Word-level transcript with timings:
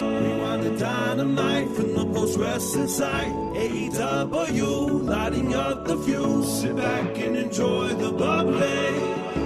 Rewind 0.00 0.62
the 0.62 0.76
dynamite 0.78 1.68
from 1.68 1.94
the 1.94 2.06
post 2.06 2.38
wrestling 2.38 2.88
site. 2.88 3.32
AEW, 3.54 5.04
lighting 5.04 5.54
up 5.54 5.84
the 5.84 5.98
fuse. 5.98 6.60
Sit 6.60 6.76
back 6.76 7.18
and 7.18 7.36
enjoy 7.36 7.88
the 7.88 8.10
bubbly. 8.10 8.62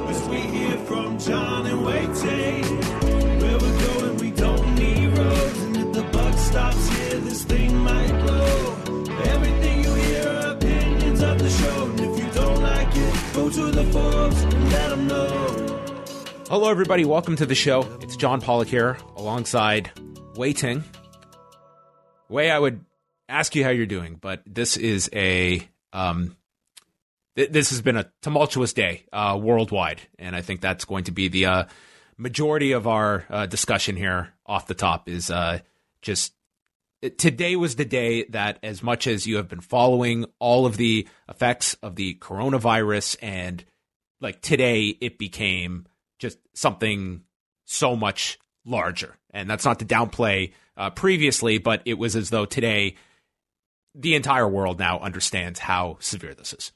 As 0.08 0.28
we 0.28 0.36
hear 0.36 0.78
from 0.78 1.18
John 1.18 1.66
and 1.66 1.84
Wai 1.84 2.06
Ting. 2.14 2.62
Where 3.40 3.58
we're 3.58 3.86
going, 3.88 4.16
we 4.18 4.30
don't 4.30 4.74
need 4.76 5.18
roads. 5.18 5.62
And 5.62 5.76
if 5.78 5.92
the 5.92 6.02
buck 6.04 6.38
stops 6.38 6.88
here, 6.90 7.18
this 7.20 7.42
thing 7.42 7.76
might 7.78 8.22
blow. 8.22 8.76
Everything 9.24 9.82
you 9.82 9.94
hear 9.94 10.28
opinions 10.46 11.22
of 11.22 11.38
the 11.38 11.50
show. 11.50 11.90
And 11.90 12.00
if 12.00 12.18
you 12.18 12.30
don't 12.32 12.62
like 12.62 12.88
it, 12.94 13.34
go 13.34 13.50
to 13.50 13.70
the 13.72 13.82
and 13.82 14.72
let 14.72 14.90
them 14.90 15.06
know. 15.08 15.82
Hello, 16.48 16.70
everybody. 16.70 17.04
Welcome 17.04 17.34
to 17.36 17.46
the 17.46 17.56
show. 17.56 17.82
It's 18.00 18.16
John 18.16 18.40
Pollock 18.40 18.68
here, 18.68 18.96
alongside 19.16 19.90
Wai 20.36 20.52
Ting. 20.52 20.84
Wai 22.28 22.48
I 22.48 22.58
would 22.58 22.84
ask 23.28 23.54
you 23.54 23.64
how 23.64 23.70
you're 23.70 23.86
doing, 23.86 24.18
but 24.20 24.42
this 24.46 24.76
is 24.76 25.08
a 25.12 25.66
um, 25.92 26.36
th- 27.36 27.50
this 27.50 27.70
has 27.70 27.80
been 27.80 27.96
a 27.96 28.10
tumultuous 28.22 28.72
day 28.72 29.06
uh, 29.12 29.38
worldwide, 29.40 30.02
and 30.18 30.36
I 30.36 30.42
think 30.42 30.60
that's 30.60 30.84
going 30.84 31.04
to 31.04 31.12
be 31.12 31.28
the 31.28 31.46
uh, 31.46 31.64
majority 32.16 32.72
of 32.72 32.86
our 32.86 33.24
uh, 33.30 33.46
discussion 33.46 33.96
here. 33.96 34.32
Off 34.44 34.66
the 34.66 34.74
top 34.74 35.08
is 35.08 35.30
uh, 35.30 35.60
just 36.02 36.32
today 37.16 37.56
was 37.56 37.76
the 37.76 37.84
day 37.84 38.24
that, 38.24 38.58
as 38.62 38.82
much 38.82 39.06
as 39.06 39.26
you 39.26 39.36
have 39.36 39.48
been 39.48 39.60
following 39.60 40.26
all 40.38 40.66
of 40.66 40.76
the 40.76 41.08
effects 41.28 41.74
of 41.82 41.96
the 41.96 42.14
coronavirus, 42.14 43.16
and 43.22 43.64
like 44.20 44.40
today, 44.40 44.96
it 45.00 45.18
became 45.18 45.86
just 46.18 46.38
something 46.54 47.22
so 47.64 47.96
much 47.96 48.38
larger. 48.66 49.16
And 49.30 49.48
that's 49.48 49.64
not 49.64 49.78
to 49.78 49.84
downplay 49.86 50.52
uh, 50.76 50.90
previously, 50.90 51.56
but 51.58 51.80
it 51.86 51.94
was 51.94 52.16
as 52.16 52.28
though 52.30 52.44
today 52.44 52.96
the 53.94 54.14
entire 54.14 54.46
world 54.48 54.78
now 54.78 54.98
understands 54.98 55.58
how 55.58 55.96
severe 56.00 56.34
this 56.34 56.52
is. 56.52 56.72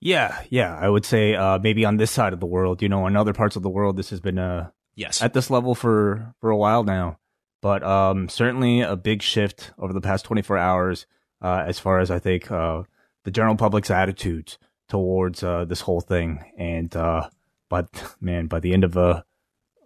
Yeah, 0.00 0.42
yeah, 0.50 0.76
I 0.76 0.88
would 0.88 1.04
say 1.04 1.34
uh, 1.34 1.58
maybe 1.58 1.84
on 1.84 1.96
this 1.96 2.10
side 2.10 2.32
of 2.32 2.40
the 2.40 2.46
world, 2.46 2.82
you 2.82 2.88
know, 2.88 3.06
in 3.06 3.16
other 3.16 3.32
parts 3.32 3.54
of 3.54 3.62
the 3.62 3.68
world, 3.70 3.96
this 3.96 4.10
has 4.10 4.20
been 4.20 4.38
uh, 4.38 4.70
Yes. 4.94 5.22
at 5.22 5.32
this 5.32 5.48
level 5.50 5.74
for 5.74 6.34
for 6.40 6.50
a 6.50 6.56
while 6.56 6.84
now. 6.84 7.18
But 7.60 7.82
um, 7.84 8.28
certainly 8.28 8.80
a 8.80 8.96
big 8.96 9.22
shift 9.22 9.70
over 9.78 9.92
the 9.92 10.00
past 10.00 10.24
24 10.24 10.58
hours 10.58 11.06
uh, 11.40 11.62
as 11.66 11.78
far 11.78 12.00
as 12.00 12.10
I 12.10 12.18
think 12.18 12.50
uh, 12.50 12.82
the 13.24 13.30
general 13.30 13.54
public's 13.56 13.90
attitudes 13.90 14.58
towards 14.88 15.42
uh, 15.44 15.64
this 15.66 15.82
whole 15.82 16.00
thing. 16.00 16.44
And 16.58 16.94
uh, 16.96 17.28
but 17.68 18.16
man, 18.20 18.48
by 18.48 18.58
the 18.58 18.72
end 18.72 18.82
of 18.82 18.96
uh, 18.96 19.22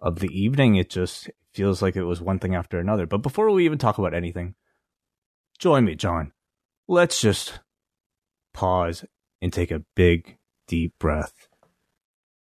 of 0.07 0.19
the 0.19 0.29
evening, 0.29 0.75
it 0.75 0.89
just 0.89 1.29
feels 1.53 1.81
like 1.81 1.97
it 1.97 2.03
was 2.03 2.21
one 2.21 2.39
thing 2.39 2.55
after 2.55 2.79
another. 2.79 3.05
But 3.05 3.17
before 3.17 3.51
we 3.51 3.65
even 3.65 3.77
talk 3.77 3.97
about 3.97 4.13
anything, 4.13 4.55
join 5.59 5.83
me, 5.83 5.95
John. 5.95 6.31
Let's 6.87 7.19
just 7.19 7.59
pause 8.53 9.03
and 9.41 9.51
take 9.51 9.69
a 9.69 9.83
big, 9.95 10.37
deep 10.65 10.93
breath 10.97 11.49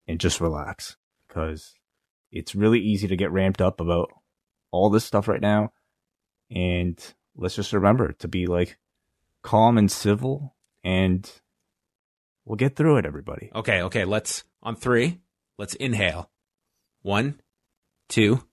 and 0.07 0.19
just 0.19 0.41
relax 0.41 0.97
because 1.27 1.75
it's 2.31 2.55
really 2.55 2.79
easy 2.79 3.07
to 3.07 3.15
get 3.15 3.31
ramped 3.31 3.61
up 3.61 3.79
about 3.79 4.09
all 4.71 4.89
this 4.89 5.05
stuff 5.05 5.27
right 5.27 5.39
now. 5.39 5.71
And 6.49 6.99
let's 7.35 7.55
just 7.55 7.73
remember 7.73 8.13
to 8.13 8.27
be 8.27 8.47
like 8.47 8.79
calm 9.43 9.77
and 9.77 9.91
civil 9.91 10.55
and 10.83 11.31
we'll 12.43 12.55
get 12.55 12.75
through 12.75 12.97
it, 12.97 13.05
everybody. 13.05 13.51
Okay, 13.53 13.83
okay, 13.83 14.03
let's 14.03 14.45
on 14.63 14.75
three, 14.75 15.21
let's 15.59 15.75
inhale. 15.75 16.31
One, 17.03 17.39
two. 18.11 18.43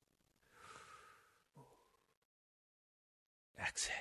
Exhale. 3.60 3.94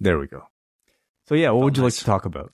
There 0.00 0.18
we 0.18 0.26
go. 0.26 0.44
So, 1.26 1.34
yeah, 1.34 1.50
what 1.50 1.60
Felt 1.60 1.64
would 1.64 1.76
you 1.76 1.82
like 1.82 1.94
to 1.94 2.04
talk 2.04 2.24
about? 2.24 2.52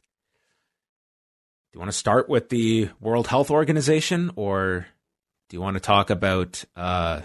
Do 1.72 1.76
you 1.76 1.80
want 1.80 1.92
to 1.92 1.96
start 1.96 2.28
with 2.28 2.48
the 2.48 2.88
World 3.00 3.26
Health 3.26 3.50
Organization 3.50 4.30
or 4.36 4.86
do 5.48 5.56
you 5.56 5.60
want 5.60 5.74
to 5.74 5.80
talk 5.80 6.10
about 6.10 6.64
uh 6.76 7.22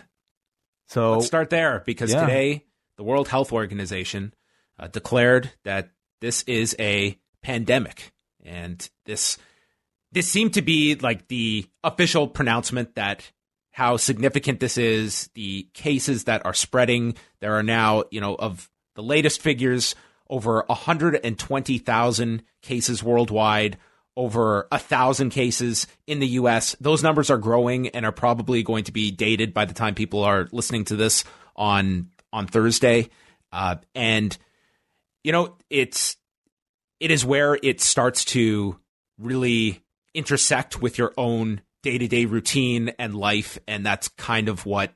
So, 0.87 1.13
Let's 1.13 1.27
start 1.27 1.49
there 1.49 1.81
because 1.85 2.11
Yeah. 2.11 2.21
today 2.21 2.65
the 2.97 3.03
World 3.03 3.29
Health 3.29 3.53
Organization 3.53 4.33
uh, 4.77 4.87
declared 4.87 5.51
that 5.63 5.91
this 6.19 6.43
is 6.43 6.75
a 6.79 7.17
pandemic, 7.41 8.11
and 8.43 8.89
this 9.05 9.37
this 10.11 10.27
seemed 10.27 10.55
to 10.55 10.61
be 10.61 10.95
like 10.95 11.27
the 11.27 11.65
official 11.83 12.27
pronouncement 12.27 12.95
that 12.95 13.31
how 13.71 13.97
significant 13.97 14.59
this 14.59 14.77
is. 14.77 15.29
The 15.35 15.67
cases 15.73 16.25
that 16.25 16.45
are 16.45 16.53
spreading, 16.53 17.15
there 17.39 17.53
are 17.53 17.63
now 17.63 18.03
you 18.11 18.21
know 18.21 18.35
of 18.35 18.69
the 18.95 19.03
latest 19.03 19.41
figures 19.41 19.95
over 20.29 20.63
120,000 20.67 22.43
cases 22.61 23.03
worldwide. 23.03 23.77
Over 24.17 24.67
a 24.69 24.77
thousand 24.77 25.29
cases 25.29 25.87
in 26.05 26.19
the 26.19 26.27
U.S. 26.27 26.75
Those 26.81 27.01
numbers 27.01 27.29
are 27.29 27.37
growing 27.37 27.87
and 27.89 28.05
are 28.05 28.11
probably 28.11 28.63
going 28.63 28.83
to 28.83 28.91
be 28.91 29.11
dated 29.11 29.53
by 29.53 29.63
the 29.63 29.73
time 29.73 29.95
people 29.95 30.25
are 30.25 30.49
listening 30.51 30.83
to 30.85 30.97
this 30.97 31.23
on 31.55 32.09
on 32.33 32.47
Thursday. 32.47 33.09
Uh, 33.53 33.77
and 33.95 34.37
you 35.23 35.31
know, 35.31 35.55
it's 35.69 36.17
it 36.99 37.11
is 37.11 37.25
where 37.25 37.57
it 37.61 37.81
starts 37.81 38.25
to 38.25 38.79
really 39.17 39.83
intersect 40.13 40.81
with 40.81 40.97
your 40.97 41.13
own 41.17 41.61
day 41.81 41.97
to 41.97 42.07
day 42.07 42.25
routine 42.25 42.89
and 42.99 43.15
life, 43.15 43.57
and 43.67 43.85
that's 43.85 44.07
kind 44.09 44.49
of 44.49 44.65
what 44.65 44.93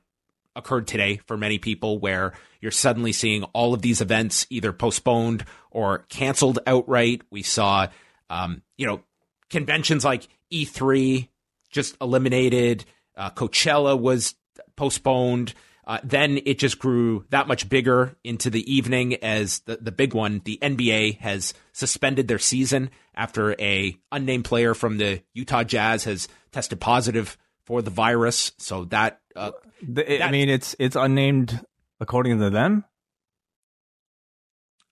occurred 0.56 0.86
today 0.86 1.20
for 1.26 1.36
many 1.36 1.58
people, 1.58 1.98
where 1.98 2.32
you're 2.60 2.70
suddenly 2.70 3.12
seeing 3.12 3.42
all 3.52 3.74
of 3.74 3.82
these 3.82 4.00
events 4.00 4.46
either 4.50 4.72
postponed 4.72 5.44
or 5.70 5.98
canceled 6.08 6.58
outright. 6.66 7.22
We 7.30 7.42
saw, 7.42 7.88
um, 8.30 8.62
you 8.76 8.86
know, 8.86 9.02
conventions 9.50 10.04
like 10.04 10.28
E3 10.52 11.28
just 11.70 11.96
eliminated. 12.00 12.84
Uh, 13.16 13.30
Coachella 13.30 13.98
was 13.98 14.34
postponed. 14.76 15.54
Uh, 15.86 15.98
then 16.02 16.40
it 16.46 16.58
just 16.58 16.78
grew 16.78 17.24
that 17.28 17.46
much 17.46 17.68
bigger 17.68 18.16
into 18.24 18.48
the 18.48 18.72
evening 18.72 19.16
as 19.16 19.60
the, 19.60 19.76
the 19.76 19.92
big 19.92 20.14
one, 20.14 20.40
the 20.44 20.58
NBA 20.62 21.18
has 21.18 21.52
suspended 21.72 22.26
their 22.26 22.38
season 22.38 22.90
after 23.14 23.52
a 23.60 23.96
unnamed 24.10 24.46
player 24.46 24.72
from 24.74 24.96
the 24.96 25.22
Utah 25.34 25.62
Jazz 25.62 26.04
has 26.04 26.26
tested 26.52 26.80
positive 26.80 27.36
for 27.66 27.82
the 27.82 27.90
virus. 27.90 28.52
So 28.58 28.86
that 28.86 29.20
uh, 29.36 29.50
the, 29.86 30.14
I 30.14 30.18
that- 30.18 30.32
mean, 30.32 30.48
it's 30.48 30.74
it's 30.78 30.96
unnamed 30.96 31.60
according 32.00 32.38
to 32.38 32.48
them. 32.50 32.84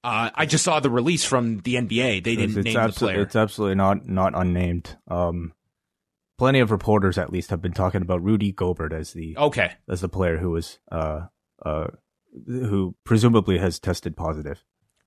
uh, 0.05 0.31
I 0.35 0.47
just 0.47 0.65
saw 0.65 0.81
the 0.81 0.91
release 0.91 1.25
from 1.25 1.61
the 1.61 1.77
NBA. 1.77 2.25
They 2.25 2.37
didn't 2.37 2.59
it's, 2.59 2.65
name 2.65 2.87
the 2.87 2.93
player. 2.93 3.23
It's 3.23 3.37
absolutely 3.37 3.77
not 3.77 4.07
not 4.07 4.33
unnamed. 4.37 4.97
Um, 5.09 5.53
plenty 6.43 6.59
of 6.59 6.73
reporters, 6.73 7.19
at 7.19 7.31
least, 7.31 7.51
have 7.51 7.63
been 7.63 7.73
talking 7.73 8.03
about 8.03 8.21
Rudy 8.21 8.51
Gobert 8.51 8.93
as 8.93 9.13
the 9.13 9.37
Okay. 9.37 9.71
as 9.89 10.01
the 10.01 10.09
player 10.09 10.39
who 10.39 10.51
was 10.51 10.81
uh 10.91 11.27
uh 11.65 11.87
who 12.49 12.97
presumably 13.05 13.59
has 13.59 13.79
tested 13.79 14.17
positive. 14.17 14.65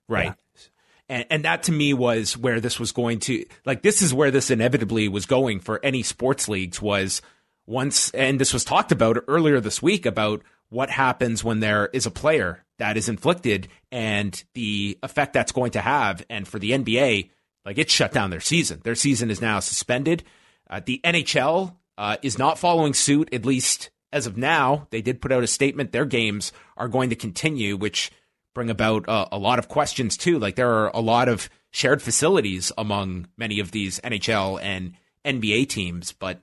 Right. 0.07 0.27
Yeah. 0.27 0.61
And, 1.09 1.25
and 1.29 1.43
that 1.43 1.63
to 1.63 1.73
me 1.73 1.93
was 1.93 2.37
where 2.37 2.61
this 2.61 2.79
was 2.79 2.93
going 2.93 3.19
to, 3.19 3.45
like, 3.65 3.81
this 3.81 4.01
is 4.01 4.13
where 4.13 4.31
this 4.31 4.49
inevitably 4.49 5.09
was 5.09 5.25
going 5.25 5.59
for 5.59 5.83
any 5.83 6.03
sports 6.03 6.47
leagues 6.47 6.81
was 6.81 7.21
once, 7.67 8.11
and 8.11 8.39
this 8.39 8.53
was 8.53 8.63
talked 8.63 8.93
about 8.93 9.17
earlier 9.27 9.59
this 9.59 9.81
week 9.81 10.05
about 10.05 10.41
what 10.69 10.89
happens 10.89 11.43
when 11.43 11.59
there 11.59 11.87
is 11.91 12.05
a 12.05 12.11
player 12.11 12.63
that 12.79 12.95
is 12.95 13.09
inflicted 13.09 13.67
and 13.91 14.41
the 14.53 14.97
effect 15.03 15.33
that's 15.33 15.51
going 15.51 15.71
to 15.71 15.81
have. 15.81 16.25
And 16.29 16.47
for 16.47 16.59
the 16.59 16.71
NBA, 16.71 17.29
like, 17.65 17.77
it 17.77 17.89
shut 17.89 18.13
down 18.13 18.29
their 18.29 18.39
season. 18.39 18.79
Their 18.85 18.95
season 18.95 19.29
is 19.29 19.41
now 19.41 19.59
suspended. 19.59 20.23
Uh, 20.69 20.81
the 20.83 21.01
NHL 21.03 21.75
uh, 21.97 22.17
is 22.21 22.37
not 22.37 22.59
following 22.59 22.93
suit, 22.93 23.33
at 23.33 23.45
least 23.45 23.89
as 24.15 24.25
of 24.25 24.37
now, 24.37 24.87
they 24.91 25.01
did 25.01 25.21
put 25.21 25.33
out 25.33 25.43
a 25.43 25.47
statement. 25.47 25.91
Their 25.91 26.05
games 26.05 26.53
are 26.77 26.87
going 26.87 27.09
to 27.09 27.17
continue, 27.17 27.75
which 27.75 28.11
bring 28.53 28.69
about 28.69 29.09
uh, 29.09 29.27
a 29.29 29.37
lot 29.37 29.59
of 29.59 29.67
questions 29.67 30.15
too. 30.15 30.39
Like 30.39 30.55
there 30.55 30.71
are 30.71 30.87
a 30.93 31.01
lot 31.01 31.27
of 31.27 31.49
shared 31.71 32.01
facilities 32.01 32.71
among 32.77 33.27
many 33.35 33.59
of 33.59 33.71
these 33.71 33.99
NHL 33.99 34.63
and 34.63 34.93
NBA 35.25 35.67
teams, 35.67 36.13
but 36.13 36.39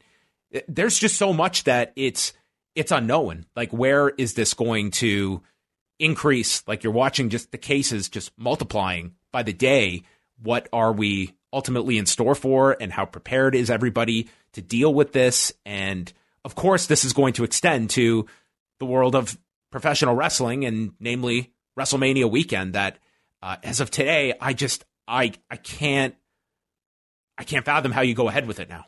there's 0.68 0.98
just 0.98 1.16
so 1.16 1.32
much 1.32 1.64
that 1.64 1.94
it's 1.96 2.34
it's 2.74 2.92
unknown. 2.92 3.46
Like 3.56 3.72
where 3.72 4.10
is 4.10 4.34
this 4.34 4.52
going 4.52 4.90
to 4.92 5.40
increase? 5.98 6.62
Like 6.68 6.84
you're 6.84 6.92
watching 6.92 7.30
just 7.30 7.52
the 7.52 7.58
cases 7.58 8.10
just 8.10 8.32
multiplying 8.36 9.14
by 9.32 9.42
the 9.42 9.54
day. 9.54 10.02
What 10.42 10.68
are 10.74 10.92
we 10.92 11.34
ultimately 11.52 11.98
in 11.98 12.06
store 12.06 12.34
for 12.34 12.76
and 12.80 12.92
how 12.92 13.04
prepared 13.04 13.54
is 13.54 13.70
everybody 13.70 14.28
to 14.52 14.62
deal 14.62 14.92
with 14.92 15.12
this? 15.12 15.52
And 15.64 16.12
of 16.44 16.54
course, 16.54 16.86
this 16.86 17.04
is 17.04 17.12
going 17.12 17.34
to 17.34 17.44
extend 17.44 17.90
to 17.90 18.26
the 18.78 18.86
world 18.86 19.14
of 19.14 19.38
professional 19.70 20.14
wrestling 20.14 20.64
and 20.64 20.92
namely 20.98 21.52
WrestleMania 21.78 22.30
weekend 22.30 22.74
that 22.74 22.98
uh, 23.42 23.56
as 23.62 23.80
of 23.80 23.90
today, 23.90 24.34
I 24.40 24.52
just 24.52 24.84
I 25.08 25.32
I 25.50 25.56
can't 25.56 26.14
I 27.36 27.44
can't 27.44 27.64
fathom 27.64 27.92
how 27.92 28.02
you 28.02 28.14
go 28.14 28.28
ahead 28.28 28.46
with 28.46 28.60
it 28.60 28.68
now. 28.68 28.86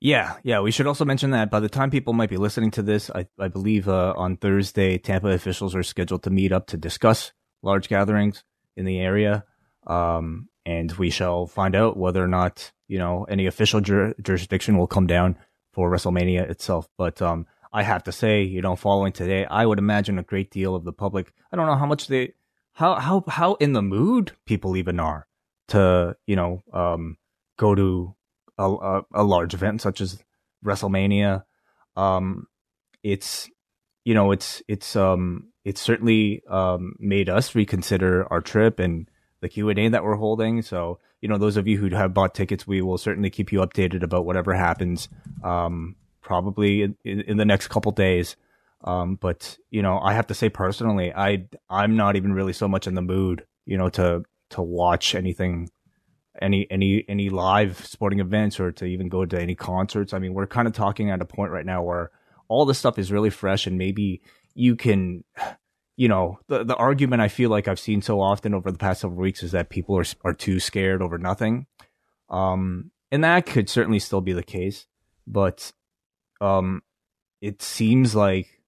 Yeah, 0.00 0.36
yeah. 0.44 0.60
We 0.60 0.70
should 0.70 0.86
also 0.86 1.04
mention 1.04 1.32
that 1.32 1.50
by 1.50 1.58
the 1.58 1.68
time 1.68 1.90
people 1.90 2.12
might 2.12 2.30
be 2.30 2.36
listening 2.36 2.70
to 2.72 2.82
this, 2.82 3.10
I, 3.10 3.26
I 3.38 3.48
believe 3.48 3.88
uh, 3.88 4.14
on 4.16 4.36
Thursday, 4.36 4.96
Tampa 4.96 5.28
officials 5.28 5.74
are 5.74 5.82
scheduled 5.82 6.22
to 6.22 6.30
meet 6.30 6.52
up 6.52 6.68
to 6.68 6.76
discuss 6.76 7.32
large 7.62 7.88
gatherings 7.88 8.44
in 8.76 8.84
the 8.84 9.00
area, 9.00 9.44
um, 9.88 10.48
and 10.68 10.92
we 10.92 11.08
shall 11.08 11.46
find 11.46 11.74
out 11.74 11.96
whether 11.96 12.22
or 12.22 12.28
not 12.28 12.72
you 12.88 12.98
know 12.98 13.24
any 13.24 13.46
official 13.46 13.80
jur- 13.80 14.14
jurisdiction 14.20 14.76
will 14.76 14.86
come 14.86 15.06
down 15.06 15.36
for 15.72 15.90
WrestleMania 15.90 16.48
itself. 16.50 16.88
But 16.98 17.22
um, 17.22 17.46
I 17.72 17.82
have 17.82 18.04
to 18.04 18.12
say, 18.12 18.42
you 18.42 18.60
know, 18.60 18.76
following 18.76 19.12
today, 19.12 19.46
I 19.46 19.64
would 19.64 19.78
imagine 19.78 20.18
a 20.18 20.22
great 20.22 20.50
deal 20.50 20.74
of 20.74 20.84
the 20.84 20.92
public. 20.92 21.32
I 21.50 21.56
don't 21.56 21.66
know 21.66 21.76
how 21.76 21.86
much 21.86 22.08
they, 22.08 22.34
how 22.72 22.96
how 22.96 23.24
how 23.26 23.54
in 23.54 23.72
the 23.72 23.80
mood 23.80 24.32
people 24.44 24.76
even 24.76 25.00
are 25.00 25.26
to 25.68 26.16
you 26.26 26.36
know 26.36 26.62
um, 26.74 27.16
go 27.56 27.74
to 27.74 28.14
a, 28.58 28.70
a, 28.70 29.02
a, 29.14 29.22
large 29.22 29.54
event 29.54 29.80
such 29.80 30.02
as 30.02 30.22
WrestleMania. 30.62 31.44
Um, 31.96 32.46
it's 33.02 33.48
you 34.04 34.12
know 34.12 34.32
it's 34.32 34.62
it's 34.68 34.96
um 34.96 35.48
it's 35.64 35.80
certainly 35.80 36.42
um 36.46 36.92
made 36.98 37.30
us 37.30 37.54
reconsider 37.54 38.30
our 38.30 38.42
trip 38.42 38.78
and 38.78 39.08
the 39.40 39.48
Q 39.48 39.68
and 39.68 39.78
A 39.78 39.88
that 39.88 40.04
we're 40.04 40.16
holding. 40.16 40.62
So 40.62 40.98
you 41.20 41.28
know 41.28 41.38
those 41.38 41.56
of 41.56 41.66
you 41.66 41.78
who 41.78 41.94
have 41.94 42.14
bought 42.14 42.34
tickets, 42.34 42.66
we 42.66 42.82
will 42.82 42.98
certainly 42.98 43.30
keep 43.30 43.52
you 43.52 43.60
updated 43.60 44.02
about 44.02 44.24
whatever 44.24 44.54
happens. 44.54 45.08
Um, 45.42 45.96
probably 46.28 46.82
in, 46.82 46.94
in, 47.04 47.38
the 47.38 47.44
next 47.46 47.68
couple 47.68 47.90
days. 47.90 48.36
Um, 48.84 49.16
but 49.16 49.56
you 49.70 49.80
know, 49.82 49.98
I 49.98 50.12
have 50.12 50.26
to 50.26 50.34
say 50.34 50.50
personally, 50.50 51.12
I 51.12 51.46
I'm 51.70 51.96
not 51.96 52.16
even 52.16 52.32
really 52.32 52.52
so 52.52 52.68
much 52.68 52.86
in 52.86 52.94
the 52.94 53.02
mood, 53.02 53.46
you 53.64 53.78
know, 53.78 53.88
to 53.90 54.24
to 54.50 54.62
watch 54.62 55.14
anything, 55.14 55.70
any 56.40 56.66
any 56.70 57.04
any 57.08 57.30
live 57.30 57.84
sporting 57.84 58.20
events 58.20 58.60
or 58.60 58.70
to 58.72 58.84
even 58.84 59.08
go 59.08 59.24
to 59.24 59.40
any 59.40 59.54
concerts. 59.54 60.12
I 60.12 60.18
mean, 60.18 60.34
we're 60.34 60.46
kind 60.46 60.68
of 60.68 60.74
talking 60.74 61.10
at 61.10 61.22
a 61.22 61.24
point 61.24 61.50
right 61.50 61.66
now 61.66 61.82
where 61.82 62.10
all 62.46 62.66
this 62.66 62.78
stuff 62.78 62.98
is 62.98 63.10
really 63.10 63.30
fresh, 63.30 63.66
and 63.66 63.78
maybe 63.78 64.22
you 64.54 64.76
can, 64.76 65.24
you 65.98 66.06
know, 66.06 66.38
the 66.46 66.62
the 66.62 66.76
argument 66.76 67.22
I 67.22 67.28
feel 67.28 67.50
like 67.50 67.66
I've 67.66 67.80
seen 67.80 68.02
so 68.02 68.20
often 68.20 68.54
over 68.54 68.70
the 68.70 68.78
past 68.78 69.00
several 69.00 69.20
weeks 69.20 69.42
is 69.42 69.50
that 69.50 69.68
people 69.68 69.98
are 69.98 70.04
are 70.24 70.32
too 70.32 70.60
scared 70.60 71.02
over 71.02 71.18
nothing, 71.18 71.66
um, 72.30 72.92
and 73.10 73.24
that 73.24 73.46
could 73.46 73.68
certainly 73.68 73.98
still 73.98 74.20
be 74.20 74.32
the 74.32 74.44
case, 74.44 74.86
but 75.26 75.72
um, 76.40 76.82
it 77.40 77.62
seems 77.62 78.14
like, 78.14 78.62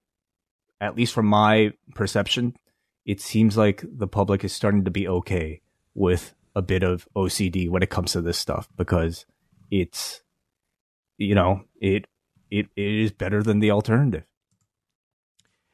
at 0.81 0.97
least 0.97 1.13
from 1.13 1.25
my 1.25 1.71
perception, 1.95 2.57
it 3.05 3.21
seems 3.21 3.55
like 3.55 3.81
the 3.89 4.09
public 4.09 4.43
is 4.43 4.51
starting 4.51 4.83
to 4.83 4.91
be 4.91 5.07
okay 5.07 5.61
with 5.95 6.35
a 6.53 6.61
bit 6.61 6.83
of 6.83 7.07
OCD 7.15 7.69
when 7.69 7.81
it 7.81 7.89
comes 7.89 8.11
to 8.11 8.21
this 8.21 8.37
stuff 8.37 8.67
because 8.75 9.25
it's, 9.71 10.21
you 11.17 11.33
know, 11.33 11.61
it 11.79 12.07
it, 12.49 12.67
it 12.75 12.91
is 12.93 13.13
better 13.13 13.41
than 13.41 13.59
the 13.59 13.71
alternative. 13.71 14.25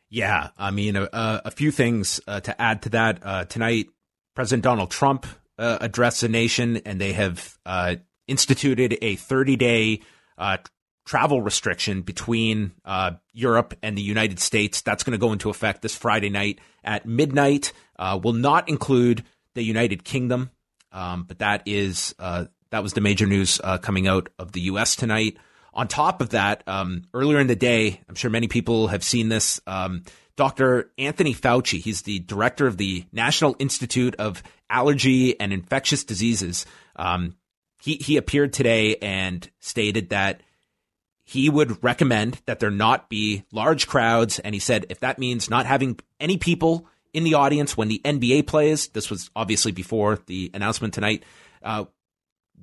Yeah, 0.10 0.50
I 0.58 0.72
mean, 0.72 0.96
a, 0.96 1.10
a 1.14 1.52
few 1.52 1.72
things 1.72 2.22
uh, 2.28 2.40
to 2.42 2.62
add 2.62 2.84
to 2.84 2.90
that. 2.90 3.20
Uh, 3.22 3.46
tonight, 3.46 3.88
President 4.36 4.64
Donald 4.64 4.90
Trump 4.90 5.26
uh, 5.58 5.80
addressed 5.82 6.22
the 6.22 6.30
nation, 6.30 6.78
and 6.86 7.02
they 7.02 7.14
have 7.14 7.58
uh, 7.66 7.96
instituted 8.28 8.98
a 9.02 9.16
30 9.16 9.56
day 9.58 10.02
uh, 10.38 10.58
travel 11.06 11.42
restriction 11.42 12.04
between 12.04 12.72
uh, 12.86 13.12
Europe 13.34 13.74
and 13.84 13.98
the 13.98 14.02
United 14.02 14.40
States. 14.40 14.82
That's 14.82 15.04
going 15.04 15.12
to 15.12 15.18
go 15.18 15.34
into 15.34 15.50
effect 15.50 15.82
this 15.82 15.96
Friday 15.96 16.30
night 16.30 16.60
at 16.84 17.06
midnight. 17.06 17.74
Will 18.00 18.34
not 18.34 18.70
include 18.70 19.24
the 19.56 19.64
United 19.64 20.04
Kingdom, 20.06 20.52
um, 20.92 21.24
but 21.24 21.40
that 21.40 21.64
is 21.66 22.14
that 22.18 22.84
was 22.84 22.94
the 22.94 23.02
major 23.02 23.26
news 23.26 23.60
coming 23.82 24.08
out 24.08 24.30
of 24.38 24.52
the 24.54 24.62
U.S. 24.62 24.96
tonight. 24.96 25.38
On 25.78 25.88
top 25.88 26.22
of 26.22 26.30
that, 26.30 26.64
um, 26.68 27.04
earlier 27.14 27.40
in 27.40 27.48
the 27.48 27.56
day, 27.56 28.02
I'm 28.10 28.16
sure 28.16 28.32
many 28.32 28.48
people 28.48 28.88
have 28.88 29.04
seen 29.04 29.30
this. 29.30 29.62
Um, 29.68 30.04
Dr. 30.36 30.92
Anthony 30.98 31.36
Fauci, 31.36 31.80
he's 31.80 32.02
the 32.02 32.20
director 32.20 32.66
of 32.66 32.78
the 32.78 33.06
National 33.12 33.56
Institute 33.60 34.16
of 34.16 34.42
Allergy 34.70 35.40
and 35.40 35.54
Infectious 35.54 36.04
Diseases. 36.04 36.66
Um, 36.96 37.36
he 37.80 37.96
he 37.96 38.18
appeared 38.18 38.54
today 38.54 38.96
and 38.98 39.48
stated 39.60 40.10
that 40.10 40.42
he 41.24 41.50
would 41.50 41.84
recommend 41.84 42.42
that 42.46 42.60
there 42.60 42.72
not 42.72 43.10
be 43.10 43.44
large 43.52 43.86
crowds. 43.86 44.40
And 44.40 44.56
he 44.56 44.60
said, 44.60 44.86
if 44.90 45.02
that 45.02 45.20
means 45.20 45.50
not 45.50 45.66
having 45.66 46.00
any 46.20 46.38
people 46.38 46.88
in 47.14 47.24
the 47.24 47.34
audience 47.34 47.76
when 47.76 47.88
the 47.88 48.02
NBA 48.04 48.48
plays, 48.48 48.88
this 48.88 49.10
was 49.10 49.30
obviously 49.36 49.72
before 49.72 50.20
the 50.26 50.50
announcement 50.54 50.94
tonight, 50.94 51.24
uh, 51.62 51.86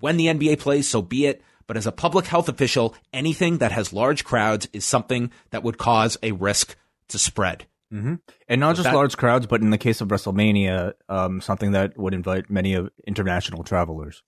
when 0.01 0.17
the 0.17 0.27
NBA 0.27 0.59
plays, 0.59 0.89
so 0.89 1.03
be 1.03 1.27
it. 1.27 1.43
But 1.67 1.77
as 1.77 1.87
a 1.87 1.93
public 1.93 2.27
health 2.27 2.49
official, 2.49 2.95
anything 3.13 3.59
that 3.59 3.73
has 3.73 3.93
large 3.93 4.25
crowds 4.25 4.69
is 4.73 4.85
something 4.85 5.31
that 5.51 5.63
would 5.63 5.79
cause 5.79 6.17
a 6.23 6.33
risk 6.33 6.77
to 7.09 7.19
spread. 7.19 7.67
Mm-hmm. 7.93 8.15
And 8.49 8.61
not 8.61 8.77
so 8.77 8.83
just 8.83 8.91
that, 8.91 8.97
large 8.97 9.17
crowds, 9.17 9.47
but 9.47 9.61
in 9.61 9.71
the 9.71 9.79
case 9.79 10.01
of 10.01 10.09
WrestleMania, 10.09 10.95
um, 11.09 11.41
something 11.41 11.73
that 11.73 11.97
would 11.97 12.15
invite 12.15 12.51
many 12.51 12.75
of 12.75 12.91
international 13.07 13.63
travelers. 13.63 14.23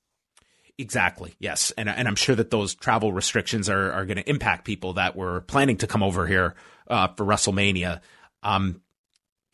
Exactly. 0.78 1.34
Yes, 1.38 1.72
and 1.78 1.88
and 1.88 2.06
I'm 2.06 2.16
sure 2.16 2.34
that 2.34 2.50
those 2.50 2.74
travel 2.74 3.12
restrictions 3.12 3.70
are 3.70 3.92
are 3.92 4.04
going 4.04 4.18
to 4.18 4.28
impact 4.28 4.66
people 4.66 4.94
that 4.94 5.16
were 5.16 5.40
planning 5.42 5.78
to 5.78 5.86
come 5.86 6.02
over 6.02 6.26
here 6.26 6.54
uh, 6.86 7.08
for 7.16 7.24
WrestleMania. 7.24 8.02
Um, 8.42 8.82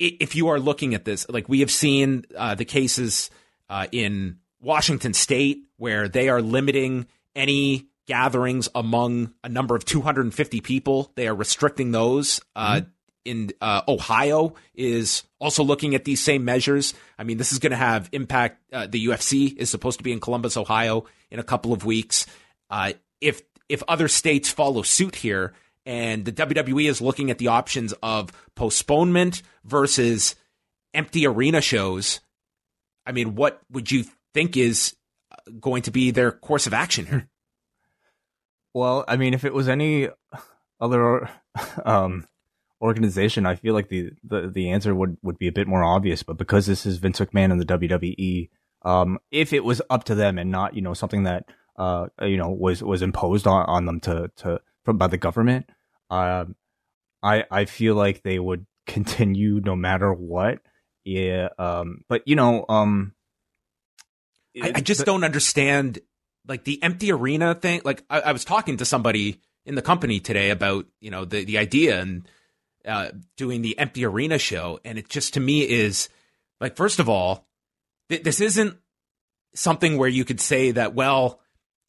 if 0.00 0.34
you 0.34 0.48
are 0.48 0.58
looking 0.58 0.94
at 0.94 1.04
this, 1.04 1.28
like 1.28 1.48
we 1.48 1.60
have 1.60 1.70
seen 1.70 2.24
uh, 2.36 2.56
the 2.56 2.64
cases 2.64 3.30
uh, 3.70 3.86
in 3.92 4.38
Washington 4.60 5.14
State 5.14 5.64
where 5.76 6.08
they 6.08 6.28
are 6.28 6.42
limiting 6.42 7.06
any 7.34 7.88
gatherings 8.06 8.68
among 8.74 9.32
a 9.44 9.48
number 9.48 9.76
of 9.76 9.84
250 9.84 10.60
people. 10.60 11.12
They 11.14 11.28
are 11.28 11.34
restricting 11.34 11.92
those. 11.92 12.40
Uh, 12.54 12.76
mm-hmm 12.76 12.90
in 13.24 13.52
uh, 13.60 13.82
Ohio 13.86 14.54
is 14.74 15.22
also 15.40 15.62
looking 15.62 15.94
at 15.94 16.04
these 16.04 16.22
same 16.22 16.44
measures. 16.44 16.94
I 17.18 17.24
mean, 17.24 17.38
this 17.38 17.52
is 17.52 17.58
going 17.58 17.70
to 17.70 17.76
have 17.76 18.08
impact. 18.12 18.62
Uh, 18.72 18.86
the 18.86 19.06
UFC 19.06 19.56
is 19.56 19.70
supposed 19.70 19.98
to 19.98 20.04
be 20.04 20.12
in 20.12 20.20
Columbus, 20.20 20.56
Ohio, 20.56 21.04
in 21.30 21.38
a 21.38 21.44
couple 21.44 21.72
of 21.72 21.84
weeks. 21.84 22.26
Uh, 22.70 22.92
if 23.20 23.42
if 23.68 23.82
other 23.88 24.08
states 24.08 24.50
follow 24.50 24.82
suit 24.82 25.16
here, 25.16 25.52
and 25.86 26.24
the 26.24 26.32
WWE 26.32 26.88
is 26.88 27.00
looking 27.00 27.30
at 27.30 27.38
the 27.38 27.48
options 27.48 27.94
of 28.02 28.32
postponement 28.54 29.42
versus 29.64 30.34
empty 30.94 31.26
arena 31.26 31.60
shows, 31.60 32.20
I 33.06 33.12
mean, 33.12 33.34
what 33.34 33.60
would 33.70 33.90
you 33.90 34.04
think 34.34 34.56
is 34.56 34.94
going 35.60 35.82
to 35.82 35.90
be 35.90 36.10
their 36.10 36.32
course 36.32 36.66
of 36.66 36.74
action 36.74 37.06
here? 37.06 37.28
Well, 38.74 39.04
I 39.06 39.16
mean, 39.16 39.34
if 39.34 39.44
it 39.44 39.52
was 39.52 39.68
any 39.68 40.08
other 40.80 41.28
um, 41.84 42.26
organization, 42.80 43.46
I 43.46 43.56
feel 43.56 43.74
like 43.74 43.88
the, 43.88 44.10
the, 44.24 44.48
the 44.48 44.70
answer 44.70 44.94
would, 44.94 45.18
would 45.22 45.38
be 45.38 45.48
a 45.48 45.52
bit 45.52 45.68
more 45.68 45.84
obvious. 45.84 46.22
But 46.22 46.38
because 46.38 46.66
this 46.66 46.86
is 46.86 46.98
Vince 46.98 47.20
McMahon 47.20 47.52
and 47.52 47.60
the 47.60 47.78
WWE, 47.78 48.48
um, 48.82 49.18
if 49.30 49.52
it 49.52 49.64
was 49.64 49.82
up 49.90 50.04
to 50.04 50.14
them 50.14 50.38
and 50.38 50.50
not, 50.50 50.74
you 50.74 50.82
know, 50.82 50.94
something 50.94 51.24
that, 51.24 51.44
uh, 51.76 52.06
you 52.22 52.36
know, 52.36 52.48
was, 52.48 52.82
was 52.82 53.02
imposed 53.02 53.46
on, 53.46 53.66
on 53.66 53.86
them 53.86 54.00
to, 54.00 54.30
to, 54.36 54.60
from, 54.84 54.96
by 54.96 55.06
the 55.06 55.18
government, 55.18 55.68
um, 56.10 56.56
I, 57.22 57.44
I 57.50 57.64
feel 57.66 57.94
like 57.94 58.22
they 58.22 58.38
would 58.38 58.66
continue 58.86 59.60
no 59.64 59.76
matter 59.76 60.12
what. 60.12 60.58
Yeah. 61.04 61.48
Um, 61.58 62.04
but 62.08 62.22
you 62.26 62.36
know, 62.36 62.64
um, 62.68 63.14
I, 64.60 64.72
I 64.76 64.80
just 64.80 65.00
the, 65.00 65.06
don't 65.06 65.24
understand 65.24 66.00
like 66.46 66.64
the 66.64 66.82
empty 66.82 67.12
arena 67.12 67.54
thing. 67.54 67.82
Like 67.84 68.04
I, 68.10 68.20
I 68.20 68.32
was 68.32 68.44
talking 68.44 68.78
to 68.78 68.84
somebody 68.84 69.40
in 69.64 69.74
the 69.74 69.82
company 69.82 70.20
today 70.20 70.50
about, 70.50 70.86
you 71.00 71.10
know, 71.10 71.24
the, 71.24 71.44
the 71.44 71.58
idea 71.58 72.00
and, 72.00 72.28
uh, 72.86 73.10
doing 73.36 73.62
the 73.62 73.78
empty 73.78 74.04
arena 74.04 74.38
show, 74.38 74.80
and 74.84 74.98
it 74.98 75.08
just 75.08 75.34
to 75.34 75.40
me 75.40 75.62
is 75.62 76.08
like, 76.60 76.76
first 76.76 76.98
of 76.98 77.08
all, 77.08 77.46
th- 78.08 78.24
this 78.24 78.40
isn't 78.40 78.76
something 79.54 79.98
where 79.98 80.08
you 80.08 80.24
could 80.24 80.40
say 80.40 80.72
that, 80.72 80.94
well, 80.94 81.40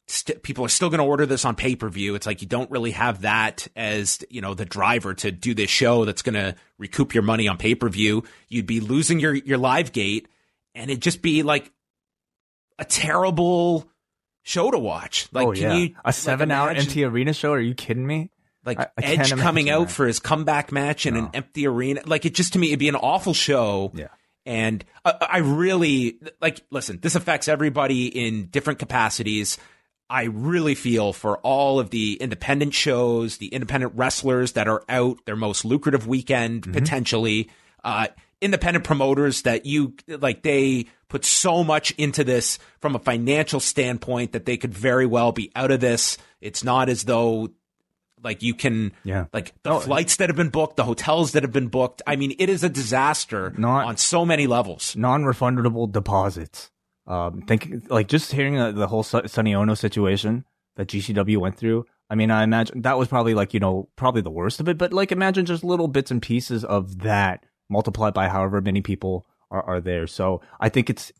st- 0.06 0.42
people 0.42 0.64
are 0.64 0.68
still 0.68 0.90
going 0.90 0.98
to 0.98 1.04
order 1.04 1.26
this 1.26 1.44
on 1.44 1.56
pay 1.56 1.76
per 1.76 1.88
view. 1.88 2.14
It's 2.14 2.26
like 2.26 2.42
you 2.42 2.48
don't 2.48 2.70
really 2.70 2.92
have 2.92 3.22
that 3.22 3.66
as 3.74 4.20
you 4.30 4.40
know 4.40 4.54
the 4.54 4.64
driver 4.64 5.14
to 5.14 5.32
do 5.32 5.54
this 5.54 5.70
show 5.70 6.04
that's 6.04 6.22
going 6.22 6.34
to 6.34 6.54
recoup 6.78 7.14
your 7.14 7.22
money 7.22 7.48
on 7.48 7.56
pay 7.56 7.74
per 7.74 7.88
view. 7.88 8.24
You'd 8.48 8.66
be 8.66 8.80
losing 8.80 9.20
your 9.20 9.34
your 9.34 9.58
live 9.58 9.92
gate, 9.92 10.28
and 10.74 10.90
it'd 10.90 11.02
just 11.02 11.22
be 11.22 11.42
like 11.42 11.72
a 12.78 12.84
terrible 12.84 13.88
show 14.42 14.70
to 14.70 14.78
watch. 14.78 15.28
Like, 15.32 15.46
oh, 15.46 15.52
can 15.52 15.62
yeah. 15.62 15.74
you 15.74 15.96
a 16.04 16.12
seven 16.12 16.50
hour 16.50 16.70
imagine- 16.70 16.88
empty 16.88 17.04
arena 17.04 17.32
show? 17.32 17.52
Are 17.52 17.60
you 17.60 17.74
kidding 17.74 18.06
me? 18.06 18.30
like 18.66 18.80
I- 18.80 18.88
I 18.98 19.02
Edge 19.02 19.32
coming 19.36 19.68
out 19.68 19.88
that. 19.88 19.92
for 19.92 20.06
his 20.06 20.18
comeback 20.18 20.72
match 20.72 21.04
in 21.04 21.16
an 21.16 21.28
empty 21.34 21.66
arena? 21.66 22.00
Like, 22.06 22.24
it 22.24 22.34
just 22.34 22.54
to 22.54 22.58
me, 22.58 22.68
it'd 22.68 22.78
be 22.78 22.88
an 22.88 22.96
awful 22.96 23.34
show. 23.34 23.92
Yeah. 23.94 24.08
And 24.46 24.84
I, 25.04 25.14
I 25.32 25.38
really 25.38 26.18
like, 26.40 26.62
listen, 26.70 26.98
this 27.00 27.14
affects 27.14 27.46
everybody 27.46 28.06
in 28.06 28.46
different 28.46 28.78
capacities. 28.78 29.58
I 30.08 30.24
really 30.24 30.74
feel 30.74 31.12
for 31.12 31.38
all 31.38 31.80
of 31.80 31.90
the 31.90 32.16
independent 32.16 32.72
shows, 32.74 33.38
the 33.38 33.48
independent 33.48 33.94
wrestlers 33.96 34.52
that 34.52 34.68
are 34.68 34.82
out 34.88 35.18
their 35.26 35.36
most 35.36 35.64
lucrative 35.64 36.06
weekend 36.06 36.70
potentially, 36.72 37.48
uh, 37.84 38.08
independent 38.40 38.84
promoters 38.84 39.42
that 39.42 39.64
you 39.66 39.94
like, 40.06 40.42
they 40.42 40.86
put 41.14 41.24
so 41.24 41.62
much 41.62 41.92
into 41.92 42.24
this 42.24 42.58
from 42.80 42.96
a 42.96 42.98
financial 42.98 43.60
standpoint 43.60 44.32
that 44.32 44.46
they 44.46 44.56
could 44.56 44.74
very 44.74 45.06
well 45.06 45.30
be 45.30 45.52
out 45.54 45.70
of 45.70 45.78
this. 45.78 46.18
It's 46.40 46.64
not 46.64 46.88
as 46.88 47.04
though 47.04 47.50
like 48.22 48.42
you 48.42 48.54
can 48.54 48.90
Yeah. 49.04 49.26
like 49.32 49.52
the 49.62 49.78
flights 49.80 50.16
that 50.16 50.28
have 50.28 50.36
been 50.36 50.48
booked, 50.48 50.76
the 50.76 50.84
hotels 50.84 51.32
that 51.32 51.42
have 51.44 51.52
been 51.52 51.68
booked. 51.68 52.02
I 52.06 52.16
mean, 52.16 52.34
it 52.38 52.48
is 52.48 52.64
a 52.64 52.68
disaster 52.68 53.52
Not- 53.56 53.86
on 53.86 53.96
so 53.96 54.24
many 54.24 54.46
levels. 54.46 54.96
non-refundable 54.96 55.92
deposits. 55.92 56.70
Um, 57.06 57.42
think 57.42 57.84
like 57.90 58.08
just 58.08 58.32
hearing 58.32 58.54
the, 58.56 58.72
the 58.72 58.86
whole 58.88 59.02
Su- 59.02 59.26
Sonny 59.28 59.54
Onoo 59.54 59.76
situation 59.76 60.44
that 60.76 60.88
GCW 60.88 61.36
went 61.36 61.56
through. 61.58 61.84
I 62.10 62.14
mean, 62.14 62.30
I 62.30 62.42
imagine 62.42 62.80
that 62.82 62.98
was 62.98 63.08
probably 63.08 63.34
like 63.34 63.52
you 63.54 63.60
know 63.60 63.88
probably 63.94 64.22
the 64.22 64.30
worst 64.30 64.58
of 64.58 64.68
it. 64.68 64.78
But 64.78 64.92
like 64.92 65.12
imagine 65.12 65.44
just 65.46 65.62
little 65.62 65.86
bits 65.88 66.10
and 66.10 66.20
pieces 66.22 66.64
of 66.64 67.00
that 67.00 67.44
multiplied 67.68 68.14
by 68.14 68.28
however 68.28 68.60
many 68.60 68.80
people 68.80 69.26
are, 69.54 69.76
are 69.76 69.80
there. 69.80 70.06
So 70.06 70.40
I 70.60 70.68
think 70.68 70.90
it's 70.90 71.12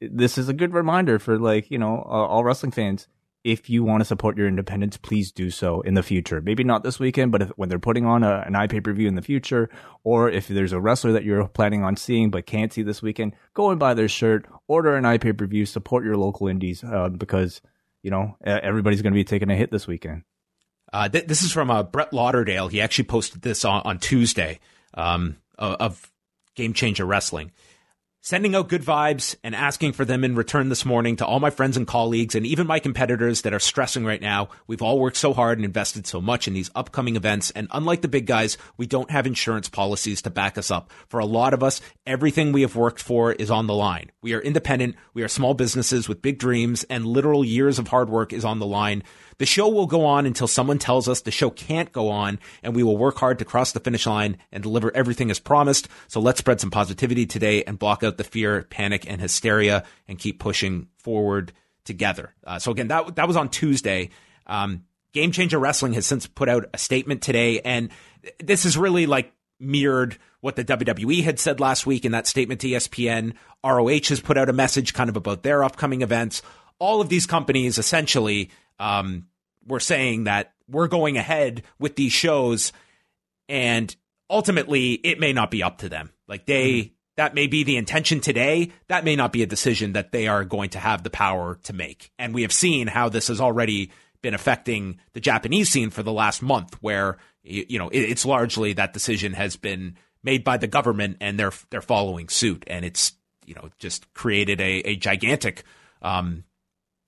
this 0.00 0.36
is 0.38 0.48
a 0.48 0.52
good 0.52 0.74
reminder 0.74 1.18
for 1.18 1.38
like 1.38 1.70
you 1.70 1.78
know 1.78 2.00
all 2.02 2.44
wrestling 2.44 2.72
fans. 2.72 3.06
If 3.44 3.68
you 3.68 3.84
want 3.84 4.00
to 4.00 4.06
support 4.06 4.38
your 4.38 4.48
independence, 4.48 4.96
please 4.96 5.30
do 5.30 5.50
so 5.50 5.82
in 5.82 5.92
the 5.92 6.02
future. 6.02 6.40
Maybe 6.40 6.64
not 6.64 6.82
this 6.82 6.98
weekend, 6.98 7.30
but 7.30 7.42
if, 7.42 7.48
when 7.56 7.68
they're 7.68 7.78
putting 7.78 8.06
on 8.06 8.22
a, 8.22 8.42
an 8.46 8.54
iPay 8.54 8.82
per 8.82 8.94
view 8.94 9.06
in 9.06 9.16
the 9.16 9.22
future, 9.22 9.68
or 10.02 10.30
if 10.30 10.48
there's 10.48 10.72
a 10.72 10.80
wrestler 10.80 11.12
that 11.12 11.24
you're 11.24 11.46
planning 11.48 11.84
on 11.84 11.98
seeing 11.98 12.30
but 12.30 12.46
can't 12.46 12.72
see 12.72 12.82
this 12.82 13.02
weekend, 13.02 13.34
go 13.52 13.68
and 13.68 13.78
buy 13.78 13.92
their 13.92 14.08
shirt, 14.08 14.46
order 14.66 14.96
an 14.96 15.04
iPay 15.04 15.36
per 15.36 15.44
view, 15.44 15.66
support 15.66 16.04
your 16.04 16.16
local 16.16 16.48
indies 16.48 16.82
uh, 16.82 17.10
because 17.10 17.60
you 18.02 18.10
know 18.10 18.34
everybody's 18.42 19.02
going 19.02 19.12
to 19.12 19.18
be 19.18 19.24
taking 19.24 19.50
a 19.50 19.56
hit 19.56 19.70
this 19.70 19.86
weekend. 19.86 20.22
Uh, 20.90 21.10
th- 21.10 21.26
this 21.26 21.42
is 21.42 21.52
from 21.52 21.70
uh, 21.70 21.82
Brett 21.82 22.14
Lauderdale. 22.14 22.68
He 22.68 22.80
actually 22.80 23.04
posted 23.04 23.42
this 23.42 23.64
on, 23.66 23.82
on 23.84 23.98
Tuesday 23.98 24.60
um, 24.94 25.36
of 25.58 26.10
Game 26.54 26.72
Changer 26.72 27.04
Wrestling. 27.04 27.52
Sending 28.26 28.54
out 28.54 28.70
good 28.70 28.82
vibes 28.82 29.36
and 29.44 29.54
asking 29.54 29.92
for 29.92 30.06
them 30.06 30.24
in 30.24 30.34
return 30.34 30.70
this 30.70 30.86
morning 30.86 31.16
to 31.16 31.26
all 31.26 31.40
my 31.40 31.50
friends 31.50 31.76
and 31.76 31.86
colleagues 31.86 32.34
and 32.34 32.46
even 32.46 32.66
my 32.66 32.78
competitors 32.78 33.42
that 33.42 33.52
are 33.52 33.58
stressing 33.58 34.02
right 34.06 34.22
now. 34.22 34.48
We've 34.66 34.80
all 34.80 34.98
worked 34.98 35.18
so 35.18 35.34
hard 35.34 35.58
and 35.58 35.64
invested 35.66 36.06
so 36.06 36.22
much 36.22 36.48
in 36.48 36.54
these 36.54 36.70
upcoming 36.74 37.16
events. 37.16 37.50
And 37.50 37.68
unlike 37.70 38.00
the 38.00 38.08
big 38.08 38.24
guys, 38.24 38.56
we 38.78 38.86
don't 38.86 39.10
have 39.10 39.26
insurance 39.26 39.68
policies 39.68 40.22
to 40.22 40.30
back 40.30 40.56
us 40.56 40.70
up. 40.70 40.90
For 41.08 41.20
a 41.20 41.26
lot 41.26 41.52
of 41.52 41.62
us, 41.62 41.82
everything 42.06 42.52
we 42.52 42.62
have 42.62 42.76
worked 42.76 43.02
for 43.02 43.34
is 43.34 43.50
on 43.50 43.66
the 43.66 43.74
line. 43.74 44.10
We 44.22 44.32
are 44.32 44.40
independent. 44.40 44.96
We 45.12 45.22
are 45.22 45.28
small 45.28 45.52
businesses 45.52 46.08
with 46.08 46.22
big 46.22 46.38
dreams 46.38 46.82
and 46.84 47.04
literal 47.04 47.44
years 47.44 47.78
of 47.78 47.88
hard 47.88 48.08
work 48.08 48.32
is 48.32 48.46
on 48.46 48.58
the 48.58 48.64
line. 48.64 49.02
The 49.38 49.46
show 49.46 49.68
will 49.68 49.86
go 49.86 50.04
on 50.04 50.26
until 50.26 50.46
someone 50.46 50.78
tells 50.78 51.08
us 51.08 51.20
the 51.20 51.30
show 51.30 51.50
can't 51.50 51.92
go 51.92 52.08
on, 52.10 52.38
and 52.62 52.74
we 52.74 52.82
will 52.82 52.96
work 52.96 53.18
hard 53.18 53.38
to 53.38 53.44
cross 53.44 53.72
the 53.72 53.80
finish 53.80 54.06
line 54.06 54.38
and 54.52 54.62
deliver 54.62 54.94
everything 54.96 55.30
as 55.30 55.38
promised. 55.38 55.88
So 56.08 56.20
let's 56.20 56.38
spread 56.38 56.60
some 56.60 56.70
positivity 56.70 57.26
today 57.26 57.64
and 57.64 57.78
block 57.78 58.02
out 58.02 58.16
the 58.16 58.24
fear, 58.24 58.62
panic, 58.62 59.08
and 59.08 59.20
hysteria 59.20 59.84
and 60.08 60.18
keep 60.18 60.38
pushing 60.38 60.88
forward 60.98 61.52
together. 61.84 62.34
Uh, 62.46 62.58
so 62.58 62.72
again, 62.72 62.88
that, 62.88 63.16
that 63.16 63.28
was 63.28 63.36
on 63.36 63.48
Tuesday. 63.48 64.10
Um, 64.46 64.84
Game 65.12 65.30
Changer 65.30 65.58
Wrestling 65.58 65.92
has 65.92 66.06
since 66.06 66.26
put 66.26 66.48
out 66.48 66.68
a 66.74 66.78
statement 66.78 67.22
today, 67.22 67.60
and 67.60 67.90
this 68.42 68.64
is 68.64 68.76
really 68.76 69.06
like 69.06 69.32
mirrored 69.60 70.18
what 70.40 70.56
the 70.56 70.64
WWE 70.64 71.22
had 71.22 71.38
said 71.38 71.60
last 71.60 71.86
week 71.86 72.04
in 72.04 72.12
that 72.12 72.26
statement 72.26 72.60
to 72.60 72.68
ESPN. 72.68 73.34
ROH 73.64 74.08
has 74.08 74.20
put 74.20 74.36
out 74.36 74.48
a 74.48 74.52
message 74.52 74.92
kind 74.92 75.08
of 75.08 75.16
about 75.16 75.42
their 75.42 75.64
upcoming 75.64 76.02
events. 76.02 76.42
All 76.78 77.00
of 77.00 77.08
these 77.08 77.26
companies 77.26 77.78
essentially 77.78 78.50
um, 78.78 79.26
were 79.66 79.80
saying 79.80 80.24
that 80.24 80.52
we're 80.68 80.88
going 80.88 81.16
ahead 81.16 81.62
with 81.78 81.96
these 81.96 82.12
shows, 82.12 82.72
and 83.48 83.94
ultimately 84.28 84.92
it 84.92 85.20
may 85.20 85.32
not 85.32 85.50
be 85.50 85.62
up 85.62 85.78
to 85.78 85.88
them. 85.88 86.10
Like 86.26 86.46
they, 86.46 86.92
that 87.16 87.34
may 87.34 87.46
be 87.46 87.64
the 87.64 87.76
intention 87.76 88.20
today. 88.20 88.72
That 88.88 89.04
may 89.04 89.16
not 89.16 89.32
be 89.32 89.42
a 89.42 89.46
decision 89.46 89.92
that 89.92 90.12
they 90.12 90.26
are 90.26 90.44
going 90.44 90.70
to 90.70 90.78
have 90.78 91.02
the 91.02 91.10
power 91.10 91.58
to 91.64 91.72
make. 91.72 92.10
And 92.18 92.34
we 92.34 92.42
have 92.42 92.52
seen 92.52 92.86
how 92.86 93.08
this 93.08 93.28
has 93.28 93.40
already 93.40 93.90
been 94.22 94.34
affecting 94.34 94.98
the 95.12 95.20
Japanese 95.20 95.68
scene 95.68 95.90
for 95.90 96.02
the 96.02 96.12
last 96.12 96.42
month, 96.42 96.76
where 96.80 97.18
you 97.42 97.78
know 97.78 97.90
it's 97.92 98.24
largely 98.24 98.72
that 98.72 98.94
decision 98.94 99.34
has 99.34 99.56
been 99.56 99.96
made 100.22 100.42
by 100.42 100.56
the 100.56 100.66
government, 100.66 101.18
and 101.20 101.38
they're 101.38 101.52
they're 101.70 101.82
following 101.82 102.28
suit, 102.28 102.64
and 102.66 102.84
it's 102.84 103.12
you 103.44 103.54
know 103.54 103.68
just 103.78 104.12
created 104.14 104.60
a, 104.62 104.78
a 104.80 104.96
gigantic 104.96 105.62
um, 106.00 106.44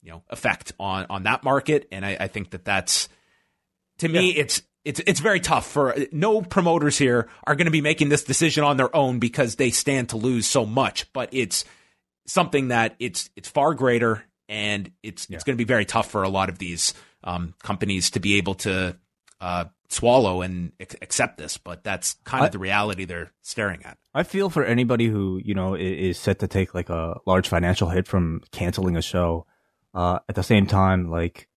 you 0.07 0.13
know 0.13 0.23
effect 0.31 0.73
on 0.79 1.07
on 1.11 1.25
that 1.25 1.43
market, 1.45 1.89
and 1.91 2.07
I, 2.07 2.17
I 2.21 2.29
think 2.29 2.51
that 2.51 2.65
that's 2.65 3.09
to 3.99 4.09
me 4.09 4.31
it's 4.31 4.63
it's 4.85 5.01
it's 5.05 5.19
very 5.19 5.41
tough 5.41 5.67
for 5.67 5.97
no 6.13 6.41
promoters 6.41 6.97
here 6.97 7.29
are 7.45 7.57
going 7.57 7.67
to 7.67 7.73
be 7.73 7.81
making 7.81 8.09
this 8.09 8.23
decision 8.23 8.63
on 8.63 8.77
their 8.77 8.95
own 8.95 9.19
because 9.19 9.57
they 9.57 9.71
stand 9.71 10.11
to 10.11 10.17
lose 10.17 10.47
so 10.47 10.65
much, 10.65 11.13
but 11.13 11.29
it's 11.33 11.65
something 12.27 12.69
that 12.69 12.95
it's 13.01 13.29
it's 13.35 13.49
far 13.49 13.75
greater 13.75 14.23
and 14.49 14.93
it's 15.03 15.27
it's 15.29 15.43
going 15.43 15.57
to 15.57 15.61
be 15.63 15.67
very 15.67 15.85
tough 15.85 16.09
for 16.09 16.23
a 16.23 16.29
lot 16.29 16.49
of 16.49 16.59
these 16.59 16.95
um, 17.25 17.55
companies 17.63 18.11
to 18.11 18.21
be 18.21 18.37
able 18.37 18.55
to 18.55 18.97
uh, 19.41 19.65
swallow 19.89 20.43
and 20.43 20.71
accept 20.79 21.37
this. 21.37 21.59
But 21.59 21.83
that's 21.83 22.15
kind 22.25 22.45
of 22.45 22.51
I- 22.51 22.53
the 22.53 22.59
reality 22.61 23.07
they're 23.07 23.33
staring 23.43 23.85
at. 23.85 23.99
I 24.15 24.23
feel 24.23 24.51
for 24.51 24.65
anybody 24.65 25.09
who 25.09 25.41
you 25.45 25.55
know 25.55 25.75
is 25.75 26.17
set 26.17 26.39
to 26.39 26.49
take 26.49 26.75
like 26.75 26.91
a 26.91 27.19
large 27.27 27.49
financial 27.49 27.89
hit 27.89 28.07
from 28.07 28.41
canceling 28.53 28.97
a 28.97 29.03
show. 29.03 29.47
Uh, 29.97 30.19
at 30.29 30.35
the 30.35 30.43
same 30.43 30.67
time, 30.67 31.11
like 31.11 31.49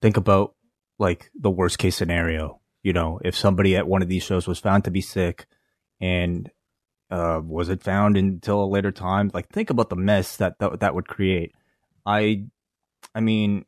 think 0.00 0.16
about 0.16 0.54
like 0.98 1.30
the 1.38 1.50
worst 1.50 1.76
case 1.76 1.94
scenario. 1.94 2.62
You 2.82 2.94
know, 2.94 3.20
if 3.22 3.36
somebody 3.36 3.76
at 3.76 3.86
one 3.86 4.00
of 4.00 4.08
these 4.08 4.22
shows 4.22 4.48
was 4.48 4.58
found 4.58 4.84
to 4.84 4.90
be 4.90 5.02
sick, 5.02 5.46
and 6.00 6.50
uh, 7.10 7.42
was 7.44 7.68
it 7.68 7.82
found 7.82 8.16
until 8.16 8.64
a 8.64 8.66
later 8.66 8.90
time? 8.90 9.30
Like, 9.34 9.50
think 9.50 9.68
about 9.68 9.90
the 9.90 9.96
mess 9.96 10.38
that 10.38 10.58
that, 10.60 10.80
that 10.80 10.94
would 10.94 11.06
create. 11.06 11.52
I, 12.06 12.46
I 13.14 13.20
mean, 13.20 13.66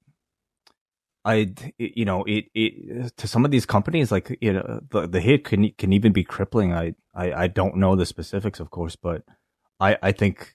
I, 1.26 1.52
you 1.76 2.06
know, 2.06 2.25
it, 2.25 2.46
it 2.54 3.16
to 3.18 3.28
some 3.28 3.44
of 3.44 3.50
these 3.50 3.66
companies, 3.66 4.11
like 4.11 4.38
you 4.40 4.54
know, 4.54 4.80
the 4.88 5.06
the 5.06 5.20
hit 5.20 5.44
can 5.44 5.70
can 5.76 5.92
even 5.92 6.12
be 6.14 6.25
crippling. 6.25 6.73
I, 6.73 6.94
I, 7.14 7.32
I 7.34 7.46
don't 7.49 7.76
know 7.76 7.96
the 7.96 8.06
specifics, 8.06 8.61
of 8.61 8.70
course, 8.70 8.96
but 8.96 9.25
I, 9.78 9.99
I 10.02 10.12
think 10.12 10.54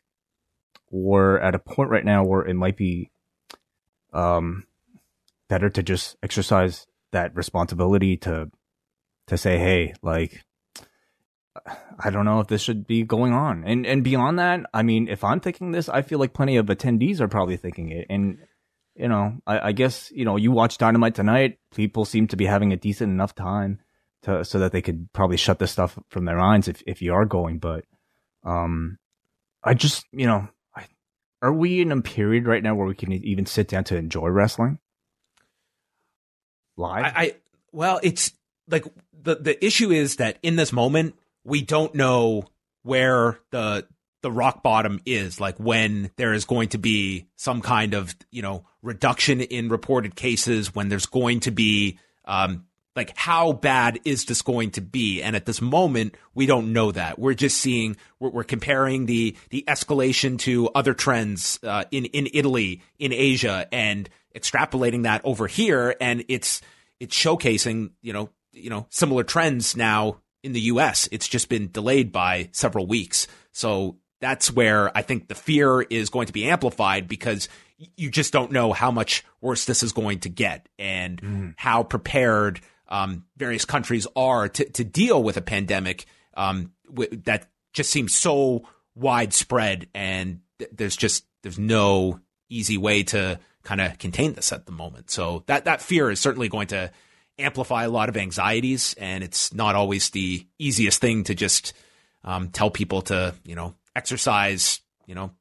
we're 0.91 1.37
at 1.39 1.55
a 1.55 1.59
point 1.59 1.89
right 1.89 2.05
now 2.05 2.23
where 2.23 2.41
it 2.41 2.55
might 2.55 2.77
be, 2.77 3.11
um, 4.13 4.65
better 5.47 5.69
to 5.69 5.83
just 5.83 6.17
exercise 6.21 6.87
that 7.11 7.35
responsibility 7.35 8.17
to, 8.17 8.49
to 9.27 9.37
say, 9.37 9.57
hey, 9.57 9.93
like, 10.01 10.43
I 11.99 12.09
don't 12.09 12.25
know 12.25 12.39
if 12.39 12.47
this 12.47 12.61
should 12.61 12.87
be 12.87 13.03
going 13.03 13.33
on, 13.33 13.63
and 13.65 13.85
and 13.85 14.03
beyond 14.03 14.39
that, 14.39 14.61
I 14.73 14.83
mean, 14.83 15.07
if 15.07 15.23
I'm 15.23 15.39
thinking 15.39 15.71
this, 15.71 15.89
I 15.89 16.01
feel 16.01 16.19
like 16.19 16.33
plenty 16.33 16.57
of 16.57 16.67
attendees 16.67 17.19
are 17.19 17.27
probably 17.27 17.57
thinking 17.57 17.91
it, 17.91 18.07
and 18.09 18.37
you 18.95 19.07
know, 19.07 19.37
I, 19.45 19.69
I 19.69 19.71
guess 19.71 20.11
you 20.11 20.25
know, 20.25 20.35
you 20.35 20.51
watch 20.51 20.77
Dynamite 20.77 21.15
tonight. 21.15 21.59
People 21.73 22.05
seem 22.05 22.27
to 22.27 22.37
be 22.37 22.45
having 22.45 22.71
a 22.71 22.77
decent 22.77 23.11
enough 23.11 23.35
time 23.35 23.79
to 24.23 24.43
so 24.45 24.59
that 24.59 24.71
they 24.71 24.81
could 24.81 25.11
probably 25.13 25.37
shut 25.37 25.59
this 25.59 25.71
stuff 25.71 25.97
from 26.09 26.25
their 26.25 26.37
minds 26.37 26.67
if 26.67 26.81
if 26.85 27.01
you 27.01 27.13
are 27.13 27.25
going. 27.25 27.59
But 27.59 27.85
um, 28.43 28.97
I 29.63 29.73
just 29.73 30.05
you 30.11 30.27
know, 30.27 30.47
are 31.41 31.53
we 31.53 31.81
in 31.81 31.91
a 31.91 32.01
period 32.01 32.47
right 32.47 32.61
now 32.61 32.75
where 32.75 32.87
we 32.87 32.95
can 32.95 33.11
even 33.11 33.45
sit 33.45 33.67
down 33.67 33.83
to 33.85 33.95
enjoy 33.95 34.27
wrestling 34.27 34.79
live? 36.77 37.05
I, 37.05 37.13
I 37.15 37.35
well, 37.71 37.99
it's 38.03 38.33
like 38.67 38.85
the 39.13 39.35
the 39.35 39.65
issue 39.65 39.91
is 39.91 40.17
that 40.17 40.37
in 40.41 40.55
this 40.55 40.73
moment 40.73 41.15
we 41.43 41.61
don't 41.61 41.95
know 41.95 42.45
where 42.83 43.39
the 43.51 43.87
the 44.21 44.31
rock 44.31 44.61
bottom 44.63 44.99
is 45.05 45.39
like 45.39 45.57
when 45.57 46.11
there 46.17 46.33
is 46.33 46.43
going 46.45 46.69
to 46.69 46.77
be 46.77 47.27
some 47.35 47.61
kind 47.61 47.93
of 47.93 48.15
you 48.31 48.41
know 48.41 48.65
reduction 48.81 49.41
in 49.41 49.69
reported 49.69 50.15
cases 50.15 50.75
when 50.75 50.89
there's 50.89 51.05
going 51.05 51.39
to 51.39 51.51
be 51.51 51.97
um 52.25 52.65
like 52.99 53.15
how 53.15 53.53
bad 53.53 53.97
is 54.03 54.25
this 54.25 54.41
going 54.41 54.71
to 54.71 54.81
be? 54.81 55.21
And 55.21 55.33
at 55.33 55.45
this 55.45 55.61
moment, 55.61 56.15
we 56.35 56.45
don't 56.45 56.73
know 56.73 56.91
that. 56.91 57.17
We're 57.17 57.33
just 57.33 57.57
seeing 57.57 57.95
we're, 58.19 58.31
we're 58.31 58.43
comparing 58.43 59.05
the 59.05 59.37
the 59.51 59.63
escalation 59.69 60.37
to 60.39 60.67
other 60.75 60.93
trends 60.93 61.59
uh, 61.63 61.85
in 61.91 62.05
in 62.05 62.27
Italy, 62.33 62.81
in 62.97 63.13
Asia, 63.13 63.69
and 63.71 64.09
extrapolating 64.35 65.03
that 65.03 65.21
over 65.23 65.47
here, 65.47 65.95
and 66.01 66.25
it's 66.27 66.61
it's 66.99 67.15
showcasing 67.15 67.91
you 68.01 68.11
know 68.11 68.31
you 68.51 68.69
know 68.69 68.85
similar 68.89 69.23
trends 69.23 69.77
now 69.77 70.17
in 70.43 70.51
the 70.51 70.61
U.S. 70.73 71.07
It's 71.09 71.29
just 71.29 71.47
been 71.47 71.71
delayed 71.71 72.11
by 72.11 72.49
several 72.51 72.85
weeks, 72.85 73.27
so 73.53 73.95
that's 74.19 74.51
where 74.51 74.95
I 74.97 75.03
think 75.03 75.29
the 75.29 75.35
fear 75.35 75.81
is 75.81 76.09
going 76.09 76.27
to 76.27 76.33
be 76.33 76.49
amplified 76.49 77.07
because 77.07 77.47
you 77.95 78.11
just 78.11 78.33
don't 78.33 78.51
know 78.51 78.73
how 78.73 78.91
much 78.91 79.23
worse 79.39 79.63
this 79.63 79.83
is 79.83 79.93
going 79.93 80.19
to 80.19 80.29
get 80.29 80.67
and 80.77 81.21
mm. 81.21 81.53
how 81.55 81.83
prepared 81.83 82.59
um, 82.89 83.25
various 83.37 83.65
countries 83.65 84.07
are 84.15 84.49
to, 84.49 84.65
to 84.71 84.83
deal 84.83 85.21
with 85.21 85.37
a 85.37 85.41
pandemic 85.41 86.05
um, 86.35 86.71
w- 86.87 87.21
that 87.25 87.49
just 87.73 87.91
seems 87.91 88.13
so 88.13 88.67
widespread 88.95 89.87
and 89.93 90.41
th- 90.57 90.71
there's 90.73 90.97
just 90.97 91.25
there's 91.43 91.59
no 91.59 92.19
easy 92.49 92.77
way 92.77 93.03
to 93.03 93.39
kind 93.63 93.81
of 93.81 93.97
contain 93.97 94.33
this 94.33 94.51
at 94.51 94.65
the 94.65 94.71
moment. 94.71 95.09
So 95.11 95.43
that 95.47 95.65
that 95.65 95.81
fear 95.81 96.09
is 96.09 96.19
certainly 96.19 96.49
going 96.49 96.67
to 96.67 96.91
amplify 97.37 97.83
a 97.83 97.89
lot 97.89 98.09
of 98.09 98.17
anxieties, 98.17 98.95
and 98.97 99.23
it's 99.23 99.53
not 99.53 99.75
always 99.75 100.09
the 100.09 100.45
easiest 100.57 100.99
thing 100.99 101.23
to 101.25 101.35
just 101.35 101.73
um, 102.23 102.49
tell 102.49 102.69
people 102.69 103.01
to 103.03 103.35
you 103.45 103.55
know 103.55 103.75
exercise, 103.95 104.81
you 105.05 105.15
know, 105.15 105.31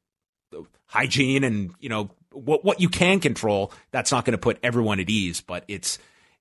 hygiene, 0.86 1.44
and 1.44 1.72
you 1.80 1.88
know 1.88 2.10
what 2.32 2.64
what 2.64 2.80
you 2.80 2.88
can 2.88 3.20
control. 3.20 3.72
That's 3.90 4.12
not 4.12 4.24
going 4.24 4.32
to 4.32 4.38
put 4.38 4.58
everyone 4.62 5.00
at 5.00 5.10
ease, 5.10 5.40
but 5.40 5.64
it's 5.68 5.98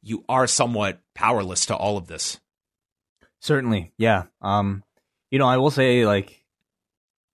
you 0.07 0.23
are 0.29 0.47
somewhat 0.47 1.01
powerless 1.13 1.65
to 1.65 1.75
all 1.75 1.97
of 1.97 2.07
this. 2.07 2.39
Certainly, 3.39 3.91
yeah. 3.97 4.23
Um, 4.41 4.83
you 5.29 5.37
know, 5.37 5.47
I 5.47 5.57
will 5.57 5.71
say 5.71 6.05
like 6.05 6.45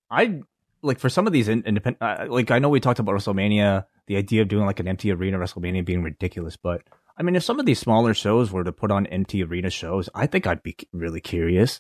I 0.10 0.42
like 0.82 1.00
for 1.00 1.10
some 1.10 1.28
of 1.28 1.34
these 1.34 1.48
independent, 1.48 2.02
uh, 2.02 2.26
like 2.30 2.50
I 2.52 2.60
know 2.60 2.70
we 2.70 2.80
talked 2.80 3.00
about 3.00 3.16
WrestleMania, 3.16 3.86
the 4.08 4.18
idea 4.18 4.42
of 4.42 4.48
doing 4.48 4.66
like 4.66 4.80
an 4.80 4.88
empty 4.88 5.12
arena 5.12 5.38
WrestleMania 5.38 5.86
being 5.86 6.02
ridiculous, 6.02 6.58
but 6.58 6.82
I 7.16 7.22
mean, 7.22 7.36
if 7.36 7.44
some 7.44 7.60
of 7.60 7.66
these 7.68 7.80
smaller 7.80 8.16
shows 8.16 8.52
were 8.52 8.64
to 8.64 8.72
put 8.72 8.90
on 8.90 9.06
empty 9.06 9.44
arena 9.44 9.70
shows, 9.70 10.10
I 10.16 10.26
think 10.26 10.48
I'd 10.48 10.64
be 10.64 10.76
really 10.92 11.22
curious. 11.22 11.80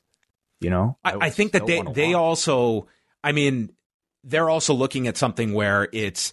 You 0.62 0.69
know, 0.69 0.97
I, 1.03 1.13
I, 1.13 1.17
I 1.21 1.29
think 1.31 1.53
that 1.53 1.65
they 1.65 1.81
they 1.81 2.13
also, 2.13 2.88
I 3.23 3.31
mean, 3.31 3.73
they're 4.23 4.50
also 4.50 4.73
looking 4.73 5.07
at 5.07 5.17
something 5.17 5.53
where 5.53 5.89
it's 5.91 6.31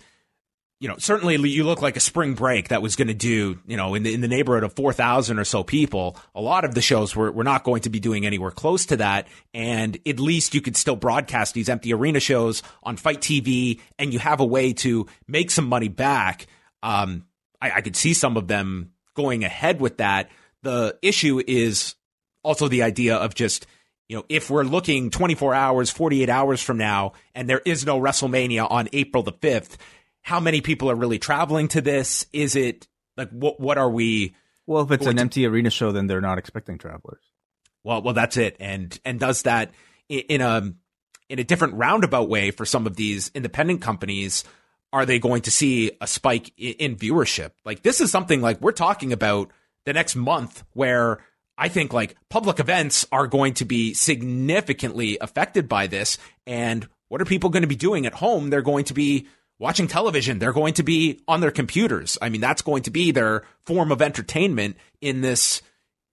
you 0.80 0.88
know, 0.88 0.96
certainly 0.96 1.37
you 1.37 1.64
look 1.64 1.82
like 1.82 1.99
a 1.99 2.00
spring 2.00 2.32
break 2.32 2.68
that 2.68 2.80
was 2.80 2.96
going 2.96 3.08
to 3.08 3.14
do, 3.14 3.58
you 3.66 3.76
know, 3.76 3.94
in 3.94 4.02
the, 4.02 4.14
in 4.14 4.22
the 4.22 4.28
neighborhood 4.28 4.64
of 4.64 4.72
4,000 4.72 5.38
or 5.38 5.44
so 5.44 5.62
people. 5.62 6.16
A 6.34 6.40
lot 6.40 6.64
of 6.64 6.75
the 6.75 6.80
shows 6.80 7.14
were, 7.14 7.30
were 7.30 7.44
not 7.44 7.64
going 7.64 7.82
to 7.82 7.90
be 7.90 8.00
doing 8.00 8.25
anywhere 8.25 8.50
close 8.50 8.87
to 8.87 8.96
that. 8.96 9.28
And 9.52 9.99
at 10.06 10.18
least 10.18 10.54
you 10.54 10.62
could 10.62 10.78
still 10.78 10.96
broadcast 10.96 11.52
these 11.52 11.68
empty 11.68 11.92
arena 11.92 12.18
shows 12.18 12.62
on 12.82 12.96
FITE 12.96 13.20
TV 13.20 13.80
and 13.99 14.10
you 14.10 14.18
have 14.20 14.40
a 14.40 14.44
way 14.44 14.72
to 14.75 15.06
make 15.28 15.50
some 15.50 15.66
money 15.66 15.88
back. 15.88 16.46
Um, 16.82 17.26
I, 17.60 17.72
I 17.72 17.80
could 17.82 17.94
see 17.94 18.14
some 18.14 18.38
of 18.38 18.49
them 18.49 18.92
going 19.14 19.44
ahead 19.44 19.82
with 19.82 19.99
that. 19.99 20.30
The 20.62 20.99
issue 21.02 21.42
is 21.46 21.94
also 22.42 22.68
the 22.68 22.84
idea 22.84 23.16
of 23.16 23.34
just, 23.34 23.66
you 24.08 24.16
know, 24.16 24.25
if 24.30 24.49
we're 24.49 24.64
looking 24.64 25.10
24 25.10 25.54
hours, 25.54 25.90
48 25.90 26.30
hours 26.30 26.62
from 26.62 26.78
now, 26.78 27.12
and 27.34 27.50
there 27.50 27.60
is 27.66 27.84
no 27.84 28.00
WrestleMania 28.00 28.66
on 28.70 28.88
April 28.94 29.22
the 29.22 29.32
5th, 29.32 29.76
how 30.22 30.40
many 30.40 30.60
people 30.60 30.90
are 30.90 30.94
really 30.94 31.18
traveling 31.18 31.68
to 31.68 31.80
this? 31.80 32.26
Is 32.32 32.56
it 32.56 32.88
like 33.16 33.30
what 33.30 33.60
what 33.60 33.78
are 33.78 33.90
we? 33.90 34.34
Well, 34.66 34.82
if 34.82 34.90
it's 34.90 35.06
an 35.06 35.16
to, 35.16 35.22
empty 35.22 35.46
arena 35.46 35.70
show, 35.70 35.92
then 35.92 36.06
they're 36.06 36.20
not 36.20 36.38
expecting 36.38 36.78
travelers. 36.78 37.22
Well, 37.82 38.02
well, 38.02 38.14
that's 38.14 38.36
it. 38.36 38.56
And 38.60 38.98
and 39.04 39.18
does 39.18 39.42
that 39.42 39.72
in 40.08 40.40
a 40.40 40.72
in 41.28 41.38
a 41.38 41.44
different 41.44 41.74
roundabout 41.74 42.28
way 42.28 42.50
for 42.50 42.64
some 42.64 42.86
of 42.86 42.96
these 42.96 43.30
independent 43.34 43.80
companies? 43.80 44.44
Are 44.92 45.06
they 45.06 45.20
going 45.20 45.42
to 45.42 45.52
see 45.52 45.92
a 46.00 46.06
spike 46.06 46.52
in 46.56 46.96
viewership? 46.96 47.52
Like 47.64 47.82
this 47.82 48.00
is 48.00 48.10
something 48.10 48.40
like 48.40 48.60
we're 48.60 48.72
talking 48.72 49.12
about 49.12 49.50
the 49.84 49.92
next 49.92 50.16
month 50.16 50.64
where 50.72 51.20
I 51.56 51.68
think 51.68 51.92
like 51.92 52.16
public 52.28 52.58
events 52.58 53.06
are 53.12 53.26
going 53.26 53.54
to 53.54 53.64
be 53.64 53.94
significantly 53.94 55.18
affected 55.20 55.68
by 55.68 55.86
this. 55.86 56.18
And 56.47 56.88
what 57.08 57.21
are 57.21 57.26
people 57.26 57.50
going 57.50 57.62
to 57.62 57.68
be 57.68 57.76
doing 57.76 58.06
at 58.06 58.14
home? 58.14 58.50
They're 58.50 58.62
going 58.62 58.86
to 58.86 58.95
be 58.95 59.28
watching 59.60 59.86
television. 59.86 60.40
They're 60.40 60.52
going 60.52 60.75
to 60.75 60.82
be 60.82 61.20
on 61.28 61.40
their 61.40 61.52
computers. 61.52 62.18
I 62.20 62.30
mean, 62.30 62.40
that's 62.40 62.62
going 62.62 62.82
to 62.84 62.90
be 62.90 63.12
their 63.12 63.44
form 63.64 63.92
of 63.92 64.02
entertainment 64.02 64.76
in 65.00 65.20
this 65.20 65.62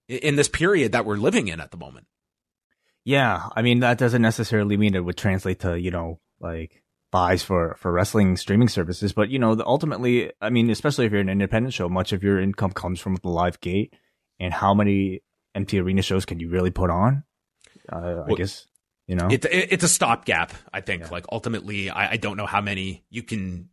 in 0.06 0.36
this 0.36 0.48
period 0.48 0.92
that 0.92 1.04
we're 1.04 1.16
living 1.16 1.48
in 1.48 1.60
at 1.60 1.72
the 1.72 1.76
moment. 1.76 2.06
Yeah, 3.04 3.48
I 3.56 3.62
mean 3.62 3.80
that 3.80 3.98
doesn't 3.98 4.22
necessarily 4.22 4.76
mean 4.76 4.94
it 4.94 5.04
would 5.04 5.16
translate 5.16 5.60
to 5.60 5.80
you 5.80 5.90
know 5.90 6.20
like 6.40 6.82
buys 7.10 7.42
for 7.42 7.76
for 7.78 7.90
wrestling 7.90 8.36
streaming 8.36 8.68
services, 8.68 9.12
but 9.12 9.30
you 9.30 9.38
know 9.38 9.54
the, 9.54 9.66
ultimately, 9.66 10.30
I 10.40 10.50
mean, 10.50 10.70
especially 10.70 11.06
if 11.06 11.12
you're 11.12 11.20
an 11.20 11.28
independent 11.28 11.74
show, 11.74 11.88
much 11.88 12.12
of 12.12 12.22
your 12.22 12.38
income 12.40 12.72
comes 12.72 13.00
from 13.00 13.16
the 13.16 13.30
live 13.30 13.60
gate, 13.60 13.94
and 14.38 14.52
how 14.52 14.74
many 14.74 15.22
empty 15.54 15.80
arena 15.80 16.02
shows 16.02 16.24
can 16.24 16.38
you 16.38 16.50
really 16.50 16.70
put 16.70 16.90
on? 16.90 17.24
Uh, 17.90 18.00
well, 18.02 18.26
I 18.28 18.34
guess 18.34 18.66
you 19.08 19.16
know, 19.16 19.28
it's 19.30 19.46
it's 19.50 19.82
a 19.82 19.88
stopgap. 19.88 20.52
I 20.72 20.82
think. 20.82 21.02
Yeah. 21.02 21.08
Like 21.10 21.24
ultimately, 21.32 21.90
I, 21.90 22.12
I, 22.12 22.16
don't 22.18 22.36
know 22.36 22.46
how 22.46 22.60
many 22.60 23.04
you 23.08 23.22
can 23.22 23.70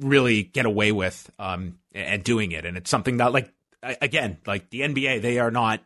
really 0.00 0.42
get 0.42 0.66
away 0.66 0.92
with 0.92 1.30
um 1.38 1.78
and 1.92 2.24
doing 2.24 2.52
it, 2.52 2.64
and 2.64 2.76
it's 2.76 2.90
something 2.90 3.18
that 3.18 3.32
like 3.32 3.52
again, 3.82 4.38
like 4.46 4.70
the 4.70 4.80
NBA, 4.80 5.22
they 5.22 5.38
are 5.38 5.50
not 5.50 5.82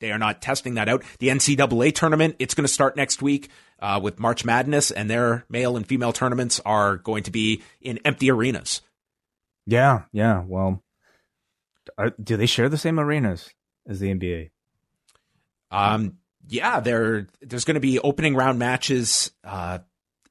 they 0.00 0.12
are 0.12 0.18
not 0.18 0.40
testing 0.40 0.74
that 0.74 0.88
out. 0.88 1.02
The 1.18 1.28
NCAA 1.28 1.94
tournament, 1.94 2.36
it's 2.38 2.54
going 2.54 2.64
to 2.64 2.72
start 2.72 2.96
next 2.96 3.22
week 3.22 3.50
uh, 3.80 4.00
with 4.02 4.18
March 4.18 4.44
Madness, 4.44 4.90
and 4.90 5.08
their 5.10 5.44
male 5.48 5.76
and 5.76 5.86
female 5.86 6.12
tournaments 6.12 6.60
are 6.64 6.96
going 6.96 7.24
to 7.24 7.30
be 7.30 7.62
in 7.80 7.98
empty 8.04 8.30
arenas. 8.30 8.82
Yeah, 9.66 10.02
yeah. 10.12 10.44
Well, 10.46 10.82
are, 11.96 12.12
do 12.22 12.36
they 12.36 12.46
share 12.46 12.68
the 12.68 12.78
same 12.78 13.00
arenas 13.00 13.50
as 13.86 14.00
the 14.00 14.14
NBA? 14.14 14.50
Um, 15.70 16.18
yeah, 16.48 16.80
there 16.80 17.26
there's 17.40 17.64
going 17.64 17.74
to 17.74 17.80
be 17.80 17.98
opening 17.98 18.34
round 18.34 18.58
matches 18.58 19.30
uh, 19.44 19.78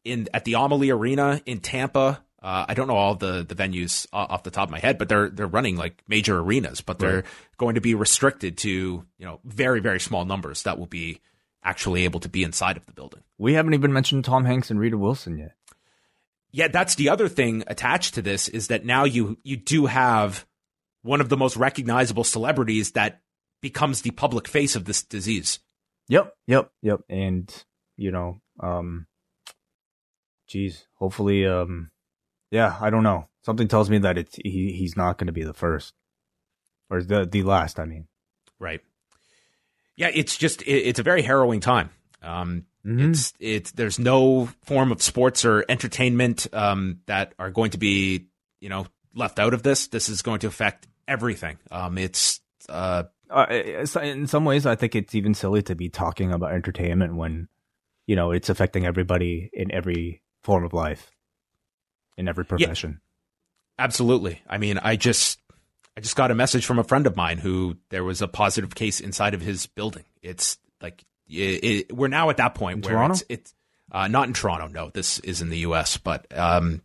in 0.04 0.28
at 0.34 0.45
the 0.45 0.56
Amalie 0.56 0.91
Arena 0.91 1.41
in 1.45 1.60
Tampa. 1.60 2.23
Uh, 2.41 2.65
I 2.67 2.73
don't 2.73 2.88
know 2.88 2.95
all 2.95 3.15
the 3.15 3.45
the 3.47 3.56
venues 3.56 4.06
off 4.12 4.43
the 4.43 4.52
top 4.52 4.67
of 4.67 4.71
my 4.71 4.80
head, 4.80 4.97
but 4.97 5.10
they're 5.10 5.30
they're 5.30 5.47
running 5.47 5.78
like 5.78 6.04
major 6.08 6.39
arenas, 6.39 6.82
but 6.82 6.99
they're 6.99 7.15
right. 7.17 7.26
going 7.58 7.76
to 7.76 7.82
be 7.82 7.95
restricted 7.95 8.58
to 8.60 8.69
you 8.69 9.26
know 9.26 9.39
very 9.45 9.80
very 9.80 9.99
small 9.99 10.26
numbers 10.26 10.63
that 10.63 10.78
will 10.78 10.88
be 10.88 11.21
actually 11.63 12.04
able 12.04 12.19
to 12.19 12.30
be 12.30 12.43
inside 12.43 12.76
of 12.76 12.86
the 12.86 12.91
building. 12.91 13.23
We 13.38 13.54
haven't 13.54 13.73
even 13.73 13.93
mentioned 13.93 14.26
Tom 14.26 14.43
Hanks 14.45 14.69
and 14.69 14.80
Rita 14.80 14.97
Wilson 14.97 15.38
yet. 15.38 15.54
Yeah, 16.52 16.67
that's 16.67 16.95
the 16.95 17.10
other 17.10 17.30
thing 17.30 17.63
attached 17.67 18.15
to 18.15 18.21
this 18.21 18.47
is 18.49 18.67
that 18.67 18.86
now 18.86 19.06
you 19.06 19.38
you 19.43 19.58
do 19.58 19.86
have 19.86 20.45
one 21.02 21.21
of 21.21 21.30
the 21.30 21.38
most 21.38 21.58
recognizable 21.58 22.23
celebrities 22.23 22.91
that 22.91 23.21
becomes 23.62 24.02
the 24.02 24.12
public 24.12 24.47
face 24.47 24.76
of 24.76 24.86
this 24.86 25.02
disease. 25.02 25.60
Yep, 26.10 26.34
yep, 26.48 26.72
yep. 26.82 27.02
And 27.10 27.63
you 27.98 28.12
know, 28.12 28.42
um, 28.60 29.08
geez, 30.48 30.86
hopefully, 30.96 31.46
um, 31.46 31.92
yeah, 32.52 32.78
I 32.80 32.89
don't 32.89 33.04
know. 33.04 33.28
Something 33.44 33.68
tells 33.68 33.89
me 33.89 33.98
that 34.00 34.18
it's 34.18 34.36
he, 34.36 34.74
he's 34.74 34.96
not 34.96 35.18
going 35.18 35.28
to 35.28 35.34
be 35.34 35.44
the 35.44 35.54
first 35.54 35.94
or 36.89 37.02
the 37.02 37.26
the 37.26 37.44
last. 37.44 37.80
I 37.80 37.86
mean, 37.86 38.08
right? 38.60 38.82
Yeah, 39.96 40.10
it's 40.13 40.38
just 40.38 40.62
it, 40.63 40.72
it's 40.72 41.00
a 41.00 41.04
very 41.04 41.22
harrowing 41.22 41.60
time. 41.60 41.89
Um, 42.22 42.66
mm-hmm. 42.86 43.12
It's 43.12 43.34
it's 43.39 43.72
there's 43.72 44.00
no 44.00 44.50
form 44.66 44.92
of 44.92 45.02
sports 45.02 45.46
or 45.46 45.66
entertainment 45.68 46.48
um, 46.54 47.00
that 47.06 47.34
are 47.38 47.52
going 47.52 47.72
to 47.72 47.78
be 47.78 48.28
you 48.60 48.70
know 48.70 48.88
left 49.13 49.39
out 49.39 49.54
of 49.54 49.63
this. 49.63 49.88
This 49.88 50.10
is 50.10 50.22
going 50.22 50.39
to 50.39 50.48
affect 50.48 50.88
everything. 51.08 51.58
Um, 51.72 51.98
it's 51.98 52.39
uh, 52.69 53.04
uh, 53.30 53.45
in 53.49 54.28
some 54.28 54.45
ways, 54.45 54.65
I 54.65 54.76
think 54.76 54.95
it's 54.95 55.15
even 55.15 55.34
silly 55.34 55.62
to 55.63 55.76
be 55.76 55.89
talking 55.89 56.32
about 56.32 56.54
entertainment 56.54 57.15
when, 57.15 57.47
you 58.06 58.15
know, 58.15 58.32
it's 58.32 58.49
affecting 58.49 58.86
everybody 58.86 59.49
in 59.54 59.71
every 59.71 60.21
form 60.43 60.63
of 60.63 60.73
life, 60.73 61.12
in 62.17 62.28
every 62.28 62.45
profession. 62.45 62.99
Yeah, 63.80 63.86
absolutely. 63.86 64.41
I 64.47 64.58
mean, 64.58 64.78
I 64.78 64.95
just, 64.95 65.39
I 65.97 66.02
just 66.02 66.15
got 66.15 66.32
a 66.32 66.36
message 66.36 66.65
from 66.65 66.80
a 66.80 66.84
friend 66.84 67.08
of 67.08 67.15
mine 67.15 67.38
who 67.38 67.78
there 67.89 68.04
was 68.04 68.21
a 68.21 68.28
positive 68.28 68.76
case 68.76 68.99
inside 68.99 69.34
of 69.34 69.41
his 69.41 69.67
building. 69.67 70.06
It's 70.21 70.58
like 70.82 71.04
it, 71.28 71.63
it, 71.63 71.95
we're 71.95 72.08
now 72.08 72.30
at 72.30 72.38
that 72.38 72.56
point 72.56 72.78
in 72.78 72.82
where 72.82 72.93
Toronto? 72.93 73.13
it's, 73.13 73.23
it's 73.30 73.56
uh, 73.91 74.08
not 74.08 74.28
in 74.28 74.34
Toronto. 74.34 74.67
No, 74.67 74.89
this 74.89 75.19
is 75.19 75.41
in 75.41 75.49
the 75.49 75.60
U.S. 75.60 75.97
But 75.97 76.26
um, 76.38 76.82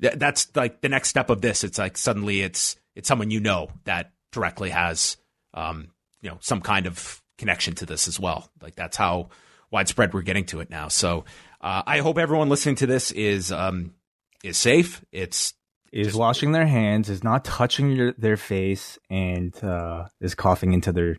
th- 0.00 0.14
that's 0.16 0.54
like 0.54 0.80
the 0.80 0.88
next 0.88 1.08
step 1.08 1.30
of 1.30 1.40
this. 1.40 1.64
It's 1.64 1.78
like 1.78 1.96
suddenly 1.96 2.42
it's 2.42 2.76
it's 2.94 3.08
someone 3.08 3.30
you 3.30 3.40
know 3.40 3.68
that 3.84 4.12
directly 4.34 4.70
has 4.70 5.16
um, 5.54 5.88
you 6.20 6.30
know, 6.30 6.38
some 6.40 6.60
kind 6.60 6.86
of 6.86 7.22
connection 7.38 7.74
to 7.76 7.86
this 7.86 8.08
as 8.08 8.18
well. 8.18 8.50
Like 8.60 8.74
that's 8.74 8.96
how 8.96 9.28
widespread 9.70 10.12
we're 10.14 10.22
getting 10.22 10.46
to 10.46 10.60
it 10.60 10.70
now. 10.70 10.88
So 10.88 11.24
uh, 11.60 11.82
I 11.86 11.98
hope 11.98 12.18
everyone 12.18 12.48
listening 12.48 12.76
to 12.76 12.86
this 12.86 13.10
is 13.12 13.52
um, 13.52 13.94
is 14.42 14.56
safe. 14.56 15.04
It's 15.12 15.54
is 15.92 16.08
Just- 16.08 16.18
washing 16.18 16.52
their 16.52 16.66
hands, 16.66 17.08
is 17.08 17.22
not 17.22 17.44
touching 17.44 17.92
your, 17.92 18.12
their 18.12 18.36
face, 18.36 18.98
and 19.08 19.54
uh, 19.62 20.06
is 20.20 20.34
coughing 20.34 20.72
into 20.72 20.92
their 20.92 21.16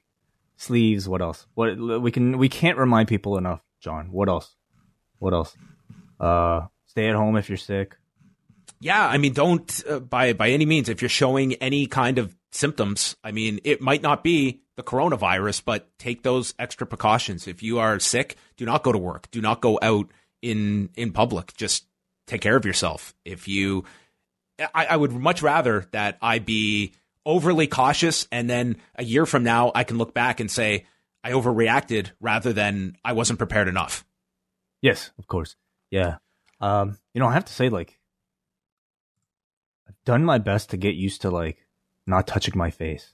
sleeves. 0.58 1.08
What 1.08 1.22
else? 1.22 1.46
What 1.54 1.78
we 1.78 2.12
can 2.12 2.38
we 2.38 2.50
can't 2.50 2.78
remind 2.78 3.08
people 3.08 3.38
enough, 3.38 3.62
John. 3.80 4.12
What 4.12 4.28
else? 4.28 4.56
What 5.20 5.34
else? 5.34 5.56
Uh, 6.20 6.68
stay 6.88 7.08
at 7.10 7.16
home 7.16 7.38
if 7.38 7.50
you're 7.50 7.58
sick. 7.58 7.96
Yeah, 8.80 9.06
I 9.06 9.18
mean, 9.18 9.34
don't 9.34 9.84
uh, 9.90 10.00
by 10.00 10.34
by 10.34 10.50
any 10.50 10.66
means 10.66 10.90
if 10.90 11.02
you're 11.02 11.10
showing 11.10 11.54
any 11.56 11.88
kind 11.88 12.18
of 12.18 12.36
symptoms. 12.56 13.16
I 13.24 13.32
mean, 13.32 13.60
it 13.64 13.82
might 13.82 14.02
not 14.02 14.24
be 14.24 14.62
the 14.78 14.84
coronavirus, 14.84 15.64
but 15.66 15.98
take 16.00 16.24
those 16.24 16.54
extra 16.58 16.88
precautions. 16.88 17.48
If 17.48 17.62
you 17.64 17.80
are 17.80 18.00
sick, 18.00 18.36
do 18.58 18.66
not 18.66 18.84
go 18.84 18.92
to 18.92 18.98
work. 18.98 19.30
Do 19.32 19.42
not 19.42 19.62
go 19.62 19.78
out 19.82 20.12
in 20.42 20.90
in 20.96 21.12
public. 21.12 21.56
Just 21.56 21.86
take 22.28 22.42
care 22.42 22.56
of 22.56 22.66
yourself. 22.66 23.14
If 23.24 23.48
you, 23.48 23.86
I, 24.74 24.86
I 24.88 24.98
would 24.98 25.12
much 25.12 25.42
rather 25.42 25.86
that 25.92 26.18
I 26.22 26.40
be 26.40 26.94
overly 27.26 27.68
cautious, 27.68 28.28
and 28.32 28.50
then 28.50 28.78
a 28.96 29.04
year 29.04 29.26
from 29.26 29.44
now 29.44 29.72
I 29.74 29.84
can 29.84 29.98
look 29.98 30.14
back 30.14 30.40
and 30.40 30.50
say 30.50 30.86
I 31.24 31.32
overreacted 31.32 32.12
rather 32.20 32.54
than 32.54 32.98
I 33.04 33.14
wasn't 33.14 33.40
prepared 33.40 33.68
enough. 33.68 34.06
Yes, 34.82 35.12
of 35.18 35.28
course. 35.28 35.56
Yeah. 35.90 36.18
Um, 36.62 36.98
you 37.14 37.20
know, 37.20 37.28
I 37.28 37.34
have 37.34 37.46
to 37.46 37.54
say, 37.54 37.70
like, 37.70 38.00
I've 39.88 39.96
done 40.06 40.24
my 40.24 40.38
best 40.38 40.70
to 40.70 40.78
get 40.78 40.96
used 40.96 41.22
to 41.22 41.32
like 41.32 41.65
not 42.08 42.28
touching 42.28 42.58
my 42.58 42.70
face, 42.72 43.14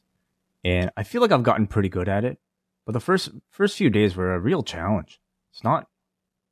and 0.64 0.92
I 0.98 1.04
feel 1.04 1.22
like 1.22 1.32
I've 1.32 1.44
gotten 1.44 1.68
pretty 1.68 1.90
good 1.90 2.10
at 2.10 2.24
it. 2.26 2.40
But 2.86 2.94
the 2.94 3.00
first 3.00 3.30
first 3.50 3.78
few 3.78 3.90
days 3.90 4.16
were 4.16 4.34
a 4.34 4.40
real 4.40 4.64
challenge. 4.64 5.20
It's 5.52 5.64
not. 5.64 5.88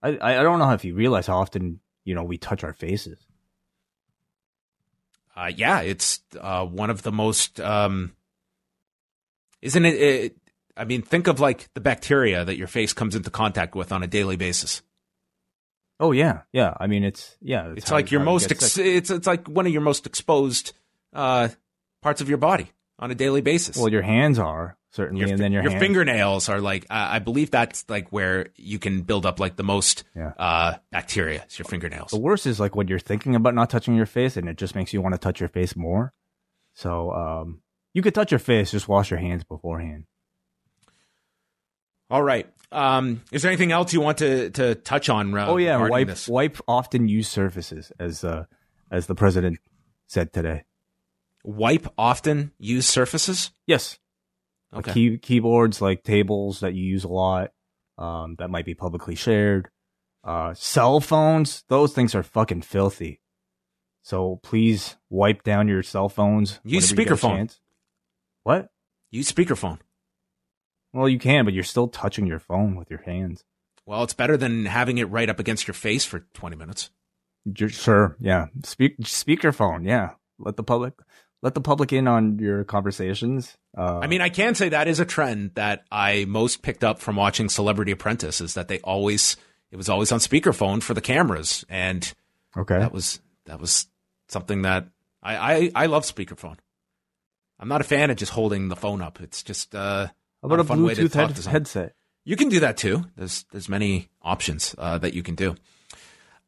I 0.03 0.17
I 0.21 0.43
don't 0.43 0.59
know 0.59 0.71
if 0.71 0.85
you 0.85 0.95
realize 0.95 1.27
how 1.27 1.37
often 1.37 1.79
you 2.03 2.15
know 2.15 2.23
we 2.23 2.37
touch 2.37 2.63
our 2.63 2.73
faces. 2.73 3.19
Uh, 5.35 5.51
yeah, 5.55 5.79
it's 5.81 6.21
uh, 6.39 6.65
one 6.65 6.89
of 6.89 7.01
the 7.03 7.11
most. 7.11 7.59
Um, 7.59 8.13
isn't 9.61 9.85
it, 9.85 9.95
it? 9.95 10.37
I 10.75 10.85
mean, 10.85 11.01
think 11.01 11.27
of 11.27 11.39
like 11.39 11.73
the 11.73 11.81
bacteria 11.81 12.45
that 12.45 12.57
your 12.57 12.67
face 12.67 12.93
comes 12.93 13.15
into 13.15 13.29
contact 13.29 13.75
with 13.75 13.91
on 13.91 14.03
a 14.03 14.07
daily 14.07 14.35
basis. 14.35 14.81
Oh 15.99 16.11
yeah, 16.11 16.41
yeah. 16.53 16.73
I 16.79 16.87
mean, 16.87 17.03
it's 17.03 17.37
yeah. 17.41 17.73
It's 17.75 17.89
how- 17.89 17.95
like 17.95 18.11
your 18.11 18.21
most. 18.21 18.51
Ex- 18.51 18.77
it's 18.77 19.09
it's 19.09 19.27
like 19.27 19.47
one 19.47 19.65
of 19.65 19.71
your 19.71 19.81
most 19.81 20.05
exposed 20.05 20.73
uh, 21.13 21.49
parts 22.01 22.21
of 22.21 22.29
your 22.29 22.37
body 22.37 22.71
on 22.97 23.11
a 23.11 23.15
daily 23.15 23.41
basis. 23.41 23.77
well, 23.77 23.89
your 23.91 24.01
hands 24.01 24.37
are 24.39 24.77
certainly, 24.91 25.21
your, 25.21 25.29
and 25.29 25.39
then 25.39 25.51
your, 25.51 25.61
hands. 25.61 25.79
fingernails 25.79 26.49
are 26.49 26.59
like 26.59 26.83
uh, 26.89 27.07
I 27.11 27.19
believe 27.19 27.51
that's 27.51 27.85
like 27.89 28.09
where 28.09 28.47
you 28.55 28.79
can 28.79 29.01
build 29.03 29.25
up 29.25 29.39
like 29.39 29.55
the 29.55 29.63
most 29.63 30.03
Yeah. 30.15 30.33
uh, 30.37 30.75
bacteria. 30.91 31.43
It's 31.43 31.57
your 31.59 31.65
fingernails. 31.65 32.11
The 32.11 32.19
worst 32.19 32.45
is 32.45 32.59
like 32.59 32.75
when 32.75 32.87
you're 32.87 32.99
thinking 32.99 33.35
about 33.35 33.53
not 33.55 33.69
touching 33.69 33.95
your 33.95 34.05
face 34.05 34.35
and 34.37 34.49
it 34.49 34.57
just 34.57 34.75
makes 34.75 34.93
you 34.93 35.01
want 35.01 35.13
to 35.15 35.19
touch 35.19 35.39
your 35.39 35.49
face 35.49 35.75
more. 35.75 36.13
So 36.75 37.11
um, 37.11 37.61
you 37.93 38.01
could 38.01 38.15
touch 38.15 38.31
your 38.31 38.39
face, 38.39 38.71
just 38.71 38.87
wash 38.87 39.11
your 39.11 39.19
hands 39.19 39.43
beforehand. 39.43 40.05
All 42.09 42.23
right. 42.23 42.47
Um, 42.71 43.21
is 43.31 43.41
there 43.41 43.51
anything 43.51 43.71
else 43.71 43.93
you 43.93 44.01
want 44.01 44.19
to 44.19 44.49
to 44.51 44.75
touch 44.75 45.09
on? 45.09 45.35
Uh, 45.35 45.47
oh 45.47 45.57
yeah, 45.57 45.87
wipe 45.87 46.07
this? 46.07 46.27
wipe 46.27 46.57
often 46.67 47.07
used 47.07 47.31
surfaces, 47.31 47.91
as 47.99 48.23
uh, 48.23 48.45
as 48.91 49.07
the 49.07 49.15
president 49.15 49.57
said 50.07 50.31
today. 50.33 50.63
Wipe 51.43 51.87
often 51.97 52.51
used 52.57 52.87
surfaces. 52.89 53.51
Yes, 53.67 53.99
Okay. 54.73 54.93
Key, 54.93 55.17
keyboards 55.17 55.81
like 55.81 56.03
tables 56.03 56.59
that 56.59 56.73
you 56.73 56.83
use 56.83 57.03
a 57.03 57.07
lot, 57.09 57.51
um, 57.97 58.35
that 58.37 58.49
might 58.49 58.65
be 58.65 58.75
publicly 58.75 59.15
shared. 59.15 59.69
Uh, 60.23 60.53
cell 60.53 60.99
phones, 60.99 61.63
those 61.69 61.93
things 61.93 62.13
are 62.13 62.23
fucking 62.23 62.61
filthy. 62.61 63.19
So 64.03 64.39
please 64.43 64.97
wipe 65.09 65.43
down 65.43 65.67
your 65.67 65.83
cell 65.83 66.09
phones. 66.09 66.59
Use 66.63 66.91
whenever 66.91 67.01
you 67.01 67.07
get 67.07 67.11
a 67.11 67.15
speakerphone. 67.27 67.59
What? 68.43 68.69
Use 69.11 69.31
speakerphone. 69.31 69.79
Well, 70.93 71.09
you 71.09 71.19
can, 71.19 71.45
but 71.45 71.53
you're 71.53 71.63
still 71.63 71.87
touching 71.87 72.25
your 72.25 72.39
phone 72.39 72.75
with 72.75 72.89
your 72.89 73.01
hands. 73.01 73.43
Well, 73.85 74.03
it's 74.03 74.13
better 74.13 74.37
than 74.37 74.65
having 74.65 74.97
it 74.99 75.09
right 75.09 75.29
up 75.29 75.39
against 75.39 75.67
your 75.67 75.73
face 75.73 76.05
for 76.05 76.27
20 76.33 76.55
minutes. 76.55 76.91
Sure, 77.55 78.15
yeah. 78.19 78.47
Speak 78.63 78.97
speakerphone, 78.99 79.85
yeah. 79.87 80.11
Let 80.37 80.57
the 80.57 80.63
public 80.63 80.93
let 81.41 81.53
the 81.53 81.61
public 81.61 81.93
in 81.93 82.07
on 82.07 82.39
your 82.39 82.63
conversations. 82.63 83.57
Uh, 83.77 83.99
I 83.99 84.07
mean, 84.07 84.21
I 84.21 84.29
can 84.29 84.55
say 84.55 84.69
that 84.69 84.87
is 84.87 84.99
a 84.99 85.05
trend 85.05 85.51
that 85.55 85.85
I 85.91 86.25
most 86.27 86.61
picked 86.61 86.83
up 86.83 86.99
from 86.99 87.15
watching 87.15 87.49
Celebrity 87.49 87.91
Apprentice 87.91 88.41
is 88.41 88.55
that 88.55 88.67
they 88.67 88.79
always 88.79 89.37
it 89.71 89.77
was 89.77 89.89
always 89.89 90.11
on 90.11 90.19
speakerphone 90.19 90.81
for 90.81 90.93
the 90.93 91.01
cameras, 91.01 91.63
and 91.69 92.11
okay. 92.57 92.79
that 92.79 92.91
was 92.91 93.19
that 93.45 93.59
was 93.59 93.87
something 94.27 94.63
that 94.63 94.87
I 95.21 95.35
I, 95.35 95.71
I 95.75 95.85
love 95.85 96.03
speakerphone. 96.03 96.57
I'm 97.59 97.67
not 97.67 97.81
a 97.81 97.85
fan 97.85 98.09
of 98.09 98.17
just 98.17 98.31
holding 98.31 98.69
the 98.69 98.75
phone 98.75 99.01
up. 99.01 99.21
It's 99.21 99.43
just 99.43 99.75
uh, 99.75 100.07
How 100.07 100.13
about 100.43 100.59
a 100.59 100.63
fun 100.63 100.83
way 100.83 100.95
to 100.95 101.03
Bluetooth 101.03 101.11
talk 101.11 101.27
head- 101.27 101.35
to 101.35 101.49
headset? 101.49 101.95
You 102.25 102.35
can 102.35 102.49
do 102.49 102.59
that 102.61 102.77
too. 102.77 103.05
There's 103.15 103.45
there's 103.51 103.69
many 103.69 104.09
options 104.21 104.75
uh, 104.77 104.97
that 104.99 105.13
you 105.13 105.23
can 105.23 105.35
do. 105.35 105.55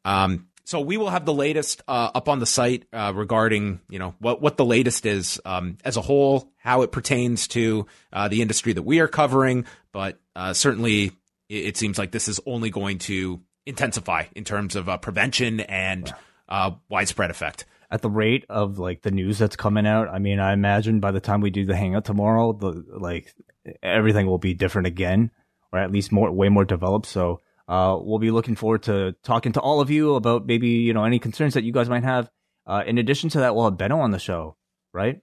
Um, 0.04 0.48
so 0.64 0.80
we 0.80 0.96
will 0.96 1.10
have 1.10 1.24
the 1.24 1.34
latest 1.34 1.82
uh, 1.88 2.10
up 2.14 2.28
on 2.28 2.38
the 2.38 2.46
site 2.46 2.84
uh, 2.92 3.12
regarding 3.14 3.80
you 3.88 3.98
know 3.98 4.14
what 4.18 4.40
what 4.40 4.56
the 4.56 4.64
latest 4.64 5.06
is 5.06 5.40
um, 5.44 5.78
as 5.84 5.96
a 5.96 6.00
whole, 6.00 6.50
how 6.56 6.82
it 6.82 6.92
pertains 6.92 7.48
to 7.48 7.86
uh, 8.12 8.28
the 8.28 8.42
industry 8.42 8.72
that 8.72 8.82
we 8.82 9.00
are 9.00 9.08
covering. 9.08 9.64
But 9.92 10.20
uh, 10.36 10.52
certainly, 10.52 11.12
it, 11.48 11.66
it 11.66 11.76
seems 11.76 11.98
like 11.98 12.12
this 12.12 12.28
is 12.28 12.40
only 12.46 12.70
going 12.70 12.98
to 13.00 13.40
intensify 13.66 14.24
in 14.34 14.44
terms 14.44 14.76
of 14.76 14.88
uh, 14.88 14.98
prevention 14.98 15.60
and 15.60 16.12
uh, 16.48 16.72
widespread 16.88 17.30
effect. 17.30 17.64
At 17.90 18.00
the 18.00 18.10
rate 18.10 18.46
of 18.48 18.78
like 18.78 19.02
the 19.02 19.10
news 19.10 19.38
that's 19.38 19.56
coming 19.56 19.86
out, 19.86 20.08
I 20.08 20.18
mean, 20.18 20.38
I 20.38 20.52
imagine 20.54 21.00
by 21.00 21.10
the 21.10 21.20
time 21.20 21.40
we 21.40 21.50
do 21.50 21.66
the 21.66 21.76
hangout 21.76 22.04
tomorrow, 22.04 22.52
the 22.52 22.84
like 22.98 23.34
everything 23.82 24.26
will 24.26 24.38
be 24.38 24.54
different 24.54 24.86
again, 24.86 25.30
or 25.72 25.80
at 25.80 25.90
least 25.90 26.12
more 26.12 26.30
way 26.30 26.48
more 26.48 26.64
developed. 26.64 27.06
So 27.06 27.40
uh, 27.72 27.98
we'll 27.98 28.18
be 28.18 28.30
looking 28.30 28.54
forward 28.54 28.82
to 28.82 29.14
talking 29.24 29.52
to 29.52 29.60
all 29.60 29.80
of 29.80 29.88
you 29.88 30.14
about 30.14 30.44
maybe 30.44 30.68
you 30.68 30.92
know 30.92 31.04
any 31.04 31.18
concerns 31.18 31.54
that 31.54 31.64
you 31.64 31.72
guys 31.72 31.88
might 31.88 32.04
have. 32.04 32.30
Uh, 32.66 32.82
in 32.86 32.98
addition 32.98 33.30
to 33.30 33.38
that, 33.38 33.54
we'll 33.54 33.64
have 33.64 33.78
Benno 33.78 33.98
on 33.98 34.10
the 34.10 34.18
show, 34.18 34.56
right? 34.92 35.22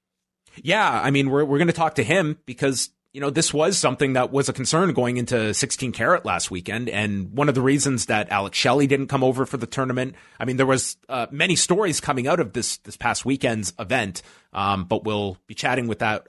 Yeah, 0.55 0.89
I 0.89 1.11
mean, 1.11 1.29
we're 1.29 1.45
we're 1.45 1.59
going 1.59 1.67
to 1.67 1.73
talk 1.73 1.95
to 1.95 2.03
him 2.03 2.39
because 2.47 2.89
you 3.13 3.21
know 3.21 3.29
this 3.29 3.53
was 3.53 3.77
something 3.77 4.13
that 4.13 4.31
was 4.31 4.49
a 4.49 4.53
concern 4.53 4.93
going 4.93 5.17
into 5.17 5.53
16 5.53 5.91
carat 5.91 6.25
last 6.25 6.49
weekend, 6.49 6.89
and 6.89 7.31
one 7.33 7.49
of 7.49 7.55
the 7.55 7.61
reasons 7.61 8.07
that 8.07 8.29
Alex 8.29 8.57
Shelley 8.57 8.87
didn't 8.87 9.09
come 9.09 9.23
over 9.23 9.45
for 9.45 9.57
the 9.57 9.67
tournament. 9.67 10.15
I 10.39 10.45
mean, 10.45 10.57
there 10.57 10.65
was 10.65 10.97
uh, 11.07 11.27
many 11.29 11.55
stories 11.55 12.01
coming 12.01 12.27
out 12.27 12.39
of 12.39 12.53
this 12.53 12.77
this 12.77 12.97
past 12.97 13.25
weekend's 13.25 13.73
event, 13.77 14.23
um, 14.53 14.85
but 14.85 15.03
we'll 15.03 15.37
be 15.45 15.53
chatting 15.53 15.87
with 15.87 15.99
that. 15.99 16.23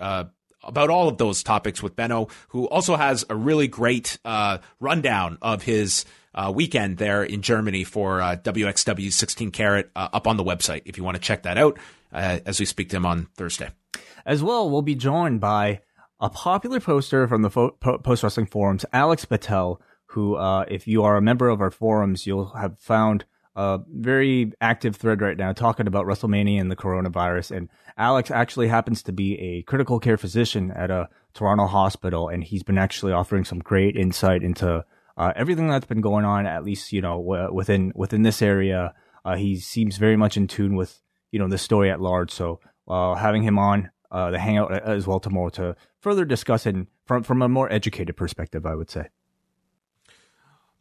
About 0.62 0.90
all 0.90 1.08
of 1.08 1.18
those 1.18 1.42
topics 1.42 1.82
with 1.82 1.96
Benno, 1.96 2.28
who 2.48 2.68
also 2.68 2.96
has 2.96 3.24
a 3.30 3.34
really 3.34 3.66
great 3.66 4.18
uh, 4.24 4.58
rundown 4.78 5.38
of 5.40 5.62
his 5.62 6.04
uh, 6.34 6.52
weekend 6.54 6.98
there 6.98 7.22
in 7.24 7.42
Germany 7.42 7.84
for 7.84 8.20
uh, 8.20 8.36
WXW 8.36 9.12
16 9.12 9.50
Carat 9.50 9.90
uh, 9.96 10.08
up 10.12 10.26
on 10.26 10.36
the 10.36 10.44
website 10.44 10.82
if 10.84 10.96
you 10.96 11.04
want 11.04 11.16
to 11.16 11.20
check 11.20 11.42
that 11.42 11.58
out 11.58 11.78
uh, 12.12 12.40
as 12.46 12.60
we 12.60 12.66
speak 12.66 12.90
to 12.90 12.96
him 12.96 13.06
on 13.06 13.26
Thursday. 13.34 13.70
As 14.26 14.42
well, 14.42 14.68
we'll 14.68 14.82
be 14.82 14.94
joined 14.94 15.40
by 15.40 15.80
a 16.20 16.28
popular 16.28 16.80
poster 16.80 17.26
from 17.26 17.42
the 17.42 17.50
fo- 17.50 17.70
po- 17.70 17.98
post 17.98 18.22
wrestling 18.22 18.46
forums, 18.46 18.84
Alex 18.92 19.24
Patel, 19.24 19.80
who, 20.06 20.36
uh, 20.36 20.64
if 20.68 20.86
you 20.86 21.02
are 21.02 21.16
a 21.16 21.22
member 21.22 21.48
of 21.48 21.60
our 21.60 21.70
forums, 21.70 22.26
you'll 22.26 22.50
have 22.50 22.78
found 22.78 23.24
a 23.60 23.78
very 23.92 24.52
active 24.62 24.96
thread 24.96 25.20
right 25.20 25.36
now 25.36 25.52
talking 25.52 25.86
about 25.86 26.06
WrestleMania 26.06 26.58
and 26.58 26.70
the 26.70 26.76
coronavirus. 26.76 27.54
And 27.54 27.68
Alex 27.98 28.30
actually 28.30 28.68
happens 28.68 29.02
to 29.02 29.12
be 29.12 29.38
a 29.38 29.62
critical 29.62 30.00
care 30.00 30.16
physician 30.16 30.70
at 30.70 30.90
a 30.90 31.10
Toronto 31.34 31.66
hospital, 31.66 32.28
and 32.30 32.42
he's 32.42 32.62
been 32.62 32.78
actually 32.78 33.12
offering 33.12 33.44
some 33.44 33.58
great 33.58 33.96
insight 33.96 34.42
into 34.42 34.82
uh, 35.18 35.32
everything 35.36 35.68
that's 35.68 35.84
been 35.84 36.00
going 36.00 36.24
on. 36.24 36.46
At 36.46 36.64
least 36.64 36.90
you 36.90 37.02
know 37.02 37.20
w- 37.22 37.52
within 37.52 37.92
within 37.94 38.22
this 38.22 38.40
area, 38.40 38.94
uh, 39.26 39.36
he 39.36 39.58
seems 39.58 39.98
very 39.98 40.16
much 40.16 40.38
in 40.38 40.46
tune 40.46 40.74
with 40.74 40.98
you 41.30 41.38
know 41.38 41.48
the 41.48 41.58
story 41.58 41.90
at 41.90 42.00
large. 42.00 42.30
So 42.30 42.60
uh, 42.88 43.14
having 43.14 43.42
him 43.42 43.58
on 43.58 43.90
uh, 44.10 44.30
the 44.30 44.38
hangout 44.38 44.72
as 44.72 45.06
well 45.06 45.20
tomorrow 45.20 45.50
to 45.50 45.76
further 46.00 46.24
discuss 46.24 46.64
it 46.64 46.76
from 47.04 47.24
from 47.24 47.42
a 47.42 47.48
more 47.48 47.70
educated 47.70 48.16
perspective, 48.16 48.64
I 48.64 48.74
would 48.74 48.88
say. 48.88 49.08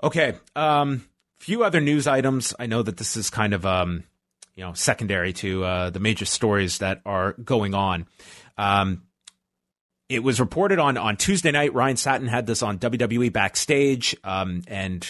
Okay. 0.01 0.35
Um, 0.55 1.08
few 1.39 1.63
other 1.63 1.81
news 1.81 2.07
items. 2.07 2.53
I 2.59 2.67
know 2.67 2.83
that 2.83 2.97
this 2.97 3.17
is 3.17 3.29
kind 3.29 3.53
of 3.53 3.65
um, 3.65 4.03
you 4.55 4.63
know 4.63 4.73
secondary 4.73 5.33
to 5.33 5.63
uh, 5.63 5.89
the 5.89 5.99
major 5.99 6.25
stories 6.25 6.79
that 6.79 7.01
are 7.05 7.33
going 7.33 7.73
on. 7.73 8.07
Um, 8.57 9.03
it 10.09 10.23
was 10.23 10.39
reported 10.39 10.79
on 10.79 10.97
on 10.97 11.17
Tuesday 11.17 11.51
night. 11.51 11.73
Ryan 11.73 11.97
Satin 11.97 12.27
had 12.27 12.45
this 12.45 12.61
on 12.61 12.79
WWE 12.79 13.31
backstage, 13.31 14.15
um, 14.23 14.63
and 14.67 15.07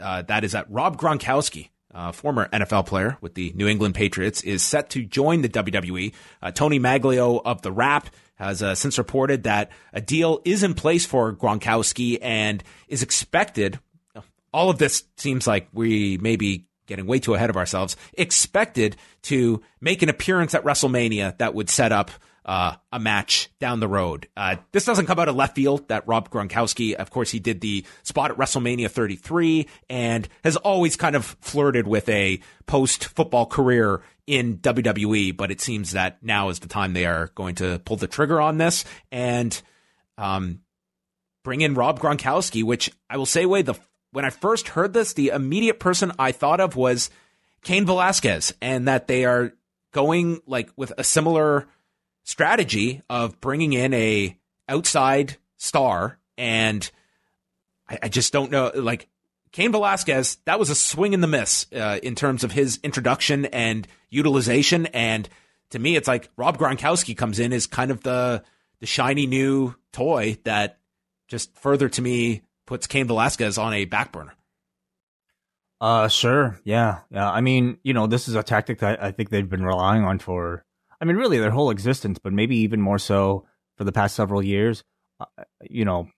uh, 0.00 0.22
that 0.22 0.44
is 0.44 0.52
that 0.52 0.70
Rob 0.70 0.98
Gronkowski, 0.98 1.70
uh, 1.94 2.12
former 2.12 2.48
NFL 2.48 2.86
player 2.86 3.16
with 3.20 3.34
the 3.34 3.52
New 3.54 3.68
England 3.68 3.94
Patriots, 3.94 4.42
is 4.42 4.62
set 4.62 4.90
to 4.90 5.04
join 5.04 5.42
the 5.42 5.48
WWE. 5.48 6.12
Uh, 6.42 6.50
Tony 6.50 6.78
Maglio 6.78 7.40
of 7.44 7.62
the 7.62 7.72
Wrap 7.72 8.10
has 8.34 8.62
uh, 8.62 8.74
since 8.74 8.98
reported 8.98 9.44
that 9.44 9.70
a 9.92 10.00
deal 10.00 10.40
is 10.44 10.62
in 10.62 10.74
place 10.74 11.06
for 11.06 11.32
Gronkowski 11.32 12.18
and 12.20 12.64
is 12.88 13.02
expected. 13.02 13.78
All 14.52 14.70
of 14.70 14.78
this 14.78 15.04
seems 15.16 15.46
like 15.46 15.68
we 15.72 16.18
may 16.18 16.36
be 16.36 16.66
getting 16.86 17.06
way 17.06 17.20
too 17.20 17.34
ahead 17.34 17.50
of 17.50 17.56
ourselves, 17.56 17.96
expected 18.14 18.96
to 19.22 19.62
make 19.80 20.02
an 20.02 20.08
appearance 20.08 20.54
at 20.54 20.64
WrestleMania 20.64 21.38
that 21.38 21.54
would 21.54 21.70
set 21.70 21.92
up 21.92 22.10
uh, 22.44 22.74
a 22.90 22.98
match 22.98 23.48
down 23.60 23.80
the 23.80 23.88
road. 23.88 24.26
Uh, 24.36 24.56
this 24.72 24.84
doesn't 24.84 25.06
come 25.06 25.18
out 25.18 25.28
of 25.28 25.36
left 25.36 25.54
field 25.54 25.86
that 25.88 26.08
Rob 26.08 26.30
Gronkowski, 26.30 26.94
of 26.94 27.10
course, 27.10 27.30
he 27.30 27.38
did 27.38 27.60
the 27.60 27.84
spot 28.02 28.30
at 28.30 28.36
WrestleMania 28.36 28.90
33 28.90 29.68
and 29.88 30.28
has 30.42 30.56
always 30.56 30.96
kind 30.96 31.14
of 31.14 31.24
flirted 31.40 31.86
with 31.86 32.08
a 32.08 32.40
post 32.66 33.04
football 33.04 33.46
career 33.46 34.02
in 34.26 34.58
WWE, 34.58 35.36
but 35.36 35.50
it 35.50 35.60
seems 35.60 35.92
that 35.92 36.22
now 36.22 36.48
is 36.48 36.58
the 36.60 36.68
time 36.68 36.92
they 36.92 37.06
are 37.06 37.30
going 37.34 37.56
to 37.56 37.78
pull 37.84 37.96
the 37.96 38.06
trigger 38.06 38.40
on 38.40 38.58
this 38.58 38.84
and 39.12 39.60
um, 40.18 40.60
bring 41.44 41.60
in 41.60 41.74
Rob 41.74 42.00
Gronkowski, 42.00 42.64
which 42.64 42.90
I 43.08 43.16
will 43.16 43.26
say, 43.26 43.46
way 43.46 43.62
the 43.62 43.74
when 44.12 44.24
I 44.24 44.30
first 44.30 44.68
heard 44.68 44.92
this, 44.92 45.12
the 45.12 45.28
immediate 45.28 45.80
person 45.80 46.12
I 46.18 46.32
thought 46.32 46.60
of 46.60 46.76
was 46.76 47.10
Cain 47.62 47.86
Velasquez, 47.86 48.54
and 48.60 48.88
that 48.88 49.06
they 49.06 49.24
are 49.24 49.52
going 49.92 50.40
like 50.46 50.70
with 50.76 50.92
a 50.98 51.04
similar 51.04 51.66
strategy 52.24 53.02
of 53.10 53.40
bringing 53.40 53.72
in 53.72 53.92
a 53.94 54.36
outside 54.68 55.36
star 55.56 56.18
and 56.38 56.90
I, 57.88 57.98
I 58.04 58.08
just 58.08 58.32
don't 58.32 58.50
know 58.50 58.70
like 58.74 59.08
Cain 59.52 59.72
Velasquez, 59.72 60.38
that 60.44 60.60
was 60.60 60.70
a 60.70 60.74
swing 60.74 61.12
and 61.12 61.22
the 61.22 61.26
miss 61.26 61.66
uh, 61.72 61.98
in 62.02 62.14
terms 62.14 62.44
of 62.44 62.52
his 62.52 62.78
introduction 62.84 63.46
and 63.46 63.86
utilization. 64.08 64.86
And 64.86 65.28
to 65.70 65.78
me, 65.78 65.96
it's 65.96 66.06
like 66.06 66.30
Rob 66.36 66.56
Gronkowski 66.56 67.16
comes 67.16 67.40
in 67.40 67.52
as 67.52 67.66
kind 67.66 67.90
of 67.90 68.02
the 68.02 68.44
the 68.78 68.86
shiny 68.86 69.26
new 69.26 69.74
toy 69.92 70.38
that 70.44 70.78
just 71.28 71.54
further 71.58 71.88
to 71.88 72.00
me 72.00 72.42
puts 72.70 72.86
Cain 72.86 73.08
Velasquez 73.08 73.58
on 73.58 73.74
a 73.74 73.84
back 73.84 74.12
burner. 74.12 74.32
Uh, 75.80 76.06
sure, 76.06 76.60
yeah, 76.62 77.00
yeah. 77.10 77.28
I 77.28 77.40
mean, 77.40 77.78
you 77.82 77.92
know, 77.92 78.06
this 78.06 78.28
is 78.28 78.36
a 78.36 78.44
tactic 78.44 78.78
that 78.78 79.02
I 79.02 79.10
think 79.10 79.30
they've 79.30 79.48
been 79.48 79.64
relying 79.64 80.04
on 80.04 80.20
for 80.20 80.64
I 81.00 81.04
mean, 81.04 81.16
really 81.16 81.38
their 81.38 81.50
whole 81.50 81.70
existence, 81.70 82.20
but 82.20 82.32
maybe 82.32 82.58
even 82.58 82.80
more 82.80 83.00
so 83.00 83.44
for 83.76 83.82
the 83.82 83.90
past 83.90 84.14
several 84.14 84.40
years. 84.40 84.84
Uh, 85.18 85.24
you 85.68 85.84
know, 85.84 86.08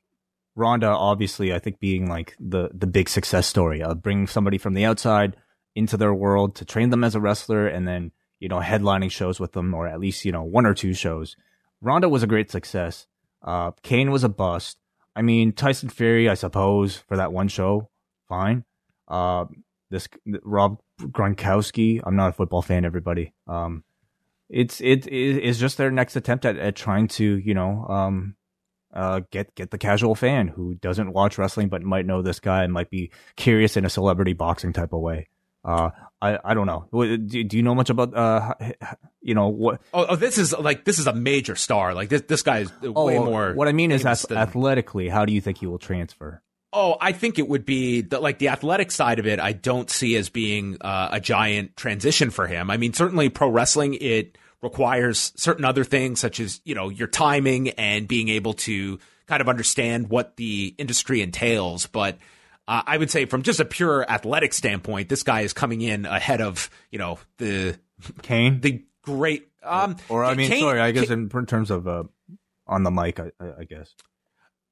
Ronda 0.55 0.88
obviously, 0.88 1.55
I 1.55 1.59
think 1.59 1.81
being 1.81 2.07
like 2.07 2.37
the 2.38 2.69
the 2.75 2.87
big 2.87 3.09
success 3.09 3.47
story 3.47 3.83
of 3.83 4.03
bringing 4.03 4.27
somebody 4.27 4.59
from 4.59 4.75
the 4.75 4.85
outside 4.85 5.37
into 5.75 5.97
their 5.97 6.12
world 6.12 6.55
to 6.57 6.67
train 6.67 6.91
them 6.91 7.03
as 7.03 7.15
a 7.15 7.21
wrestler, 7.21 7.67
and 7.67 7.88
then 7.88 8.12
you 8.41 8.49
know 8.51 8.61
headlining 8.61 9.11
shows 9.11 9.41
with 9.41 9.53
them, 9.53 9.73
or 9.73 9.88
at 9.88 10.01
least 10.01 10.27
you 10.27 10.33
know 10.33 10.43
one 10.43 10.67
or 10.67 10.75
two 10.75 10.93
shows. 10.93 11.35
Ronda 11.81 12.11
was 12.11 12.23
a 12.23 12.27
great 12.27 12.51
success. 12.51 13.07
Uh, 13.41 13.71
Cain 13.83 14.11
was 14.11 14.23
a 14.23 14.29
bust. 14.29 14.77
I 15.14 15.22
mean, 15.22 15.53
Tyson 15.53 15.88
Fury, 15.88 16.29
I 16.29 16.35
suppose, 16.35 16.96
for 16.96 17.16
that 17.16 17.33
one 17.33 17.48
show, 17.48 17.90
fine. 18.29 18.64
Uh, 19.09 19.44
this 19.90 20.09
Rob 20.42 20.79
Gronkowski, 21.01 22.01
I'm 22.05 22.16
not 22.16 22.31
a 22.31 22.33
football 22.33 22.62
fan, 22.62 22.85
everybody. 22.85 23.35
Um, 23.46 23.85
it's 24.53 24.81
it 24.83 25.07
is 25.07 25.59
just 25.59 25.79
their 25.79 25.90
next 25.90 26.14
attempt 26.14 26.44
at, 26.44 26.59
at 26.59 26.77
trying 26.77 27.09
to 27.09 27.38
you 27.38 27.55
know 27.55 27.87
um 27.88 28.37
uh 28.92 29.22
get 29.31 29.55
get 29.55 29.70
the 29.70 29.79
casual 29.79 30.14
fan 30.14 30.46
who 30.46 30.75
doesn't 30.75 31.12
watch 31.12 31.38
wrestling 31.38 31.68
but 31.68 31.83
might 31.83 32.05
know 32.05 32.20
this 32.20 32.38
guy 32.38 32.62
and 32.62 32.72
might 32.72 32.90
be 32.90 33.11
curious 33.37 33.79
in 33.79 33.87
a 33.87 33.90
celebrity 33.90 34.35
boxing 34.35 34.72
type 34.72 34.92
of 34.92 35.01
way. 35.01 35.29
Uh, 35.64 35.90
I 36.20 36.38
I 36.44 36.55
don't 36.55 36.66
know. 36.66 36.87
Do, 36.92 37.44
do 37.44 37.57
you 37.57 37.62
know 37.62 37.75
much 37.75 37.90
about 37.90 38.16
uh 38.16 38.55
you 39.20 39.35
know 39.35 39.48
what? 39.48 39.81
Oh, 39.94 40.07
oh, 40.11 40.16
this 40.16 40.38
is 40.38 40.53
like 40.53 40.85
this 40.85 40.98
is 40.98 41.07
a 41.07 41.12
major 41.12 41.57
star. 41.57 41.94
Like 41.94 42.09
this 42.09 42.22
this 42.22 42.42
guy 42.42 42.61
is 42.61 42.72
oh, 42.83 43.07
way 43.07 43.18
more. 43.18 43.55
What 43.55 43.68
I 43.68 43.72
mean 43.72 43.92
is, 43.92 44.03
than... 44.03 44.38
athletically, 44.38 45.09
how 45.09 45.25
do 45.25 45.33
you 45.33 45.40
think 45.40 45.59
he 45.59 45.66
will 45.66 45.79
transfer? 45.79 46.42
Oh, 46.75 46.96
I 47.01 47.12
think 47.12 47.38
it 47.38 47.48
would 47.48 47.66
be 47.66 48.01
the, 48.01 48.18
like 48.18 48.38
the 48.38 48.48
athletic 48.48 48.90
side 48.90 49.18
of 49.18 49.27
it. 49.27 49.38
I 49.38 49.53
don't 49.53 49.90
see 49.90 50.16
as 50.16 50.31
being 50.31 50.79
uh, 50.81 51.11
a 51.12 51.20
giant 51.20 51.77
transition 51.77 52.31
for 52.31 52.46
him. 52.46 52.70
I 52.70 52.79
mean, 52.79 52.94
certainly 52.94 53.29
pro 53.29 53.51
wrestling 53.51 53.94
it 54.01 54.38
requires 54.62 55.35
certain 55.37 55.66
other 55.66 55.85
things 55.85 56.18
such 56.18 56.40
as, 56.40 56.62
you 56.64 56.75
know, 56.75 56.88
your 56.88 57.09
timing 57.09 57.70
and 57.70 58.09
being 58.09 58.31
able 58.31 58.55
to 58.55 58.98
kind 59.27 59.42
of 59.42 59.51
understand 59.51 60.09
what 60.09 60.37
the 60.37 60.75
industry 60.79 61.20
entails. 61.20 61.87
But 61.87 62.16
uh, 62.73 62.83
I 62.87 62.97
would 62.97 63.11
say 63.11 63.27
from 63.27 63.43
just 63.43 63.61
a 63.61 63.67
pure 63.67 64.11
athletic 64.11 64.55
standpoint, 64.55 65.11
this 65.11 65.23
guy 65.23 65.43
is 65.43 65.53
coming 65.53 65.83
in 65.83 66.07
ahead 66.07 66.41
of, 66.41 66.71
you 66.91 66.99
know, 66.99 67.19
the 67.37 67.79
Kane, 68.23 68.63
the 68.63 68.83
great, 69.03 69.47
um, 69.63 69.97
or 70.09 70.25
I 70.25 70.33
mean, 70.33 70.49
Cain, 70.49 70.61
sorry, 70.61 70.81
I 70.81 70.91
guess 70.91 71.09
Cain, 71.09 71.31
in 71.31 71.47
terms 71.47 71.71
of, 71.71 71.87
uh, 71.87 72.05
on 72.67 72.83
the 72.83 72.91
mic, 72.91 73.21
I, 73.21 73.31
I 73.59 73.65
guess. 73.65 73.95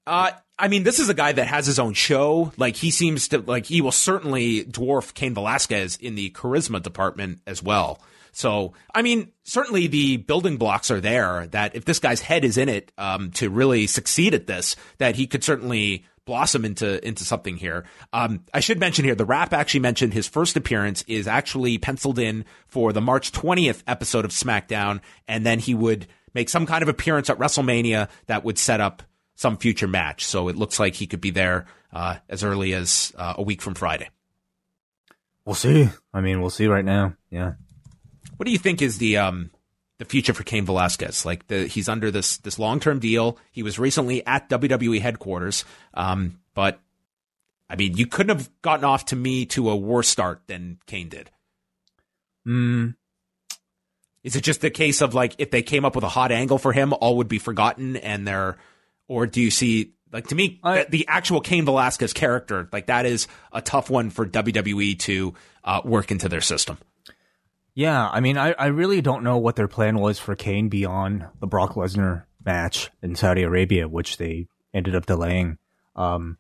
Uh, 0.07 0.31
I 0.59 0.69
mean, 0.69 0.83
this 0.83 0.99
is 0.99 1.11
a 1.11 1.15
guy 1.15 1.33
that 1.33 1.47
has 1.47 1.67
his 1.67 1.79
own 1.79 1.93
show. 1.93 2.53
Like 2.57 2.75
he 2.75 2.91
seems 2.91 3.29
to 3.29 3.39
like 3.41 3.67
he 3.67 3.83
will 3.83 3.93
certainly 3.93 4.65
dwarf 4.65 5.13
Cain 5.13 5.35
Velasquez 5.35 5.97
in 5.97 6.15
the 6.15 6.31
charisma 6.31 6.83
department 6.83 7.41
as 7.47 7.63
well. 7.63 8.01
So, 8.33 8.73
I 8.95 9.03
mean, 9.03 9.33
certainly 9.43 9.89
the 9.89 10.17
building 10.17 10.57
blocks 10.57 10.91
are 10.91 11.01
there 11.01 11.49
that 11.49 11.75
if 11.75 11.85
this 11.85 11.99
guy's 11.99 12.21
head 12.23 12.45
is 12.45 12.57
in 12.57 12.69
it 12.69 12.93
um, 12.97 13.31
to 13.33 13.51
really 13.51 13.87
succeed 13.87 14.35
at 14.35 14.47
this, 14.47 14.77
that 14.99 15.17
he 15.17 15.27
could 15.27 15.45
certainly 15.45 16.07
blossom 16.27 16.65
into 16.65 17.07
into 17.07 17.25
something 17.25 17.57
here. 17.57 17.85
Um, 18.13 18.45
I 18.53 18.61
should 18.61 18.79
mention 18.79 19.05
here, 19.05 19.15
the 19.15 19.25
Wrap 19.25 19.53
actually 19.53 19.81
mentioned 19.81 20.13
his 20.13 20.29
first 20.29 20.57
appearance 20.57 21.03
is 21.07 21.27
actually 21.27 21.79
penciled 21.79 22.19
in 22.19 22.45
for 22.69 22.93
the 22.93 23.01
March 23.01 23.33
20th 23.33 23.83
episode 23.87 24.25
of 24.25 24.31
SmackDown, 24.31 25.01
and 25.27 25.45
then 25.45 25.59
he 25.59 25.75
would 25.75 26.07
make 26.35 26.49
some 26.49 26.67
kind 26.67 26.83
of 26.83 26.89
appearance 26.89 27.29
at 27.31 27.39
WrestleMania 27.39 28.09
that 28.27 28.45
would 28.45 28.59
set 28.59 28.81
up 28.81 29.03
some 29.35 29.57
future 29.57 29.89
match. 29.89 30.25
So 30.25 30.49
it 30.49 30.57
looks 30.57 30.79
like 30.79 30.95
he 30.95 31.07
could 31.07 31.21
be 31.21 31.31
there 31.31 31.67
uh, 31.93 32.17
as 32.29 32.45
early 32.45 32.75
as 32.75 33.13
uh, 33.17 33.35
a 33.39 33.43
week 33.43 33.63
from 33.63 33.75
Friday. 33.75 34.11
We'll 35.45 35.55
see. 35.55 35.89
I 36.13 36.21
mean, 36.21 36.41
we'll 36.41 36.51
see 36.51 36.67
right 36.67 36.85
now. 36.85 37.15
Yeah. 37.31 37.55
What 38.37 38.47
do 38.47 38.53
you 38.53 38.59
think 38.59 38.83
is 38.83 38.99
the 38.99 39.17
um, 39.17 39.51
the 40.01 40.07
future 40.07 40.33
for 40.33 40.43
Cain 40.43 40.65
Velasquez? 40.65 41.25
Like 41.25 41.47
the, 41.47 41.67
he's 41.67 41.89
under 41.89 42.11
this 42.11 42.39
this 42.39 42.59
long 42.59 42.81
term 42.81 42.99
deal. 42.99 43.39
He 43.53 43.63
was 43.63 43.79
recently 43.79 44.27
at 44.27 44.49
WWE 44.49 45.01
headquarters, 45.01 45.65
um, 45.95 46.41
but 46.55 46.81
I 47.69 47.77
mean, 47.77 47.97
you 47.97 48.07
couldn't 48.07 48.37
have 48.37 48.51
gotten 48.63 48.85
off 48.85 49.05
to 49.07 49.17
me 49.17 49.47
to 49.47 49.71
a 49.71 49.77
worse 49.77 50.09
start 50.09 50.43
than 50.47 50.79
Cain 50.87 51.09
did. 51.09 51.31
Hmm. 52.45 52.89
Is 54.25 54.37
it 54.37 54.43
just 54.43 54.65
a 54.65 54.71
case 54.71 55.03
of 55.03 55.15
like 55.15 55.35
if 55.39 55.51
they 55.51 55.63
came 55.63 55.85
up 55.85 55.95
with 55.95 56.05
a 56.05 56.09
hot 56.09 56.33
angle 56.33 56.59
for 56.59 56.73
him, 56.73 56.93
all 56.95 57.19
would 57.19 57.29
be 57.29 57.39
forgotten, 57.39 57.97
and 57.97 58.27
they're, 58.27 58.57
or 59.07 59.27
do 59.27 59.41
you 59.41 59.51
see 59.51 59.93
like 60.13 60.29
to 60.29 60.35
me 60.35 60.61
I, 60.63 60.85
the 60.89 61.07
actual 61.09 61.41
Cain 61.41 61.67
Velasquez 61.67 62.13
character 62.13 62.69
like 62.73 62.87
that 62.87 63.07
is 63.07 63.29
a 63.53 63.61
tough 63.61 63.91
one 63.91 64.11
for 64.11 64.27
WWE 64.27 64.99
to 65.01 65.35
uh, 65.63 65.83
work 65.85 66.11
into 66.11 66.29
their 66.29 66.41
system. 66.41 66.79
Yeah, 67.81 68.11
I 68.13 68.21
mean, 68.21 68.37
I, 68.37 68.53
I 68.59 68.67
really 68.67 69.01
don't 69.01 69.25
know 69.25 69.39
what 69.39 69.57
their 69.57 69.67
plan 69.67 69.99
was 69.99 70.19
for 70.19 70.37
Cain 70.37 70.69
beyond 70.69 71.25
the 71.41 71.47
Brock 71.47 71.77
Lesnar 71.77 72.25
match 72.45 72.91
in 73.03 73.15
Saudi 73.15 73.43
Arabia, 73.43 73.89
which 73.89 74.19
they 74.19 74.49
ended 74.75 74.95
up 74.95 75.07
delaying. 75.07 75.57
Um, 75.97 76.37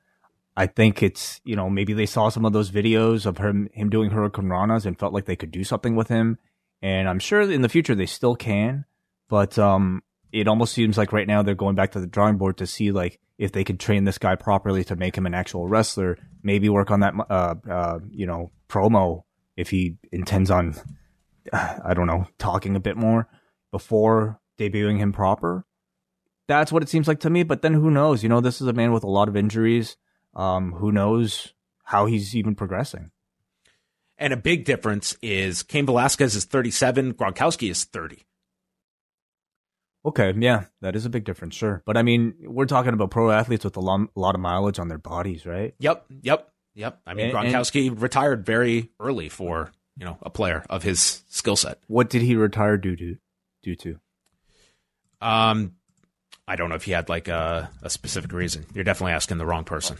I 0.54 0.66
think 0.66 1.02
it's 1.02 1.40
you 1.42 1.56
know 1.56 1.70
maybe 1.70 1.94
they 1.94 2.04
saw 2.04 2.28
some 2.28 2.44
of 2.44 2.52
those 2.52 2.70
videos 2.70 3.24
of 3.24 3.38
him 3.38 3.70
him 3.72 3.88
doing 3.88 4.10
hurricanranas 4.10 4.84
and 4.84 4.98
felt 4.98 5.14
like 5.14 5.24
they 5.24 5.34
could 5.34 5.50
do 5.50 5.64
something 5.64 5.96
with 5.96 6.08
him, 6.08 6.36
and 6.82 7.08
I'm 7.08 7.18
sure 7.18 7.40
in 7.40 7.62
the 7.62 7.70
future 7.70 7.94
they 7.94 8.04
still 8.04 8.36
can, 8.36 8.84
but 9.30 9.58
um, 9.58 10.02
it 10.32 10.46
almost 10.46 10.74
seems 10.74 10.98
like 10.98 11.10
right 11.10 11.26
now 11.26 11.42
they're 11.42 11.54
going 11.54 11.74
back 11.74 11.92
to 11.92 12.00
the 12.00 12.06
drawing 12.06 12.36
board 12.36 12.58
to 12.58 12.66
see 12.66 12.92
like 12.92 13.18
if 13.38 13.50
they 13.50 13.64
could 13.64 13.80
train 13.80 14.04
this 14.04 14.18
guy 14.18 14.34
properly 14.34 14.84
to 14.84 14.94
make 14.94 15.16
him 15.16 15.24
an 15.24 15.32
actual 15.32 15.66
wrestler, 15.66 16.18
maybe 16.42 16.68
work 16.68 16.90
on 16.90 17.00
that 17.00 17.14
uh, 17.30 17.54
uh 17.66 17.98
you 18.10 18.26
know 18.26 18.50
promo 18.68 19.22
if 19.56 19.70
he 19.70 19.96
intends 20.12 20.50
on 20.50 20.74
I 21.52 21.94
don't 21.94 22.06
know, 22.06 22.26
talking 22.38 22.76
a 22.76 22.80
bit 22.80 22.96
more 22.96 23.28
before 23.70 24.40
debuting 24.58 24.98
him 24.98 25.12
proper. 25.12 25.64
That's 26.48 26.72
what 26.72 26.82
it 26.82 26.88
seems 26.88 27.06
like 27.06 27.20
to 27.20 27.30
me. 27.30 27.42
But 27.42 27.62
then 27.62 27.74
who 27.74 27.90
knows? 27.90 28.22
You 28.22 28.28
know, 28.28 28.40
this 28.40 28.60
is 28.60 28.66
a 28.66 28.72
man 28.72 28.92
with 28.92 29.04
a 29.04 29.10
lot 29.10 29.28
of 29.28 29.36
injuries. 29.36 29.96
Um, 30.34 30.72
who 30.72 30.92
knows 30.92 31.54
how 31.84 32.06
he's 32.06 32.36
even 32.36 32.54
progressing? 32.54 33.10
And 34.18 34.32
a 34.32 34.36
big 34.36 34.64
difference 34.64 35.16
is 35.22 35.62
Cain 35.62 35.86
Velasquez 35.86 36.36
is 36.36 36.44
37, 36.44 37.14
Gronkowski 37.14 37.70
is 37.70 37.84
30. 37.84 38.26
Okay, 40.04 40.34
yeah, 40.36 40.64
that 40.80 40.96
is 40.96 41.04
a 41.04 41.10
big 41.10 41.24
difference, 41.24 41.54
sure. 41.54 41.82
But 41.84 41.96
I 41.96 42.02
mean, 42.02 42.34
we're 42.44 42.66
talking 42.66 42.92
about 42.92 43.10
pro 43.10 43.30
athletes 43.30 43.64
with 43.64 43.76
a 43.76 43.80
lot, 43.80 44.00
a 44.14 44.20
lot 44.20 44.34
of 44.34 44.40
mileage 44.40 44.78
on 44.78 44.88
their 44.88 44.98
bodies, 44.98 45.46
right? 45.46 45.74
Yep, 45.78 46.06
yep, 46.22 46.50
yep. 46.74 47.00
I 47.06 47.14
mean, 47.14 47.34
and, 47.34 47.34
Gronkowski 47.34 47.88
and, 47.88 48.00
retired 48.00 48.44
very 48.44 48.90
early 49.00 49.28
for 49.28 49.72
you 49.96 50.04
know, 50.04 50.18
a 50.22 50.30
player 50.30 50.64
of 50.70 50.82
his 50.82 51.22
skill 51.28 51.56
set. 51.56 51.78
What 51.86 52.10
did 52.10 52.22
he 52.22 52.36
retire 52.36 52.76
due 52.76 52.96
to? 52.96 53.16
Due 53.62 53.76
to? 53.76 54.00
Um, 55.20 55.74
I 56.48 56.56
don't 56.56 56.68
know 56.68 56.74
if 56.74 56.84
he 56.84 56.92
had 56.92 57.08
like 57.08 57.28
a, 57.28 57.70
a 57.82 57.90
specific 57.90 58.32
reason. 58.32 58.66
You're 58.74 58.84
definitely 58.84 59.12
asking 59.12 59.38
the 59.38 59.46
wrong 59.46 59.64
person. 59.64 59.98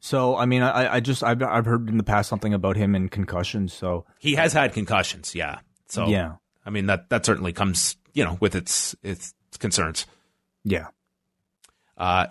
So, 0.00 0.36
I 0.36 0.46
mean, 0.46 0.62
I, 0.62 0.96
I 0.96 1.00
just 1.00 1.24
I've 1.24 1.42
I've 1.42 1.64
heard 1.64 1.88
in 1.88 1.96
the 1.96 2.02
past 2.02 2.28
something 2.28 2.52
about 2.52 2.76
him 2.76 2.94
and 2.94 3.10
concussions. 3.10 3.72
So 3.72 4.04
he 4.18 4.34
has 4.34 4.52
had 4.52 4.72
concussions, 4.72 5.34
yeah. 5.34 5.60
So 5.88 6.06
yeah, 6.08 6.34
I 6.64 6.70
mean 6.70 6.86
that 6.86 7.08
that 7.10 7.24
certainly 7.24 7.52
comes 7.52 7.96
you 8.12 8.24
know 8.24 8.36
with 8.40 8.54
its 8.54 8.94
its 9.02 9.32
concerns. 9.58 10.06
Yeah. 10.64 10.88
Uh, 11.96 12.26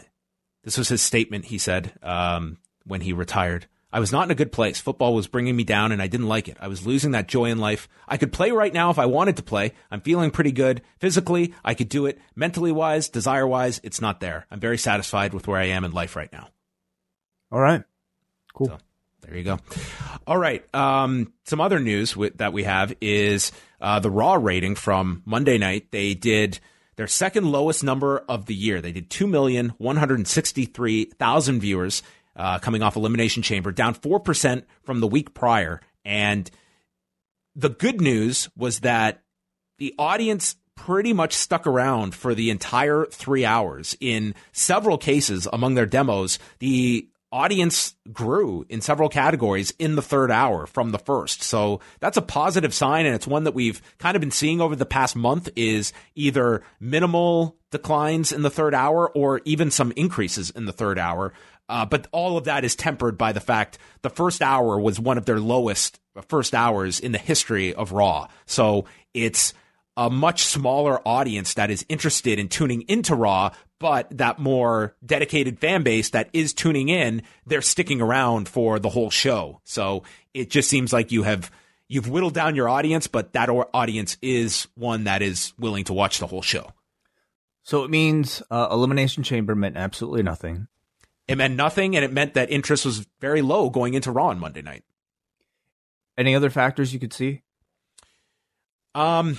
this 0.63 0.77
was 0.77 0.89
his 0.89 1.01
statement. 1.01 1.45
He 1.45 1.57
said 1.57 1.93
um, 2.03 2.57
when 2.85 3.01
he 3.01 3.13
retired. 3.13 3.67
I 3.95 3.99
was 3.99 4.11
not 4.11 4.25
in 4.25 4.31
a 4.31 4.35
good 4.35 4.51
place. 4.51 4.81
Football 4.81 5.15
was 5.15 5.27
bringing 5.27 5.55
me 5.55 5.63
down 5.63 5.93
and 5.93 6.01
I 6.01 6.07
didn't 6.07 6.27
like 6.27 6.49
it. 6.49 6.57
I 6.59 6.67
was 6.67 6.85
losing 6.85 7.11
that 7.11 7.29
joy 7.29 7.45
in 7.45 7.59
life. 7.59 7.87
I 8.09 8.17
could 8.17 8.33
play 8.33 8.51
right 8.51 8.73
now 8.73 8.89
if 8.89 8.99
I 8.99 9.05
wanted 9.05 9.37
to 9.37 9.43
play. 9.43 9.71
I'm 9.89 10.01
feeling 10.01 10.31
pretty 10.31 10.51
good. 10.51 10.81
Physically, 10.99 11.53
I 11.63 11.75
could 11.75 11.87
do 11.87 12.05
it. 12.05 12.19
Mentally 12.35 12.73
wise, 12.73 13.07
desire 13.07 13.47
wise, 13.47 13.79
it's 13.85 14.01
not 14.01 14.19
there. 14.19 14.47
I'm 14.51 14.59
very 14.59 14.77
satisfied 14.77 15.33
with 15.33 15.47
where 15.47 15.57
I 15.57 15.67
am 15.67 15.85
in 15.85 15.93
life 15.93 16.17
right 16.17 16.29
now. 16.33 16.49
All 17.53 17.61
right. 17.61 17.83
Cool. 18.53 18.67
So, 18.67 18.77
there 19.21 19.37
you 19.37 19.45
go. 19.45 19.59
All 20.27 20.37
right. 20.37 20.65
Um, 20.75 21.31
some 21.45 21.61
other 21.61 21.79
news 21.79 22.11
w- 22.11 22.33
that 22.35 22.51
we 22.51 22.63
have 22.63 22.93
is 22.99 23.53
uh, 23.79 23.99
the 23.99 24.11
Raw 24.11 24.33
rating 24.33 24.75
from 24.75 25.23
Monday 25.23 25.57
night. 25.57 25.91
They 25.91 26.15
did 26.15 26.59
their 26.97 27.07
second 27.07 27.49
lowest 27.49 27.81
number 27.81 28.25
of 28.27 28.45
the 28.45 28.55
year. 28.55 28.81
They 28.81 28.91
did 28.91 29.09
2,163,000 29.09 31.59
viewers 31.59 32.03
uh, 32.35 32.59
coming 32.59 32.81
off 32.81 32.95
Elimination 32.95 33.43
Chamber, 33.43 33.71
down 33.71 33.95
4% 33.95 34.63
from 34.83 34.99
the 34.99 35.07
week 35.07 35.33
prior. 35.33 35.81
And 36.03 36.49
the 37.55 37.69
good 37.69 38.01
news 38.01 38.49
was 38.55 38.81
that 38.81 39.23
the 39.77 39.93
audience 39.97 40.55
pretty 40.75 41.13
much 41.13 41.33
stuck 41.33 41.65
around 41.65 42.13
for 42.13 42.35
the 42.35 42.49
entire 42.49 43.05
three 43.05 43.45
hours. 43.45 43.95
In 43.99 44.35
several 44.51 44.97
cases 44.97 45.47
among 45.51 45.75
their 45.75 45.85
demos, 45.85 46.37
the 46.59 47.09
audience 47.31 47.95
grew 48.13 48.65
in 48.69 48.79
several 48.79 49.09
categories 49.09 49.71
in 49.77 49.95
the 49.95 50.01
third 50.01 50.31
hour 50.31 50.65
from 50.65 50.91
the 50.91 50.99
first. 50.99 51.41
So 51.41 51.81
that's 51.99 52.17
a 52.17 52.21
positive 52.21 52.73
sign. 52.73 53.05
And 53.05 53.15
it's 53.15 53.27
one 53.27 53.43
that 53.43 53.53
we've 53.53 53.81
kind 53.97 54.15
of 54.15 54.21
been 54.21 54.31
seeing 54.31 54.61
over 54.61 54.75
the 54.75 54.85
past 54.85 55.15
month 55.15 55.49
is 55.55 55.91
either 56.15 56.63
minimal 56.79 57.57
declines 57.71 58.31
in 58.31 58.41
the 58.41 58.49
third 58.49 58.73
hour 58.73 59.09
or 59.09 59.41
even 59.43 59.69
some 59.69 59.91
increases 59.97 60.49
in 60.49 60.65
the 60.65 60.71
third 60.71 60.97
hour. 60.97 61.33
Uh, 61.67 61.85
but 61.85 62.07
all 62.11 62.37
of 62.37 62.45
that 62.45 62.63
is 62.63 62.75
tempered 62.75 63.17
by 63.17 63.31
the 63.31 63.39
fact 63.39 63.77
the 64.01 64.09
first 64.09 64.41
hour 64.41 64.79
was 64.79 64.99
one 64.99 65.17
of 65.17 65.25
their 65.25 65.39
lowest 65.39 65.99
first 66.27 66.53
hours 66.53 66.99
in 66.99 67.11
the 67.11 67.17
history 67.17 67.73
of 67.73 67.91
Raw. 67.91 68.27
So 68.45 68.85
it's 69.13 69.53
a 69.97 70.09
much 70.09 70.43
smaller 70.43 70.99
audience 71.07 71.53
that 71.55 71.71
is 71.71 71.85
interested 71.89 72.39
in 72.39 72.49
tuning 72.49 72.81
into 72.83 73.15
Raw, 73.15 73.51
but 73.79 74.09
that 74.17 74.39
more 74.39 74.95
dedicated 75.05 75.59
fan 75.59 75.83
base 75.83 76.11
that 76.11 76.29
is 76.33 76.53
tuning 76.53 76.89
in, 76.89 77.23
they're 77.45 77.61
sticking 77.61 78.01
around 78.01 78.47
for 78.47 78.79
the 78.79 78.89
whole 78.89 79.09
show. 79.09 79.61
So 79.63 80.03
it 80.33 80.49
just 80.49 80.69
seems 80.69 80.93
like 80.93 81.11
you 81.11 81.23
have 81.23 81.51
you've 81.87 82.09
whittled 82.09 82.33
down 82.33 82.55
your 82.55 82.69
audience, 82.69 83.07
but 83.07 83.33
that 83.33 83.49
audience 83.49 84.17
is 84.21 84.67
one 84.75 85.05
that 85.05 85.21
is 85.21 85.53
willing 85.57 85.83
to 85.85 85.93
watch 85.93 86.19
the 86.19 86.27
whole 86.27 86.41
show. 86.41 86.71
So 87.63 87.83
it 87.83 87.89
means 87.89 88.43
uh, 88.51 88.67
Elimination 88.71 89.23
Chamber 89.23 89.55
meant 89.55 89.77
absolutely 89.77 90.23
nothing. 90.23 90.67
It 91.27 91.37
meant 91.37 91.55
nothing, 91.55 91.95
and 91.95 92.05
it 92.05 92.13
meant 92.13 92.35
that 92.35 92.51
interest 92.51 92.85
was 92.85 93.07
very 93.19 93.41
low 93.41 93.69
going 93.69 93.95
into 93.95 94.11
Raw 94.11 94.27
on 94.27 94.39
Monday 94.39 94.61
night. 94.61 94.83
Any 96.17 96.35
other 96.35 96.49
factors 96.49 96.93
you 96.93 96.99
could 96.99 97.13
see? 97.13 97.41
Um, 98.93 99.37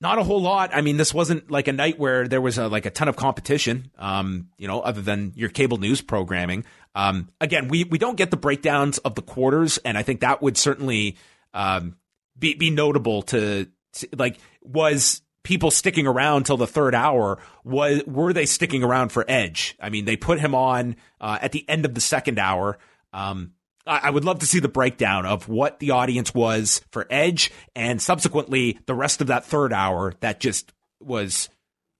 not 0.00 0.18
a 0.18 0.22
whole 0.22 0.40
lot. 0.40 0.70
I 0.72 0.80
mean, 0.80 0.96
this 0.96 1.12
wasn't 1.12 1.50
like 1.50 1.66
a 1.68 1.72
night 1.72 1.98
where 1.98 2.28
there 2.28 2.40
was 2.40 2.58
a, 2.58 2.68
like 2.68 2.86
a 2.86 2.90
ton 2.90 3.08
of 3.08 3.16
competition. 3.16 3.90
Um, 3.98 4.50
you 4.58 4.68
know, 4.68 4.80
other 4.80 5.00
than 5.00 5.32
your 5.34 5.48
cable 5.48 5.78
news 5.78 6.00
programming. 6.00 6.64
Um, 6.94 7.28
again, 7.40 7.68
we 7.68 7.84
we 7.84 7.98
don't 7.98 8.16
get 8.16 8.30
the 8.30 8.36
breakdowns 8.36 8.98
of 8.98 9.14
the 9.14 9.22
quarters, 9.22 9.78
and 9.78 9.98
I 9.98 10.02
think 10.02 10.20
that 10.20 10.40
would 10.42 10.56
certainly 10.56 11.16
um, 11.54 11.96
be 12.38 12.54
be 12.54 12.70
notable 12.70 13.22
to, 13.22 13.68
to 13.94 14.08
like 14.16 14.38
was 14.62 15.22
people 15.48 15.70
sticking 15.70 16.06
around 16.06 16.44
till 16.44 16.58
the 16.58 16.66
third 16.66 16.94
hour 16.94 17.38
was 17.64 18.02
were 18.06 18.34
they 18.34 18.44
sticking 18.44 18.84
around 18.84 19.08
for 19.08 19.24
Edge? 19.26 19.74
I 19.80 19.88
mean, 19.88 20.04
they 20.04 20.14
put 20.14 20.38
him 20.38 20.54
on 20.54 20.96
uh, 21.22 21.38
at 21.40 21.52
the 21.52 21.66
end 21.66 21.86
of 21.86 21.94
the 21.94 22.02
second 22.02 22.38
hour. 22.38 22.78
Um, 23.14 23.54
I 23.86 24.10
would 24.10 24.26
love 24.26 24.40
to 24.40 24.46
see 24.46 24.60
the 24.60 24.68
breakdown 24.68 25.24
of 25.24 25.48
what 25.48 25.78
the 25.78 25.92
audience 25.92 26.34
was 26.34 26.82
for 26.90 27.06
Edge 27.08 27.50
and 27.74 28.02
subsequently 28.02 28.78
the 28.84 28.94
rest 28.94 29.22
of 29.22 29.28
that 29.28 29.46
third 29.46 29.72
hour 29.72 30.12
that 30.20 30.38
just 30.38 30.74
was 31.00 31.48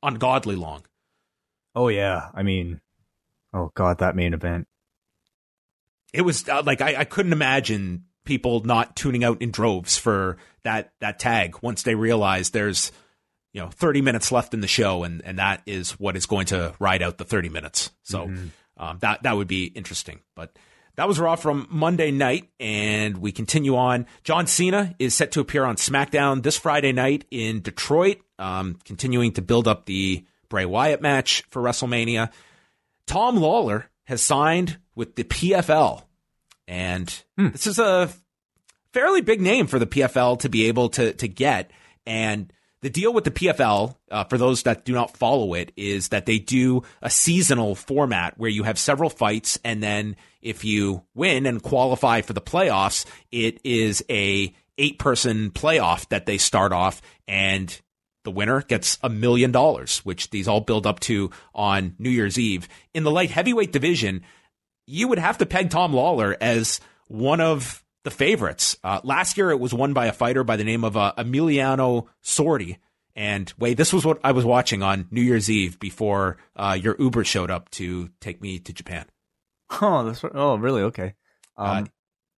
ungodly 0.02 0.54
long. 0.54 0.82
Oh 1.74 1.88
yeah, 1.88 2.28
I 2.34 2.42
mean, 2.42 2.82
oh 3.54 3.72
god, 3.74 4.00
that 4.00 4.14
main 4.14 4.34
event. 4.34 4.68
It 6.12 6.20
was 6.20 6.46
uh, 6.46 6.62
like 6.66 6.82
I, 6.82 6.96
I 6.96 7.04
couldn't 7.04 7.32
imagine 7.32 8.04
people 8.26 8.62
not 8.62 8.94
tuning 8.94 9.24
out 9.24 9.40
in 9.40 9.50
droves 9.50 9.96
for 9.96 10.36
that 10.64 10.92
that 11.00 11.18
tag 11.18 11.56
once 11.62 11.82
they 11.82 11.94
realized 11.94 12.52
there's 12.52 12.92
you 13.52 13.60
know 13.60 13.68
30 13.68 14.02
minutes 14.02 14.30
left 14.30 14.54
in 14.54 14.60
the 14.60 14.68
show 14.68 15.04
and 15.04 15.22
and 15.24 15.38
that 15.38 15.62
is 15.66 15.92
what 15.92 16.16
is 16.16 16.26
going 16.26 16.46
to 16.46 16.74
ride 16.78 17.02
out 17.02 17.18
the 17.18 17.24
30 17.24 17.48
minutes. 17.48 17.90
So 18.02 18.26
mm-hmm. 18.26 18.46
um, 18.76 18.98
that 19.00 19.22
that 19.22 19.36
would 19.36 19.48
be 19.48 19.66
interesting, 19.66 20.20
but. 20.34 20.56
That 20.96 21.06
was 21.06 21.20
Raw 21.20 21.36
from 21.36 21.68
Monday 21.70 22.10
night, 22.10 22.48
and 22.58 23.18
we 23.18 23.30
continue 23.30 23.76
on. 23.76 24.06
John 24.24 24.48
Cena 24.48 24.96
is 24.98 25.14
set 25.14 25.30
to 25.30 25.40
appear 25.40 25.64
on 25.64 25.76
SmackDown 25.76 26.42
this 26.42 26.58
Friday 26.58 26.90
night 26.90 27.24
in 27.30 27.60
Detroit, 27.60 28.16
um, 28.36 28.80
continuing 28.84 29.30
to 29.34 29.42
build 29.42 29.68
up 29.68 29.86
the 29.86 30.24
Bray 30.48 30.64
Wyatt 30.64 31.00
match 31.00 31.44
for 31.50 31.62
WrestleMania. 31.62 32.32
Tom 33.06 33.36
Lawlor 33.36 33.84
has 34.06 34.24
signed 34.24 34.78
with 34.96 35.14
the 35.14 35.22
PFL, 35.22 36.02
and 36.66 37.22
hmm. 37.36 37.50
this 37.50 37.68
is 37.68 37.78
a 37.78 38.10
fairly 38.92 39.20
big 39.20 39.40
name 39.40 39.68
for 39.68 39.78
the 39.78 39.86
PFL 39.86 40.40
to 40.40 40.48
be 40.48 40.66
able 40.66 40.88
to 40.90 41.12
to 41.12 41.28
get. 41.28 41.70
And 42.06 42.52
the 42.80 42.90
deal 42.90 43.12
with 43.12 43.24
the 43.24 43.30
PFL, 43.30 43.96
uh, 44.10 44.24
for 44.24 44.38
those 44.38 44.62
that 44.62 44.84
do 44.84 44.92
not 44.92 45.16
follow 45.16 45.54
it, 45.54 45.72
is 45.76 46.08
that 46.08 46.26
they 46.26 46.38
do 46.38 46.82
a 47.02 47.10
seasonal 47.10 47.74
format 47.74 48.38
where 48.38 48.50
you 48.50 48.62
have 48.62 48.78
several 48.78 49.10
fights, 49.10 49.58
and 49.64 49.82
then 49.82 50.16
if 50.40 50.64
you 50.64 51.02
win 51.14 51.46
and 51.46 51.62
qualify 51.62 52.20
for 52.20 52.32
the 52.32 52.40
playoffs, 52.40 53.04
it 53.32 53.60
is 53.64 54.04
a 54.08 54.54
eight 54.78 54.98
person 54.98 55.50
playoff 55.50 56.08
that 56.08 56.26
they 56.26 56.38
start 56.38 56.72
off, 56.72 57.02
and 57.26 57.80
the 58.24 58.30
winner 58.30 58.62
gets 58.62 58.98
a 59.02 59.08
million 59.08 59.50
dollars, 59.50 59.98
which 60.00 60.30
these 60.30 60.46
all 60.46 60.60
build 60.60 60.86
up 60.86 61.00
to 61.00 61.30
on 61.54 61.96
New 61.98 62.10
Year's 62.10 62.38
Eve. 62.38 62.68
In 62.94 63.02
the 63.02 63.10
light 63.10 63.30
heavyweight 63.30 63.72
division, 63.72 64.22
you 64.86 65.08
would 65.08 65.18
have 65.18 65.38
to 65.38 65.46
peg 65.46 65.70
Tom 65.70 65.92
Lawlor 65.92 66.36
as 66.40 66.80
one 67.08 67.40
of 67.40 67.82
the 68.04 68.10
favorites. 68.10 68.76
Uh, 68.82 69.00
last 69.04 69.36
year, 69.36 69.50
it 69.50 69.60
was 69.60 69.74
won 69.74 69.92
by 69.92 70.06
a 70.06 70.12
fighter 70.12 70.44
by 70.44 70.56
the 70.56 70.64
name 70.64 70.84
of 70.84 70.96
uh, 70.96 71.12
Emiliano 71.18 72.06
Sordi. 72.24 72.78
And 73.14 73.52
wait, 73.58 73.76
this 73.76 73.92
was 73.92 74.04
what 74.04 74.20
I 74.22 74.32
was 74.32 74.44
watching 74.44 74.82
on 74.82 75.08
New 75.10 75.22
Year's 75.22 75.50
Eve 75.50 75.80
before 75.80 76.36
uh, 76.54 76.78
your 76.80 76.94
Uber 76.98 77.24
showed 77.24 77.50
up 77.50 77.68
to 77.70 78.10
take 78.20 78.40
me 78.40 78.60
to 78.60 78.72
Japan. 78.72 79.06
Oh, 79.82 80.04
that's 80.04 80.22
oh, 80.24 80.56
really? 80.56 80.82
Okay. 80.82 81.14
Um, 81.56 81.66
uh, 81.66 81.84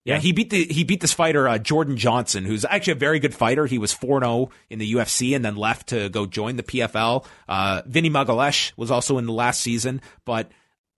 yeah, 0.05 0.19
he 0.19 0.33
beat 0.33 0.49
the 0.49 0.65
he 0.65 0.85
beat 0.85 1.01
this 1.01 1.13
fighter 1.13 1.47
uh, 1.47 1.59
Jordan 1.59 1.99
Johnson, 1.99 2.45
who's 2.45 2.65
actually 2.65 2.95
a 2.95 2.97
very 2.97 3.19
good 3.19 3.35
fighter. 3.35 3.67
He 3.67 3.77
was 3.77 3.95
4-0 3.95 4.51
in 4.71 4.79
the 4.79 4.95
UFC 4.95 5.37
and 5.37 5.45
then 5.45 5.57
left 5.57 5.89
to 5.89 6.09
go 6.09 6.25
join 6.25 6.57
the 6.57 6.63
PFL. 6.63 7.27
Uh, 7.47 7.83
Vinny 7.87 8.09
Magalhães 8.09 8.73
was 8.79 8.91
also 8.91 9.19
in 9.19 9.27
the 9.27 9.33
last 9.33 9.61
season, 9.61 10.01
but 10.25 10.51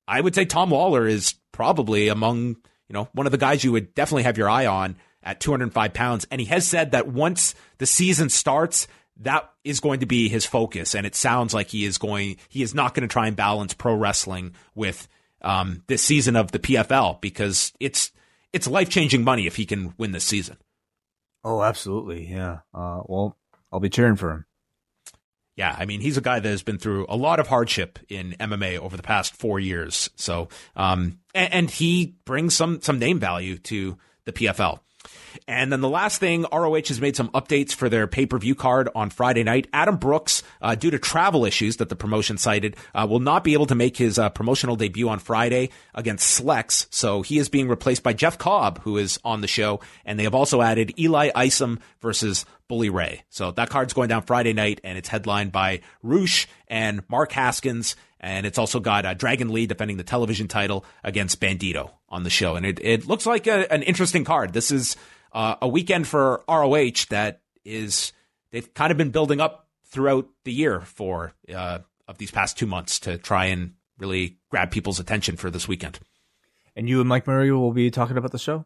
I 0.06 0.20
would 0.20 0.34
say 0.34 0.44
Tom 0.44 0.70
Lawlor 0.70 1.08
is 1.08 1.34
probably 1.50 2.08
among 2.08 2.56
you 2.92 2.98
know, 2.98 3.08
one 3.14 3.24
of 3.24 3.32
the 3.32 3.38
guys 3.38 3.64
you 3.64 3.72
would 3.72 3.94
definitely 3.94 4.24
have 4.24 4.36
your 4.36 4.50
eye 4.50 4.66
on 4.66 4.96
at 5.22 5.40
205 5.40 5.94
pounds. 5.94 6.26
And 6.30 6.42
he 6.42 6.46
has 6.48 6.68
said 6.68 6.90
that 6.90 7.08
once 7.08 7.54
the 7.78 7.86
season 7.86 8.28
starts, 8.28 8.86
that 9.16 9.50
is 9.64 9.80
going 9.80 10.00
to 10.00 10.06
be 10.06 10.28
his 10.28 10.44
focus. 10.44 10.94
And 10.94 11.06
it 11.06 11.14
sounds 11.14 11.54
like 11.54 11.68
he 11.68 11.86
is 11.86 11.96
going, 11.96 12.36
he 12.50 12.62
is 12.62 12.74
not 12.74 12.92
going 12.92 13.08
to 13.08 13.12
try 13.12 13.28
and 13.28 13.34
balance 13.34 13.72
pro 13.72 13.94
wrestling 13.94 14.52
with 14.74 15.08
um, 15.40 15.82
this 15.86 16.02
season 16.02 16.36
of 16.36 16.52
the 16.52 16.58
PFL 16.58 17.18
because 17.22 17.72
it's, 17.80 18.12
it's 18.52 18.66
life 18.66 18.90
changing 18.90 19.24
money 19.24 19.46
if 19.46 19.56
he 19.56 19.64
can 19.64 19.94
win 19.96 20.12
this 20.12 20.24
season. 20.24 20.58
Oh, 21.42 21.62
absolutely. 21.62 22.26
Yeah. 22.30 22.58
Uh, 22.74 23.00
well, 23.06 23.38
I'll 23.72 23.80
be 23.80 23.88
cheering 23.88 24.16
for 24.16 24.32
him. 24.32 24.44
Yeah, 25.62 25.76
I 25.78 25.84
mean, 25.84 26.00
he's 26.00 26.16
a 26.16 26.20
guy 26.20 26.40
that 26.40 26.48
has 26.48 26.64
been 26.64 26.78
through 26.78 27.06
a 27.08 27.14
lot 27.14 27.38
of 27.38 27.46
hardship 27.46 28.00
in 28.08 28.34
MMA 28.40 28.80
over 28.80 28.96
the 28.96 29.02
past 29.04 29.36
four 29.36 29.60
years. 29.60 30.10
So, 30.16 30.48
um, 30.74 31.20
and, 31.36 31.54
and 31.54 31.70
he 31.70 32.16
brings 32.24 32.56
some 32.56 32.80
some 32.80 32.98
name 32.98 33.20
value 33.20 33.58
to 33.58 33.96
the 34.24 34.32
PFL. 34.32 34.80
And 35.46 35.72
then 35.72 35.80
the 35.80 35.88
last 35.88 36.18
thing, 36.18 36.46
ROH 36.52 36.88
has 36.88 37.00
made 37.00 37.14
some 37.14 37.28
updates 37.28 37.72
for 37.72 37.88
their 37.88 38.08
pay 38.08 38.26
per 38.26 38.38
view 38.38 38.56
card 38.56 38.88
on 38.96 39.10
Friday 39.10 39.44
night. 39.44 39.68
Adam 39.72 39.98
Brooks, 39.98 40.42
uh, 40.60 40.74
due 40.74 40.90
to 40.90 40.98
travel 40.98 41.44
issues 41.44 41.76
that 41.76 41.88
the 41.88 41.96
promotion 41.96 42.38
cited, 42.38 42.76
uh, 42.92 43.06
will 43.08 43.20
not 43.20 43.44
be 43.44 43.52
able 43.52 43.66
to 43.66 43.76
make 43.76 43.96
his 43.96 44.18
uh, 44.18 44.30
promotional 44.30 44.74
debut 44.74 45.08
on 45.08 45.20
Friday 45.20 45.70
against 45.94 46.40
Slex. 46.40 46.88
So 46.90 47.22
he 47.22 47.38
is 47.38 47.48
being 47.48 47.68
replaced 47.68 48.02
by 48.02 48.14
Jeff 48.14 48.36
Cobb, 48.36 48.82
who 48.82 48.96
is 48.96 49.20
on 49.24 49.42
the 49.42 49.48
show. 49.48 49.78
And 50.04 50.18
they 50.18 50.24
have 50.24 50.34
also 50.34 50.60
added 50.60 50.98
Eli 50.98 51.30
Isom 51.36 51.78
versus 52.00 52.44
Bully 52.72 52.88
Ray. 52.88 53.22
So 53.28 53.50
that 53.50 53.68
card's 53.68 53.92
going 53.92 54.08
down 54.08 54.22
Friday 54.22 54.54
night, 54.54 54.80
and 54.82 54.96
it's 54.96 55.10
headlined 55.10 55.52
by 55.52 55.82
Rush 56.02 56.48
and 56.68 57.02
Mark 57.06 57.30
Haskins. 57.32 57.96
And 58.18 58.46
it's 58.46 58.56
also 58.56 58.80
got 58.80 59.04
uh, 59.04 59.12
Dragon 59.12 59.52
Lee 59.52 59.66
defending 59.66 59.98
the 59.98 60.02
television 60.02 60.48
title 60.48 60.86
against 61.04 61.38
Bandito 61.38 61.90
on 62.08 62.22
the 62.22 62.30
show. 62.30 62.56
And 62.56 62.64
it, 62.64 62.80
it 62.82 63.06
looks 63.06 63.26
like 63.26 63.46
a, 63.46 63.70
an 63.70 63.82
interesting 63.82 64.24
card. 64.24 64.54
This 64.54 64.70
is 64.70 64.96
uh, 65.34 65.56
a 65.60 65.68
weekend 65.68 66.08
for 66.08 66.44
ROH 66.48 67.08
that 67.10 67.42
is 67.62 68.14
they've 68.52 68.72
kind 68.72 68.90
of 68.90 68.96
been 68.96 69.10
building 69.10 69.38
up 69.38 69.68
throughout 69.84 70.30
the 70.44 70.52
year 70.54 70.80
for 70.80 71.34
uh, 71.54 71.80
of 72.08 72.16
these 72.16 72.30
past 72.30 72.56
two 72.56 72.66
months 72.66 72.98
to 73.00 73.18
try 73.18 73.44
and 73.46 73.74
really 73.98 74.38
grab 74.48 74.70
people's 74.70 74.98
attention 74.98 75.36
for 75.36 75.50
this 75.50 75.68
weekend. 75.68 76.00
And 76.74 76.88
you 76.88 77.00
and 77.00 77.08
Mike 77.10 77.26
Murray 77.26 77.52
will 77.52 77.72
be 77.74 77.90
talking 77.90 78.16
about 78.16 78.32
the 78.32 78.38
show. 78.38 78.64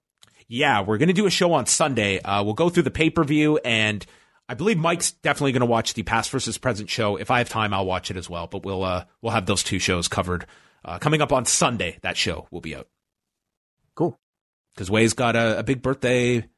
Yeah, 0.48 0.82
we're 0.82 0.98
going 0.98 1.08
to 1.08 1.14
do 1.14 1.26
a 1.26 1.30
show 1.30 1.52
on 1.52 1.66
Sunday. 1.66 2.20
Uh, 2.20 2.42
we'll 2.44 2.54
go 2.54 2.68
through 2.68 2.84
the 2.84 2.90
pay 2.90 3.10
per 3.10 3.24
view, 3.24 3.58
and 3.58 4.04
I 4.48 4.54
believe 4.54 4.78
Mike's 4.78 5.12
definitely 5.12 5.52
going 5.52 5.60
to 5.60 5.66
watch 5.66 5.94
the 5.94 6.04
past 6.04 6.30
versus 6.30 6.56
present 6.56 6.88
show. 6.88 7.16
If 7.16 7.30
I 7.30 7.38
have 7.38 7.48
time, 7.48 7.74
I'll 7.74 7.86
watch 7.86 8.10
it 8.10 8.16
as 8.16 8.30
well. 8.30 8.46
But 8.46 8.64
we'll 8.64 8.84
uh, 8.84 9.04
we'll 9.22 9.32
have 9.32 9.46
those 9.46 9.62
two 9.62 9.78
shows 9.78 10.06
covered 10.08 10.46
uh, 10.84 10.98
coming 10.98 11.20
up 11.20 11.32
on 11.32 11.46
Sunday. 11.46 11.98
That 12.02 12.16
show 12.16 12.46
will 12.50 12.60
be 12.60 12.76
out. 12.76 12.88
Cool. 13.94 14.18
Because 14.74 14.90
Wai's 14.90 15.14
got 15.14 15.34
a, 15.34 15.58
a 15.58 15.62
big 15.62 15.82
birthday 15.82 16.48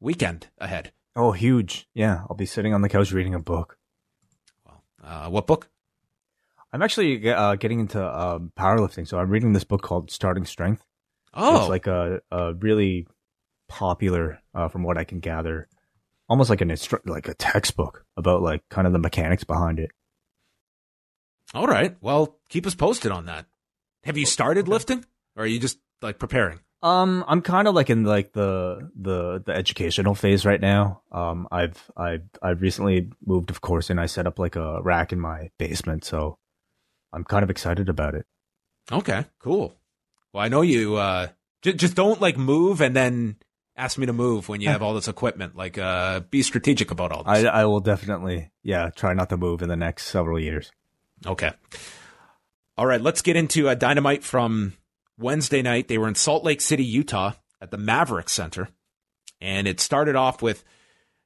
weekend 0.00 0.48
ahead. 0.58 0.92
Oh, 1.14 1.32
huge! 1.32 1.88
Yeah, 1.94 2.24
I'll 2.28 2.36
be 2.36 2.44
sitting 2.44 2.74
on 2.74 2.82
the 2.82 2.90
couch 2.90 3.12
reading 3.12 3.34
a 3.34 3.40
book. 3.40 3.78
Well, 4.66 4.84
uh, 5.02 5.30
what 5.30 5.46
book? 5.46 5.70
I'm 6.70 6.82
actually 6.82 7.32
uh, 7.32 7.54
getting 7.54 7.80
into 7.80 8.02
uh, 8.02 8.40
powerlifting, 8.58 9.08
so 9.08 9.18
I'm 9.18 9.30
reading 9.30 9.54
this 9.54 9.64
book 9.64 9.80
called 9.80 10.10
Starting 10.10 10.44
Strength. 10.44 10.84
Oh, 11.36 11.60
It's 11.60 11.68
like 11.68 11.86
a, 11.86 12.20
a 12.30 12.54
really 12.54 13.06
popular, 13.68 14.40
uh, 14.54 14.68
from 14.68 14.82
what 14.82 14.96
I 14.98 15.04
can 15.04 15.20
gather, 15.20 15.68
almost 16.28 16.50
like 16.50 16.60
an 16.62 16.70
instru- 16.70 17.06
like 17.06 17.28
a 17.28 17.34
textbook 17.34 18.04
about 18.16 18.42
like 18.42 18.62
kind 18.70 18.86
of 18.86 18.92
the 18.92 18.98
mechanics 18.98 19.44
behind 19.44 19.78
it. 19.78 19.90
all 21.54 21.66
right. 21.66 21.96
Well, 22.00 22.38
keep 22.48 22.66
us 22.66 22.74
posted 22.74 23.12
on 23.12 23.26
that. 23.26 23.46
Have 24.04 24.16
you 24.16 24.26
started 24.26 24.68
lifting, 24.68 25.04
or 25.36 25.44
are 25.44 25.46
you 25.46 25.58
just 25.60 25.78
like 26.02 26.18
preparing? 26.18 26.60
Um, 26.82 27.24
I'm 27.26 27.40
kind 27.42 27.66
of 27.66 27.74
like 27.74 27.90
in 27.90 28.04
like 28.04 28.32
the 28.32 28.90
the 28.94 29.42
the 29.44 29.52
educational 29.52 30.14
phase 30.14 30.44
right 30.44 30.60
now. 30.60 31.02
Um, 31.10 31.48
I've 31.50 31.90
I've 31.96 32.22
I've 32.42 32.60
recently 32.62 33.10
moved, 33.24 33.50
of 33.50 33.60
course, 33.60 33.90
and 33.90 34.00
I 34.00 34.06
set 34.06 34.26
up 34.26 34.38
like 34.38 34.56
a 34.56 34.80
rack 34.82 35.12
in 35.12 35.20
my 35.20 35.50
basement, 35.58 36.04
so 36.04 36.38
I'm 37.12 37.24
kind 37.24 37.42
of 37.42 37.50
excited 37.50 37.88
about 37.88 38.14
it. 38.14 38.26
Okay, 38.92 39.24
cool. 39.40 39.74
Well, 40.36 40.44
I 40.44 40.48
know 40.48 40.60
you. 40.60 40.96
Uh, 40.96 41.28
j- 41.62 41.72
just 41.72 41.94
don't 41.94 42.20
like 42.20 42.36
move 42.36 42.82
and 42.82 42.94
then 42.94 43.36
ask 43.74 43.96
me 43.96 44.04
to 44.04 44.12
move 44.12 44.50
when 44.50 44.60
you 44.60 44.68
have 44.68 44.82
all 44.82 44.92
this 44.92 45.08
equipment. 45.08 45.56
Like, 45.56 45.78
uh, 45.78 46.20
be 46.20 46.42
strategic 46.42 46.90
about 46.90 47.10
all 47.10 47.22
I 47.24 47.40
this. 47.40 47.50
I 47.50 47.64
will 47.64 47.80
definitely 47.80 48.50
yeah 48.62 48.90
try 48.90 49.14
not 49.14 49.30
to 49.30 49.38
move 49.38 49.62
in 49.62 49.70
the 49.70 49.76
next 49.76 50.08
several 50.08 50.38
years. 50.38 50.70
okay. 51.26 51.52
All 52.76 52.84
right, 52.84 53.00
let's 53.00 53.22
get 53.22 53.36
into 53.36 53.70
uh, 53.70 53.74
Dynamite 53.74 54.22
from 54.24 54.74
Wednesday 55.18 55.62
night. 55.62 55.88
They 55.88 55.96
were 55.96 56.08
in 56.08 56.14
Salt 56.14 56.44
Lake 56.44 56.60
City, 56.60 56.84
Utah, 56.84 57.32
at 57.58 57.70
the 57.70 57.78
Maverik 57.78 58.28
Center, 58.28 58.68
and 59.40 59.66
it 59.66 59.80
started 59.80 60.16
off 60.16 60.42
with 60.42 60.64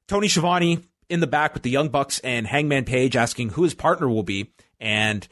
Tony 0.07 0.29
Schiavone 0.29 0.85
in 1.09 1.19
the 1.19 1.27
back 1.27 1.53
with 1.53 1.63
the 1.63 1.69
Young 1.69 1.89
Bucks 1.89 2.19
and 2.19 2.47
Hangman 2.47 2.85
Page 2.85 3.17
asking 3.17 3.49
who 3.49 3.63
his 3.63 3.73
partner 3.73 4.07
will 4.07 4.23
be, 4.23 4.53
and 4.79 5.27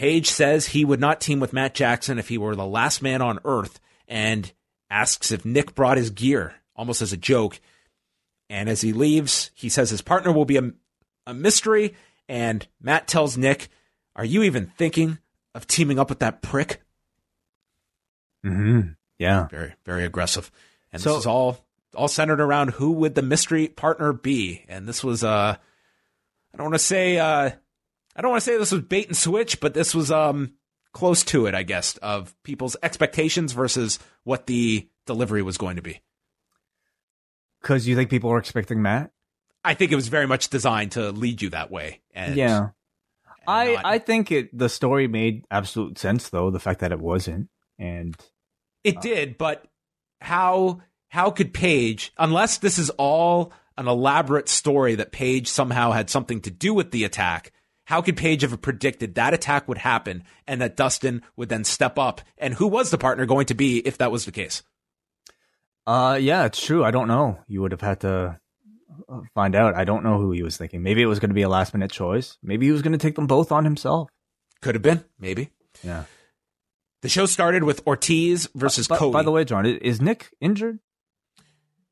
Page 0.00 0.30
says 0.30 0.68
he 0.68 0.82
would 0.82 0.98
not 0.98 1.20
team 1.20 1.40
with 1.40 1.52
Matt 1.52 1.74
Jackson 1.74 2.18
if 2.18 2.28
he 2.30 2.38
were 2.38 2.56
the 2.56 2.64
last 2.64 3.02
man 3.02 3.20
on 3.20 3.38
earth 3.44 3.78
and 4.08 4.50
asks 4.88 5.30
if 5.30 5.44
Nick 5.44 5.74
brought 5.74 5.98
his 5.98 6.08
gear, 6.08 6.54
almost 6.74 7.02
as 7.02 7.12
a 7.12 7.18
joke. 7.18 7.60
And 8.48 8.70
as 8.70 8.80
he 8.80 8.94
leaves, 8.94 9.50
he 9.52 9.68
says 9.68 9.90
his 9.90 10.00
partner 10.00 10.32
will 10.32 10.46
be 10.46 10.56
a, 10.56 10.70
a 11.26 11.34
mystery. 11.34 11.94
And 12.30 12.66
Matt 12.80 13.08
tells 13.08 13.36
Nick, 13.36 13.68
Are 14.16 14.24
you 14.24 14.42
even 14.42 14.72
thinking 14.78 15.18
of 15.54 15.66
teaming 15.66 15.98
up 15.98 16.08
with 16.08 16.20
that 16.20 16.40
prick? 16.40 16.80
Mm-hmm. 18.42 18.92
Yeah. 19.18 19.48
Very, 19.48 19.74
very 19.84 20.04
aggressive. 20.06 20.50
And 20.94 21.02
So- 21.02 21.10
this 21.10 21.18
is 21.20 21.26
all 21.26 21.62
all 21.94 22.08
centered 22.08 22.40
around 22.40 22.70
who 22.70 22.92
would 22.92 23.14
the 23.14 23.20
mystery 23.20 23.68
partner 23.68 24.14
be. 24.14 24.64
And 24.66 24.88
this 24.88 25.04
was 25.04 25.22
uh 25.22 25.56
I 25.58 26.56
don't 26.56 26.64
want 26.70 26.74
to 26.74 26.78
say 26.78 27.18
uh 27.18 27.50
I 28.20 28.22
don't 28.22 28.32
want 28.32 28.42
to 28.42 28.50
say 28.50 28.58
this 28.58 28.70
was 28.70 28.82
bait 28.82 29.06
and 29.06 29.16
switch, 29.16 29.60
but 29.60 29.72
this 29.72 29.94
was 29.94 30.10
um 30.10 30.52
close 30.92 31.24
to 31.24 31.46
it, 31.46 31.54
I 31.54 31.62
guess, 31.62 31.96
of 31.96 32.34
people's 32.42 32.76
expectations 32.82 33.52
versus 33.52 33.98
what 34.24 34.46
the 34.46 34.86
delivery 35.06 35.40
was 35.40 35.56
going 35.56 35.76
to 35.76 35.82
be. 35.82 36.02
Because 37.62 37.88
you 37.88 37.96
think 37.96 38.10
people 38.10 38.28
were 38.28 38.36
expecting 38.36 38.82
Matt? 38.82 39.10
I 39.64 39.72
think 39.72 39.90
it 39.90 39.94
was 39.94 40.08
very 40.08 40.26
much 40.26 40.48
designed 40.48 40.92
to 40.92 41.12
lead 41.12 41.40
you 41.40 41.48
that 41.50 41.70
way. 41.70 42.02
And 42.12 42.36
yeah. 42.36 42.58
and 42.58 43.48
I 43.48 43.72
not- 43.72 43.86
I 43.86 43.98
think 43.98 44.30
it 44.30 44.50
the 44.56 44.68
story 44.68 45.08
made 45.08 45.46
absolute 45.50 45.96
sense 45.96 46.28
though 46.28 46.50
the 46.50 46.60
fact 46.60 46.80
that 46.80 46.92
it 46.92 47.00
wasn't 47.00 47.48
and 47.78 48.14
It 48.84 49.00
did, 49.00 49.38
but 49.38 49.64
how 50.20 50.82
how 51.08 51.30
could 51.30 51.54
Page, 51.54 52.12
unless 52.18 52.58
this 52.58 52.78
is 52.78 52.90
all 52.90 53.54
an 53.78 53.88
elaborate 53.88 54.50
story 54.50 54.96
that 54.96 55.10
Page 55.10 55.48
somehow 55.48 55.92
had 55.92 56.10
something 56.10 56.42
to 56.42 56.50
do 56.50 56.74
with 56.74 56.90
the 56.90 57.04
attack, 57.04 57.52
how 57.90 58.00
could 58.00 58.16
Page 58.16 58.42
have 58.42 58.62
predicted 58.62 59.16
that 59.16 59.34
attack 59.34 59.66
would 59.68 59.78
happen 59.78 60.22
and 60.46 60.60
that 60.60 60.76
Dustin 60.76 61.22
would 61.36 61.48
then 61.48 61.64
step 61.64 61.98
up? 61.98 62.20
And 62.38 62.54
who 62.54 62.66
was 62.68 62.90
the 62.90 62.98
partner 62.98 63.26
going 63.26 63.46
to 63.46 63.54
be 63.54 63.78
if 63.78 63.98
that 63.98 64.10
was 64.12 64.24
the 64.24 64.32
case? 64.32 64.62
uh 65.86 66.18
yeah 66.20 66.44
it's 66.44 66.64
true. 66.64 66.84
I 66.84 66.90
don't 66.90 67.08
know. 67.08 67.38
You 67.48 67.62
would 67.62 67.72
have 67.72 67.80
had 67.80 68.00
to 68.00 68.38
uh, 69.08 69.20
find 69.34 69.54
out. 69.56 69.74
I 69.74 69.84
don't 69.84 70.04
know 70.04 70.18
who 70.18 70.30
he 70.32 70.42
was 70.42 70.56
thinking. 70.56 70.82
Maybe 70.82 71.02
it 71.02 71.06
was 71.06 71.18
going 71.18 71.30
to 71.30 71.34
be 71.34 71.42
a 71.42 71.48
last 71.48 71.74
minute 71.74 71.90
choice. 71.90 72.38
Maybe 72.42 72.66
he 72.66 72.72
was 72.72 72.82
going 72.82 72.92
to 72.92 72.98
take 72.98 73.14
them 73.16 73.26
both 73.26 73.50
on 73.50 73.64
himself. 73.64 74.08
Could 74.62 74.74
have 74.74 74.82
been, 74.82 75.04
maybe. 75.18 75.50
yeah. 75.82 76.04
The 77.02 77.08
show 77.08 77.24
started 77.26 77.64
with 77.64 77.84
Ortiz 77.86 78.46
versus 78.54 78.86
But- 78.88 78.98
Cody. 78.98 79.12
by 79.14 79.22
the 79.22 79.30
way 79.30 79.44
John 79.44 79.64
is 79.66 80.00
Nick 80.02 80.28
injured? 80.40 80.78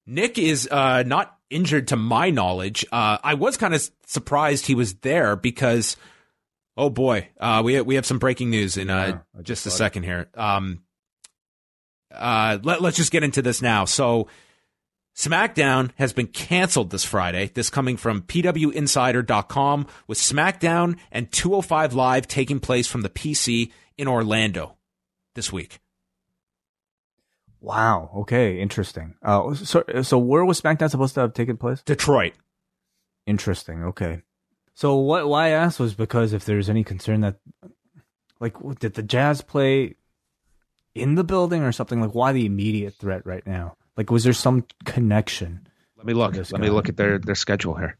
Nick 0.06 0.38
is 0.38 0.68
uh, 0.70 1.02
not 1.06 1.37
injured 1.50 1.88
to 1.88 1.96
my 1.96 2.30
knowledge. 2.30 2.84
Uh, 2.92 3.18
I 3.22 3.34
was 3.34 3.56
kind 3.56 3.74
of 3.74 3.88
surprised 4.06 4.66
he 4.66 4.74
was 4.74 4.94
there 4.96 5.36
because, 5.36 5.96
oh 6.76 6.90
boy, 6.90 7.28
uh, 7.40 7.62
we 7.64 7.80
we 7.80 7.94
have 7.96 8.06
some 8.06 8.18
breaking 8.18 8.50
news 8.50 8.76
in 8.76 8.88
Yeah, 8.88 8.96
uh, 8.96 9.18
I 9.34 9.42
just 9.42 9.64
just 9.64 9.66
a 9.66 9.70
saw 9.70 9.74
it. 9.74 9.78
second 9.78 10.02
here. 10.04 10.28
Um, 10.34 10.82
uh, 12.14 12.58
let, 12.62 12.80
let's 12.80 12.96
just 12.96 13.12
get 13.12 13.22
into 13.22 13.42
this 13.42 13.60
now. 13.60 13.84
So, 13.84 14.28
SmackDown 15.16 15.90
has 15.96 16.12
been 16.12 16.28
canceled 16.28 16.90
this 16.90 17.04
Friday. 17.04 17.50
This 17.52 17.70
coming 17.70 17.96
from 17.96 18.22
PWInsider.com 18.22 19.86
with 20.06 20.18
SmackDown 20.18 20.96
and 21.10 21.30
205 21.32 21.92
Live 21.94 22.28
taking 22.28 22.60
place 22.60 22.86
from 22.86 23.02
the 23.02 23.08
PC 23.10 23.72
in 23.96 24.06
Orlando 24.08 24.76
this 25.34 25.52
week. 25.52 25.80
Wow 27.60 28.10
okay 28.14 28.60
interesting 28.60 29.14
uh 29.22 29.54
so 29.54 29.84
so 30.02 30.18
where 30.18 30.44
was 30.44 30.60
SmackDown 30.60 30.90
supposed 30.90 31.14
to 31.14 31.20
have 31.20 31.34
taken 31.34 31.56
place 31.56 31.82
Detroit. 31.82 32.34
Interesting. 33.28 33.84
Okay. 33.84 34.22
So 34.74 34.96
what? 34.96 35.28
Why 35.28 35.48
I 35.48 35.50
asked 35.50 35.78
was 35.78 35.92
because 35.92 36.32
if 36.32 36.46
there's 36.46 36.70
any 36.70 36.82
concern 36.82 37.20
that, 37.20 37.36
like, 38.40 38.54
did 38.78 38.94
the 38.94 39.02
Jazz 39.02 39.42
play 39.42 39.96
in 40.94 41.14
the 41.14 41.24
building 41.24 41.62
or 41.62 41.70
something? 41.70 42.00
Like, 42.00 42.14
why 42.14 42.32
the 42.32 42.46
immediate 42.46 42.94
threat 42.94 43.26
right 43.26 43.46
now? 43.46 43.76
Like, 43.98 44.10
was 44.10 44.24
there 44.24 44.32
some 44.32 44.64
connection? 44.86 45.68
Let 45.98 46.06
me 46.06 46.14
look. 46.14 46.32
this 46.32 46.50
Let 46.50 46.62
me 46.62 46.70
look 46.70 46.88
at 46.88 46.96
their 46.96 47.18
their 47.18 47.34
schedule 47.34 47.74
here. 47.74 47.98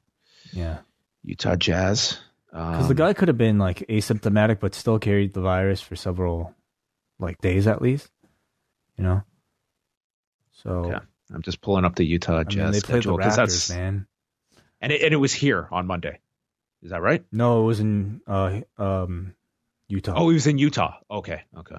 Yeah, 0.55 0.79
Utah 1.23 1.57
Jazz. 1.57 2.19
because 2.51 2.85
Um, 2.85 2.89
the 2.89 2.95
guy 2.95 3.13
could 3.13 3.29
have 3.29 3.37
been 3.37 3.59
like 3.59 3.81
asymptomatic, 3.91 4.61
but 4.61 4.75
still 4.75 4.99
carried 4.99 5.35
the 5.35 5.43
virus 5.43 5.83
for 5.83 5.95
several, 5.95 6.55
like, 7.19 7.37
days 7.43 7.67
at 7.67 7.83
least. 7.83 8.11
You 8.97 9.05
know. 9.05 9.23
So 10.63 10.71
Okay. 10.71 10.99
I'm 11.35 11.43
just 11.43 11.61
pulling 11.61 11.85
up 11.85 11.95
the 11.97 12.05
Utah 12.07 12.39
I 12.41 12.45
Jazz 12.45 12.57
mean, 12.57 12.73
they 12.73 12.81
played 12.81 12.81
the 12.81 13.03
schedule 13.03 13.19
'cause 13.19 13.33
Raptors, 13.33 13.37
that's 13.37 13.71
man. 13.71 14.07
and 14.81 14.93
it, 14.93 15.03
and 15.03 15.13
it 15.13 15.19
was 15.19 15.33
here 15.33 15.69
on 15.71 15.87
Monday. 15.87 16.21
Is 16.83 16.91
that 16.91 17.03
right? 17.03 17.25
No, 17.33 17.63
it 17.63 17.67
was 17.67 17.81
in 17.81 18.21
uh 18.27 18.61
um 18.79 19.35
Utah. 19.89 20.15
Oh, 20.17 20.29
he 20.29 20.35
was 20.35 20.47
in 20.47 20.59
Utah. 20.59 20.95
Okay, 21.11 21.43
okay. 21.57 21.77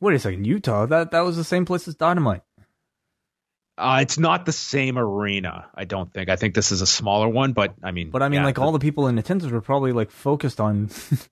wait 0.00 0.14
a 0.14 0.18
second, 0.18 0.44
Utah. 0.46 0.86
That 0.86 1.10
that 1.12 1.20
was 1.20 1.36
the 1.36 1.44
same 1.44 1.64
place 1.64 1.86
as 1.88 1.94
Dynamite. 1.94 2.42
Uh, 3.78 4.00
it's 4.02 4.18
not 4.18 4.44
the 4.44 4.52
same 4.52 4.98
arena. 4.98 5.66
I 5.74 5.84
don't 5.84 6.12
think. 6.12 6.28
I 6.28 6.36
think 6.36 6.54
this 6.54 6.72
is 6.72 6.82
a 6.82 6.86
smaller 6.86 7.28
one, 7.28 7.52
but 7.54 7.74
I 7.82 7.90
mean, 7.90 8.10
But 8.10 8.22
I 8.22 8.28
mean, 8.28 8.40
yeah, 8.40 8.44
like 8.46 8.56
the- 8.56 8.60
all 8.60 8.72
the 8.72 8.78
people 8.78 9.08
in 9.08 9.18
attendance 9.18 9.50
were 9.50 9.60
probably 9.62 9.92
like 9.92 10.10
focused 10.10 10.60
on 10.60 10.90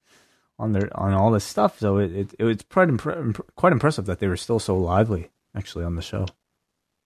on 0.58 0.72
their 0.72 0.88
on 0.98 1.12
all 1.12 1.30
this 1.30 1.44
stuff. 1.44 1.78
So 1.78 1.98
it 1.98 2.12
it, 2.12 2.34
it 2.38 2.44
was 2.44 2.56
quite 2.70 2.88
impre- 2.88 3.38
quite 3.56 3.72
impressive 3.72 4.06
that 4.06 4.20
they 4.20 4.26
were 4.28 4.38
still 4.38 4.58
so 4.58 4.76
lively 4.78 5.30
actually 5.54 5.84
on 5.84 5.96
the 5.96 6.02
show. 6.02 6.26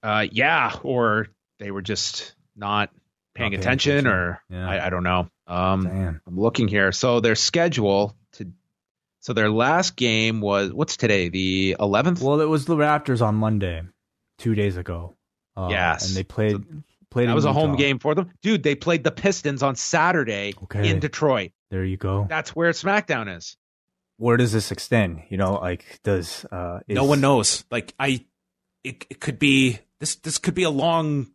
Uh, 0.05 0.27
yeah, 0.31 0.77
or 0.83 1.29
they 1.59 1.71
were 1.71 1.83
just 1.83 2.35
not 2.55 2.91
paying 3.35 3.51
Not 3.51 3.51
paying 3.53 3.55
attention, 3.61 3.93
attention. 3.93 4.13
or 4.13 4.43
Yeah. 4.51 4.69
I, 4.69 4.87
I 4.87 4.91
don't 4.91 5.03
know. 5.03 5.29
Um, 5.47 5.85
Damn. 5.85 6.21
I'm 6.27 6.39
looking 6.39 6.69
here. 6.69 6.93
So 6.93 7.21
their 7.21 7.35
schedule 7.35 8.15
to, 8.35 8.53
so 9.21 9.33
their 9.33 9.51
last 9.51 9.97
game 9.97 10.41
was 10.41 10.73
what's 10.73 10.97
today? 10.97 11.29
The 11.31 11.77
11th. 11.81 12.21
Well, 12.23 12.41
it 12.41 12.45
was 12.49 12.67
the 12.67 12.77
Raptors 12.77 13.21
on 13.23 13.35
Monday, 13.35 13.83
two 14.39 14.55
days 14.55 14.77
ago. 14.77 15.17
Uh, 15.57 15.69
Yes. 15.71 16.07
and 16.09 16.17
they 16.17 16.23
played 16.23 16.65
played. 17.11 17.27
that 17.29 17.31
in 17.31 17.35
was 17.35 17.45
a 17.47 17.53
home 17.53 17.77
game 17.77 17.99
for 17.99 18.15
them, 18.15 18.31
dude. 18.43 18.63
They 18.63 18.75
played 18.75 19.05
the 19.05 19.11
Pistons 19.13 19.63
on 19.63 19.75
Saturday 19.77 20.53
Okay. 20.65 20.91
in 20.91 21.01
Detroit. 21.01 21.53
There 21.71 21.85
you 21.85 21.97
go. 21.97 22.27
That's 22.29 22.55
where 22.55 22.71
SmackDown 22.73 23.35
is. 23.37 23.57
Where 24.19 24.37
does 24.37 24.53
this 24.53 24.71
extend? 24.71 25.23
You 25.31 25.39
know, 25.39 25.55
like 25.55 26.01
does 26.05 26.45
uh 26.53 26.81
is, 26.87 26.95
no 26.95 27.05
one 27.05 27.21
knows. 27.21 27.65
Like 27.71 27.95
I, 27.99 28.25
it, 28.85 29.07
it 29.11 29.21
could 29.21 29.39
be 29.39 29.79
this. 30.05 30.17
This 30.17 30.39
could 30.39 30.55
be 30.55 30.63
a 30.65 30.71
long 30.71 31.29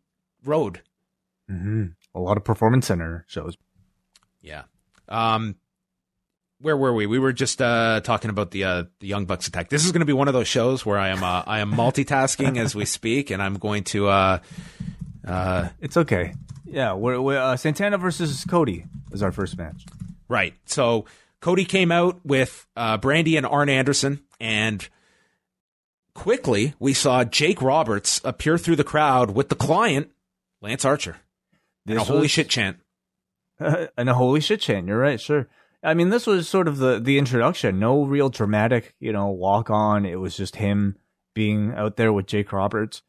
road. 0.45 0.81
hmm 1.47 1.87
A 2.13 2.19
lot 2.19 2.37
of 2.37 2.43
performance 2.43 2.87
center 2.87 3.25
shows. 3.27 3.57
Yeah. 4.41 4.63
Um, 5.07 5.55
where 6.61 6.75
were 6.77 6.93
we? 6.93 7.05
We 7.07 7.19
were 7.19 7.31
just 7.33 7.61
uh, 7.61 8.01
talking 8.03 8.29
about 8.29 8.51
the 8.51 8.63
uh, 8.65 8.83
the 8.99 9.07
Young 9.07 9.25
Bucks 9.25 9.47
attack. 9.47 9.69
This 9.69 9.85
is 9.85 9.91
going 9.91 10.01
to 10.01 10.05
be 10.05 10.13
one 10.13 10.27
of 10.27 10.33
those 10.33 10.47
shows 10.47 10.85
where 10.85 10.97
I 10.99 11.09
am 11.09 11.23
uh, 11.23 11.43
I 11.47 11.59
am 11.59 11.71
multitasking 11.71 12.57
as 12.57 12.75
we 12.75 12.85
speak, 12.85 13.29
and 13.31 13.41
I'm 13.41 13.55
going 13.57 13.83
to. 13.85 14.07
Uh, 14.07 14.39
uh, 15.27 15.69
It's 15.79 15.97
okay. 15.97 16.33
Yeah, 16.65 16.93
we're, 16.93 17.19
we're 17.19 17.39
uh, 17.39 17.57
Santana 17.57 17.97
versus 17.97 18.45
Cody 18.47 18.85
is 19.11 19.23
our 19.23 19.31
first 19.31 19.57
match. 19.57 19.85
right. 20.27 20.53
So 20.65 21.05
Cody 21.41 21.65
came 21.65 21.91
out 21.91 22.19
with 22.25 22.67
uh, 22.75 22.97
Brandi 22.99 23.37
and 23.37 23.45
Arn 23.45 23.69
Anderson, 23.69 24.19
and 24.39 24.87
quickly 26.13 26.73
we 26.79 26.93
saw 26.93 27.23
Jake 27.23 27.61
Roberts 27.61 28.21
appear 28.23 28.57
through 28.57 28.75
the 28.75 28.83
crowd 28.83 29.31
with 29.31 29.49
the 29.49 29.55
client 29.55 30.11
Lance 30.61 30.85
Archer 30.85 31.17
and 31.85 31.97
a 31.97 31.99
This 31.99 32.07
holy 32.07 32.27
shit 32.27 32.49
chant. 32.49 32.77
and 33.59 34.09
a 34.09 34.13
holy 34.13 34.41
shit 34.41 34.61
chant. 34.61 34.87
You're 34.87 34.99
right, 34.99 35.19
sure. 35.19 35.47
I 35.83 35.93
mean, 35.93 36.09
this 36.09 36.27
was 36.27 36.47
sort 36.47 36.67
of 36.67 36.77
the 36.77 36.99
the 36.99 37.17
introduction. 37.17 37.79
No 37.79 38.03
real 38.03 38.29
dramatic, 38.29 38.95
you 38.99 39.13
know, 39.13 39.27
walk 39.27 39.69
on. 39.69 40.05
It 40.05 40.19
was 40.19 40.35
just 40.35 40.57
him 40.57 40.97
being 41.33 41.73
out 41.73 41.95
there 41.95 42.11
with 42.11 42.25
Jake 42.25 42.51
Roberts, 42.51 43.01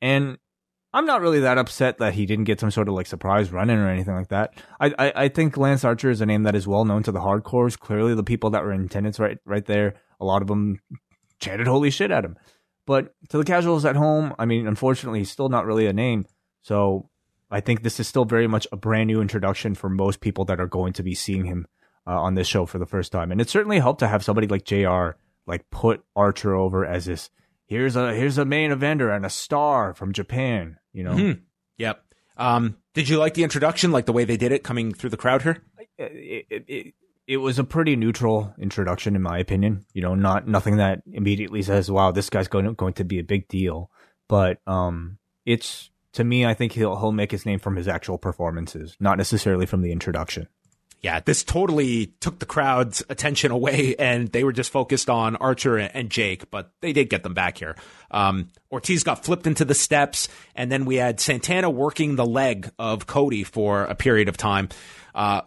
and 0.00 0.38
I'm 0.92 1.06
not 1.06 1.20
really 1.20 1.40
that 1.40 1.58
upset 1.58 1.98
that 1.98 2.14
he 2.14 2.26
didn't 2.26 2.44
get 2.44 2.58
some 2.58 2.72
sort 2.72 2.88
of 2.88 2.94
like 2.94 3.06
surprise 3.06 3.52
run-in 3.52 3.78
or 3.78 3.88
anything 3.88 4.14
like 4.14 4.28
that. 4.28 4.54
I, 4.80 4.94
I 4.98 5.12
I 5.16 5.28
think 5.28 5.56
Lance 5.56 5.84
Archer 5.84 6.10
is 6.10 6.20
a 6.20 6.26
name 6.26 6.42
that 6.42 6.56
is 6.56 6.66
well 6.66 6.84
known 6.84 7.04
to 7.04 7.12
the 7.12 7.20
hardcores. 7.20 7.78
Clearly, 7.78 8.14
the 8.14 8.24
people 8.24 8.50
that 8.50 8.64
were 8.64 8.72
in 8.72 8.84
attendance 8.84 9.20
right 9.20 9.38
right 9.46 9.64
there, 9.64 9.94
a 10.20 10.24
lot 10.24 10.42
of 10.42 10.48
them 10.48 10.80
chanted 11.42 11.66
holy 11.66 11.90
shit 11.90 12.10
at 12.10 12.24
him. 12.24 12.36
But 12.86 13.14
to 13.28 13.38
the 13.38 13.44
casuals 13.44 13.84
at 13.84 13.96
home, 13.96 14.34
I 14.38 14.46
mean, 14.46 14.66
unfortunately, 14.66 15.20
he's 15.20 15.30
still 15.30 15.48
not 15.48 15.66
really 15.66 15.86
a 15.86 15.92
name. 15.92 16.26
So 16.62 17.10
I 17.50 17.60
think 17.60 17.82
this 17.82 18.00
is 18.00 18.08
still 18.08 18.24
very 18.24 18.46
much 18.46 18.66
a 18.72 18.76
brand 18.76 19.08
new 19.08 19.20
introduction 19.20 19.74
for 19.74 19.88
most 19.88 20.20
people 20.20 20.44
that 20.46 20.60
are 20.60 20.66
going 20.66 20.94
to 20.94 21.02
be 21.02 21.14
seeing 21.14 21.44
him 21.44 21.66
uh, 22.06 22.20
on 22.20 22.34
this 22.34 22.48
show 22.48 22.66
for 22.66 22.78
the 22.78 22.86
first 22.86 23.12
time. 23.12 23.30
And 23.30 23.40
it 23.40 23.50
certainly 23.50 23.78
helped 23.78 24.00
to 24.00 24.08
have 24.08 24.24
somebody 24.24 24.46
like 24.46 24.64
JR 24.64 25.10
like 25.46 25.68
put 25.70 26.04
Archer 26.16 26.54
over 26.54 26.86
as 26.86 27.04
this 27.04 27.30
here's 27.66 27.96
a 27.96 28.14
here's 28.14 28.38
a 28.38 28.44
main 28.44 28.70
eventer 28.70 29.14
and 29.14 29.24
a 29.26 29.30
star 29.30 29.94
from 29.94 30.12
Japan, 30.12 30.78
you 30.92 31.04
know. 31.04 31.14
Mhm. 31.14 31.40
Yep. 31.78 32.04
Um, 32.36 32.76
did 32.94 33.08
you 33.08 33.18
like 33.18 33.34
the 33.34 33.42
introduction, 33.44 33.92
like 33.92 34.06
the 34.06 34.12
way 34.12 34.24
they 34.24 34.36
did 34.36 34.52
it 34.52 34.62
coming 34.62 34.92
through 34.92 35.10
the 35.10 35.16
crowd 35.16 35.42
here? 35.42 35.62
It, 35.98 36.46
it, 36.50 36.64
it, 36.68 36.94
it 37.32 37.38
was 37.38 37.58
a 37.58 37.64
pretty 37.64 37.96
neutral 37.96 38.54
introduction 38.58 39.16
in 39.16 39.22
my 39.22 39.38
opinion. 39.38 39.86
You 39.94 40.02
know, 40.02 40.14
not 40.14 40.46
nothing 40.46 40.76
that 40.76 41.02
immediately 41.10 41.62
says, 41.62 41.90
"Wow, 41.90 42.12
this 42.12 42.28
guy's 42.28 42.46
going 42.46 42.66
to, 42.66 42.72
going 42.72 42.92
to 42.94 43.04
be 43.04 43.18
a 43.18 43.24
big 43.24 43.48
deal." 43.48 43.90
But 44.28 44.58
um 44.66 45.18
it's 45.46 45.90
to 46.12 46.24
me, 46.24 46.44
I 46.44 46.52
think 46.52 46.72
he'll 46.72 46.96
he'll 46.96 47.10
make 47.10 47.30
his 47.30 47.46
name 47.46 47.58
from 47.58 47.76
his 47.76 47.88
actual 47.88 48.18
performances, 48.18 48.96
not 49.00 49.16
necessarily 49.16 49.64
from 49.64 49.80
the 49.80 49.92
introduction. 49.92 50.48
Yeah, 51.00 51.18
this 51.18 51.42
totally 51.42 52.14
took 52.20 52.38
the 52.38 52.46
crowd's 52.46 53.02
attention 53.08 53.50
away, 53.50 53.96
and 53.98 54.28
they 54.28 54.44
were 54.44 54.52
just 54.52 54.70
focused 54.70 55.08
on 55.08 55.34
Archer 55.36 55.78
and 55.78 56.10
Jake, 56.10 56.48
but 56.50 56.70
they 56.80 56.92
did 56.92 57.10
get 57.10 57.24
them 57.24 57.34
back 57.34 57.58
here. 57.58 57.76
Um, 58.12 58.50
Ortiz 58.70 59.02
got 59.02 59.24
flipped 59.24 59.46
into 59.48 59.64
the 59.64 59.74
steps, 59.74 60.28
and 60.54 60.70
then 60.70 60.84
we 60.84 60.96
had 60.96 61.18
Santana 61.18 61.70
working 61.70 62.14
the 62.14 62.26
leg 62.26 62.70
of 62.78 63.06
Cody 63.06 63.42
for 63.42 63.82
a 63.84 63.96
period 63.96 64.28
of 64.28 64.36
time. 64.36 64.68
Uh, 65.12 65.40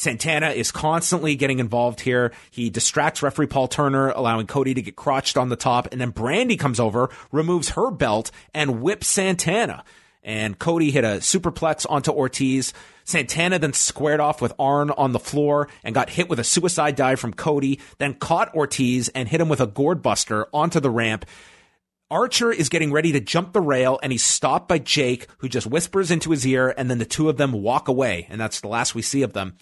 Santana 0.00 0.48
is 0.48 0.72
constantly 0.72 1.36
getting 1.36 1.58
involved 1.58 2.00
here. 2.00 2.32
He 2.50 2.70
distracts 2.70 3.22
referee 3.22 3.48
Paul 3.48 3.68
Turner, 3.68 4.08
allowing 4.08 4.46
Cody 4.46 4.72
to 4.72 4.80
get 4.80 4.96
crotched 4.96 5.36
on 5.36 5.50
the 5.50 5.56
top, 5.56 5.88
and 5.92 6.00
then 6.00 6.10
Brandi 6.10 6.58
comes 6.58 6.80
over, 6.80 7.10
removes 7.30 7.70
her 7.70 7.90
belt, 7.90 8.30
and 8.54 8.80
whips 8.80 9.08
Santana. 9.08 9.84
And 10.22 10.58
Cody 10.58 10.90
hit 10.90 11.04
a 11.04 11.18
superplex 11.18 11.84
onto 11.86 12.12
Ortiz. 12.12 12.72
Santana 13.04 13.58
then 13.58 13.74
squared 13.74 14.20
off 14.20 14.40
with 14.40 14.54
Arn 14.58 14.90
on 14.90 15.12
the 15.12 15.18
floor 15.18 15.68
and 15.84 15.94
got 15.94 16.08
hit 16.08 16.30
with 16.30 16.40
a 16.40 16.44
suicide 16.44 16.96
dive 16.96 17.20
from 17.20 17.34
Cody, 17.34 17.78
then 17.98 18.14
caught 18.14 18.54
Ortiz 18.54 19.10
and 19.10 19.28
hit 19.28 19.42
him 19.42 19.50
with 19.50 19.60
a 19.60 19.66
gourd 19.66 20.00
buster 20.00 20.46
onto 20.54 20.80
the 20.80 20.90
ramp. 20.90 21.26
Archer 22.10 22.50
is 22.50 22.70
getting 22.70 22.90
ready 22.90 23.12
to 23.12 23.20
jump 23.20 23.52
the 23.52 23.60
rail 23.60 24.00
and 24.02 24.12
he's 24.12 24.24
stopped 24.24 24.66
by 24.66 24.78
Jake, 24.78 25.26
who 25.38 25.48
just 25.48 25.66
whispers 25.66 26.10
into 26.10 26.30
his 26.30 26.46
ear, 26.46 26.74
and 26.76 26.90
then 26.90 26.98
the 26.98 27.04
two 27.04 27.28
of 27.28 27.36
them 27.36 27.52
walk 27.52 27.86
away, 27.86 28.26
and 28.30 28.40
that's 28.40 28.62
the 28.62 28.68
last 28.68 28.94
we 28.94 29.02
see 29.02 29.22
of 29.22 29.34
them. 29.34 29.56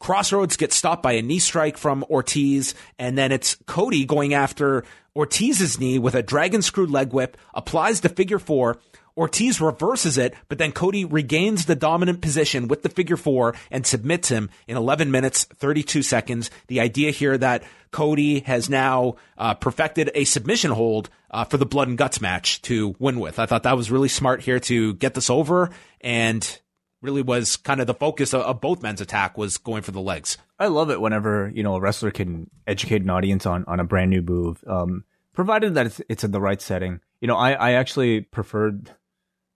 Crossroads 0.00 0.56
gets 0.56 0.76
stopped 0.76 1.02
by 1.02 1.12
a 1.12 1.22
knee 1.22 1.38
strike 1.38 1.76
from 1.76 2.04
Ortiz, 2.08 2.74
and 2.98 3.18
then 3.18 3.32
it's 3.32 3.56
Cody 3.66 4.04
going 4.04 4.32
after 4.34 4.84
Ortiz's 5.14 5.80
knee 5.80 5.98
with 5.98 6.14
a 6.14 6.22
dragon 6.22 6.62
screw 6.62 6.86
leg 6.86 7.12
whip, 7.12 7.36
applies 7.54 8.00
the 8.00 8.08
figure 8.08 8.38
four. 8.38 8.78
Ortiz 9.16 9.60
reverses 9.60 10.16
it, 10.16 10.34
but 10.48 10.58
then 10.58 10.70
Cody 10.70 11.04
regains 11.04 11.64
the 11.64 11.74
dominant 11.74 12.20
position 12.20 12.68
with 12.68 12.84
the 12.84 12.88
figure 12.88 13.16
four 13.16 13.56
and 13.68 13.84
submits 13.84 14.28
him 14.28 14.48
in 14.68 14.76
11 14.76 15.10
minutes, 15.10 15.42
32 15.42 16.02
seconds. 16.02 16.52
The 16.68 16.78
idea 16.78 17.10
here 17.10 17.36
that 17.36 17.64
Cody 17.90 18.40
has 18.40 18.70
now 18.70 19.16
uh, 19.36 19.54
perfected 19.54 20.12
a 20.14 20.22
submission 20.22 20.70
hold 20.70 21.10
uh, 21.32 21.42
for 21.44 21.56
the 21.56 21.66
blood 21.66 21.88
and 21.88 21.98
guts 21.98 22.20
match 22.20 22.62
to 22.62 22.94
win 23.00 23.18
with. 23.18 23.40
I 23.40 23.46
thought 23.46 23.64
that 23.64 23.76
was 23.76 23.90
really 23.90 24.08
smart 24.08 24.42
here 24.42 24.60
to 24.60 24.94
get 24.94 25.14
this 25.14 25.30
over 25.30 25.70
and 26.00 26.60
really 27.00 27.22
was 27.22 27.56
kind 27.56 27.80
of 27.80 27.86
the 27.86 27.94
focus 27.94 28.34
of, 28.34 28.42
of 28.42 28.60
both 28.60 28.82
men's 28.82 29.00
attack 29.00 29.38
was 29.38 29.58
going 29.58 29.82
for 29.82 29.92
the 29.92 30.00
legs. 30.00 30.36
I 30.58 30.66
love 30.66 30.90
it 30.90 31.00
whenever 31.00 31.50
you 31.54 31.62
know 31.62 31.76
a 31.76 31.80
wrestler 31.80 32.10
can 32.10 32.50
educate 32.66 33.02
an 33.02 33.10
audience 33.10 33.46
on 33.46 33.64
on 33.66 33.80
a 33.80 33.84
brand 33.84 34.10
new 34.10 34.22
move, 34.22 34.62
um, 34.66 35.04
provided 35.34 35.74
that 35.74 35.86
it's 35.86 36.00
it's 36.08 36.24
in 36.24 36.30
the 36.30 36.40
right 36.40 36.60
setting. 36.60 37.00
You 37.20 37.28
know, 37.28 37.36
I 37.36 37.52
I 37.52 37.72
actually 37.72 38.22
preferred 38.22 38.90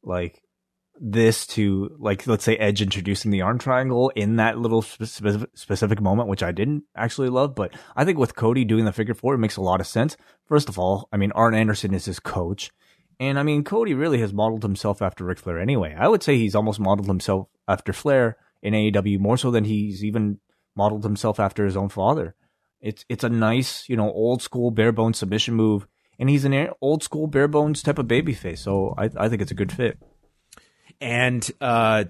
like 0.02 0.42
this 1.00 1.46
to 1.48 1.96
like 1.98 2.26
let's 2.26 2.44
say 2.44 2.56
Edge 2.56 2.80
introducing 2.80 3.30
the 3.30 3.42
arm 3.42 3.58
triangle 3.58 4.10
in 4.14 4.36
that 4.36 4.58
little 4.58 4.82
specific 4.82 5.50
specific 5.54 6.00
moment, 6.00 6.28
which 6.28 6.42
I 6.42 6.52
didn't 6.52 6.84
actually 6.96 7.28
love. 7.28 7.54
But 7.54 7.74
I 7.96 8.04
think 8.04 8.18
with 8.18 8.36
Cody 8.36 8.64
doing 8.64 8.84
the 8.84 8.92
figure 8.92 9.14
four, 9.14 9.34
it 9.34 9.38
makes 9.38 9.56
a 9.56 9.62
lot 9.62 9.80
of 9.80 9.86
sense. 9.86 10.16
First 10.46 10.68
of 10.68 10.78
all, 10.78 11.08
I 11.12 11.16
mean 11.16 11.32
Arn 11.32 11.54
Anderson 11.54 11.94
is 11.94 12.04
his 12.04 12.20
coach. 12.20 12.70
And 13.20 13.38
I 13.38 13.42
mean, 13.42 13.64
Cody 13.64 13.94
really 13.94 14.20
has 14.20 14.32
modeled 14.32 14.62
himself 14.62 15.02
after 15.02 15.24
Ric 15.24 15.38
Flair 15.38 15.58
anyway. 15.58 15.94
I 15.98 16.08
would 16.08 16.22
say 16.22 16.36
he's 16.36 16.54
almost 16.54 16.80
modeled 16.80 17.08
himself 17.08 17.48
after 17.68 17.92
Flair 17.92 18.36
in 18.62 18.74
AEW 18.74 19.18
more 19.18 19.36
so 19.36 19.50
than 19.50 19.64
he's 19.64 20.04
even 20.04 20.38
modeled 20.74 21.04
himself 21.04 21.38
after 21.38 21.64
his 21.64 21.76
own 21.76 21.88
father. 21.88 22.34
It's 22.80 23.04
it's 23.08 23.24
a 23.24 23.28
nice, 23.28 23.88
you 23.88 23.96
know, 23.96 24.10
old 24.10 24.42
school 24.42 24.70
bare 24.70 24.92
bones 24.92 25.18
submission 25.18 25.54
move, 25.54 25.86
and 26.18 26.28
he's 26.28 26.44
an 26.44 26.68
old 26.80 27.02
school 27.02 27.28
bare 27.28 27.48
bones 27.48 27.82
type 27.82 27.98
of 27.98 28.06
babyface. 28.06 28.58
So 28.58 28.94
I 28.98 29.08
I 29.16 29.28
think 29.28 29.40
it's 29.42 29.52
a 29.52 29.56
good 29.56 29.72
fit. 29.72 29.98
And, 31.00 31.48
uh, 31.60 32.04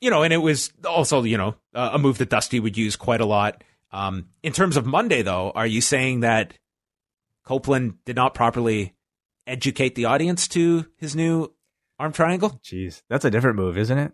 you 0.00 0.10
know, 0.10 0.22
and 0.22 0.32
it 0.32 0.38
was 0.38 0.72
also, 0.84 1.22
you 1.22 1.36
know, 1.36 1.56
a 1.74 1.98
move 1.98 2.18
that 2.18 2.30
Dusty 2.30 2.58
would 2.58 2.76
use 2.76 2.96
quite 2.96 3.20
a 3.20 3.26
lot. 3.26 3.62
Um, 3.92 4.28
in 4.42 4.52
terms 4.52 4.76
of 4.76 4.86
Monday, 4.86 5.22
though, 5.22 5.52
are 5.54 5.66
you 5.66 5.80
saying 5.80 6.20
that 6.20 6.54
Copeland 7.44 7.98
did 8.04 8.16
not 8.16 8.34
properly 8.34 8.93
educate 9.46 9.94
the 9.94 10.06
audience 10.06 10.48
to 10.48 10.86
his 10.96 11.14
new 11.14 11.52
arm 11.98 12.12
triangle? 12.12 12.60
Jeez, 12.62 13.02
that's 13.08 13.24
a 13.24 13.30
different 13.30 13.56
move, 13.56 13.78
isn't 13.78 13.98
it? 13.98 14.12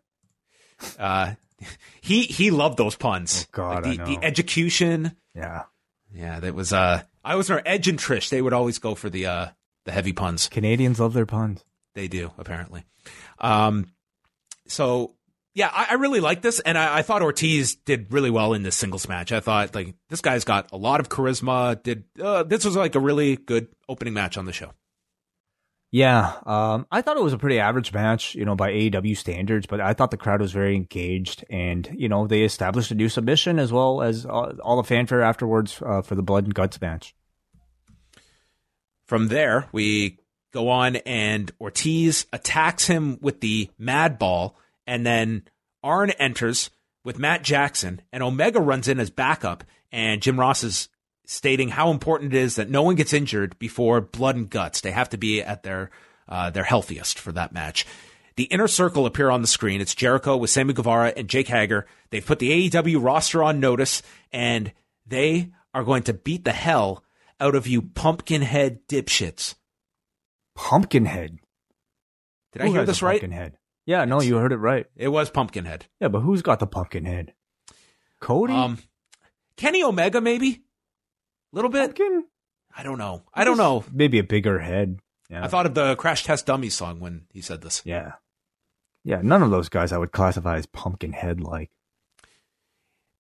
Uh, 0.99 1.35
he 2.01 2.23
he 2.23 2.51
loved 2.51 2.79
those 2.79 2.97
puns. 2.97 3.47
Oh, 3.49 3.53
God, 3.53 3.87
Like 3.87 3.99
the, 3.99 4.17
the 4.17 4.25
education. 4.25 5.17
Yeah, 5.35 5.65
Yeah, 6.13 6.41
that 6.41 6.55
was. 6.55 6.73
Uh, 6.73 7.03
I 7.23 7.37
was 7.37 7.51
our 7.51 7.63
Edge 7.65 7.89
and 7.89 7.99
Trish. 7.99 8.31
They 8.31 8.43
would 8.43 8.53
always 8.53 8.79
go 8.79 8.95
for 8.95 9.11
the 9.11 9.27
uh 9.27 9.49
the 9.85 9.93
heavy 9.93 10.13
puns. 10.13 10.49
Canadians 10.49 11.01
love 11.01 11.13
their 11.13 11.27
puns. 11.27 11.65
They 11.95 12.09
do 12.09 12.33
apparently. 12.39 12.85
Um, 13.39 13.89
so 14.67 15.15
yeah, 15.55 15.71
I, 15.73 15.89
I 15.91 15.95
really 15.95 16.21
like 16.21 16.43
this, 16.43 16.61
and 16.61 16.79
I, 16.79 16.99
I 16.99 17.03
thought 17.03 17.23
Ortiz 17.23 17.75
did 17.75 18.13
really 18.13 18.31
well 18.31 18.55
in 18.55 18.63
this 18.63 18.77
singles 18.77 19.09
match. 19.09 19.33
I 19.33 19.41
thought 19.41 19.75
like 19.75 19.95
this 20.09 20.21
guy's 20.21 20.45
got 20.45 20.71
a 20.73 20.77
lot 20.77 21.01
of 21.01 21.09
charisma. 21.09 21.83
Did 21.83 22.05
uh, 22.23 22.45
this 22.45 22.65
was 22.65 22.77
like 22.77 22.95
a 22.95 23.01
really 23.01 23.37
good 23.37 23.69
opening 23.89 24.15
match 24.15 24.39
on 24.39 24.45
the 24.45 24.53
show. 24.53 24.73
Yeah, 25.93 26.35
um, 26.47 26.87
I 26.93 27.03
thought 27.03 27.17
it 27.17 27.23
was 27.23 27.33
a 27.33 27.39
pretty 27.39 27.59
average 27.59 27.93
match, 27.93 28.37
you 28.37 28.45
know, 28.45 28.55
by 28.55 28.71
AEW 28.71 29.17
standards, 29.17 29.67
but 29.67 29.81
I 29.81 29.93
thought 29.93 30.13
the 30.13 30.17
crowd 30.17 30.41
was 30.41 30.53
very 30.53 30.77
engaged, 30.77 31.45
and 31.51 31.89
you 31.93 32.09
know, 32.09 32.29
they 32.29 32.43
established 32.43 32.93
a 32.93 32.95
new 32.95 33.09
submission 33.09 33.59
as 33.59 33.73
well 33.73 34.01
as 34.01 34.25
all, 34.25 34.53
all 34.63 34.77
the 34.77 34.85
fanfare 34.85 35.23
afterwards 35.23 35.83
uh, 35.85 36.03
for 36.03 36.15
the 36.15 36.23
blood 36.23 36.45
and 36.45 36.55
guts 36.55 36.81
match. 36.81 37.15
From 39.07 39.27
there, 39.27 39.69
we 39.73 40.19
go 40.53 40.69
on, 40.69 40.95
and 40.97 41.51
Ortiz 41.61 42.27
attacks 42.33 42.87
him 42.87 43.19
with 43.21 43.41
the 43.41 43.69
Mad 43.77 44.17
Ball, 44.17 44.57
and 44.87 45.05
then 45.05 45.43
Arn 45.83 46.11
enters 46.11 46.71
with 47.05 47.19
Matt 47.19 47.43
Jackson, 47.43 48.01
and 48.13 48.23
Omega 48.23 48.61
runs 48.61 48.87
in 48.87 49.01
as 49.01 49.11
backup, 49.11 49.65
and 49.91 50.23
Jim 50.23 50.39
Ross 50.39 50.63
is 50.63 50.89
stating 51.31 51.69
how 51.69 51.93
important 51.93 52.35
it 52.35 52.39
is 52.39 52.57
that 52.57 52.69
no 52.69 52.83
one 52.83 52.97
gets 52.97 53.13
injured 53.13 53.57
before 53.61 54.01
blood 54.01 54.35
and 54.35 54.51
guts. 54.51 54.81
They 54.81 54.91
have 54.91 55.11
to 55.11 55.17
be 55.17 55.41
at 55.41 55.63
their 55.63 55.91
uh, 56.29 56.51
their 56.51 56.65
healthiest 56.65 57.21
for 57.21 57.31
that 57.33 57.53
match. 57.53 57.87
The 58.35 58.45
inner 58.45 58.67
circle 58.67 59.07
appear 59.07 59.31
on 59.31 59.41
the 59.41 59.47
screen. 59.47 59.81
It's 59.81 59.95
Jericho 59.95 60.37
with 60.37 60.51
Sammy 60.51 60.73
Guevara 60.73 61.13
and 61.17 61.29
Jake 61.29 61.47
Hager. 61.47 61.87
They've 62.11 62.25
put 62.25 62.41
the 62.41 62.69
AEW 62.69 63.05
roster 63.05 63.45
on 63.45 63.61
notice, 63.61 64.03
and 64.33 64.73
they 65.07 65.51
are 65.73 65.85
going 65.85 66.03
to 66.05 66.15
beat 66.15 66.45
the 66.45 66.53
hell 66.53 67.05
out 67.39 67.55
of 67.55 67.67
you 67.67 67.81
pumpkinhead 67.83 68.89
dipshits. 68.89 69.55
Pumpkinhead. 70.57 71.39
Did 72.53 72.63
I 72.63 72.69
hear 72.69 72.85
this 72.85 73.03
right? 73.03 73.21
Pumpkinhead. 73.21 73.57
Yeah, 73.87 74.05
no, 74.05 74.21
you 74.21 74.37
heard 74.37 74.53
it 74.53 74.57
right. 74.57 74.87
It 74.97 75.09
was 75.09 75.31
Pumpkinhead. 75.31 75.87
Yeah, 76.01 76.09
but 76.09 76.21
who's 76.21 76.43
got 76.43 76.59
the 76.59 76.67
Pumpkinhead? 76.67 77.35
Cody. 78.21 78.53
Um, 78.53 78.79
Kenny 79.57 79.83
Omega, 79.83 80.21
maybe 80.21 80.63
a 81.53 81.57
little 81.57 81.71
bit. 81.71 81.97
Pumpkin? 81.97 82.25
I 82.77 82.83
don't 82.83 82.99
know. 82.99 83.23
I 83.35 83.45
don't 83.45 83.59
know. 83.59 83.85
Maybe 83.93 84.19
a 84.19 84.25
bigger 84.25 84.59
head. 84.59 85.01
Yeah. 85.29 85.45
I 85.45 85.49
thought 85.49 85.67
of 85.67 85.75
the 85.75 85.97
Crash 85.97 86.25
Test 86.25 86.47
Dummy 86.47 86.71
song 86.71 87.01
when 87.01 87.27
he 87.33 87.41
said 87.41 87.63
this. 87.63 87.83
Yeah. 87.85 88.13
Yeah, 89.05 89.21
none 89.23 89.43
of 89.43 89.51
those 89.51 89.69
guys 89.69 89.93
I 89.93 89.99
would 89.99 90.13
classify 90.13 90.57
as 90.57 90.67
pumpkin 90.67 91.13
head 91.13 91.41
like. 91.41 91.71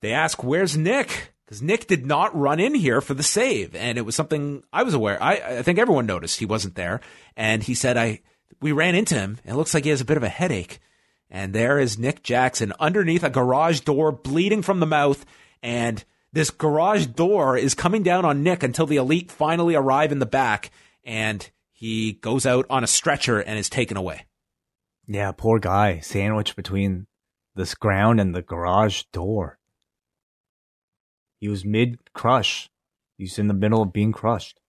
They 0.02 0.12
ask, 0.12 0.42
"Where's 0.42 0.76
Nick?" 0.76 1.32
Because 1.44 1.62
Nick 1.62 1.88
did 1.88 2.06
not 2.06 2.38
run 2.38 2.60
in 2.60 2.74
here 2.74 3.00
for 3.00 3.14
the 3.14 3.24
save, 3.24 3.74
and 3.74 3.98
it 3.98 4.02
was 4.02 4.14
something 4.14 4.62
I 4.72 4.84
was 4.84 4.94
aware. 4.94 5.20
I, 5.20 5.32
I 5.58 5.62
think 5.62 5.78
everyone 5.78 6.06
noticed 6.06 6.38
he 6.38 6.46
wasn't 6.46 6.76
there, 6.76 7.00
and 7.36 7.62
he 7.62 7.74
said, 7.74 7.96
"I 7.96 8.20
we 8.60 8.72
ran 8.72 8.94
into 8.94 9.14
him. 9.14 9.38
And 9.44 9.54
it 9.54 9.56
looks 9.56 9.74
like 9.74 9.84
he 9.84 9.90
has 9.90 10.00
a 10.00 10.06
bit 10.06 10.16
of 10.16 10.22
a 10.22 10.28
headache." 10.28 10.80
And 11.30 11.52
there 11.52 11.78
is 11.78 11.98
Nick 11.98 12.22
Jackson 12.22 12.72
underneath 12.80 13.22
a 13.22 13.30
garage 13.30 13.80
door, 13.80 14.10
bleeding 14.10 14.62
from 14.62 14.80
the 14.80 14.86
mouth, 14.86 15.24
and 15.62 16.04
this 16.32 16.50
garage 16.50 17.06
door 17.06 17.56
is 17.56 17.74
coming 17.74 18.02
down 18.02 18.24
on 18.24 18.42
Nick 18.42 18.62
until 18.62 18.86
the 18.86 18.96
elite 18.96 19.30
finally 19.30 19.74
arrive 19.74 20.12
in 20.12 20.18
the 20.18 20.26
back, 20.26 20.70
and 21.04 21.50
he 21.72 22.12
goes 22.12 22.46
out 22.46 22.66
on 22.70 22.84
a 22.84 22.88
stretcher 22.88 23.40
and 23.40 23.58
is 23.58 23.68
taken 23.68 23.96
away. 23.96 24.26
Yeah, 25.06 25.32
poor 25.32 25.58
guy, 25.58 25.98
sandwiched 26.00 26.54
between 26.54 27.06
this 27.56 27.74
ground 27.74 28.20
and 28.20 28.34
the 28.34 28.42
garage 28.42 29.02
door. 29.12 29.58
He 31.40 31.48
was 31.48 31.64
mid 31.64 31.98
crush. 32.12 32.70
He's 33.18 33.38
in 33.38 33.48
the 33.48 33.54
middle 33.54 33.82
of 33.82 33.92
being 33.92 34.12
crushed. 34.12 34.60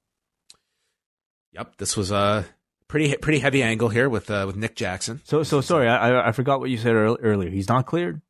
Yep, 1.53 1.78
this 1.78 1.95
was 1.95 2.12
a 2.12 2.45
pretty 2.88 3.16
pretty 3.18 3.39
heavy 3.39 3.62
angle 3.62 3.89
here 3.89 4.09
with 4.09 4.32
uh, 4.32 4.45
with 4.47 4.55
Nick 4.55 4.76
Jackson. 4.76 5.22
So, 5.26 5.43
so 5.43 5.62
sorry, 5.62 5.88
I 5.88 6.30
I 6.30 6.32
forgot 6.32 6.59
what 6.59 6.70
you 6.70 6.78
said 6.78 6.93
earlier. 6.93 7.49
He's 7.49 7.70
not 7.70 7.86
cleared. 7.86 8.22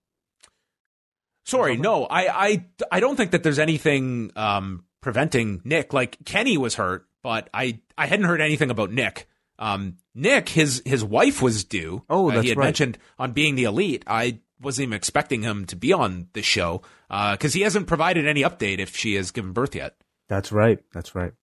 Sorry, 1.44 1.78
no, 1.78 2.06
I 2.06 2.28
I 2.48 2.66
I 2.92 3.00
don't 3.00 3.16
think 3.16 3.32
that 3.32 3.44
there's 3.44 3.60
anything 3.60 4.32
um, 4.36 4.86
preventing 5.02 5.62
Nick. 5.64 5.94
Like 5.94 6.18
Kenny 6.26 6.58
was 6.58 6.76
hurt, 6.76 7.08
but 7.24 7.50
I 7.54 7.80
I 7.98 8.06
hadn't 8.08 8.26
heard 8.26 8.42
anything 8.42 8.70
about 8.70 8.92
Nick. 8.92 9.28
Um, 9.60 9.98
Nick, 10.16 10.50
his 10.50 10.82
his 10.86 11.04
wife 11.04 11.42
was 11.42 11.64
due. 11.64 12.04
Oh, 12.10 12.30
Uh, 12.30 12.34
that's 12.36 12.44
he 12.44 12.50
had 12.50 12.58
right. 12.58 12.66
mentioned 12.66 12.98
on 13.20 13.32
being 13.32 13.56
the 13.56 13.64
elite. 13.66 14.04
I 14.08 14.40
wasn't 14.60 14.84
even 14.88 14.96
expecting 14.96 15.42
him 15.42 15.66
to 15.66 15.76
be 15.76 15.92
on 15.94 16.28
the 16.34 16.42
show 16.44 16.82
because 17.10 17.54
he 17.54 17.62
hasn't 17.62 17.88
provided 17.88 18.28
any 18.28 18.44
update 18.44 18.80
if 18.80 18.96
she 18.96 19.16
has 19.16 19.32
given 19.32 19.52
birth 19.54 19.76
yet. 19.76 19.96
That's 20.30 20.52
right. 20.52 20.80
That's 20.94 21.16
right. 21.16 21.34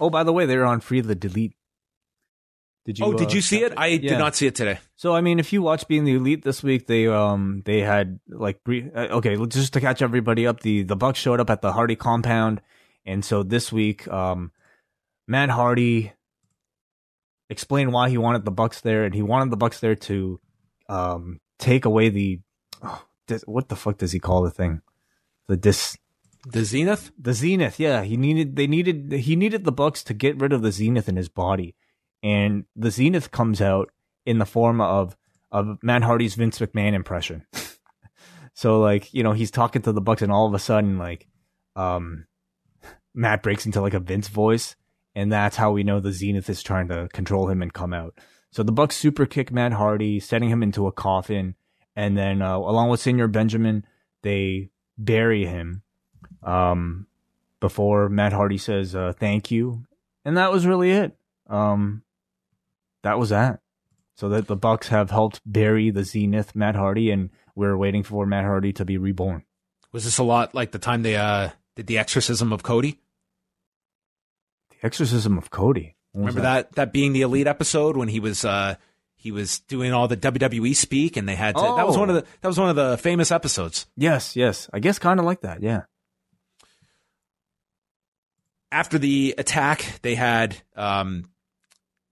Oh, 0.00 0.10
by 0.10 0.22
the 0.24 0.32
way, 0.32 0.46
they're 0.46 0.64
on 0.66 0.80
free 0.80 1.00
the 1.00 1.14
delete. 1.14 1.54
Did 2.84 2.98
you? 2.98 3.04
oh, 3.04 3.12
did 3.12 3.28
uh, 3.28 3.34
you 3.34 3.40
see 3.40 3.62
it? 3.62 3.72
I 3.76 3.86
Yeah. 3.88 4.10
did 4.10 4.18
not 4.18 4.34
see 4.34 4.46
it 4.46 4.54
today. 4.54 4.78
So 4.96 5.14
I 5.14 5.20
mean, 5.20 5.38
if 5.38 5.52
you 5.52 5.62
watch 5.62 5.86
Being 5.86 6.04
the 6.04 6.14
Elite 6.14 6.42
this 6.42 6.62
week, 6.62 6.86
they 6.86 7.06
um 7.06 7.62
they 7.64 7.80
had 7.80 8.18
like 8.28 8.62
brief, 8.64 8.86
uh, 8.94 9.08
okay, 9.18 9.36
just 9.46 9.72
to 9.74 9.80
catch 9.80 10.02
everybody 10.02 10.46
up, 10.46 10.60
the 10.60 10.82
the 10.82 10.96
Bucks 10.96 11.18
showed 11.18 11.40
up 11.40 11.50
at 11.50 11.62
the 11.62 11.72
Hardy 11.72 11.96
compound, 11.96 12.60
and 13.06 13.24
so 13.24 13.42
this 13.42 13.70
week, 13.72 14.08
um, 14.08 14.50
Matt 15.28 15.50
Hardy 15.50 16.12
explained 17.48 17.92
why 17.92 18.08
he 18.10 18.18
wanted 18.18 18.44
the 18.44 18.50
Bucks 18.50 18.80
there, 18.80 19.04
and 19.04 19.14
he 19.14 19.22
wanted 19.22 19.50
the 19.50 19.56
Bucks 19.56 19.80
there 19.80 19.94
to 19.96 20.40
um 20.88 21.40
take 21.58 21.84
away 21.84 22.08
the 22.08 22.40
oh, 22.82 23.04
dis, 23.28 23.42
what 23.46 23.68
the 23.68 23.76
fuck 23.76 23.98
does 23.98 24.12
he 24.12 24.18
call 24.18 24.42
the 24.42 24.50
thing 24.50 24.80
the 25.46 25.56
dis 25.56 25.96
The 26.44 26.64
Zenith. 26.64 27.12
the 27.16 27.32
zenith 27.34 27.78
yeah 27.78 28.02
he 28.02 28.16
needed 28.16 28.56
they 28.56 28.66
needed 28.66 29.12
he 29.12 29.36
needed 29.36 29.64
the 29.64 29.70
bucks 29.72 30.02
to 30.04 30.14
get 30.14 30.40
rid 30.40 30.52
of 30.52 30.62
the 30.62 30.72
zenith 30.72 31.08
in 31.08 31.14
his 31.16 31.28
body 31.28 31.76
and 32.22 32.64
the 32.76 32.90
zenith 32.90 33.30
comes 33.30 33.60
out 33.60 33.90
in 34.24 34.38
the 34.38 34.46
form 34.46 34.80
of 34.80 35.16
of 35.50 35.78
matt 35.82 36.02
hardy's 36.02 36.34
vince 36.34 36.58
mcmahon 36.58 36.94
impression. 36.94 37.46
So 38.54 38.80
like 38.80 39.14
you 39.14 39.22
know 39.22 39.32
he's 39.32 39.50
talking 39.50 39.80
to 39.82 39.92
the 39.92 40.02
bucks 40.02 40.20
and 40.20 40.30
all 40.30 40.46
of 40.46 40.52
a 40.52 40.58
sudden 40.58 40.98
like 40.98 41.26
um 41.74 42.26
matt 43.14 43.42
breaks 43.42 43.64
into 43.64 43.80
like 43.80 43.94
a 43.94 43.98
vince 43.98 44.28
voice 44.28 44.76
and 45.14 45.32
that's 45.32 45.56
how 45.56 45.72
we 45.72 45.84
know 45.84 46.00
the 46.00 46.12
zenith 46.12 46.50
is 46.50 46.62
trying 46.62 46.88
to 46.88 47.08
control 47.14 47.48
him 47.48 47.62
and 47.62 47.72
come 47.72 47.94
out. 47.94 48.18
So 48.50 48.62
the 48.62 48.70
bucks 48.70 48.94
super 48.94 49.24
kick 49.24 49.50
matt 49.50 49.72
hardy 49.72 50.20
setting 50.20 50.50
him 50.50 50.62
into 50.62 50.86
a 50.86 50.92
coffin 50.92 51.54
and 51.96 52.16
then 52.16 52.42
uh, 52.42 52.58
along 52.58 52.90
with 52.90 53.00
Señor 53.00 53.32
Benjamin 53.32 53.86
they 54.22 54.70
bury 54.98 55.46
him 55.46 55.82
um, 56.42 57.06
before 57.60 58.08
Matt 58.08 58.32
Hardy 58.32 58.58
says 58.58 58.94
uh, 58.94 59.12
thank 59.18 59.50
you, 59.50 59.84
and 60.24 60.36
that 60.36 60.52
was 60.52 60.66
really 60.66 60.90
it. 60.90 61.16
Um, 61.48 62.02
that 63.02 63.18
was 63.18 63.30
that. 63.30 63.60
So 64.14 64.28
that 64.28 64.46
the 64.46 64.56
Bucks 64.56 64.88
have 64.88 65.10
helped 65.10 65.40
bury 65.46 65.90
the 65.90 66.04
Zenith 66.04 66.54
Matt 66.54 66.76
Hardy, 66.76 67.10
and 67.10 67.30
we're 67.54 67.76
waiting 67.76 68.02
for 68.02 68.26
Matt 68.26 68.44
Hardy 68.44 68.72
to 68.74 68.84
be 68.84 68.98
reborn. 68.98 69.44
Was 69.92 70.04
this 70.04 70.18
a 70.18 70.22
lot 70.22 70.54
like 70.54 70.70
the 70.72 70.78
time 70.78 71.02
they 71.02 71.16
uh, 71.16 71.50
did 71.76 71.86
the 71.86 71.98
exorcism 71.98 72.52
of 72.52 72.62
Cody? 72.62 73.00
The 74.70 74.86
exorcism 74.86 75.38
of 75.38 75.50
Cody. 75.50 75.96
Remember 76.14 76.42
that? 76.42 76.72
that 76.72 76.92
being 76.92 77.14
the 77.14 77.22
elite 77.22 77.46
episode 77.46 77.96
when 77.96 78.08
he 78.08 78.20
was 78.20 78.44
uh, 78.44 78.74
he 79.16 79.32
was 79.32 79.60
doing 79.60 79.92
all 79.94 80.08
the 80.08 80.16
WWE 80.16 80.76
speak, 80.76 81.16
and 81.16 81.26
they 81.28 81.34
had 81.36 81.54
to, 81.56 81.62
that 81.62 81.86
was 81.86 81.96
Oh. 81.96 82.00
one 82.00 82.10
of 82.10 82.16
the 82.16 82.24
that 82.42 82.48
was 82.48 82.58
one 82.60 82.68
of 82.68 82.76
the 82.76 82.98
famous 82.98 83.30
episodes. 83.32 83.86
Yes, 83.96 84.36
yes. 84.36 84.68
I 84.74 84.78
guess 84.78 84.98
kind 84.98 85.18
of 85.18 85.24
like 85.26 85.40
that. 85.40 85.62
Yeah. 85.62 85.82
After 88.70 88.98
the 88.98 89.34
attack, 89.36 90.00
they 90.02 90.14
had 90.14 90.56
um, 90.76 91.28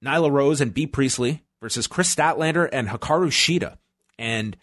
Nyla 0.04 0.30
Rose 0.30 0.60
and 0.60 0.72
Bea 0.74 0.86
Priestley 0.86 1.42
versus 1.60 1.86
Kris 1.86 2.14
Statlander 2.14 2.68
and 2.72 2.88
Hikaru 2.88 3.28
Shida. 3.28 3.76
And 4.18 4.56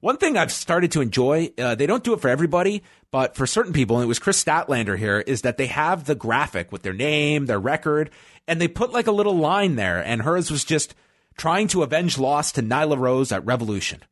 one 0.00 0.16
thing 0.16 0.36
I've 0.36 0.50
started 0.52 0.92
to 0.92 1.00
enjoy, 1.00 1.52
uh, 1.58 1.74
they 1.76 1.86
don't 1.86 2.02
do 2.02 2.12
it 2.14 2.20
for 2.20 2.28
everybody, 2.28 2.82
but 3.12 3.36
for 3.36 3.46
certain 3.46 3.72
people, 3.72 3.96
and 3.98 4.04
it 4.04 4.08
was 4.08 4.18
Kris 4.18 4.42
Statlander 4.42 4.98
here, 4.98 5.20
is 5.20 5.42
that 5.42 5.56
they 5.56 5.66
have 5.66 6.04
the 6.06 6.14
graphic 6.16 6.72
with 6.72 6.82
their 6.82 6.92
name, 6.92 7.46
their 7.46 7.60
record, 7.60 8.10
and 8.48 8.60
they 8.60 8.68
put 8.68 8.92
like 8.92 9.06
a 9.06 9.12
little 9.12 9.36
line 9.36 9.76
there. 9.76 10.04
And 10.04 10.22
hers 10.22 10.50
was 10.50 10.64
just 10.64 10.94
trying 11.36 11.68
to 11.68 11.82
avenge 11.82 12.18
loss 12.18 12.50
to 12.52 12.62
Nyla 12.62 12.98
Rose 12.98 13.30
at 13.30 13.44
Revolution. 13.46 14.02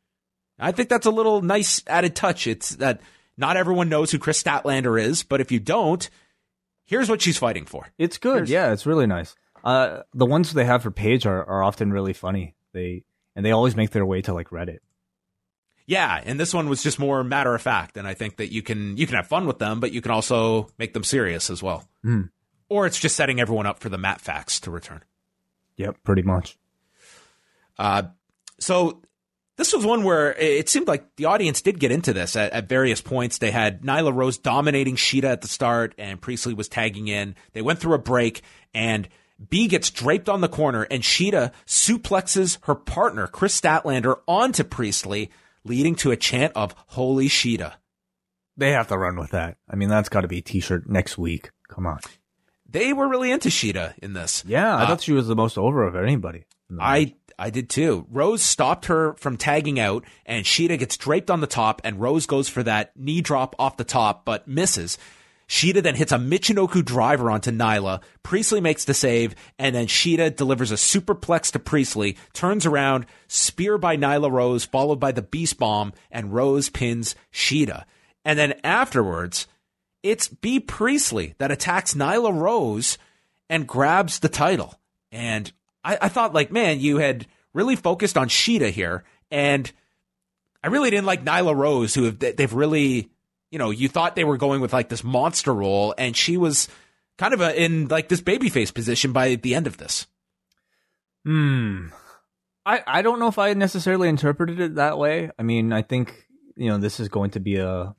I 0.59 0.73
think 0.73 0.89
that's 0.89 1.07
a 1.07 1.11
little 1.11 1.43
nice 1.43 1.83
added 1.87 2.15
touch. 2.15 2.47
It's 2.47 2.77
that 2.77 3.01
not 3.37 3.57
everyone 3.57 3.89
knows 3.89 4.11
who 4.13 4.19
Kris 4.19 4.43
Statlander 4.43 5.01
is, 5.03 5.23
but 5.23 5.41
if 5.41 5.51
you 5.51 5.59
don't, 5.59 6.09
here's 6.85 7.09
what 7.09 7.23
she's 7.23 7.39
fighting 7.39 7.65
for. 7.65 7.89
It's 7.99 8.19
good. 8.19 8.35
Here's- 8.49 8.51
yeah, 8.51 8.73
it's 8.73 8.87
really 8.87 9.07
nice. 9.07 9.35
Uh, 9.65 10.03
the 10.15 10.27
ones 10.27 10.53
they 10.53 10.65
have 10.65 10.83
for 10.83 10.91
Page 10.91 11.27
are, 11.27 11.45
are 11.45 11.63
often 11.63 11.93
really 11.93 12.13
funny. 12.13 12.55
They 12.73 13.05
and 13.37 13.45
they 13.45 13.53
always 13.53 13.77
make 13.77 13.91
their 13.91 14.07
way 14.07 14.23
to 14.23 14.35
like 14.35 14.49
Reddit. 14.51 14.79
Yeah, 15.87 16.23
and 16.25 16.39
this 16.39 16.55
one 16.55 16.69
was 16.69 16.83
just 16.83 16.99
more 16.99 17.25
matter 17.25 17.55
of 17.55 17.63
fact, 17.63 17.97
and 17.97 18.07
I 18.07 18.15
think 18.15 18.37
that 18.37 18.53
you 18.53 18.63
can 18.63 18.97
you 18.97 19.07
can 19.07 19.17
have 19.17 19.27
fun 19.27 19.47
with 19.47 19.59
them, 19.59 19.81
but 19.81 19.93
you 19.93 20.01
can 20.01 20.13
also 20.13 20.69
make 20.79 20.95
them 20.95 21.05
serious 21.05 21.51
as 21.51 21.63
well. 21.63 21.85
Hmm. 22.03 22.23
Or 22.69 22.87
it's 22.87 23.01
just 23.01 23.17
setting 23.17 23.41
everyone 23.41 23.67
up 23.67 23.81
for 23.81 23.89
the 23.89 23.99
Matt 23.99 24.21
facts 24.21 24.61
to 24.61 24.71
return. 24.71 25.03
Yep, 25.77 25.97
pretty 26.05 26.23
much. 26.23 26.57
Uh, 27.77 28.05
so 28.61 29.03
this 29.57 29.73
was 29.73 29.85
one 29.85 30.05
where 30.05 30.33
it 30.35 30.69
seemed 30.69 30.87
like 30.87 31.17
the 31.17 31.25
audience 31.25 31.61
did 31.61 31.81
get 31.81 31.91
into 31.91 32.13
this 32.13 32.37
at, 32.37 32.53
at 32.53 32.69
various 32.69 33.01
points. 33.01 33.39
They 33.39 33.51
had 33.51 33.83
Nyla 33.83 34.15
Rose 34.15 34.39
dominating 34.39 34.97
Shida 34.97 35.25
at 35.25 35.41
the 35.41 35.49
start, 35.49 35.95
and 35.99 36.21
Priestley 36.21 36.55
was 36.55 36.69
tagging 36.69 37.09
in. 37.09 37.35
They 37.53 37.63
went 37.63 37.79
through 37.79 37.95
a 37.95 37.99
break, 37.99 38.43
and 38.73 39.09
Bea 39.49 39.69
gets 39.69 39.91
draped 39.91 40.29
on 40.29 40.41
the 40.43 40.49
corner, 40.49 40.83
and 40.91 41.03
Shida 41.03 41.53
suplexes 41.67 42.59
her 42.65 42.75
partner, 42.75 43.27
Kris 43.27 43.59
Statlander, 43.59 44.21
onto 44.29 44.65
Priestley, 44.65 45.31
leading 45.65 45.95
to 45.97 46.11
a 46.11 46.17
chant 46.17 46.53
of 46.55 46.75
Holy 46.89 47.29
Shida. 47.29 47.75
They 48.57 48.73
have 48.73 48.89
to 48.89 48.99
run 48.99 49.17
with 49.17 49.31
that. 49.31 49.57
I 49.69 49.77
mean, 49.77 49.89
that's 49.89 50.09
got 50.11 50.21
to 50.23 50.29
be 50.29 50.39
a 50.39 50.43
T-shirt 50.43 50.89
next 50.89 51.17
week. 51.17 51.51
Come 51.69 51.87
on. 51.87 52.01
They 52.69 52.93
were 52.93 53.09
really 53.09 53.31
into 53.31 53.49
Shida 53.49 53.95
in 53.99 54.13
this. 54.13 54.45
Yeah, 54.47 54.77
I 54.77 54.83
Uh, 54.83 54.87
thought 54.89 55.01
she 55.03 55.13
was 55.13 55.27
the 55.27 55.35
most 55.37 55.57
over 55.59 55.85
of 55.87 55.97
anybody. 55.97 56.45
in 56.69 56.77
the 56.77 56.83
match. 56.83 56.87
I 56.87 57.15
I 57.39 57.49
did 57.49 57.71
too. 57.71 58.07
Rose 58.11 58.43
stopped 58.43 58.85
her 58.87 59.15
from 59.15 59.39
tagging 59.39 59.81
out, 59.81 60.05
and 60.27 60.45
Shida 60.45 60.79
gets 60.79 60.99
draped 60.99 61.31
on 61.31 61.41
the 61.41 61.47
top, 61.47 61.81
and 61.85 61.99
Rose 61.99 62.27
goes 62.27 62.51
for 62.51 62.63
that 62.65 62.93
knee 62.97 63.23
drop 63.23 63.57
off 63.59 63.79
the 63.79 63.85
top, 63.85 64.27
but 64.27 64.47
misses. 64.47 64.99
Shida 65.51 65.83
then 65.83 65.97
hits 65.97 66.13
a 66.13 66.17
Michinoku 66.17 66.85
driver 66.85 67.29
onto 67.29 67.51
Nyla. 67.51 68.03
Priestley 68.23 68.61
makes 68.61 68.85
the 68.85 68.95
save, 68.95 69.35
and 69.59 69.75
then 69.75 69.89
Shida 69.89 70.37
delivers 70.37 70.71
a 70.71 70.77
superplex 70.77 71.51
to 71.51 71.59
Priestley, 71.59 72.17
turns 72.33 72.67
around, 72.67 73.05
spear 73.27 73.77
by 73.77 73.97
Nyla 73.97 74.31
Rose, 74.31 74.65
followed 74.65 75.01
by 75.01 75.11
the 75.11 75.23
Beast 75.23 75.59
Bomb, 75.59 75.93
and 76.09 76.33
Rose 76.33 76.69
pins 76.71 77.17
Shida. 77.33 77.83
And 78.25 78.39
then 78.39 78.61
afterwards, 78.63 79.49
it's 80.05 80.29
Bea 80.29 80.61
Priestley 80.61 81.35
that 81.39 81.51
attacks 81.51 81.95
Nyla 81.95 82.33
Rose 82.33 82.97
and 83.49 83.67
grabs 83.67 84.21
the 84.21 84.29
title. 84.29 84.79
And 85.11 85.51
I, 85.83 85.99
I 86.03 86.09
thought, 86.09 86.33
like, 86.33 86.53
man, 86.53 86.79
you 86.79 86.99
had 86.99 87.27
really 87.53 87.75
focused 87.75 88.17
on 88.17 88.29
Sheeta 88.29 88.71
here, 88.71 89.03
and 89.33 89.71
I 90.63 90.69
really 90.69 90.91
didn't 90.91 91.07
like 91.07 91.25
Nyla 91.25 91.57
Rose, 91.57 91.93
who 91.93 92.05
have 92.05 92.21
they- 92.21 92.33
they've 92.33 92.55
really, 92.55 93.11
you 93.51 93.59
know, 93.59 93.71
you 93.71 93.89
thought 93.89 94.17
they 94.17 94.25
were 94.25 94.37
going 94.37 94.61
with 94.61 94.73
like 94.73 94.89
this 94.89 95.05
monster 95.05 95.53
role, 95.53 95.95
and 95.99 96.17
she 96.17 96.37
was 96.37 96.69
kind 97.19 97.35
of 97.35 97.41
a, 97.41 97.63
in 97.63 97.89
like 97.89 98.09
this 98.09 98.21
babyface 98.21 98.73
position 98.73 99.13
by 99.13 99.35
the 99.35 99.55
end 99.55 99.67
of 99.67 99.77
this. 99.77 100.07
Hmm. 101.25 101.89
I 102.65 102.83
I 102.87 103.03
don't 103.03 103.19
know 103.19 103.29
if 103.29 103.39
I 103.39 103.53
necessarily 103.55 104.09
interpreted 104.09 104.61
it 104.61 104.75
that 104.77 104.99
way. 104.99 105.31
I 105.39 105.43
mean, 105.43 105.73
I 105.73 105.83
think 105.83 106.27
you 106.57 106.69
know 106.69 106.79
this 106.79 107.01
is 107.01 107.09
going 107.09 107.31
to 107.31 107.41
be 107.41 107.57
a 107.57 107.95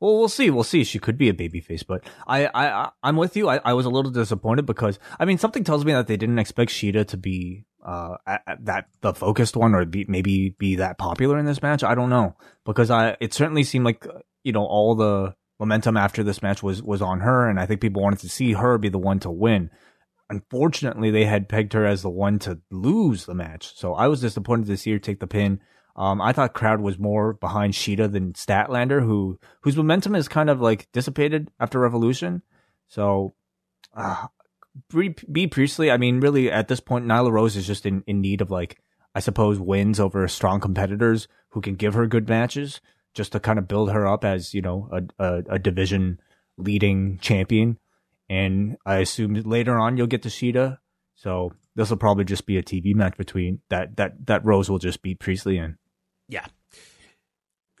Well, 0.00 0.18
we'll 0.18 0.28
see. 0.28 0.50
We'll 0.50 0.64
see. 0.64 0.84
She 0.84 0.98
could 0.98 1.18
be 1.18 1.28
a 1.28 1.34
babyface, 1.34 1.86
but 1.86 2.04
I, 2.26 2.48
I, 2.54 2.90
I'm 3.02 3.16
with 3.16 3.36
you. 3.36 3.48
I, 3.48 3.60
I 3.64 3.74
was 3.74 3.86
a 3.86 3.90
little 3.90 4.10
disappointed 4.10 4.66
because 4.66 4.98
I 5.18 5.24
mean, 5.24 5.38
something 5.38 5.64
tells 5.64 5.84
me 5.84 5.92
that 5.92 6.06
they 6.06 6.16
didn't 6.16 6.38
expect 6.38 6.70
Shida 6.70 7.06
to 7.08 7.16
be 7.16 7.64
uh 7.84 8.16
at, 8.26 8.42
at 8.46 8.64
that 8.64 8.88
the 9.00 9.14
focused 9.14 9.56
one 9.56 9.74
or 9.74 9.84
be, 9.84 10.04
maybe 10.08 10.54
be 10.58 10.76
that 10.76 10.98
popular 10.98 11.38
in 11.38 11.46
this 11.46 11.62
match. 11.62 11.84
I 11.84 11.94
don't 11.94 12.10
know 12.10 12.36
because 12.64 12.90
I 12.90 13.16
it 13.20 13.32
certainly 13.32 13.64
seemed 13.64 13.84
like 13.84 14.06
you 14.42 14.52
know 14.52 14.64
all 14.64 14.94
the 14.94 15.34
momentum 15.58 15.96
after 15.96 16.22
this 16.22 16.42
match 16.42 16.62
was 16.62 16.82
was 16.82 17.02
on 17.02 17.20
her, 17.20 17.48
and 17.48 17.58
I 17.58 17.66
think 17.66 17.80
people 17.80 18.02
wanted 18.02 18.20
to 18.20 18.28
see 18.28 18.52
her 18.52 18.78
be 18.78 18.88
the 18.88 18.98
one 18.98 19.20
to 19.20 19.30
win. 19.30 19.70
Unfortunately, 20.30 21.10
they 21.10 21.24
had 21.24 21.48
pegged 21.48 21.72
her 21.72 21.86
as 21.86 22.02
the 22.02 22.10
one 22.10 22.38
to 22.40 22.60
lose 22.70 23.24
the 23.24 23.34
match, 23.34 23.74
so 23.76 23.94
I 23.94 24.08
was 24.08 24.20
disappointed 24.20 24.66
to 24.66 24.76
see 24.76 24.92
her 24.92 24.98
take 24.98 25.20
the 25.20 25.26
pin. 25.26 25.60
Um, 25.96 26.20
I 26.20 26.32
thought 26.32 26.54
crowd 26.54 26.80
was 26.80 26.98
more 26.98 27.32
behind 27.32 27.72
Shida 27.72 28.12
than 28.12 28.34
Statlander, 28.34 29.02
who 29.02 29.38
whose 29.62 29.76
momentum 29.76 30.14
is 30.14 30.28
kind 30.28 30.48
of 30.48 30.60
like 30.60 30.86
dissipated 30.92 31.50
after 31.58 31.80
Revolution. 31.80 32.42
So, 32.86 33.34
uh, 33.96 34.28
Bea 34.90 35.46
Priestley, 35.46 35.90
I 35.90 35.96
mean, 35.96 36.20
really 36.20 36.50
at 36.50 36.68
this 36.68 36.80
point, 36.80 37.06
Nyla 37.06 37.30
Rose 37.30 37.56
is 37.56 37.66
just 37.66 37.86
in, 37.86 38.02
in 38.06 38.20
need 38.20 38.40
of 38.40 38.50
like, 38.50 38.78
I 39.14 39.20
suppose, 39.20 39.58
wins 39.58 39.98
over 39.98 40.26
strong 40.28 40.60
competitors 40.60 41.28
who 41.50 41.60
can 41.60 41.74
give 41.74 41.94
her 41.94 42.06
good 42.06 42.28
matches 42.28 42.80
just 43.14 43.32
to 43.32 43.40
kind 43.40 43.58
of 43.58 43.68
build 43.68 43.90
her 43.90 44.06
up 44.06 44.24
as 44.24 44.54
you 44.54 44.62
know 44.62 44.88
a, 44.92 45.24
a, 45.24 45.42
a 45.54 45.58
division 45.58 46.20
leading 46.56 47.18
champion. 47.18 47.78
And 48.28 48.76
I 48.84 48.96
assume 48.96 49.34
later 49.34 49.78
on 49.78 49.96
you'll 49.96 50.06
get 50.06 50.22
to 50.22 50.28
Shida. 50.28 50.78
So 51.14 51.52
this 51.74 51.90
will 51.90 51.96
probably 51.96 52.24
just 52.24 52.46
be 52.46 52.58
a 52.58 52.62
TV 52.62 52.94
match 52.94 53.16
between 53.16 53.60
that 53.70 53.96
that 53.96 54.26
that 54.26 54.44
Rose 54.44 54.70
will 54.70 54.78
just 54.78 55.02
beat 55.02 55.18
Priestley 55.18 55.58
in. 55.58 55.78
Yeah. 56.28 56.46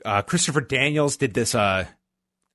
Uh, 0.04 0.22
Christopher 0.22 0.60
Daniels 0.60 1.16
did 1.16 1.34
this 1.34 1.54
uh, 1.54 1.86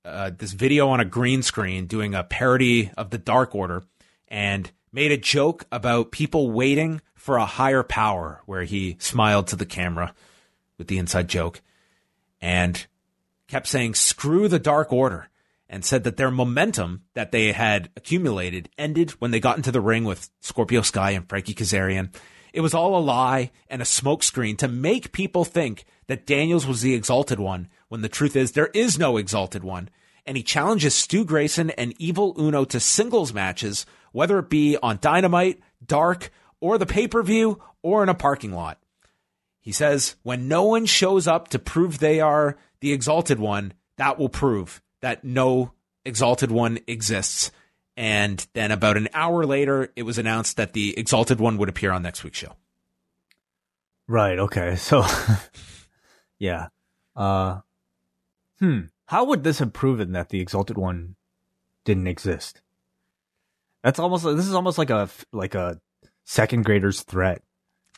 uh, 0.06 0.32
this 0.38 0.52
video 0.52 0.89
on 0.89 1.00
a 1.00 1.06
green 1.06 1.41
screen 1.41 1.86
doing 1.86 2.16
a 2.16 2.24
parody 2.24 2.91
of 2.98 3.12
the 3.12 3.18
Dark 3.18 3.56
Order 3.56 3.84
and 4.34 4.72
made 4.92 5.12
a 5.12 5.18
joke 5.18 5.64
about 5.72 6.12
people 6.12 6.50
waiting 6.50 7.00
for 7.14 7.38
a 7.38 7.46
higher 7.46 7.84
power 7.84 8.42
where 8.48 8.64
he 8.64 8.98
smiled 9.00 9.46
to 9.46 9.56
the 9.56 9.66
camera 9.66 10.16
with 10.80 10.88
the 10.88 10.98
inside 10.98 11.28
joke 11.28 11.62
and 12.42 12.88
kept 13.48 13.68
saying 13.68 13.94
screw 13.94 14.48
the 14.48 14.58
Dark 14.58 14.92
Order 14.92 15.30
and 15.70 15.86
said 15.86 16.04
that 16.04 16.18
their 16.18 16.32
momentum 16.32 17.04
that 17.14 17.32
they 17.32 17.52
had 17.52 17.92
accumulated 17.96 18.70
ended 18.76 19.12
when 19.12 19.30
they 19.30 19.40
got 19.40 19.58
into 19.58 19.72
the 19.72 19.80
ring 19.80 20.04
with 20.04 20.32
Scorpio 20.42 20.82
Sky 20.82 21.12
and 21.12 21.30
Frankie 21.30 21.54
Kazarian 21.54 22.10
it 22.54 22.62
was 22.62 22.74
all 22.74 22.98
a 22.98 23.02
lie 23.02 23.52
and 23.68 23.82
a 23.82 23.86
smokescreen 23.86 24.58
to 24.60 24.68
make 24.68 25.12
people 25.12 25.44
think 25.46 25.86
that 26.08 26.26
Daniels 26.26 26.68
was 26.68 26.82
the 26.82 26.94
exalted 26.94 27.40
one 27.40 27.68
when 27.88 28.02
the 28.02 28.10
truth 28.10 28.36
is 28.36 28.52
there 28.52 28.68
is 28.68 29.00
no 29.00 29.18
exalted 29.18 29.64
one. 29.64 29.90
And 30.26 30.38
he 30.38 30.43
challenges 30.43 30.95
Stu 30.95 31.26
Grayson 31.26 31.69
and 31.71 31.93
Evil 31.99 32.34
Uno 32.39 32.65
to 32.65 32.80
singles 32.80 33.34
matches, 33.34 33.86
whether 34.11 34.39
it 34.39 34.49
be 34.49 34.78
on 34.82 34.99
Dynamite, 35.01 35.59
Dark, 35.86 36.32
or 36.59 36.78
the 36.78 36.86
pay 36.86 37.07
per 37.07 37.21
view, 37.21 37.61
or 37.82 38.03
in 38.03 38.09
a 38.09 38.13
parking 38.13 38.53
lot. 38.53 38.80
He 39.59 39.71
says, 39.71 40.15
when 40.24 40.47
no 40.47 40.63
one 40.63 40.86
shows 40.86 41.28
up 41.28 41.49
to 41.49 41.59
prove 41.59 41.99
they 41.99 42.19
are 42.19 42.57
the 42.80 42.93
exalted 42.93 43.39
one, 43.39 43.74
that 43.97 44.17
will 44.17 44.30
prove 44.30 44.82
that 45.01 45.24
no 45.24 45.74
exalted 46.05 46.51
one 46.51 46.80
exists. 46.88 47.51
And 47.95 48.45
then 48.53 48.71
about 48.71 48.97
an 48.97 49.09
hour 49.13 49.45
later, 49.45 49.91
it 49.95 50.03
was 50.03 50.17
announced 50.17 50.57
that 50.57 50.74
the 50.74 50.97
Exalted 50.97 51.39
One 51.39 51.57
would 51.57 51.69
appear 51.69 51.91
on 51.91 52.01
next 52.01 52.24
week's 52.24 52.39
show. 52.39 52.53
Right. 54.07 54.39
Okay. 54.39 54.76
So, 54.78 55.05
yeah. 56.39 56.69
Uh, 57.15 57.59
hmm. 58.59 58.82
How 59.14 59.26
would 59.26 59.43
this 59.43 59.59
have 59.59 59.74
proven 59.74 60.14
that 60.14 60.30
the 60.30 60.39
Exalted 60.39 60.76
One 60.76 61.18
didn't 61.86 62.07
exist? 62.07 62.64
That's 63.84 63.99
almost 63.99 64.24
this 64.24 64.47
is 64.47 64.55
almost 64.55 64.80
like 64.80 64.89
a 64.89 65.07
like 65.32 65.53
a 65.53 65.80
second 66.24 66.66
grader's 66.66 67.03
threat, 67.03 67.43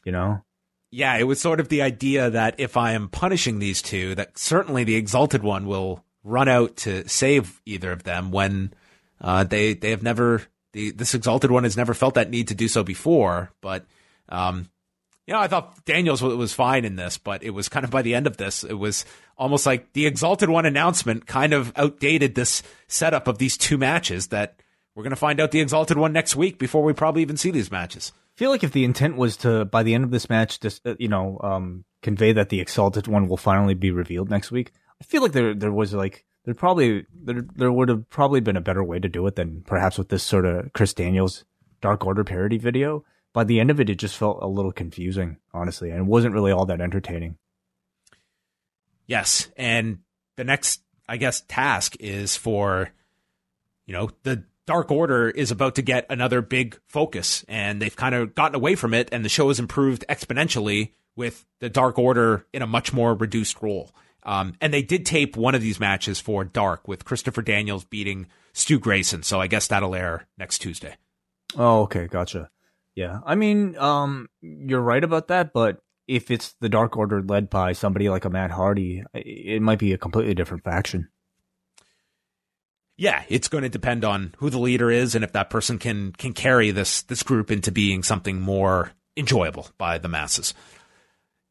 you 0.03 0.11
know? 0.11 0.43
Yeah, 0.91 1.15
it 1.15 1.23
was 1.23 1.39
sort 1.39 1.61
of 1.61 1.69
the 1.69 1.81
idea 1.81 2.29
that 2.31 2.55
if 2.57 2.75
I 2.75 2.91
am 2.91 3.07
punishing 3.07 3.59
these 3.59 3.81
two, 3.81 4.13
that 4.15 4.37
certainly 4.37 4.83
the 4.83 4.97
Exalted 4.97 5.41
One 5.41 5.67
will 5.67 6.03
run 6.25 6.49
out 6.49 6.75
to 6.79 7.07
save 7.07 7.61
either 7.65 7.93
of 7.93 8.03
them 8.03 8.31
when 8.31 8.73
uh, 9.21 9.45
they 9.45 9.73
they 9.73 9.91
have 9.91 10.03
never 10.03 10.41
the 10.73 10.91
this 10.91 11.13
exalted 11.13 11.49
one 11.49 11.63
has 11.63 11.77
never 11.77 11.93
felt 11.93 12.15
that 12.15 12.29
need 12.29 12.49
to 12.49 12.55
do 12.55 12.67
so 12.67 12.83
before. 12.83 13.53
But 13.61 13.85
um, 14.27 14.69
you 15.27 15.33
know, 15.33 15.39
I 15.39 15.47
thought 15.47 15.83
Daniels 15.85 16.21
was 16.21 16.53
fine 16.53 16.85
in 16.85 16.95
this, 16.95 17.17
but 17.17 17.43
it 17.43 17.49
was 17.49 17.67
kind 17.67 17.83
of 17.83 17.89
by 17.89 18.03
the 18.03 18.13
end 18.13 18.27
of 18.27 18.37
this, 18.37 18.63
it 18.63 18.75
was 18.77 19.05
almost 19.37 19.65
like 19.65 19.93
the 19.93 20.05
exalted 20.05 20.49
one 20.49 20.65
announcement 20.65 21.25
kind 21.25 21.53
of 21.53 21.73
outdated 21.75 22.35
this 22.35 22.61
setup 22.87 23.27
of 23.27 23.39
these 23.39 23.57
two 23.57 23.77
matches 23.77 24.27
that 24.27 24.61
we're 24.95 25.03
going 25.03 25.09
to 25.11 25.17
find 25.17 25.39
out 25.39 25.51
the 25.51 25.59
exalted 25.59 25.97
one 25.97 26.13
next 26.13 26.35
week 26.35 26.59
before 26.59 26.83
we 26.83 26.93
probably 26.93 27.21
even 27.21 27.37
see 27.37 27.51
these 27.51 27.71
matches. 27.71 28.13
I 28.15 28.37
feel 28.37 28.51
like 28.51 28.63
if 28.63 28.71
the 28.71 28.85
intent 28.85 29.17
was 29.17 29.37
to 29.37 29.65
by 29.65 29.83
the 29.83 29.93
end 29.93 30.03
of 30.03 30.11
this 30.11 30.29
match, 30.29 30.59
just 30.59 30.85
uh, 30.85 30.95
you 30.99 31.07
know, 31.07 31.39
um, 31.43 31.85
convey 32.01 32.33
that 32.33 32.49
the 32.49 32.61
exalted 32.61 33.07
one 33.07 33.27
will 33.27 33.37
finally 33.37 33.73
be 33.73 33.91
revealed 33.91 34.29
next 34.29 34.51
week. 34.51 34.71
I 35.01 35.05
feel 35.05 35.21
like 35.21 35.31
there 35.31 35.53
there 35.53 35.71
was 35.71 35.93
like 35.93 36.25
there 36.45 36.53
probably 36.53 37.05
there 37.13 37.45
there 37.55 37.71
would 37.71 37.89
have 37.89 38.09
probably 38.09 38.41
been 38.41 38.57
a 38.57 38.61
better 38.61 38.83
way 38.83 38.99
to 38.99 39.09
do 39.09 39.25
it 39.27 39.35
than 39.35 39.63
perhaps 39.65 39.97
with 39.97 40.09
this 40.09 40.23
sort 40.23 40.45
of 40.45 40.71
Chris 40.73 40.93
Daniels 40.93 41.45
Dark 41.81 42.05
Order 42.05 42.23
parody 42.23 42.57
video. 42.57 43.03
By 43.35 43.43
the 43.43 43.59
end 43.59 43.69
of 43.69 43.81
it, 43.81 43.89
it 43.89 43.95
just 43.95 44.15
felt 44.15 44.39
a 44.41 44.47
little 44.47 44.71
confusing, 44.71 45.35
honestly, 45.53 45.89
and 45.89 45.99
it 45.99 46.05
wasn't 46.05 46.33
really 46.33 46.53
all 46.53 46.65
that 46.67 46.79
entertaining. 46.79 47.35
Yes, 49.07 49.49
and 49.57 49.99
the 50.37 50.45
next, 50.45 50.81
I 51.05 51.17
guess, 51.17 51.41
task 51.49 51.97
is 51.99 52.37
for, 52.37 52.91
you 53.85 53.91
know, 53.91 54.09
the 54.23 54.45
Dark 54.65 54.89
Order 54.89 55.29
is 55.29 55.51
about 55.51 55.75
to 55.75 55.81
get 55.81 56.05
another 56.09 56.41
big 56.41 56.79
focus, 56.87 57.43
and 57.49 57.81
they've 57.81 57.93
kind 57.93 58.15
of 58.15 58.35
gotten 58.35 58.55
away 58.55 58.75
from 58.75 58.93
it, 58.93 59.09
and 59.11 59.25
the 59.25 59.29
show 59.29 59.49
has 59.49 59.59
improved 59.59 60.05
exponentially 60.07 60.93
with 61.17 61.45
the 61.59 61.69
Dark 61.69 61.99
Order 61.99 62.47
in 62.53 62.61
a 62.61 62.67
much 62.67 62.93
more 62.93 63.15
reduced 63.15 63.61
role. 63.61 63.91
Um, 64.23 64.53
and 64.61 64.73
they 64.73 64.81
did 64.81 65.05
tape 65.05 65.35
one 65.35 65.55
of 65.55 65.61
these 65.61 65.77
matches 65.77 66.21
for 66.21 66.45
Dark 66.45 66.87
with 66.87 67.03
Christopher 67.03 67.41
Daniels 67.41 67.83
beating 67.83 68.27
Stu 68.53 68.79
Grayson. 68.79 69.23
So 69.23 69.41
I 69.41 69.47
guess 69.47 69.67
that'll 69.67 69.93
air 69.93 70.25
next 70.37 70.59
Tuesday. 70.59 70.95
Oh, 71.57 71.81
okay. 71.81 72.07
Gotcha. 72.07 72.49
Yeah. 72.95 73.19
I 73.25 73.35
mean, 73.35 73.77
um, 73.77 74.29
you're 74.41 74.81
right 74.81 75.03
about 75.03 75.27
that, 75.27 75.53
but 75.53 75.81
if 76.07 76.31
it's 76.31 76.55
the 76.61 76.69
Dark 76.69 76.97
Order 76.97 77.21
led 77.21 77.49
by 77.49 77.73
somebody 77.73 78.09
like 78.09 78.25
a 78.25 78.29
Matt 78.29 78.51
Hardy, 78.51 79.03
it 79.13 79.61
might 79.61 79.79
be 79.79 79.93
a 79.93 79.97
completely 79.97 80.33
different 80.33 80.63
faction. 80.63 81.09
Yeah, 82.97 83.23
it's 83.27 83.49
going 83.49 83.63
to 83.63 83.69
depend 83.69 84.05
on 84.05 84.33
who 84.37 84.49
the 84.49 84.59
leader 84.59 84.89
is 84.89 85.15
and 85.15 85.23
if 85.23 85.33
that 85.33 85.49
person 85.49 85.77
can 85.77 86.13
can 86.13 86.31
carry 86.31 86.71
this 86.71 87.01
this 87.01 87.23
group 87.23 87.51
into 87.51 87.71
being 87.71 88.03
something 88.03 88.39
more 88.39 88.93
enjoyable 89.17 89.67
by 89.77 89.97
the 89.97 90.07
masses. 90.07 90.53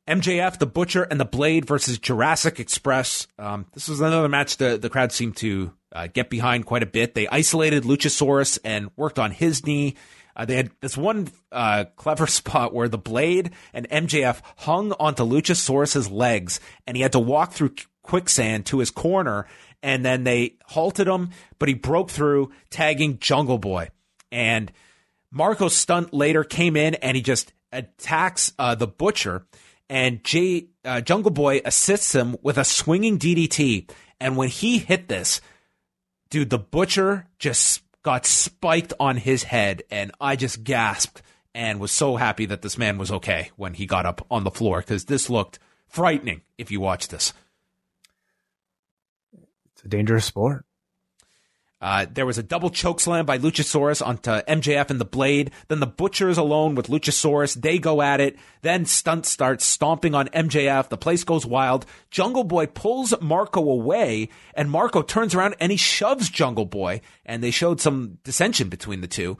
MJF, 0.08 0.58
the 0.58 0.66
Butcher, 0.66 1.02
and 1.02 1.18
the 1.18 1.24
Blade 1.24 1.66
versus 1.66 1.98
Jurassic 1.98 2.60
Express. 2.60 3.26
Um, 3.38 3.66
this 3.72 3.88
was 3.88 4.00
another 4.00 4.28
match 4.28 4.58
the, 4.58 4.76
the 4.76 4.90
crowd 4.90 5.12
seemed 5.12 5.36
to 5.38 5.72
uh, 5.92 6.08
get 6.08 6.28
behind 6.28 6.66
quite 6.66 6.82
a 6.82 6.86
bit. 6.86 7.14
They 7.14 7.26
isolated 7.28 7.84
Luchasaurus 7.84 8.58
and 8.64 8.90
worked 8.96 9.18
on 9.18 9.30
his 9.30 9.66
knee. 9.66 9.96
Uh, 10.36 10.44
they 10.44 10.56
had 10.56 10.70
this 10.80 10.96
one 10.96 11.28
uh, 11.52 11.84
clever 11.96 12.26
spot 12.28 12.74
where 12.74 12.88
the 12.88 12.98
Blade 12.98 13.50
and 13.72 13.88
MJF 13.88 14.40
hung 14.58 14.92
onto 14.92 15.24
Luchasaurus's 15.24 16.10
legs, 16.10 16.60
and 16.86 16.96
he 16.96 17.02
had 17.02 17.12
to 17.12 17.20
walk 17.20 17.52
through 17.52 17.74
quicksand 18.02 18.66
to 18.66 18.78
his 18.78 18.90
corner. 18.90 19.46
And 19.82 20.04
then 20.04 20.24
they 20.24 20.56
halted 20.64 21.06
him, 21.06 21.30
but 21.58 21.68
he 21.68 21.74
broke 21.74 22.10
through, 22.10 22.52
tagging 22.70 23.18
Jungle 23.18 23.58
Boy. 23.58 23.90
And 24.32 24.72
Marko 25.30 25.68
Stunt 25.68 26.14
later 26.14 26.42
came 26.42 26.74
in 26.74 26.94
and 26.94 27.16
he 27.16 27.22
just 27.22 27.52
attacks 27.70 28.52
uh, 28.58 28.74
the 28.74 28.86
Butcher 28.86 29.46
and 29.88 30.20
uh, 30.84 31.00
Jungle 31.02 31.30
Boy 31.30 31.60
assists 31.64 32.14
him 32.14 32.36
with 32.42 32.58
a 32.58 32.64
swinging 32.64 33.18
DDT. 33.18 33.90
And 34.20 34.36
when 34.36 34.48
he 34.48 34.78
hit 34.78 35.08
this, 35.08 35.40
dude, 36.30 36.50
the 36.50 36.58
butcher 36.58 37.28
just 37.38 37.82
got 38.04 38.26
spiked 38.26 38.92
on 39.00 39.16
his 39.16 39.42
head, 39.42 39.82
and 39.90 40.12
I 40.20 40.36
just 40.36 40.62
gasped 40.62 41.22
and 41.54 41.80
was 41.80 41.90
so 41.90 42.16
happy 42.16 42.46
that 42.46 42.62
this 42.62 42.78
man 42.78 42.98
was 42.98 43.10
okay 43.10 43.50
when 43.56 43.74
he 43.74 43.86
got 43.86 44.06
up 44.06 44.24
on 44.30 44.44
the 44.44 44.50
floor 44.50 44.80
because 44.80 45.06
this 45.06 45.28
looked 45.28 45.58
frightening 45.88 46.42
if 46.58 46.70
you 46.70 46.80
watch 46.80 47.08
this. 47.08 47.32
It's 49.72 49.84
a 49.84 49.88
dangerous 49.88 50.24
sport. 50.24 50.64
Uh, 51.80 52.06
there 52.10 52.24
was 52.24 52.38
a 52.38 52.42
double 52.42 52.70
choke 52.70 52.98
slam 52.98 53.26
by 53.26 53.36
Luchasaurus 53.36 54.04
onto 54.04 54.30
MJF 54.30 54.88
and 54.88 55.00
the 55.00 55.04
Blade. 55.04 55.50
Then 55.68 55.80
the 55.80 55.86
Butcher 55.86 56.30
is 56.30 56.38
alone 56.38 56.74
with 56.74 56.88
Luchasaurus. 56.88 57.60
They 57.60 57.78
go 57.78 58.00
at 58.00 58.20
it. 58.20 58.38
Then 58.62 58.86
Stunt 58.86 59.26
starts 59.26 59.66
stomping 59.66 60.14
on 60.14 60.28
MJF. 60.28 60.88
The 60.88 60.96
place 60.96 61.24
goes 61.24 61.44
wild. 61.44 61.84
Jungle 62.10 62.44
Boy 62.44 62.66
pulls 62.66 63.12
Marko 63.20 63.60
away, 63.60 64.30
and 64.54 64.70
Marko 64.70 65.02
turns 65.02 65.34
around 65.34 65.56
and 65.60 65.70
he 65.70 65.76
shoves 65.76 66.30
Jungle 66.30 66.64
Boy. 66.64 67.02
And 67.26 67.42
they 67.42 67.50
showed 67.50 67.80
some 67.80 68.18
dissension 68.24 68.70
between 68.70 69.02
the 69.02 69.06
two. 69.06 69.36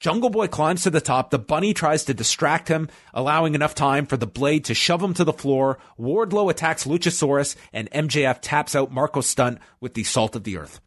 Jungle 0.00 0.30
Boy 0.30 0.46
climbs 0.46 0.82
to 0.82 0.90
the 0.90 1.00
top. 1.00 1.30
The 1.30 1.38
bunny 1.38 1.74
tries 1.74 2.04
to 2.04 2.14
distract 2.14 2.68
him, 2.68 2.88
allowing 3.14 3.54
enough 3.54 3.74
time 3.74 4.06
for 4.06 4.16
the 4.16 4.26
blade 4.26 4.66
to 4.66 4.74
shove 4.74 5.02
him 5.02 5.14
to 5.14 5.24
the 5.24 5.32
floor. 5.32 5.78
Wardlow 5.98 6.50
attacks 6.50 6.84
Luchasaurus, 6.84 7.56
and 7.72 7.90
MJF 7.90 8.38
taps 8.42 8.76
out 8.76 8.92
Marko 8.92 9.22
Stunt 9.22 9.58
with 9.80 9.94
the 9.94 10.04
salt 10.04 10.36
of 10.36 10.44
the 10.44 10.58
earth. 10.58 10.80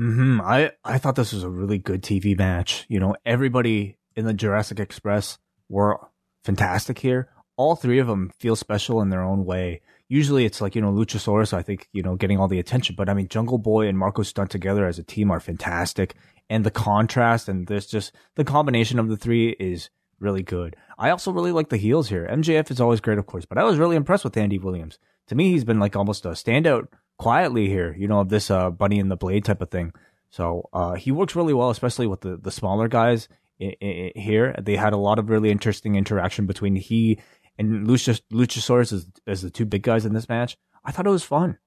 Hmm. 0.00 0.40
I 0.40 0.72
I 0.82 0.96
thought 0.96 1.16
this 1.16 1.34
was 1.34 1.42
a 1.42 1.50
really 1.50 1.76
good 1.76 2.02
TV 2.02 2.36
match. 2.36 2.86
You 2.88 2.98
know, 3.00 3.16
everybody 3.26 3.98
in 4.16 4.24
the 4.24 4.32
Jurassic 4.32 4.80
Express 4.80 5.36
were 5.68 6.00
fantastic 6.42 6.98
here. 6.98 7.28
All 7.58 7.76
three 7.76 7.98
of 7.98 8.06
them 8.06 8.32
feel 8.38 8.56
special 8.56 9.02
in 9.02 9.10
their 9.10 9.22
own 9.22 9.44
way. 9.44 9.82
Usually, 10.08 10.46
it's 10.46 10.62
like 10.62 10.74
you 10.74 10.80
know 10.80 10.90
Luchasaurus. 10.90 11.52
I 11.52 11.60
think 11.60 11.86
you 11.92 12.02
know 12.02 12.16
getting 12.16 12.38
all 12.38 12.48
the 12.48 12.58
attention, 12.58 12.94
but 12.96 13.10
I 13.10 13.14
mean 13.14 13.28
Jungle 13.28 13.58
Boy 13.58 13.88
and 13.88 13.98
Marko 13.98 14.22
Stunt 14.22 14.50
together 14.50 14.86
as 14.86 14.98
a 14.98 15.02
team 15.02 15.30
are 15.30 15.38
fantastic, 15.38 16.14
and 16.48 16.64
the 16.64 16.70
contrast 16.70 17.46
and 17.46 17.66
there's 17.66 17.86
just 17.86 18.12
the 18.36 18.44
combination 18.44 18.98
of 18.98 19.08
the 19.08 19.18
three 19.18 19.50
is 19.50 19.90
really 20.18 20.42
good. 20.42 20.76
I 20.98 21.10
also 21.10 21.30
really 21.30 21.52
like 21.52 21.68
the 21.68 21.76
heels 21.76 22.08
here. 22.08 22.26
MJF 22.26 22.70
is 22.70 22.80
always 22.80 23.02
great, 23.02 23.18
of 23.18 23.26
course, 23.26 23.44
but 23.44 23.58
I 23.58 23.64
was 23.64 23.76
really 23.76 23.96
impressed 23.96 24.24
with 24.24 24.38
Andy 24.38 24.58
Williams. 24.58 24.98
To 25.26 25.34
me, 25.34 25.50
he's 25.50 25.64
been 25.64 25.78
like 25.78 25.94
almost 25.94 26.24
a 26.24 26.30
standout 26.30 26.88
quietly 27.20 27.68
here, 27.68 27.94
you 27.98 28.08
know, 28.08 28.20
of 28.20 28.30
this 28.30 28.50
uh, 28.50 28.70
Bunny 28.70 28.98
and 28.98 29.10
the 29.10 29.16
Blade 29.16 29.44
type 29.44 29.60
of 29.60 29.70
thing. 29.70 29.92
So 30.30 30.70
uh, 30.72 30.94
he 30.94 31.12
works 31.12 31.36
really 31.36 31.52
well, 31.52 31.68
especially 31.68 32.06
with 32.06 32.22
the, 32.22 32.38
the 32.38 32.50
smaller 32.50 32.88
guys 32.88 33.28
here. 33.58 34.54
They 34.58 34.74
had 34.76 34.94
a 34.94 34.96
lot 34.96 35.18
of 35.18 35.28
really 35.28 35.50
interesting 35.50 35.96
interaction 35.96 36.46
between 36.46 36.76
he 36.76 37.18
and 37.58 37.86
Lucha- 37.86 38.22
Luchasaurus 38.32 38.94
as, 38.94 39.06
as 39.26 39.42
the 39.42 39.50
two 39.50 39.66
big 39.66 39.82
guys 39.82 40.06
in 40.06 40.14
this 40.14 40.30
match. 40.30 40.56
I 40.82 40.92
thought 40.92 41.06
it 41.06 41.10
was 41.10 41.22
fun. 41.22 41.58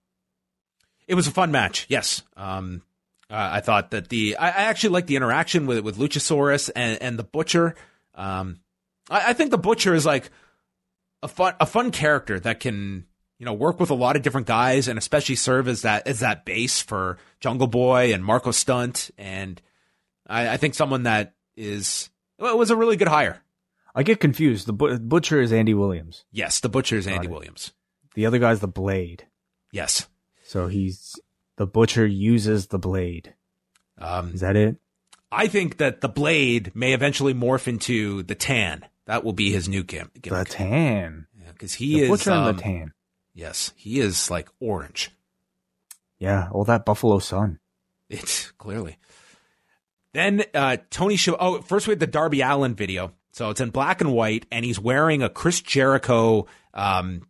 It 1.07 1.13
was 1.13 1.27
a 1.27 1.31
fun 1.31 1.51
match. 1.51 1.85
Yes. 1.87 2.23
Um, 2.35 2.81
uh, 3.29 3.49
I 3.53 3.59
thought 3.59 3.91
that 3.91 4.09
the 4.09 4.35
I, 4.37 4.47
I 4.47 4.63
actually 4.63 4.89
like 4.89 5.05
the 5.05 5.17
interaction 5.17 5.67
with 5.67 5.81
with 5.81 5.99
Luchasaurus 5.99 6.71
and, 6.75 6.99
and 6.99 7.19
the 7.19 7.23
Butcher. 7.23 7.75
Um, 8.15 8.61
I, 9.07 9.29
I 9.29 9.33
think 9.33 9.51
the 9.51 9.59
Butcher 9.59 9.93
is 9.93 10.03
like 10.05 10.31
a 11.21 11.27
fun 11.27 11.53
a 11.59 11.67
fun 11.67 11.91
character 11.91 12.39
that 12.39 12.59
can 12.59 13.05
you 13.43 13.45
know 13.45 13.53
work 13.53 13.77
with 13.77 13.89
a 13.89 13.93
lot 13.93 14.15
of 14.15 14.21
different 14.21 14.47
guys 14.47 14.87
and 14.87 14.97
especially 14.97 15.35
serve 15.35 15.67
as 15.67 15.81
that 15.81 16.07
as 16.07 16.21
that 16.21 16.45
base 16.45 16.81
for 16.81 17.17
Jungle 17.41 17.67
Boy 17.67 18.13
and 18.13 18.23
Marko 18.23 18.51
Stunt 18.51 19.11
and 19.17 19.61
I, 20.25 20.53
I 20.53 20.55
think 20.57 20.75
someone 20.75 21.03
that 21.03 21.33
is 21.57 22.09
well, 22.39 22.53
it 22.53 22.57
was 22.57 22.71
a 22.71 22.77
really 22.77 22.95
good 22.95 23.09
hire. 23.09 23.41
I 23.93 24.03
get 24.03 24.21
confused. 24.21 24.65
The 24.65 24.71
bu- 24.71 24.97
Butcher 24.99 25.41
is 25.41 25.51
Andy 25.51 25.73
Williams. 25.73 26.23
Yes, 26.31 26.61
the 26.61 26.69
Butcher 26.69 26.95
is 26.95 27.05
Andy 27.05 27.27
it. 27.27 27.31
Williams. 27.31 27.73
The 28.15 28.25
other 28.25 28.39
guy's 28.39 28.61
the 28.61 28.67
Blade. 28.69 29.27
Yes. 29.73 30.07
So 30.45 30.67
he's 30.67 31.19
the 31.57 31.67
Butcher 31.67 32.05
uses 32.05 32.67
the 32.67 32.79
Blade. 32.79 33.33
Um, 33.97 34.33
Is 34.33 34.39
that 34.39 34.55
it? 34.55 34.77
I 35.33 35.47
think 35.47 35.79
that 35.79 35.99
the 35.99 36.07
blade 36.07 36.71
may 36.73 36.93
eventually 36.93 37.33
morph 37.33 37.67
into 37.67 38.23
the 38.23 38.35
tan. 38.35 38.85
That 39.05 39.25
will 39.25 39.33
be 39.33 39.51
his 39.51 39.67
new 39.67 39.83
gim- 39.83 40.11
The 40.21 40.45
tan. 40.47 41.27
Because 41.51 41.73
he 41.73 41.95
the 41.95 42.03
is. 42.03 42.09
Butcher 42.09 42.31
um, 42.31 42.47
and 42.47 42.57
the 42.57 42.61
tan. 42.61 42.93
Yes, 43.34 43.73
he 43.75 43.99
is 43.99 44.29
like 44.29 44.49
orange. 44.59 45.11
Yeah, 46.19 46.49
all 46.51 46.63
that 46.65 46.86
Buffalo 46.86 47.19
Sun. 47.19 47.59
It's 48.09 48.51
clearly. 48.51 48.97
Then 50.13 50.43
uh, 50.53 50.77
Tony 50.89 51.15
show. 51.15 51.36
Oh, 51.39 51.61
first 51.61 51.88
we 51.88 51.91
had 51.91 51.99
the 51.99 52.07
Darby 52.07 52.41
Allin 52.41 52.75
video. 52.75 53.13
So 53.31 53.49
it's 53.49 53.61
in 53.61 53.71
black 53.71 53.99
and 53.99 54.13
white, 54.13 54.45
and 54.51 54.63
he's 54.63 54.79
wearing 54.79 55.23
a 55.23 55.29
Chris 55.29 55.59
Jericho 55.59 56.45
um, 56.73 57.23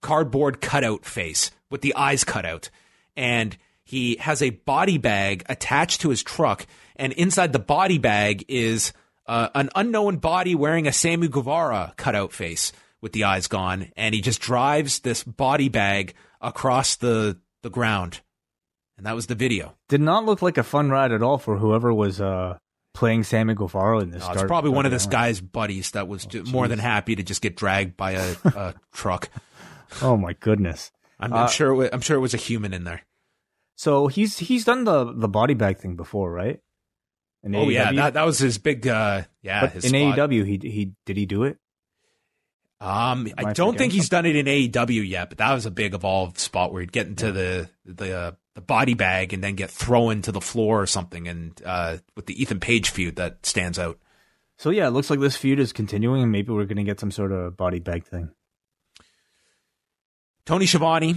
cardboard 0.00 0.62
cutout 0.62 1.04
face 1.04 1.50
with 1.70 1.82
the 1.82 1.94
eyes 1.94 2.24
cut 2.24 2.46
out, 2.46 2.70
and 3.16 3.56
he 3.84 4.16
has 4.16 4.40
a 4.40 4.50
body 4.50 4.96
bag 4.96 5.44
attached 5.50 6.00
to 6.00 6.08
his 6.08 6.22
truck, 6.22 6.66
and 6.96 7.12
inside 7.12 7.52
the 7.52 7.58
body 7.58 7.98
bag 7.98 8.46
is 8.48 8.94
uh, 9.26 9.48
an 9.54 9.68
unknown 9.74 10.16
body 10.16 10.54
wearing 10.54 10.86
a 10.86 10.92
Sammy 10.92 11.28
Guevara 11.28 11.92
cutout 11.98 12.32
face 12.32 12.72
with 13.02 13.12
the 13.12 13.24
eyes 13.24 13.46
gone, 13.48 13.90
and 13.96 14.14
he 14.14 14.20
just 14.22 14.40
drives 14.40 15.00
this 15.00 15.22
body 15.24 15.68
bag 15.68 16.14
across 16.40 16.96
the 16.96 17.38
the 17.62 17.70
ground, 17.70 18.20
and 18.96 19.04
that 19.06 19.14
was 19.14 19.26
the 19.26 19.34
video. 19.34 19.76
Did 19.88 20.00
not 20.00 20.24
look 20.24 20.40
like 20.40 20.56
a 20.56 20.62
fun 20.62 20.88
ride 20.90 21.12
at 21.12 21.22
all 21.22 21.36
for 21.38 21.58
whoever 21.58 21.92
was 21.92 22.20
uh, 22.20 22.56
playing 22.94 23.24
Sammy 23.24 23.54
Guevara 23.54 23.98
in 24.00 24.10
this. 24.10 24.24
Uh, 24.24 24.32
it's 24.34 24.42
probably 24.44 24.70
one 24.70 24.86
of 24.86 24.92
this 24.92 25.06
guy's 25.06 25.40
buddies 25.40 25.90
that 25.90 26.08
was 26.08 26.24
ju- 26.26 26.44
more 26.44 26.68
than 26.68 26.78
happy 26.78 27.14
to 27.16 27.22
just 27.22 27.42
get 27.42 27.56
dragged 27.56 27.96
by 27.96 28.12
a, 28.12 28.34
a 28.44 28.74
truck. 28.92 29.28
Oh 30.00 30.16
my 30.16 30.32
goodness. 30.34 30.90
I'm, 31.20 31.32
Uh, 31.32 31.36
I'm 31.42 31.48
sure. 31.50 31.70
It 31.72 31.74
was, 31.76 31.90
I'm 31.92 32.00
sure 32.00 32.16
it 32.16 32.20
was 32.20 32.34
a 32.34 32.38
human 32.38 32.72
in 32.72 32.84
there. 32.84 33.02
So 33.76 34.06
he's 34.06 34.38
he's 34.38 34.64
done 34.64 34.84
the 34.84 35.12
the 35.12 35.28
body 35.28 35.54
bag 35.54 35.78
thing 35.78 35.96
before, 35.96 36.30
right? 36.30 36.60
In 37.42 37.54
Oh 37.56 37.68
yeah, 37.68 37.90
that 37.92 38.14
that 38.14 38.24
was 38.26 38.38
his 38.38 38.58
big. 38.58 38.86
Uh, 38.86 39.22
yeah, 39.42 39.66
his 39.68 39.84
in 39.84 39.90
spot. 39.90 40.30
AEW, 40.30 40.44
he 40.46 40.70
he 40.70 40.92
did 41.06 41.16
he 41.16 41.26
do 41.26 41.42
it? 41.44 41.58
Um, 42.82 43.28
I 43.38 43.52
don't 43.52 43.78
think 43.78 43.92
he's 43.92 44.08
done 44.08 44.26
it 44.26 44.34
in 44.34 44.46
AEW 44.46 45.08
yet, 45.08 45.28
but 45.28 45.38
that 45.38 45.54
was 45.54 45.66
a 45.66 45.70
big 45.70 45.94
evolved 45.94 46.36
spot 46.38 46.72
where 46.72 46.80
he'd 46.80 46.90
get 46.90 47.06
into 47.06 47.30
the 47.30 47.70
the 47.84 48.12
uh, 48.12 48.32
the 48.56 48.60
body 48.60 48.94
bag 48.94 49.32
and 49.32 49.42
then 49.42 49.54
get 49.54 49.70
thrown 49.70 50.20
to 50.22 50.32
the 50.32 50.40
floor 50.40 50.82
or 50.82 50.86
something, 50.86 51.28
and 51.28 51.62
uh, 51.64 51.98
with 52.16 52.26
the 52.26 52.42
Ethan 52.42 52.58
Page 52.58 52.90
feud 52.90 53.16
that 53.16 53.46
stands 53.46 53.78
out. 53.78 54.00
So 54.58 54.70
yeah, 54.70 54.88
it 54.88 54.90
looks 54.90 55.10
like 55.10 55.20
this 55.20 55.36
feud 55.36 55.60
is 55.60 55.72
continuing, 55.72 56.24
and 56.24 56.32
maybe 56.32 56.52
we're 56.52 56.64
gonna 56.64 56.82
get 56.82 56.98
some 56.98 57.12
sort 57.12 57.30
of 57.30 57.56
body 57.56 57.78
bag 57.78 58.04
thing. 58.04 58.30
Tony 60.44 60.66
Schiavone 60.66 61.14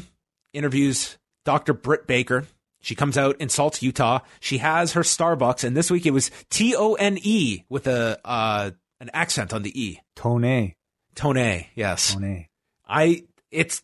interviews 0.54 1.18
Dr. 1.46 1.74
Britt 1.74 2.06
Baker. 2.06 2.46
She 2.82 2.94
comes 2.94 3.18
out, 3.18 3.38
insults 3.42 3.82
Utah. 3.82 4.20
She 4.40 4.60
has 4.60 4.94
her 4.94 5.02
Starbucks, 5.02 5.64
and 5.64 5.76
this 5.76 5.90
week 5.90 6.06
it 6.06 6.12
was 6.12 6.30
T 6.52 6.76
O 6.76 6.94
N 6.94 7.18
E 7.24 7.64
with 7.70 7.88
a 7.88 8.20
uh, 8.24 8.70
an 9.00 9.10
accent 9.16 9.52
on 9.52 9.64
the 9.64 9.82
E. 9.82 10.02
Tone, 10.16 10.76
Tone, 11.16 11.66
yes. 11.76 12.14
Tone. 12.14 12.46
I 12.88 13.24
it's 13.52 13.82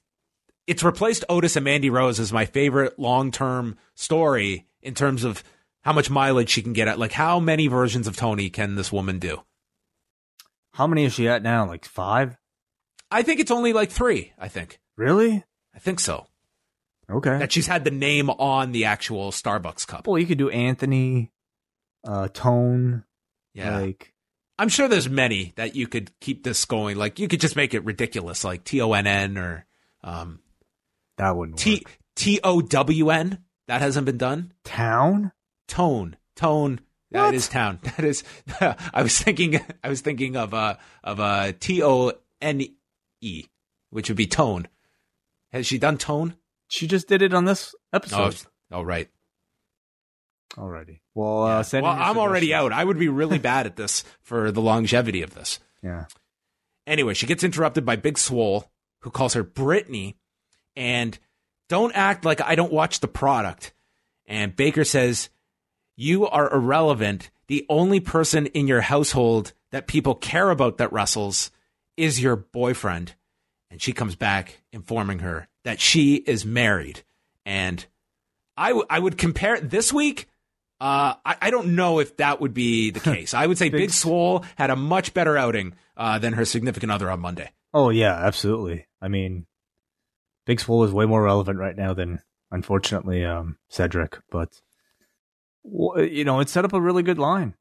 it's 0.67 0.83
replaced 0.83 1.25
Otis 1.29 1.55
and 1.55 1.65
Mandy 1.65 1.89
Rose 1.89 2.19
as 2.19 2.31
my 2.31 2.45
favorite 2.45 2.99
long 2.99 3.31
term 3.31 3.77
story 3.95 4.67
in 4.81 4.93
terms 4.93 5.23
of 5.23 5.43
how 5.81 5.93
much 5.93 6.09
mileage 6.09 6.49
she 6.49 6.61
can 6.61 6.73
get 6.73 6.87
at. 6.87 6.99
Like 6.99 7.13
how 7.13 7.39
many 7.39 7.67
versions 7.67 8.07
of 8.07 8.15
Tony 8.15 8.49
can 8.49 8.75
this 8.75 8.91
woman 8.91 9.19
do? 9.19 9.41
How 10.73 10.87
many 10.87 11.05
is 11.05 11.13
she 11.13 11.27
at 11.27 11.43
now? 11.43 11.65
Like 11.65 11.85
five? 11.85 12.37
I 13.09 13.23
think 13.23 13.39
it's 13.39 13.51
only 13.51 13.73
like 13.73 13.91
three. 13.91 14.33
I 14.37 14.47
think. 14.47 14.79
Really? 14.95 15.43
I 15.73 15.79
think 15.79 15.99
so. 15.99 16.27
Okay. 17.09 17.39
That 17.39 17.51
she's 17.51 17.67
had 17.67 17.83
the 17.83 17.91
name 17.91 18.29
on 18.29 18.71
the 18.71 18.85
actual 18.85 19.31
Starbucks 19.31 19.85
cup. 19.85 20.07
well, 20.07 20.17
you 20.17 20.25
could 20.25 20.37
do 20.37 20.49
Anthony, 20.49 21.31
uh, 22.05 22.29
Tone. 22.29 23.03
Yeah. 23.53 23.79
Like 23.79 24.10
I'm 24.61 24.69
sure 24.69 24.87
there's 24.87 25.09
many 25.09 25.53
that 25.55 25.75
you 25.75 25.87
could 25.87 26.11
keep 26.19 26.43
this 26.43 26.63
going. 26.65 26.95
Like 26.95 27.17
you 27.17 27.27
could 27.27 27.41
just 27.41 27.55
make 27.55 27.73
it 27.73 27.83
ridiculous, 27.83 28.43
like 28.43 28.63
T 28.63 28.79
O 28.79 28.93
N 28.93 29.07
N 29.07 29.37
or 29.39 29.65
um, 30.03 30.39
that 31.17 31.35
wouldn't 31.35 31.57
T 31.57 31.77
work. 31.83 31.97
T 32.15 32.39
O 32.43 32.61
W 32.61 33.09
N. 33.09 33.39
That 33.67 33.81
hasn't 33.81 34.05
been 34.05 34.17
done. 34.19 34.53
Town. 34.63 35.31
Tone, 35.67 36.15
tone. 36.35 36.79
That 37.09 37.25
What? 37.25 37.33
is 37.33 37.47
town. 37.49 37.79
That 37.83 38.03
is. 38.05 38.23
I 38.61 39.01
was 39.01 39.17
thinking. 39.17 39.59
I 39.83 39.89
was 39.89 40.01
thinking 40.01 40.35
of 40.37 40.53
uh 40.53 40.75
of 41.03 41.19
uh 41.19 41.53
T 41.59 41.81
O 41.81 42.11
N 42.39 42.61
E, 43.21 43.45
which 43.89 44.09
would 44.09 44.17
be 44.17 44.27
tone. 44.27 44.67
Has 45.51 45.65
she 45.65 45.79
done 45.79 45.97
tone? 45.97 46.35
She 46.67 46.85
just 46.87 47.07
did 47.07 47.21
it 47.23 47.33
on 47.33 47.45
this 47.45 47.73
Oh, 47.91 47.95
episode 47.97 48.35
oh 48.71 48.81
right. 48.83 49.09
Already. 50.57 51.01
Well, 51.13 51.47
Yeah. 51.47 51.57
uh, 51.59 51.63
send 51.63 51.83
well, 51.83 51.93
I'm 51.97 52.17
already 52.17 52.53
out. 52.53 52.71
I 52.73 52.83
would 52.83 52.99
be 52.99 53.09
really 53.09 53.39
bad 53.39 53.65
at 53.65 53.75
this 53.75 54.03
for 54.21 54.51
the 54.51 54.61
longevity 54.61 55.21
of 55.21 55.33
this. 55.33 55.59
Yeah. 55.83 56.05
Anyway, 56.87 57.13
she 57.13 57.25
gets 57.25 57.43
interrupted 57.43 57.85
by 57.85 57.95
Big 57.95 58.17
Swole, 58.17 58.71
who 59.01 59.09
calls 59.11 59.33
her 59.33 59.43
Brittany, 59.43 60.17
and 60.75 61.17
don't 61.69 61.93
act 61.93 62.25
like 62.25 62.41
I 62.41 62.55
don't 62.55 62.73
watch 62.73 62.99
the 62.99 63.07
product. 63.07 63.73
And 64.25 64.55
Baker 64.55 64.83
says, 64.83 65.29
You 65.95 66.27
are 66.27 66.51
irrelevant. 66.53 67.29
The 67.47 67.65
only 67.69 67.99
person 67.99 68.45
in 68.47 68.67
your 68.67 68.81
household 68.81 69.53
that 69.71 69.87
people 69.87 70.15
care 70.15 70.49
about 70.49 70.77
that 70.77 70.91
wrestles 70.93 71.51
is 71.97 72.21
your 72.21 72.35
boyfriend. 72.35 73.15
And 73.69 73.81
she 73.81 73.93
comes 73.93 74.15
back 74.15 74.61
informing 74.71 75.19
her 75.19 75.47
that 75.63 75.79
she 75.79 76.15
is 76.15 76.45
married. 76.45 77.03
And 77.45 77.85
I, 78.57 78.69
w- 78.69 78.85
I 78.89 78.99
would 78.99 79.17
compare 79.17 79.59
this 79.61 79.93
week. 79.93 80.27
Uh, 80.81 81.13
I, 81.23 81.35
I 81.43 81.51
don't 81.51 81.75
know 81.75 81.99
if 81.99 82.17
that 82.17 82.41
would 82.41 82.55
be 82.55 82.89
the 82.89 82.99
case. 83.13 83.33
I 83.35 83.45
would 83.45 83.57
say 83.59 83.69
Big 83.69 83.79
Big 83.81 83.91
Swole 83.91 84.43
had 84.55 84.71
a 84.71 84.75
much 84.75 85.13
better 85.13 85.37
outing 85.37 85.75
uh, 85.95 86.17
than 86.17 86.33
her 86.33 86.43
significant 86.43 86.91
other 86.91 87.09
on 87.11 87.19
Monday. 87.19 87.51
Oh 87.73 87.91
yeah, 87.91 88.13
absolutely. 88.15 88.87
I 88.99 89.07
mean, 89.07 89.45
Big 90.47 90.59
Swole 90.59 90.83
is 90.83 90.91
way 90.91 91.05
more 91.05 91.21
relevant 91.21 91.59
right 91.59 91.75
now 91.77 91.93
than, 91.93 92.19
unfortunately, 92.49 93.23
um, 93.23 93.57
Cedric. 93.69 94.17
But 94.31 94.49
you 95.63 96.23
know, 96.25 96.39
it 96.39 96.49
set 96.49 96.65
up 96.65 96.73
a 96.73 96.81
really 96.81 97.03
good 97.03 97.19
line. 97.19 97.53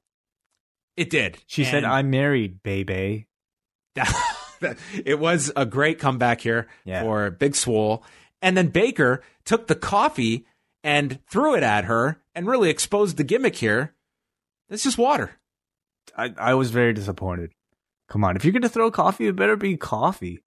It 0.96 1.10
did. 1.10 1.38
She 1.46 1.64
said, 1.64 1.84
"I'm 1.84 2.08
married, 2.10 2.62
baby." 2.62 3.26
that- 3.94 4.78
it 5.04 5.18
was 5.18 5.50
a 5.56 5.64
great 5.66 5.98
comeback 5.98 6.40
here 6.40 6.68
Yeah. 6.84 7.02
for 7.02 7.30
Big 7.30 7.54
Swole. 7.54 8.02
And 8.42 8.56
then 8.56 8.68
Baker 8.68 9.22
took 9.44 9.66
the 9.66 9.74
coffee 9.74 10.46
and 10.82 11.18
threw 11.30 11.54
it 11.56 11.62
at 11.62 11.84
her 11.84 12.20
and 12.34 12.46
really 12.46 12.70
exposed 12.70 13.16
the 13.16 13.24
gimmick 13.24 13.56
here. 13.56 13.94
It's 14.68 14.82
just 14.84 14.98
water. 14.98 15.32
I, 16.16 16.32
I 16.38 16.54
was 16.54 16.70
very 16.70 16.92
disappointed. 16.92 17.52
Come 18.08 18.24
on, 18.24 18.36
if 18.36 18.44
you're 18.44 18.52
gonna 18.52 18.68
throw 18.68 18.90
coffee, 18.90 19.26
it 19.28 19.36
better 19.36 19.56
be 19.56 19.76
coffee. 19.76 20.42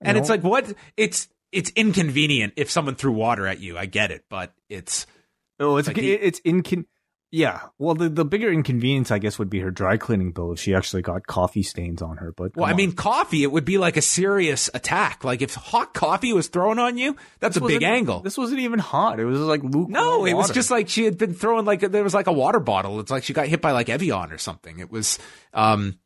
And 0.00 0.16
it's 0.18 0.28
like 0.28 0.42
what 0.42 0.72
it's 0.96 1.28
it's 1.52 1.70
inconvenient 1.70 2.52
if 2.56 2.70
someone 2.70 2.94
threw 2.94 3.12
water 3.12 3.46
at 3.46 3.60
you. 3.60 3.78
I 3.78 3.86
get 3.86 4.10
it, 4.10 4.24
but 4.28 4.52
it's 4.68 5.06
oh, 5.58 5.76
it's 5.78 5.88
like 5.88 5.98
it- 5.98 6.02
the- 6.02 6.12
it's 6.12 6.40
incon. 6.40 6.84
Yeah, 7.30 7.60
well, 7.78 7.94
the 7.94 8.08
the 8.08 8.24
bigger 8.24 8.50
inconvenience, 8.50 9.10
I 9.10 9.18
guess, 9.18 9.38
would 9.38 9.50
be 9.50 9.60
her 9.60 9.70
dry 9.70 9.98
cleaning 9.98 10.32
bill 10.32 10.52
if 10.52 10.60
she 10.60 10.74
actually 10.74 11.02
got 11.02 11.26
coffee 11.26 11.62
stains 11.62 12.00
on 12.00 12.16
her. 12.16 12.32
But 12.32 12.56
well, 12.56 12.64
I 12.64 12.70
on. 12.70 12.76
mean, 12.76 12.92
coffee. 12.92 13.42
It 13.42 13.52
would 13.52 13.66
be 13.66 13.76
like 13.76 13.98
a 13.98 14.02
serious 14.02 14.70
attack. 14.72 15.24
Like 15.24 15.42
if 15.42 15.54
hot 15.54 15.92
coffee 15.92 16.32
was 16.32 16.48
thrown 16.48 16.78
on 16.78 16.96
you, 16.96 17.16
that's 17.38 17.56
This 17.56 17.62
a 17.62 17.66
big 17.66 17.82
angle. 17.82 18.20
This 18.20 18.38
wasn't 18.38 18.60
even 18.60 18.78
hot. 18.78 19.20
It 19.20 19.26
was 19.26 19.40
like 19.40 19.62
lukewarm. 19.62 19.90
No, 19.92 20.24
it 20.24 20.32
was 20.32 20.50
just 20.50 20.70
like 20.70 20.88
she 20.88 21.04
had 21.04 21.18
been 21.18 21.34
throwing 21.34 21.66
like 21.66 21.80
there 21.80 22.02
was 22.02 22.14
like 22.14 22.28
a 22.28 22.32
water 22.32 22.60
bottle. 22.60 22.98
It's 22.98 23.10
like 23.10 23.24
she 23.24 23.34
got 23.34 23.46
hit 23.46 23.60
by 23.60 23.72
like 23.72 23.90
Evian 23.90 24.32
or 24.32 24.38
something. 24.38 24.78
It 24.78 24.90
was 24.90 25.18
um 25.52 25.98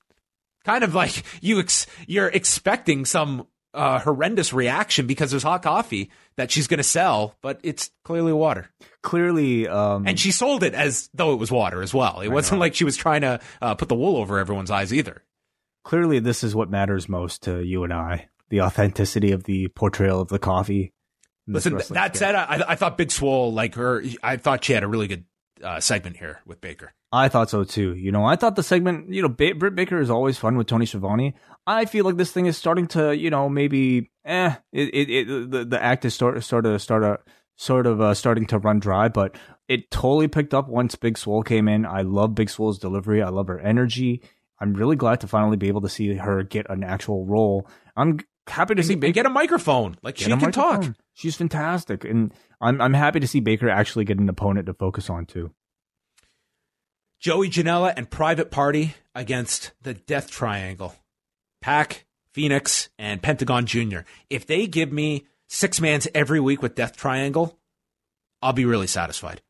kind 0.64 0.83
of 0.83 0.93
like 0.93 1.23
you 1.41 1.61
ex- 1.61 1.87
you're 2.09 2.29
expecting 2.29 3.05
some 3.05 3.47
uh, 3.75 4.01
horrendous 4.01 4.53
reaction 4.53 5.07
because 5.07 5.31
there's 5.31 5.43
hot 5.43 5.62
coffee 5.62 6.11
that 6.37 6.51
she's 6.51 6.66
going 6.66 6.79
to 6.79 6.85
sell, 6.85 7.37
but 7.43 7.61
it's 7.62 7.91
clearly 8.05 8.33
water. 8.33 8.68
Clearly. 9.03 9.68
Um, 9.68 10.07
And 10.07 10.18
she 10.18 10.30
sold 10.32 10.62
it 10.62 10.74
as 10.74 11.09
though 11.14 11.32
it 11.32 11.36
was 11.38 11.50
water 11.50 11.82
as 11.82 11.92
well. 11.92 12.20
It 12.20 12.28
wasn't 12.28 12.61
like 12.61 12.74
she 12.74 12.84
was 12.84 12.96
trying 12.96 13.22
to 13.22 13.40
uh, 13.61 13.74
put 13.74 13.88
the 13.88 13.94
wool 13.94 14.16
over 14.16 14.38
everyone's 14.38 14.70
eyes 14.70 14.92
either. 14.92 15.22
clearly, 15.84 16.18
this 16.20 16.44
is 16.44 16.55
what 16.55 16.70
matters 16.70 17.09
most 17.09 17.42
to 17.42 17.61
you 17.62 17.84
and 17.84 17.92
I: 17.92 18.28
the 18.48 18.61
authenticity 18.62 19.32
of 19.32 19.44
the 19.44 19.68
portrayal 19.68 20.20
of 20.20 20.28
the 20.28 20.38
coffee. 20.38 20.92
Listen, 21.48 21.76
that 21.90 22.16
said, 22.16 22.36
I, 22.36 22.62
I 22.68 22.74
thought 22.76 22.96
Big 22.96 23.11
Swole, 23.11 23.53
like 23.53 23.74
her, 23.74 24.03
I 24.22 24.36
thought 24.36 24.62
she 24.64 24.74
had 24.74 24.84
a 24.84 24.86
really 24.86 25.09
good 25.09 25.24
uh, 25.62 25.80
segment 25.80 26.16
here 26.16 26.40
with 26.46 26.61
Baker. 26.61 26.92
I 27.11 27.28
thought 27.28 27.50
so 27.50 27.64
too. 27.64 27.94
You 27.96 28.12
know, 28.12 28.24
I 28.24 28.36
thought 28.36 28.55
the 28.55 28.62
segment, 28.62 29.12
you 29.12 29.22
know, 29.22 29.28
ba- 29.28 29.57
Britt 29.57 29.74
Baker 29.74 30.00
is 30.00 30.09
always 30.09 30.38
fun 30.38 30.57
with 30.57 30.68
Tony 30.68 30.86
Schiavone. 30.86 31.34
I 31.66 31.84
feel 31.84 32.05
like 32.05 32.16
this 32.16 32.30
thing 32.30 32.46
is 32.46 32.57
starting 32.57 32.86
to, 32.88 33.14
you 33.14 33.28
know, 33.28 33.48
maybe, 33.48 34.11
eh, 34.24 34.55
it, 34.72 34.94
it, 34.94 35.11
it 35.11 35.50
the, 35.50 35.64
the 35.64 35.82
act 35.82 36.05
is 36.05 36.14
sort, 36.14 36.42
sort 36.44 36.64
of, 36.64 36.80
sort 36.80 37.03
of, 37.03 37.18
sort 37.63 37.87
of 37.87 38.01
uh, 38.01 38.13
starting 38.13 38.47
to 38.47 38.59
run 38.59 38.81
dry, 38.81 39.09
but 39.09 39.37
it 39.69 39.91
totally 39.91 40.29
picked 40.29 40.53
up 40.53 40.69
once 40.69 40.97
Big 40.97 41.17
Swole 41.17 41.43
came 41.43 41.69
in. 41.69 41.87
I 41.87 42.03
love 42.03 42.35
Big 42.35 42.51
Swole's 42.51 42.79
delivery. 42.79 43.23
I 43.23 43.29
love 43.29 43.47
her 43.47 43.61
energy. 43.61 44.21
I'm 44.59 44.75
really 44.75 44.97
glad 44.97 45.21
to 45.21 45.29
finally 45.29 45.57
be 45.57 45.69
able 45.69 45.81
to 45.83 45.89
see 45.89 46.15
her 46.17 46.43
get 46.43 46.69
an 46.69 46.83
actual 46.83 47.25
role. 47.25 47.69
I'm 47.97 48.19
happy 48.49 48.75
to 48.75 48.83
see 48.83 48.97
Get, 48.97 49.15
get 49.15 49.27
a 49.27 49.31
microphone. 49.31 49.97
Like 50.03 50.19
she 50.19 50.37
can 50.37 50.53
talk. 50.53 50.85
She's 51.15 51.37
fantastic, 51.37 52.05
and 52.05 52.33
I'm 52.61 52.81
I'm 52.81 52.95
happy 52.95 53.21
to 53.21 53.27
see 53.27 53.41
Baker 53.41 53.69
actually 53.69 54.05
get 54.05 54.19
an 54.19 54.29
opponent 54.29 54.67
to 54.67 54.75
focus 54.75 55.09
on 55.09 55.27
too. 55.27 55.53
Joey 57.21 57.49
Janela 57.49 57.95
and 57.97 58.11
Private 58.11 58.51
Party 58.51 58.95
against 59.15 59.73
the 59.81 59.95
Death 59.95 60.31
Triangle. 60.31 60.97
Pac, 61.61 62.07
Phoenix, 62.33 62.89
and 62.99 63.23
Pentagon 63.23 63.67
Jr. 63.67 64.01
If 64.29 64.47
they 64.47 64.67
give 64.67 64.91
me 64.91 65.27
six 65.53 65.80
mans 65.80 66.09
every 66.14 66.40
week 66.40 66.62
with 66.62 66.74
Death 66.74 66.96
Triangle, 66.96 67.59
I'll 68.40 68.53
be 68.53 68.64
really 68.64 68.86
satisfied. 68.86 69.42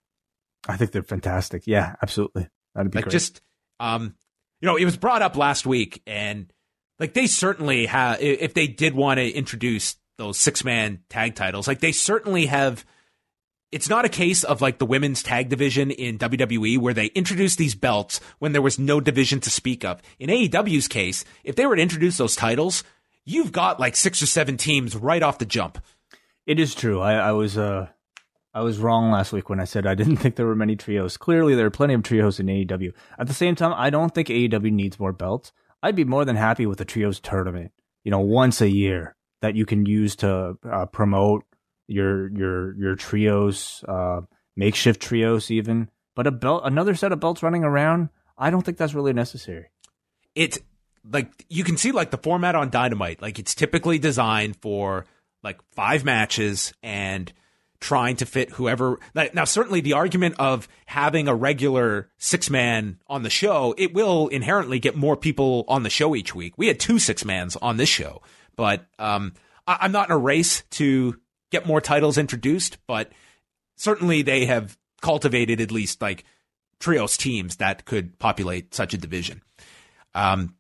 I 0.69 0.77
think 0.77 0.91
they're 0.93 1.03
fantastic. 1.03 1.63
Yeah, 1.67 1.95
absolutely. 2.03 2.49
That'd 2.75 2.91
be 2.91 2.99
Like 2.99 3.05
great. 3.07 3.13
just 3.13 3.41
um 3.81 4.15
you 4.61 4.67
know, 4.67 4.77
it 4.77 4.85
was 4.85 4.97
brought 4.97 5.23
up 5.23 5.37
last 5.37 5.67
week 5.67 6.03
and 6.07 6.53
like 6.99 7.15
they 7.15 7.27
certainly 7.27 7.87
have 7.87 8.21
if 8.21 8.55
they 8.55 8.67
did 8.67 8.95
want 8.95 9.19
to 9.19 9.29
introduce 9.31 9.97
those 10.19 10.39
six 10.39 10.65
man 10.65 11.01
tag 11.09 11.35
titles, 11.35 11.67
like 11.67 11.81
they 11.81 11.93
certainly 11.93 12.47
have 12.47 12.85
it's 13.73 13.89
not 13.89 14.05
a 14.05 14.09
case 14.11 14.45
of 14.45 14.61
like 14.61 14.79
the 14.79 14.87
women's 14.87 15.23
tag 15.23 15.49
division 15.49 15.91
in 15.91 16.19
WWE 16.19 16.79
where 16.79 16.93
they 16.95 17.07
introduced 17.07 17.57
these 17.59 17.75
belts 17.75 18.21
when 18.39 18.53
there 18.53 18.61
was 18.63 18.79
no 18.79 19.01
division 19.01 19.41
to 19.41 19.51
speak 19.51 19.85
of. 19.85 20.03
In 20.19 20.29
AEW's 20.29 20.89
case, 20.89 21.25
if 21.43 21.57
they 21.57 21.65
were 21.65 21.77
to 21.77 21.83
introduce 21.83 22.19
those 22.19 22.37
titles, 22.37 22.85
you've 23.25 23.51
got 23.51 23.81
like 23.81 23.97
six 23.97 24.23
or 24.23 24.27
seven 24.27 24.59
teams 24.59 24.95
right 24.95 25.23
off 25.23 25.39
the 25.39 25.47
jump. 25.47 25.79
It 26.47 26.59
is 26.59 26.75
true. 26.75 27.01
I, 27.01 27.15
I 27.15 27.33
was 27.33 27.57
uh 27.57 27.89
I 28.55 28.61
was 28.61 28.79
wrong 28.79 29.11
last 29.11 29.33
week 29.33 29.49
when 29.49 29.61
I 29.61 29.65
said 29.65 29.87
I 29.87 29.95
didn't 29.95 30.17
think 30.23 30.37
there 30.37 30.47
were 30.47 30.57
many 30.57 30.77
trios. 30.77 31.17
Clearly 31.17 31.55
there 31.55 31.67
are 31.67 31.71
plenty 31.71 31.95
of 31.95 32.03
trios 32.03 32.41
in 32.41 32.47
AEW. 32.47 32.93
At 33.19 33.29
the 33.29 33.35
same 33.35 33.55
time, 33.55 33.73
I 33.77 33.91
don't 33.91 34.15
think 34.15 34.29
AEW 34.29 34.73
needs 34.73 35.01
more 35.01 35.13
belts. 35.13 35.53
I'd 35.83 35.97
be 35.97 36.05
more 36.05 36.25
than 36.25 36.37
happy 36.37 36.67
with 36.67 36.81
a 36.81 36.85
trios 36.85 37.19
tournament, 37.19 37.73
you 38.05 38.11
know, 38.11 38.21
once 38.21 38.61
a 38.61 38.69
year 38.71 39.17
that 39.41 39.57
you 39.57 39.67
can 39.67 39.85
use 39.87 40.15
to 40.17 40.57
uh, 40.71 40.87
promote 40.87 41.45
your 41.89 42.31
your 42.37 42.77
your 42.77 42.95
trios, 42.95 43.85
uh, 43.89 44.21
makeshift 44.57 45.01
trios 45.03 45.51
even. 45.51 45.89
But 46.15 46.27
a 46.27 46.31
belt 46.31 46.63
another 46.65 46.95
set 46.95 47.13
of 47.13 47.21
belts 47.21 47.43
running 47.43 47.65
around, 47.65 48.11
I 48.37 48.51
don't 48.51 48.63
think 48.63 48.79
that's 48.79 48.95
really 48.95 49.13
necessary. 49.13 49.71
it's 50.35 50.59
like 51.11 51.47
you 51.49 51.65
can 51.65 51.77
see 51.77 51.91
like 51.91 52.11
the 52.13 52.19
format 52.19 52.55
on 52.55 52.71
Dynamite. 52.71 53.21
Like 53.21 53.39
it's 53.39 53.55
typically 53.55 53.99
designed 53.99 54.57
for 54.61 55.05
like 55.43 55.61
five 55.73 56.05
matches 56.05 56.73
and 56.83 57.33
trying 57.81 58.15
to 58.17 58.25
fit 58.27 58.51
whoever. 58.51 59.01
Now, 59.35 59.45
certainly 59.45 59.81
the 59.81 59.95
argument 59.95 60.37
of 60.39 60.69
having 60.87 61.27
a 61.27 61.35
regular 61.35 62.09
six 62.17 62.49
man 62.49 63.01
on 63.09 63.25
the 63.25 63.31
show, 63.31 63.75
it 63.77 63.93
will 63.93 64.29
inherently 64.29 64.79
get 64.79 64.95
more 64.97 65.17
people 65.17 65.65
on 65.67 65.83
the 65.83 65.91
show 65.91 66.15
each 66.15 66.33
week. 66.35 66.55
We 66.57 66.69
had 66.69 66.79
two 66.79 67.01
six 67.01 67.25
mans 67.25 67.57
on 67.57 67.79
this 67.79 67.89
show, 67.89 68.23
but 68.55 68.87
um, 69.01 69.35
I- 69.67 69.79
I'm 69.81 69.93
not 69.93 70.09
in 70.11 70.15
a 70.15 70.19
race 70.19 70.63
to 70.73 71.19
get 71.51 71.67
more 71.67 71.81
titles 71.81 72.19
introduced, 72.19 72.79
but 72.87 73.11
certainly 73.77 74.23
they 74.23 74.47
have 74.47 74.79
cultivated 75.01 75.61
at 75.61 75.73
least 75.73 76.01
like 76.01 76.25
trios 76.79 77.17
teams 77.17 77.57
that 77.57 77.85
could 77.85 78.17
populate 78.21 78.75
such 78.75 78.95
a 78.95 78.99
division. 78.99 79.43
Um, 80.15 80.55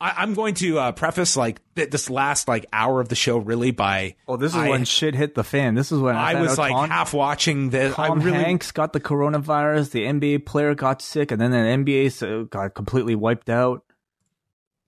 I, 0.00 0.14
I'm 0.18 0.32
going 0.34 0.54
to 0.54 0.78
uh, 0.78 0.92
preface 0.92 1.36
like 1.36 1.60
th- 1.76 1.90
this 1.90 2.08
last 2.08 2.48
like 2.48 2.64
hour 2.72 3.00
of 3.00 3.08
the 3.10 3.14
show 3.14 3.36
really 3.38 3.70
by 3.70 4.16
Oh, 4.26 4.36
this 4.36 4.52
is 4.52 4.58
I- 4.58 4.68
when 4.70 4.84
shit 4.84 5.14
hit 5.14 5.34
the 5.34 5.44
fan. 5.44 5.74
This 5.74 5.92
is 5.92 5.98
when 6.00 6.16
I 6.16 6.32
found 6.32 6.46
was 6.46 6.56
like 6.58 6.72
Tom- 6.72 6.88
half 6.90 7.12
watching 7.12 7.70
this. 7.70 7.98
I 7.98 8.08
Tom 8.08 8.20
really 8.20 8.38
Hanks 8.38 8.72
got 8.72 8.92
the 8.94 9.00
coronavirus. 9.00 9.90
The 9.90 10.04
NBA 10.06 10.46
player 10.46 10.74
got 10.74 11.02
sick, 11.02 11.30
and 11.30 11.40
then 11.40 11.50
the 11.50 11.58
NBA 11.58 12.06
s- 12.06 12.46
got 12.48 12.74
completely 12.74 13.14
wiped 13.14 13.50
out 13.50 13.84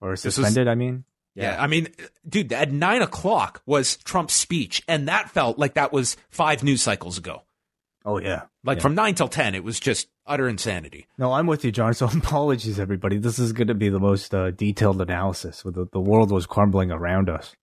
or 0.01 0.11
was- 0.11 0.23
suspended. 0.23 0.67
I 0.69 0.75
mean, 0.75 1.05
Yeah. 1.35 1.57
I 1.63 1.67
mean, 1.67 1.89
dude, 2.29 2.53
at 2.53 2.73
nine 2.73 3.03
o'clock 3.03 3.63
was 3.67 3.97
Trump's 3.99 4.35
speech, 4.35 4.83
and 4.89 5.09
that 5.09 5.31
felt 5.31 5.59
like 5.59 5.75
that 5.75 5.93
was 5.93 6.17
five 6.31 6.63
news 6.63 6.83
cycles 6.83 7.19
ago. 7.19 7.43
Oh 8.05 8.18
yeah. 8.18 8.42
Like 8.64 8.78
Yeah. 8.78 8.82
from 8.82 8.94
nine 8.94 9.14
till 9.14 9.28
ten, 9.28 9.55
it 9.55 9.64
was 9.64 9.78
just 9.80 10.09
utter 10.26 10.48
insanity. 10.48 11.07
No, 11.18 11.32
I'm 11.32 11.46
with 11.46 11.64
you, 11.64 11.72
John. 11.72 11.94
So 11.94 12.07
apologies, 12.07 12.78
everybody. 12.78 13.18
This 13.18 13.38
is 13.38 13.53
going 13.53 13.68
to 13.68 13.74
be 13.74 13.88
the 13.88 13.98
most 14.00 14.34
uh, 14.34 14.50
detailed 14.53 15.00
analysis. 15.00 15.62
The, 15.64 15.86
the 15.92 16.00
world 16.00 16.30
was 16.30 16.46
crumbling 16.46 16.90
around 16.90 17.28
us. 17.28 17.55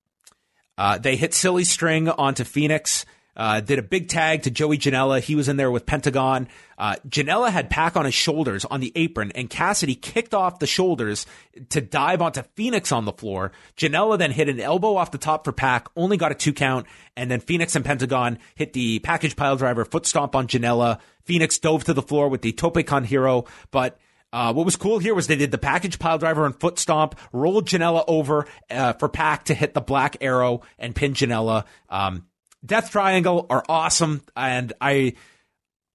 Uh, 0.77 0.97
they 0.97 1.15
hit 1.15 1.33
silly 1.33 1.63
string 1.65 2.07
onto 2.09 2.43
Phoenix. 2.43 3.05
Uh, 3.39 3.61
did 3.61 3.79
a 3.79 3.81
big 3.81 4.09
tag 4.09 4.43
to 4.43 4.51
Joey 4.51 4.77
Janela. 4.77 5.21
He 5.21 5.33
was 5.33 5.47
in 5.47 5.55
there 5.55 5.71
with 5.71 5.85
Pentagon. 5.85 6.49
Uh, 6.77 6.97
Janela 7.07 7.49
had 7.49 7.69
Pac 7.69 7.95
on 7.95 8.03
his 8.03 8.13
shoulders 8.13 8.65
on 8.65 8.81
the 8.81 8.91
apron, 8.97 9.31
and 9.33 9.49
Cassidy 9.49 9.95
kicked 9.95 10.33
off 10.33 10.59
the 10.59 10.67
shoulders 10.67 11.25
to 11.69 11.79
dive 11.79 12.21
onto 12.21 12.43
Phoenix 12.55 12.91
on 12.91 13.05
the 13.05 13.13
floor. 13.13 13.53
Janela 13.77 14.17
then 14.17 14.31
hit 14.31 14.49
an 14.49 14.59
elbow 14.59 14.97
off 14.97 15.11
the 15.11 15.17
top 15.17 15.45
for 15.45 15.53
Pac, 15.53 15.87
only 15.95 16.17
got 16.17 16.33
a 16.33 16.35
two 16.35 16.51
count, 16.51 16.85
and 17.15 17.31
then 17.31 17.39
Phoenix 17.39 17.77
and 17.77 17.85
Pentagon 17.85 18.39
hit 18.55 18.73
the 18.73 18.99
package 18.99 19.37
pile 19.37 19.55
driver 19.55 19.85
foot 19.85 20.05
stomp 20.05 20.35
on 20.35 20.47
Janela. 20.47 20.99
Phoenix 21.23 21.57
dove 21.59 21.85
to 21.85 21.93
the 21.93 22.01
floor 22.01 22.27
with 22.27 22.41
the 22.41 22.51
Tope 22.51 22.85
Con 22.85 23.05
Hilo, 23.05 23.45
but 23.71 23.97
uh, 24.31 24.53
what 24.53 24.65
was 24.65 24.75
cool 24.75 24.99
here 24.99 25.15
was 25.15 25.27
they 25.27 25.35
did 25.35 25.51
the 25.51 25.57
package 25.57 25.97
pile 25.97 26.17
driver 26.17 26.45
and 26.45 26.59
foot 26.59 26.77
stomp, 26.77 27.17
rolled 27.31 27.67
Janela 27.67 28.03
over 28.07 28.47
uh, 28.69 28.93
for 28.93 29.09
Pac 29.09 29.45
to 29.45 29.53
hit 29.53 29.73
the 29.73 29.81
black 29.81 30.17
arrow 30.21 30.61
and 30.77 30.95
pin 30.95 31.13
Janela. 31.13 31.65
Um, 31.89 32.25
Death 32.65 32.91
Triangle 32.91 33.45
are 33.49 33.63
awesome, 33.69 34.21
and 34.35 34.73
I 34.81 35.13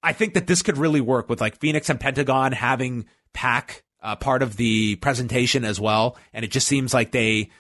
I 0.02 0.12
think 0.12 0.34
that 0.34 0.46
this 0.46 0.62
could 0.62 0.78
really 0.78 1.00
work 1.00 1.28
with 1.28 1.40
like 1.40 1.58
Phoenix 1.58 1.90
and 1.90 2.00
Pentagon 2.00 2.52
having 2.52 3.06
Pac 3.32 3.82
uh, 4.02 4.16
part 4.16 4.42
of 4.42 4.56
the 4.56 4.96
presentation 4.96 5.64
as 5.64 5.80
well, 5.80 6.16
and 6.32 6.44
it 6.44 6.50
just 6.50 6.66
seems 6.68 6.92
like 6.94 7.10
they 7.10 7.50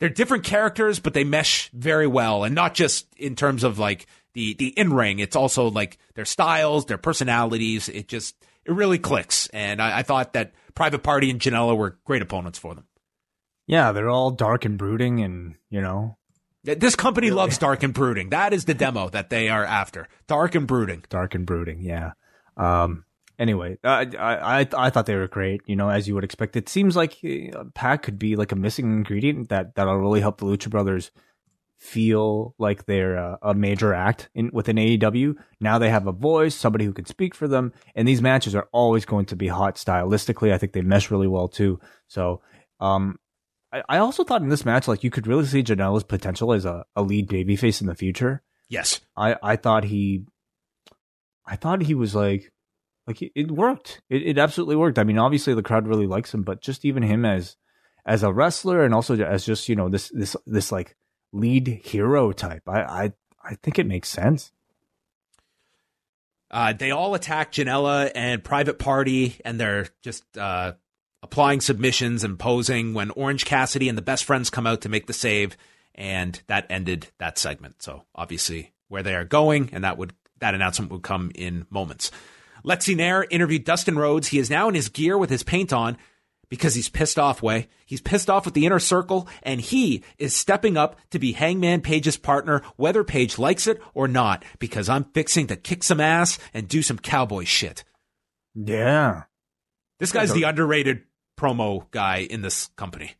they're 0.00 0.08
different 0.08 0.44
characters, 0.44 0.98
but 0.98 1.14
they 1.14 1.24
mesh 1.24 1.70
very 1.70 2.06
well, 2.06 2.44
and 2.44 2.54
not 2.54 2.74
just 2.74 3.06
in 3.16 3.36
terms 3.36 3.64
of 3.64 3.78
like 3.78 4.06
the 4.34 4.54
the 4.54 4.68
in 4.68 4.92
ring. 4.92 5.18
It's 5.18 5.36
also 5.36 5.70
like 5.70 5.98
their 6.14 6.24
styles, 6.24 6.86
their 6.86 6.98
personalities. 6.98 7.88
It 7.88 8.08
just 8.08 8.36
it 8.64 8.72
really 8.72 8.98
clicks, 8.98 9.48
and 9.48 9.80
I, 9.80 10.00
I 10.00 10.02
thought 10.02 10.32
that 10.34 10.52
Private 10.74 11.02
Party 11.02 11.30
and 11.30 11.40
Janela 11.40 11.76
were 11.76 11.98
great 12.04 12.22
opponents 12.22 12.58
for 12.58 12.74
them. 12.74 12.86
Yeah, 13.66 13.92
they're 13.92 14.10
all 14.10 14.30
dark 14.30 14.64
and 14.64 14.76
brooding, 14.76 15.22
and 15.22 15.54
you 15.70 15.80
know, 15.80 16.18
This 16.64 16.96
company 16.96 17.30
loves 17.30 17.58
dark 17.58 17.82
and 17.82 17.92
brooding. 17.92 18.30
That 18.30 18.52
is 18.52 18.64
the 18.64 18.74
demo 18.74 19.10
that 19.10 19.30
they 19.30 19.48
are 19.48 19.64
after. 19.64 20.08
Dark 20.26 20.54
and 20.54 20.66
brooding. 20.66 21.04
dark 21.08 21.34
and 21.34 21.46
brooding. 21.46 21.80
Yeah. 21.80 22.12
Um. 22.56 23.04
Anyway, 23.38 23.78
I 23.84 24.06
I 24.18 24.60
I, 24.60 24.68
I 24.76 24.90
thought 24.90 25.06
they 25.06 25.16
were 25.16 25.28
great. 25.28 25.60
You 25.66 25.76
know, 25.76 25.90
as 25.90 26.08
you 26.08 26.14
would 26.14 26.24
expect. 26.24 26.56
It 26.56 26.68
seems 26.68 26.96
like 26.96 27.18
uh, 27.24 27.64
Pac 27.74 28.02
could 28.02 28.18
be 28.18 28.36
like 28.36 28.52
a 28.52 28.56
missing 28.56 28.86
ingredient 28.86 29.50
that 29.50 29.74
that'll 29.74 29.98
really 29.98 30.20
help 30.20 30.38
the 30.38 30.46
Lucha 30.46 30.70
Brothers 30.70 31.10
feel 31.78 32.54
like 32.58 32.86
they're 32.86 33.16
a, 33.16 33.38
a 33.42 33.54
major 33.54 33.92
act 33.92 34.30
in 34.34 34.50
within 34.54 34.76
AEW. 34.76 35.34
Now 35.60 35.78
they 35.78 35.90
have 35.90 36.06
a 36.06 36.12
voice, 36.12 36.54
somebody 36.54 36.86
who 36.86 36.94
can 36.94 37.04
speak 37.04 37.34
for 37.34 37.46
them, 37.46 37.74
and 37.94 38.08
these 38.08 38.22
matches 38.22 38.54
are 38.54 38.68
always 38.72 39.04
going 39.04 39.26
to 39.26 39.36
be 39.36 39.48
hot 39.48 39.74
stylistically. 39.76 40.50
I 40.52 40.56
think 40.58 40.72
they 40.72 40.80
mesh 40.80 41.10
really 41.10 41.28
well 41.28 41.48
too. 41.48 41.78
So, 42.08 42.40
um, 42.80 43.18
I, 43.74 43.82
I 43.88 43.98
also 43.98 44.22
thought 44.22 44.42
in 44.42 44.48
this 44.48 44.64
match, 44.64 44.86
like 44.86 45.02
you 45.02 45.10
could 45.10 45.26
really 45.26 45.46
see 45.46 45.62
Janela's 45.64 46.04
potential 46.04 46.52
as 46.52 46.64
a, 46.64 46.84
a 46.94 47.02
lead 47.02 47.28
babyface 47.28 47.80
in 47.80 47.88
the 47.88 47.94
future. 47.94 48.42
Yes. 48.68 49.00
I, 49.16 49.36
I 49.42 49.56
thought 49.56 49.84
he, 49.84 50.24
I 51.44 51.56
thought 51.56 51.82
he 51.82 51.94
was 51.94 52.14
like, 52.14 52.52
like 53.06 53.20
it, 53.20 53.32
it 53.34 53.50
worked. 53.50 54.00
It, 54.08 54.22
it 54.22 54.38
absolutely 54.38 54.76
worked. 54.76 54.98
I 54.98 55.04
mean, 55.04 55.18
obviously 55.18 55.54
the 55.54 55.62
crowd 55.62 55.88
really 55.88 56.06
likes 56.06 56.32
him, 56.32 56.44
but 56.44 56.60
just 56.60 56.84
even 56.84 57.02
him 57.02 57.24
as, 57.24 57.56
as 58.06 58.22
a 58.22 58.32
wrestler 58.32 58.84
and 58.84 58.94
also 58.94 59.16
as 59.16 59.44
just, 59.44 59.68
you 59.68 59.74
know, 59.74 59.88
this, 59.88 60.08
this, 60.10 60.36
this 60.46 60.70
like 60.70 60.96
lead 61.32 61.66
hero 61.66 62.30
type, 62.30 62.62
I, 62.68 62.82
I, 62.82 63.12
I 63.42 63.54
think 63.56 63.78
it 63.78 63.86
makes 63.86 64.08
sense. 64.08 64.52
Uh, 66.50 66.72
they 66.72 66.92
all 66.92 67.14
attack 67.14 67.50
Janela 67.50 68.12
and 68.14 68.44
Private 68.44 68.78
Party, 68.78 69.40
and 69.44 69.58
they're 69.58 69.88
just 70.02 70.22
uh, 70.38 70.74
applying 71.24 71.62
submissions 71.62 72.22
and 72.22 72.38
posing 72.38 72.92
when 72.92 73.10
Orange 73.12 73.46
Cassidy 73.46 73.88
and 73.88 73.96
the 73.96 74.02
best 74.02 74.24
friends 74.24 74.50
come 74.50 74.66
out 74.66 74.82
to 74.82 74.90
make 74.90 75.06
the 75.06 75.14
save, 75.14 75.56
and 75.94 76.40
that 76.48 76.66
ended 76.68 77.08
that 77.18 77.38
segment. 77.38 77.82
So 77.82 78.04
obviously 78.14 78.74
where 78.88 79.02
they 79.02 79.14
are 79.14 79.24
going, 79.24 79.70
and 79.72 79.82
that 79.84 79.96
would 79.96 80.12
that 80.40 80.54
announcement 80.54 80.92
would 80.92 81.02
come 81.02 81.32
in 81.34 81.66
moments. 81.70 82.10
Lexy 82.62 82.94
Nair 82.94 83.26
interviewed 83.30 83.64
Dustin 83.64 83.98
Rhodes. 83.98 84.28
He 84.28 84.38
is 84.38 84.50
now 84.50 84.68
in 84.68 84.74
his 84.74 84.90
gear 84.90 85.16
with 85.16 85.30
his 85.30 85.42
paint 85.42 85.72
on 85.72 85.96
because 86.50 86.74
he's 86.74 86.90
pissed 86.90 87.18
off 87.18 87.42
way. 87.42 87.68
He's 87.86 88.02
pissed 88.02 88.28
off 88.28 88.44
with 88.44 88.52
the 88.52 88.66
inner 88.66 88.78
circle 88.78 89.26
and 89.42 89.60
he 89.60 90.02
is 90.18 90.36
stepping 90.36 90.76
up 90.76 90.98
to 91.10 91.18
be 91.18 91.32
Hangman 91.32 91.80
Page's 91.80 92.18
partner, 92.18 92.60
whether 92.76 93.02
Page 93.02 93.38
likes 93.38 93.66
it 93.66 93.80
or 93.94 94.08
not, 94.08 94.44
because 94.58 94.90
I'm 94.90 95.04
fixing 95.04 95.46
to 95.46 95.56
kick 95.56 95.82
some 95.82 96.00
ass 96.00 96.38
and 96.52 96.68
do 96.68 96.82
some 96.82 96.98
cowboy 96.98 97.44
shit. 97.44 97.84
Yeah. 98.54 99.22
This 99.98 100.12
guy's 100.12 100.32
the 100.32 100.42
underrated 100.42 101.02
promo 101.38 101.90
guy 101.90 102.18
in 102.18 102.42
this 102.42 102.68
company. 102.76 103.12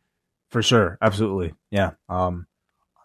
For 0.49 0.61
sure. 0.61 0.97
Absolutely. 1.01 1.53
Yeah. 1.71 1.91
Um, 2.07 2.47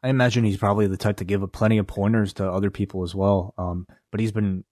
I 0.02 0.08
imagine 0.08 0.44
he's 0.44 0.56
probably 0.56 0.86
the 0.86 0.96
type 0.96 1.18
to 1.18 1.24
give 1.24 1.42
a 1.42 1.48
plenty 1.48 1.78
of 1.78 1.86
pointers 1.86 2.32
to 2.34 2.50
other 2.50 2.70
people 2.70 3.02
as 3.02 3.14
well. 3.14 3.54
Um, 3.58 3.86
but 4.10 4.20
he's 4.20 4.32
been 4.32 4.64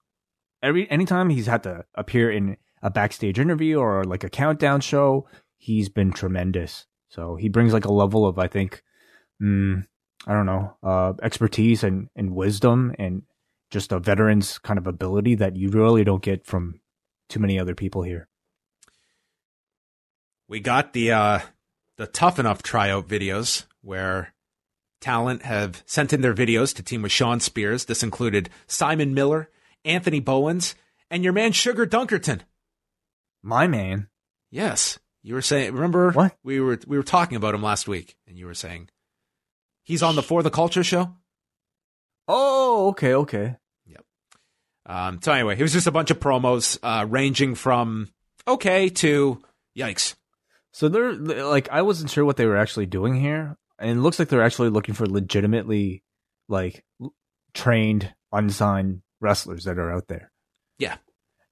every 0.62 0.90
anytime 0.90 1.28
he's 1.30 1.46
had 1.46 1.62
to 1.64 1.84
appear 1.94 2.30
in 2.30 2.56
a 2.82 2.90
backstage 2.90 3.38
interview 3.38 3.78
or 3.78 4.04
like 4.04 4.24
a 4.24 4.30
countdown 4.30 4.80
show, 4.80 5.28
he's 5.56 5.88
been 5.88 6.12
tremendous. 6.12 6.86
So 7.08 7.36
he 7.36 7.48
brings 7.48 7.72
like 7.72 7.84
a 7.84 7.92
level 7.92 8.26
of 8.26 8.38
I 8.38 8.48
think, 8.48 8.82
mm, 9.42 9.84
I 10.26 10.32
don't 10.32 10.46
know, 10.46 10.76
uh, 10.82 11.14
expertise 11.22 11.84
and 11.84 12.08
and 12.16 12.34
wisdom 12.34 12.94
and 12.98 13.22
just 13.70 13.92
a 13.92 13.98
veteran's 13.98 14.58
kind 14.58 14.78
of 14.78 14.86
ability 14.86 15.34
that 15.36 15.56
you 15.56 15.68
really 15.70 16.04
don't 16.04 16.22
get 16.22 16.46
from 16.46 16.80
too 17.28 17.40
many 17.40 17.58
other 17.58 17.74
people 17.74 18.02
here. 18.02 18.28
We 20.48 20.60
got 20.60 20.92
the 20.92 21.12
uh, 21.12 21.40
the 21.96 22.06
tough 22.06 22.38
enough 22.38 22.62
tryout 22.62 23.06
videos 23.06 23.66
where 23.82 24.32
talent 25.00 25.42
have 25.42 25.82
sent 25.86 26.12
in 26.12 26.20
their 26.20 26.34
videos 26.34 26.74
to 26.76 26.82
team 26.82 27.02
with 27.02 27.12
Shawn 27.12 27.40
Spears. 27.40 27.84
This 27.84 28.02
included 28.02 28.50
Simon 28.66 29.14
Miller, 29.14 29.50
Anthony 29.84 30.20
Bowens, 30.20 30.74
and 31.10 31.22
your 31.22 31.32
man 31.32 31.52
Sugar 31.52 31.86
Dunkerton. 31.86 32.40
My 33.42 33.66
man. 33.66 34.08
Yes, 34.50 34.98
you 35.22 35.34
were 35.34 35.42
saying. 35.42 35.74
Remember 35.74 36.12
What? 36.12 36.36
we 36.42 36.60
were 36.60 36.78
we 36.86 36.96
were 36.96 37.02
talking 37.02 37.36
about 37.36 37.54
him 37.54 37.62
last 37.62 37.86
week, 37.86 38.16
and 38.26 38.38
you 38.38 38.46
were 38.46 38.54
saying 38.54 38.88
he's 39.82 40.02
on 40.02 40.16
the 40.16 40.22
For 40.22 40.42
the 40.42 40.50
Culture 40.50 40.84
show. 40.84 41.14
Oh, 42.26 42.88
okay, 42.88 43.14
okay. 43.14 43.56
Um, 44.88 45.20
so 45.22 45.32
anyway, 45.32 45.54
it 45.58 45.62
was 45.62 45.74
just 45.74 45.86
a 45.86 45.92
bunch 45.92 46.10
of 46.10 46.18
promos 46.18 46.78
uh, 46.82 47.04
ranging 47.06 47.54
from 47.54 48.08
okay 48.46 48.88
to 48.88 49.42
yikes. 49.76 50.14
So 50.78 50.88
they're 50.88 51.12
like, 51.12 51.68
I 51.72 51.82
wasn't 51.82 52.08
sure 52.08 52.24
what 52.24 52.36
they 52.36 52.46
were 52.46 52.56
actually 52.56 52.86
doing 52.86 53.20
here, 53.20 53.56
and 53.80 53.98
it 53.98 54.00
looks 54.00 54.20
like 54.20 54.28
they're 54.28 54.44
actually 54.44 54.70
looking 54.70 54.94
for 54.94 55.06
legitimately 55.06 56.04
like 56.48 56.84
trained, 57.52 58.14
unsigned 58.30 59.02
wrestlers 59.20 59.64
that 59.64 59.76
are 59.76 59.92
out 59.92 60.06
there. 60.06 60.30
Yeah. 60.78 60.98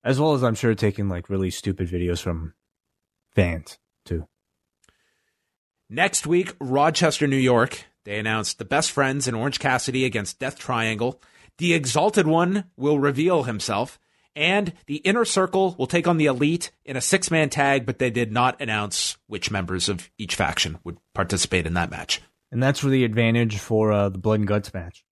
as 0.05 0.21
well 0.21 0.35
as 0.35 0.45
I'm 0.45 0.55
sure 0.55 0.77
taking 0.77 1.09
like 1.09 1.29
really 1.29 1.51
stupid 1.51 1.89
videos 1.89 2.21
from 2.23 2.55
fans 3.35 3.79
too. 4.05 4.29
Next 5.91 6.25
week, 6.29 6.55
Rochester, 6.61 7.27
New 7.27 7.35
York. 7.35 7.85
They 8.05 8.21
announced 8.21 8.61
the 8.61 8.65
best 8.65 8.93
friends 8.93 9.27
in 9.27 9.35
Orange 9.35 9.59
Cassidy 9.59 10.05
against 10.05 10.39
Death 10.39 10.57
Triangle. 10.57 11.21
The 11.59 11.75
Exalted 11.75 12.29
One 12.29 12.67
will 12.77 13.01
reveal 13.01 13.43
himself, 13.43 13.99
and 14.37 14.73
the 14.87 14.97
Inner 14.97 15.25
Circle 15.25 15.75
will 15.79 15.87
take 15.87 16.07
on 16.07 16.19
the 16.19 16.27
Elite 16.27 16.71
in 16.85 16.97
a 16.97 17.01
six 17.01 17.31
man 17.31 17.49
tag, 17.49 17.87
but 17.87 17.99
they 17.99 18.11
did 18.11 18.31
not 18.31 18.61
announce 18.61 19.17
which 19.27 19.51
members 19.51 19.89
of 19.89 20.11
each 20.19 20.37
faction 20.37 20.79
would 20.85 20.99
participate 21.15 21.67
in 21.67 21.75
that 21.75 21.91
match. 21.91 22.21
And 22.53 22.63
that's 22.63 22.79
for 22.79 22.89
the 22.89 23.05
advantage 23.05 23.59
for 23.59 23.93
uh, 23.93 24.11
the 24.11 24.19
blood 24.19 24.41
and 24.41 24.49
guts 24.49 24.73
match. 24.73 25.05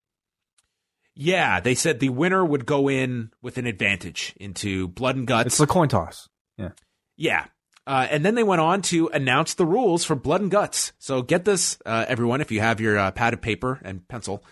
Yeah, 1.16 1.60
they 1.60 1.74
said 1.74 2.00
the 2.00 2.08
winner 2.10 2.44
would 2.44 2.66
go 2.66 2.88
in 2.88 3.30
with 3.40 3.56
an 3.58 3.66
advantage 3.66 4.34
into 4.36 4.88
Blood 4.88 5.16
and 5.16 5.26
Guts. 5.26 5.46
It's 5.46 5.58
the 5.58 5.66
coin 5.66 5.88
toss. 5.88 6.28
Yeah. 6.58 6.70
Yeah. 7.16 7.46
Uh, 7.86 8.06
and 8.10 8.24
then 8.24 8.34
they 8.34 8.42
went 8.42 8.60
on 8.60 8.82
to 8.82 9.08
announce 9.08 9.54
the 9.54 9.66
rules 9.66 10.04
for 10.04 10.16
Blood 10.16 10.40
and 10.40 10.50
Guts. 10.50 10.92
So 10.98 11.22
get 11.22 11.44
this, 11.44 11.78
uh, 11.86 12.04
everyone, 12.08 12.40
if 12.40 12.50
you 12.50 12.60
have 12.60 12.80
your 12.80 12.98
uh, 12.98 13.10
pad 13.12 13.32
of 13.32 13.40
paper 13.40 13.80
and 13.84 14.06
pencil. 14.08 14.42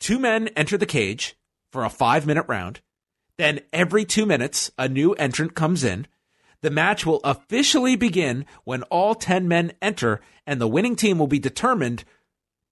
Two 0.00 0.18
men 0.18 0.48
enter 0.48 0.78
the 0.78 0.86
cage 0.86 1.36
for 1.72 1.84
a 1.84 1.90
five 1.90 2.26
minute 2.26 2.46
round. 2.48 2.80
Then 3.38 3.60
every 3.72 4.04
two 4.04 4.26
minutes, 4.26 4.70
a 4.76 4.88
new 4.88 5.12
entrant 5.14 5.54
comes 5.54 5.84
in. 5.84 6.06
The 6.60 6.70
match 6.70 7.06
will 7.06 7.20
officially 7.22 7.94
begin 7.94 8.44
when 8.64 8.82
all 8.84 9.14
10 9.14 9.46
men 9.46 9.72
enter, 9.80 10.20
and 10.46 10.60
the 10.60 10.66
winning 10.68 10.96
team 10.96 11.18
will 11.18 11.28
be 11.28 11.38
determined 11.38 12.02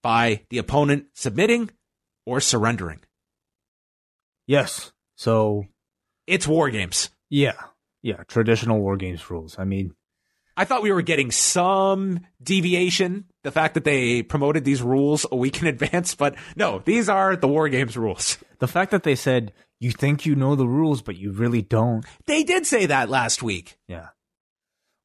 by 0.03 0.41
the 0.49 0.57
opponent 0.57 1.05
submitting 1.13 1.69
or 2.25 2.41
surrendering. 2.41 2.99
Yes. 4.45 4.91
So 5.15 5.65
It's 6.25 6.47
War 6.47 6.69
Games. 6.69 7.09
yeah, 7.29 7.53
yeah, 8.03 8.23
traditional 8.27 8.79
war 8.79 8.95
games 8.97 9.29
rules. 9.29 9.57
I 9.59 9.63
mean, 9.65 9.93
I 10.55 10.65
thought 10.65 10.81
we 10.83 10.91
were 10.91 11.01
getting 11.01 11.31
some 11.31 12.21
deviation, 12.41 13.25
the 13.43 13.51
fact 13.51 13.73
that 13.73 13.83
they 13.83 14.23
promoted 14.23 14.63
these 14.65 14.81
rules 14.81 15.25
a 15.31 15.35
week 15.35 15.61
in 15.61 15.67
advance, 15.67 16.15
but 16.15 16.35
no, 16.55 16.81
these 16.85 17.09
are 17.09 17.35
the 17.35 17.47
War 17.47 17.69
Games 17.69 17.95
rules. 17.97 18.37
the 18.59 18.67
fact 18.67 18.91
that 18.91 19.03
they 19.03 19.15
said 19.15 19.51
you 19.79 19.91
think 19.91 20.25
you 20.25 20.35
know 20.35 20.55
the 20.55 20.67
rules, 20.67 21.01
but 21.01 21.17
you 21.17 21.31
really 21.31 21.61
don't. 21.61 22.05
They 22.25 22.43
did 22.43 22.65
say 22.65 22.87
that 22.87 23.09
last 23.09 23.43
week. 23.43 23.77
Yeah. 23.87 24.07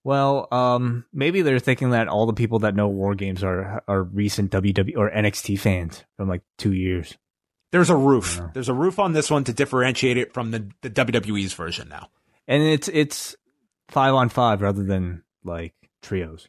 Well, 0.04 0.48
um, 0.50 1.04
maybe 1.12 1.42
they're 1.42 1.60
thinking 1.60 1.90
that 1.90 2.08
all 2.08 2.26
the 2.26 2.32
people 2.32 2.60
that 2.60 2.74
know 2.74 2.88
war 2.88 3.14
games 3.14 3.44
are 3.44 3.84
are 3.86 4.02
recent 4.02 4.50
WWE 4.50 4.96
or 4.96 5.10
NXT 5.10 5.58
fans 5.60 6.04
from 6.16 6.28
like 6.28 6.42
two 6.58 6.72
years. 6.72 7.16
There's 7.70 7.88
a 7.90 7.96
roof. 7.96 8.40
There's 8.52 8.68
a 8.68 8.74
roof 8.74 8.98
on 8.98 9.12
this 9.12 9.30
one 9.30 9.44
to 9.44 9.52
differentiate 9.52 10.16
it 10.18 10.34
from 10.34 10.50
the, 10.50 10.68
the 10.82 10.90
WWE's 10.90 11.54
version 11.54 11.88
now. 11.88 12.08
and 12.48 12.62
it's 12.62 12.88
it's 12.88 13.36
five 13.88 14.12
on 14.14 14.28
five 14.28 14.60
rather 14.60 14.82
than 14.82 15.22
like 15.44 15.74
trios. 16.02 16.48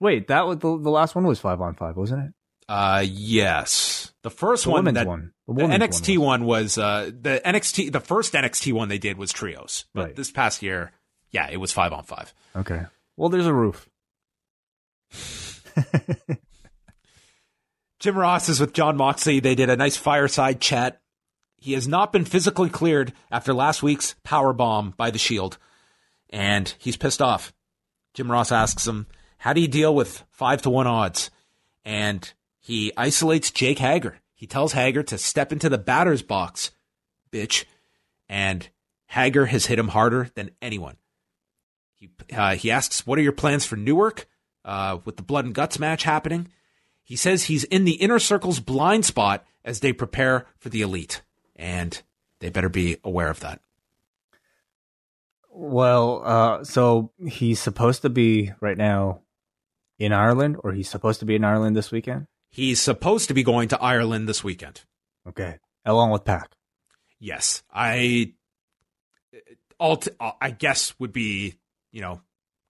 Wait, 0.00 0.28
that 0.28 0.46
was 0.46 0.58
the, 0.58 0.78
the 0.78 0.90
last 0.90 1.14
one 1.14 1.26
was 1.26 1.40
five 1.40 1.60
on 1.60 1.74
five, 1.74 1.96
wasn't 1.96 2.26
it? 2.26 2.32
Uh, 2.68 3.02
yes. 3.04 3.97
The 4.28 4.34
first 4.34 4.64
The 4.64 4.70
one 4.70 4.84
that 4.92 5.06
one. 5.06 5.32
The 5.46 5.54
the 5.54 5.62
NXT 5.62 6.18
one 6.18 6.42
one 6.42 6.44
was, 6.44 6.76
uh, 6.76 7.10
the 7.18 7.40
NXT, 7.46 7.90
the 7.92 8.00
first 8.00 8.34
NXT 8.34 8.74
one 8.74 8.88
they 8.90 8.98
did 8.98 9.16
was 9.16 9.32
trios. 9.32 9.86
But 9.94 10.04
Right. 10.04 10.14
this 10.16 10.30
past 10.30 10.62
year, 10.62 10.92
yeah, 11.30 11.48
it 11.50 11.56
was 11.56 11.72
five 11.72 11.94
on 11.94 12.04
five. 12.04 12.34
Okay. 12.54 12.82
Well, 13.16 13.30
there's 13.30 13.46
a 13.46 13.54
roof. 13.54 13.88
Jim 18.00 18.18
Ross 18.18 18.50
is 18.50 18.60
with 18.60 18.74
Jon 18.74 18.98
Moxley. 18.98 19.40
They 19.40 19.54
did 19.54 19.70
a 19.70 19.76
nice 19.76 19.96
fireside 19.96 20.60
chat. 20.60 21.00
He 21.56 21.72
has 21.72 21.88
not 21.88 22.12
been 22.12 22.26
physically 22.26 22.68
cleared 22.68 23.14
after 23.30 23.54
last 23.54 23.82
week's 23.82 24.14
power 24.24 24.52
bomb 24.52 24.92
by 24.98 25.10
the 25.10 25.18
Shield, 25.18 25.56
and 26.28 26.74
he's 26.78 26.98
pissed 26.98 27.22
off. 27.22 27.54
Jim 28.12 28.30
Ross 28.30 28.52
asks 28.52 28.86
him, 28.86 29.06
"How 29.38 29.54
do 29.54 29.62
you 29.62 29.68
deal 29.68 29.94
with 29.94 30.22
five 30.28 30.60
to 30.62 30.70
one 30.70 30.86
odds?" 30.86 31.30
And 31.82 32.30
he 32.68 32.92
isolates 32.98 33.50
Jake 33.50 33.78
Hager. 33.78 34.18
He 34.34 34.46
tells 34.46 34.74
Hager 34.74 35.02
to 35.04 35.16
step 35.16 35.52
into 35.52 35.70
the 35.70 35.78
batter's 35.78 36.20
box, 36.20 36.70
bitch, 37.32 37.64
and 38.28 38.68
Hager 39.06 39.46
has 39.46 39.64
hit 39.64 39.78
him 39.78 39.88
harder 39.88 40.28
than 40.34 40.50
anyone. 40.60 40.98
He 41.94 42.10
uh, 42.30 42.56
he 42.56 42.70
asks, 42.70 43.06
"What 43.06 43.18
are 43.18 43.22
your 43.22 43.32
plans 43.32 43.64
for 43.64 43.76
Newark?" 43.76 44.28
Uh, 44.66 44.98
with 45.06 45.16
the 45.16 45.22
blood 45.22 45.46
and 45.46 45.54
guts 45.54 45.78
match 45.78 46.02
happening. 46.02 46.48
He 47.02 47.16
says 47.16 47.44
he's 47.44 47.64
in 47.64 47.86
the 47.86 47.92
inner 47.92 48.18
circle's 48.18 48.60
blind 48.60 49.06
spot 49.06 49.46
as 49.64 49.80
they 49.80 49.94
prepare 49.94 50.44
for 50.58 50.68
the 50.68 50.82
elite, 50.82 51.22
and 51.56 52.02
they 52.40 52.50
better 52.50 52.68
be 52.68 52.98
aware 53.02 53.30
of 53.30 53.40
that. 53.40 53.62
Well, 55.48 56.20
uh, 56.22 56.64
so 56.64 57.12
he's 57.26 57.60
supposed 57.60 58.02
to 58.02 58.10
be 58.10 58.52
right 58.60 58.76
now 58.76 59.22
in 59.98 60.12
Ireland, 60.12 60.58
or 60.62 60.72
he's 60.72 60.90
supposed 60.90 61.20
to 61.20 61.26
be 61.26 61.34
in 61.34 61.44
Ireland 61.44 61.74
this 61.74 61.90
weekend. 61.90 62.26
He's 62.50 62.80
supposed 62.80 63.28
to 63.28 63.34
be 63.34 63.42
going 63.42 63.68
to 63.68 63.80
Ireland 63.80 64.28
this 64.28 64.42
weekend. 64.42 64.82
Okay. 65.28 65.58
Along 65.84 66.10
with 66.10 66.24
Pac. 66.24 66.50
Yes, 67.20 67.62
I. 67.72 68.32
All 69.80 70.02
I 70.40 70.50
guess 70.50 70.94
would 70.98 71.12
be 71.12 71.54
you 71.92 72.00
know 72.00 72.20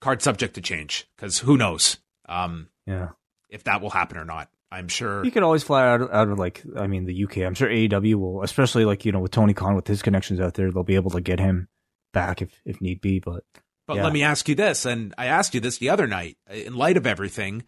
card 0.00 0.20
subject 0.20 0.55
to 0.55 0.60
change 0.60 1.09
because 1.16 1.38
who 1.38 1.56
knows 1.56 1.98
um, 2.28 2.68
Yeah. 2.86 3.09
if 3.48 3.64
that 3.64 3.80
will 3.80 3.90
happen 3.90 4.18
or 4.18 4.24
not. 4.26 4.50
I'm 4.70 4.88
sure. 4.88 5.24
You 5.24 5.30
could 5.30 5.42
always 5.42 5.62
fly 5.62 5.88
out 5.88 6.02
of, 6.02 6.10
out 6.10 6.28
of 6.28 6.38
like 6.38 6.62
I 6.76 6.86
mean 6.86 7.06
the 7.06 7.24
UK. 7.24 7.38
I'm 7.38 7.55
sure 7.55 7.68
AEW 7.68 8.16
will, 8.16 8.42
especially 8.42 8.84
like 8.84 9.06
you 9.06 9.12
know 9.12 9.20
with 9.20 9.30
Tony 9.30 9.55
Khan 9.55 9.74
with 9.74 9.86
his 9.86 10.02
connections 10.02 10.38
out 10.40 10.55
there, 10.55 10.70
they'll 10.70 10.82
be 10.84 10.96
able 10.96 11.12
to 11.12 11.22
get 11.22 11.40
him 11.40 11.68
back 12.12 12.42
if 12.42 12.50
if 12.66 12.80
need 12.82 13.00
be. 13.00 13.20
But 13.20 13.44
But 13.86 13.96
Yeah. 13.96 14.05
let 14.05 14.12
me 14.12 14.22
ask 14.22 14.46
you 14.48 14.55
this, 14.55 14.84
and 14.84 15.14
I 15.16 15.26
asked 15.26 15.55
you 15.55 15.60
this 15.60 15.78
the 15.78 15.88
other 15.88 16.06
night. 16.06 16.36
In 16.50 16.74
light 16.74 16.98
of 16.98 17.06
everything, 17.06 17.62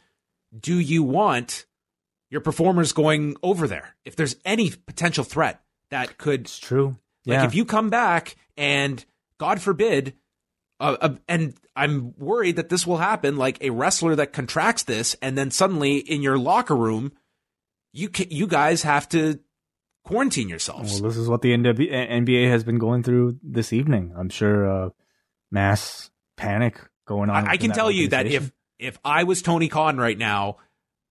do 0.59 0.79
you 0.79 1.03
want 1.03 1.65
your 2.31 2.41
performers 2.41 2.93
going 2.93 3.37
over 3.43 3.67
there? 3.67 3.97
If 4.05 4.17
there's 4.17 4.37
any 4.45 4.71
potential 4.71 5.25
threat 5.25 5.63
that 5.91 6.19
could, 6.19 6.43
it's 6.43 6.59
true. 6.59 6.97
like, 7.27 7.41
yeah. 7.41 7.45
if 7.45 7.55
you 7.55 7.65
come 7.65 7.91
back 7.91 8.37
and 8.57 9.05
God 9.39 9.61
forbid, 9.61 10.15
uh, 10.79 10.97
uh, 11.01 11.15
and 11.29 11.55
I'm 11.77 12.15
worried 12.17 12.57
that 12.57 12.69
this 12.69 12.87
will 12.87 12.97
happen, 12.97 13.37
like 13.37 13.63
a 13.63 13.71
wrestler 13.71 14.17
that 14.17 14.33
contracts 14.33 14.85
this, 14.85 15.15
and 15.21 15.37
then 15.37 15.51
suddenly 15.51 15.99
in 15.99 16.23
your 16.23 16.39
locker 16.39 16.77
room, 16.77 17.13
you 17.93 18.09
ca 18.09 18.27
you 18.31 18.47
guys 18.47 18.83
have 18.83 19.09
to 19.11 19.41
quarantine 20.05 20.49
yourselves. 20.49 21.01
Well, 21.01 21.11
this 21.11 21.19
is 21.19 21.29
what 21.29 21.43
the 21.43 21.51
NW 21.51 21.93
NBA 21.93 22.49
has 22.51 22.65
been 22.65 22.79
going 22.79 23.03
through 23.03 23.39
this 23.43 23.73
evening. 23.73 24.15
I'm 24.17 24.31
sure 24.31 24.87
uh, 24.87 24.91
mass 25.51 26.11
panic 26.37 26.81
going 27.07 27.31
on. 27.31 27.47
I, 27.47 27.53
I 27.53 27.57
can 27.57 27.73
tell 27.73 27.91
you 27.91 28.09
that 28.09 28.27
if 28.27 28.51
if 28.79 28.99
I 29.05 29.25
was 29.25 29.43
Tony 29.43 29.69
Khan 29.69 29.99
right 29.99 30.17
now, 30.17 30.57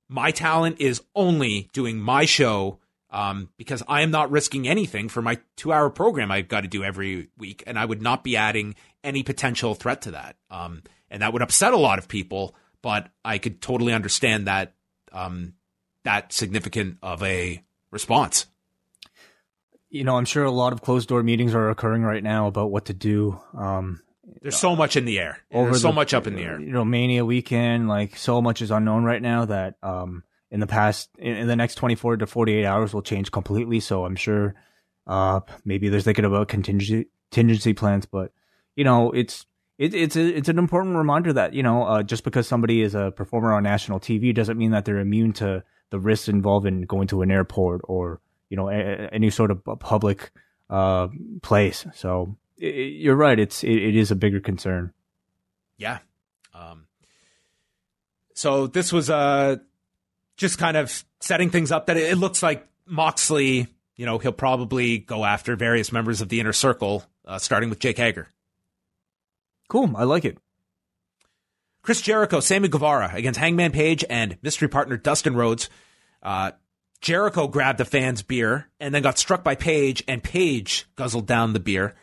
my 0.10 0.31
talent 0.31 0.81
is 0.81 1.02
only 1.15 1.69
doing 1.72 1.99
my 1.99 2.26
show 2.26 2.80
um, 3.11 3.49
because 3.57 3.81
I 3.88 4.02
am 4.02 4.11
not 4.11 4.31
risking 4.31 4.68
anything 4.68 5.07
for 5.07 5.22
my 5.22 5.40
two 5.56 5.72
hour 5.72 5.90
program 5.90 6.31
I've 6.31 6.48
got 6.48 6.61
to 6.61 6.68
do 6.68 6.84
every 6.84 7.30
week, 7.38 7.64
and 7.65 7.80
I 7.80 7.86
would 7.86 8.02
not 8.02 8.23
be 8.23 8.36
adding 8.36 8.76
any 9.03 9.23
potential 9.23 9.76
threat 9.76 10.02
to 10.03 10.11
that. 10.11 10.36
Um, 10.49 10.84
and 11.10 11.22
that 11.22 11.31
would 11.34 11.41
upset 11.41 11.73
a 11.73 11.77
lot 11.77 11.99
of 11.99 12.07
people, 12.07 12.56
but 12.81 13.10
I 13.23 13.38
could 13.38 13.61
totally 13.61 13.94
understand 13.94 14.48
that 14.48 14.73
um, 15.11 15.53
that 16.03 16.34
significant 16.34 16.98
of 17.02 17.23
a 17.23 17.64
response. 17.91 18.45
you 19.90 20.03
know, 20.03 20.18
I'm 20.18 20.26
sure 20.26 20.44
a 20.44 20.52
lot 20.52 20.73
of 20.73 20.81
closed 20.81 21.10
door 21.10 21.23
meetings 21.23 21.56
are 21.56 21.69
occurring 21.69 22.03
right 22.03 22.23
now 22.23 22.48
about 22.48 22.72
what 22.72 22.86
to 22.86 22.94
do. 22.94 23.40
Um, 23.57 24.02
There's 24.41 24.57
so 24.57 24.76
much 24.76 24.95
in 24.95 25.06
the 25.06 25.20
air. 25.20 25.40
over 25.52 25.72
There's 25.72 25.82
so 25.82 25.90
the- 25.90 25.95
much 25.95 26.14
up 26.14 26.28
in 26.28 26.36
the 26.36 26.44
air. 26.44 26.60
You 26.60 26.72
know, 26.72 26.86
Mania 26.86 27.26
weekend, 27.26 27.88
like 27.88 28.16
so 28.16 28.41
much 28.41 28.61
is 28.61 28.72
unknown 28.72 29.03
right 29.03 29.22
now 29.22 29.45
that 29.45 29.76
um, 29.84 30.24
in 30.49 30.60
the 30.60 30.68
past, 30.68 31.10
in, 31.18 31.36
in 31.36 31.48
the 31.48 31.56
next 31.56 31.76
24 31.76 32.18
to 32.18 32.28
48 32.28 32.66
hours 32.66 32.94
will 32.94 33.02
change 33.02 33.32
completely. 33.32 33.80
So 33.80 34.06
I'm 34.06 34.16
sure 34.16 34.56
uh, 35.07 35.41
maybe 35.66 35.90
they're 35.90 36.02
thinking 36.02 36.26
about 36.26 36.48
contingency 36.48 37.07
contingency 37.32 37.74
plans, 37.74 38.06
but 38.06 38.32
you 38.76 38.84
know, 38.84 39.11
it's 39.11 39.45
it, 39.78 39.94
it's 39.94 40.16
a, 40.16 40.26
it's 40.38 40.49
an 40.49 40.57
important 40.60 40.95
reminder 40.95 41.34
that 41.34 41.53
you 41.53 41.64
know 41.64 41.84
uh, 41.84 42.03
just 42.03 42.24
because 42.24 42.48
somebody 42.48 42.82
is 42.82 42.95
a 42.95 43.11
performer 43.11 43.53
on 43.53 43.64
national 43.64 43.99
TV 43.99 44.34
doesn't 44.34 44.57
mean 44.57 44.72
that 44.72 44.86
they're 44.86 44.99
immune 44.99 45.34
to 45.34 45.64
the 45.90 45.99
risks 45.99 46.28
involved 46.30 46.66
in 46.68 46.84
going 46.84 47.07
to 47.07 47.22
an 47.22 47.32
airport 47.32 47.82
or 47.86 48.22
you 48.49 48.57
know 48.57 48.70
a, 48.70 49.10
any 49.11 49.30
sort 49.30 49.52
of 49.52 49.64
public 49.80 50.32
uh, 50.70 51.07
place. 51.41 51.86
So 51.94 52.36
i 52.61 52.65
i- 52.65 52.69
you're 52.69 53.15
right; 53.15 53.40
it's 53.40 53.64
it, 53.64 53.72
it 53.72 53.95
is 53.95 54.11
a 54.11 54.15
bigger 54.15 54.40
concern. 54.40 54.94
Yeah. 55.77 55.99
Um, 56.53 56.88
so 58.34 58.68
this 58.68 58.91
was 58.94 59.10
uh, 59.10 59.57
just 60.38 60.57
kind 60.57 60.77
of 60.77 61.03
setting 61.19 61.49
things 61.49 61.72
up 61.72 61.88
that 61.88 61.98
it, 61.98 62.11
it 62.11 62.15
looks 62.18 62.41
like 62.44 62.68
Moxley, 62.86 63.68
you 63.95 64.06
know, 64.06 64.18
he'll 64.18 64.31
probably 64.31 64.98
go 64.99 65.23
after 65.26 65.56
various 65.56 65.91
members 65.91 66.22
of 66.22 66.30
the 66.30 66.40
inner 66.40 66.53
circle, 66.53 67.03
uh, 67.26 67.38
starting 67.38 67.69
with 67.69 67.80
Jake 67.80 67.98
Hager. 67.98 68.27
Cool, 69.69 69.95
I 69.95 70.03
like 70.03 70.26
it. 70.26 70.38
Chris 71.81 72.02
Jericho, 72.02 72.40
Sammy 72.40 72.68
Guevara 72.68 73.11
against 73.14 73.40
Hangman 73.40 73.72
Page 73.72 74.03
and 74.10 74.38
mystery 74.41 74.68
partner 74.68 74.98
Dustin 74.98 75.36
Rhodes. 75.36 75.69
Uh, 76.22 76.52
Jericho 77.02 77.48
grabbed 77.48 77.77
the 77.80 77.86
fan's 77.86 78.22
beer 78.22 78.68
and 78.80 78.94
then 78.94 79.02
got 79.02 79.18
struck 79.18 79.44
by 79.44 79.56
Page, 79.56 80.03
and 80.07 80.22
Page 80.23 80.88
guzzled 80.95 81.26
down 81.26 81.53
the 81.53 81.60
beer. 81.60 81.95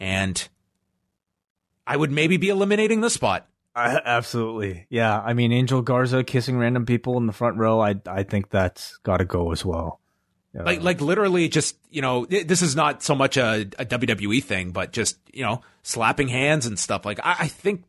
And 0.00 0.48
I 1.86 1.96
would 1.96 2.10
maybe 2.10 2.36
be 2.36 2.48
eliminating 2.48 3.00
the 3.00 3.10
spot. 3.10 3.46
I, 3.74 4.00
absolutely, 4.04 4.86
yeah. 4.90 5.20
I 5.20 5.32
mean, 5.32 5.52
Angel 5.52 5.80
Garza 5.82 6.24
kissing 6.24 6.58
random 6.58 6.86
people 6.86 7.16
in 7.18 7.26
the 7.26 7.32
front 7.32 7.56
row. 7.56 7.80
I 7.80 7.94
I 8.06 8.24
think 8.24 8.50
that's 8.50 8.96
got 8.98 9.18
to 9.18 9.24
go 9.24 9.52
as 9.52 9.64
well. 9.64 10.00
Uh, 10.58 10.64
like 10.64 10.82
like 10.82 11.00
literally 11.00 11.48
just 11.48 11.76
you 11.90 12.02
know 12.02 12.24
th- 12.24 12.48
this 12.48 12.62
is 12.62 12.74
not 12.74 13.02
so 13.04 13.14
much 13.14 13.36
a, 13.36 13.60
a 13.78 13.84
WWE 13.84 14.42
thing, 14.42 14.70
but 14.72 14.92
just 14.92 15.18
you 15.32 15.44
know 15.44 15.62
slapping 15.84 16.26
hands 16.26 16.66
and 16.66 16.78
stuff. 16.78 17.04
Like 17.04 17.20
I, 17.22 17.36
I 17.40 17.48
think 17.48 17.84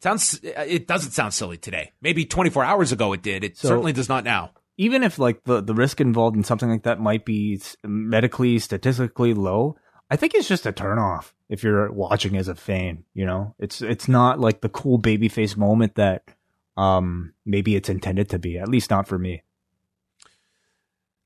sounds 0.00 0.38
it 0.42 0.86
doesn't 0.86 1.12
sound 1.12 1.32
silly 1.32 1.56
today. 1.56 1.92
Maybe 2.02 2.26
24 2.26 2.62
hours 2.62 2.92
ago 2.92 3.14
it 3.14 3.22
did. 3.22 3.44
It 3.44 3.56
So- 3.56 3.68
certainly 3.68 3.94
does 3.94 4.10
not 4.10 4.24
now. 4.24 4.50
even 4.76 5.02
if 5.02 5.18
like 5.18 5.42
the 5.44 5.62
the 5.62 5.74
risk 5.74 6.02
involved 6.02 6.36
in 6.36 6.44
something 6.44 6.68
like 6.68 6.82
that 6.82 7.00
might 7.00 7.24
be 7.24 7.58
medically 7.82 8.58
statistically 8.58 9.32
low, 9.32 9.76
I 10.10 10.16
think 10.16 10.34
it's 10.34 10.48
just 10.48 10.66
a 10.66 10.72
turnoff 10.72 11.32
if 11.54 11.62
you're 11.62 11.90
watching 11.92 12.36
as 12.36 12.48
a 12.48 12.54
fan. 12.54 13.04
You 13.14 13.24
know, 13.24 13.54
it's 13.58 13.80
it's 13.80 14.08
not 14.08 14.40
like 14.40 14.60
the 14.60 14.68
cool 14.68 14.98
babyface 14.98 15.56
moment 15.56 15.94
that 15.94 16.24
um 16.76 17.32
maybe 17.46 17.76
it's 17.76 17.88
intended 17.88 18.28
to 18.30 18.38
be. 18.38 18.58
At 18.58 18.68
least 18.68 18.90
not 18.90 19.06
for 19.06 19.18
me. 19.18 19.42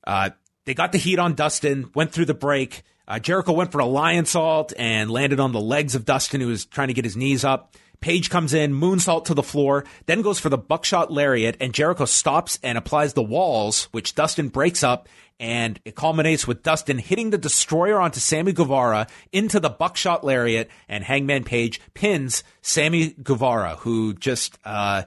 Uh, 0.07 0.31
they 0.67 0.75
got 0.75 0.93
the 0.93 0.99
heat 0.99 1.19
on 1.19 1.35
Dustin, 1.35 1.91
went 1.95 2.13
through 2.13 2.27
the 2.27 2.35
break. 2.35 2.83
Uh, 3.07 3.19
Jericho 3.19 3.53
went 3.53 3.73
for 3.73 3.81
a 3.81 3.85
Lionsault 3.85 4.75
and 4.79 5.11
landed 5.11 5.41
on 5.41 5.53
the 5.53 5.61
legs 5.61 5.95
of 5.95 6.05
Dustin, 6.05 6.43
who 6.43 6.49
was 6.49 6.67
trying 6.67 6.89
to 6.89 6.95
get 6.95 7.05
his 7.07 7.17
knees 7.17 7.43
up. 7.43 7.75
Page 8.01 8.31
comes 8.31 8.55
in, 8.55 8.73
moonsault 8.73 9.25
to 9.25 9.35
the 9.35 9.43
floor, 9.43 9.85
then 10.07 10.23
goes 10.23 10.39
for 10.39 10.49
the 10.49 10.59
buckshot 10.59 11.13
lariat, 11.13 11.57
and 11.61 11.75
Jericho 11.75 12.05
stops 12.05 12.59
and 12.63 12.79
applies 12.79 13.15
the 13.15 13.23
walls, 13.23 13.85
which 13.91 14.15
Dustin 14.15 14.49
breaks 14.49 14.85
up, 14.85 15.09
and 15.41 15.81
it 15.85 15.97
culminates 15.97 16.47
with 16.47 16.63
Dustin 16.63 16.99
hitting 16.99 17.31
the 17.31 17.39
destroyer 17.39 18.01
onto 18.01 18.21
Sammy 18.21 18.53
Guevara 18.53 19.09
into 19.33 19.59
the 19.59 19.71
buckshot 19.71 20.23
lariat, 20.23 20.69
and 20.89 21.03
Hangman 21.03 21.45
Page 21.45 21.81
pins 21.95 22.45
Sammy 22.63 23.15
Guevara, 23.21 23.77
who 23.77 24.15
just 24.15 24.59
uh, 24.65 25.03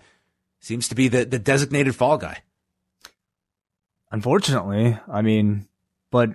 seems 0.60 0.90
to 0.90 0.96
be 0.96 1.08
the, 1.08 1.26
the 1.26 1.40
designated 1.40 1.96
fall 1.96 2.18
guy. 2.18 2.40
Unfortunately, 4.12 5.00
I 5.10 5.22
mean, 5.22 5.68
but 6.12 6.32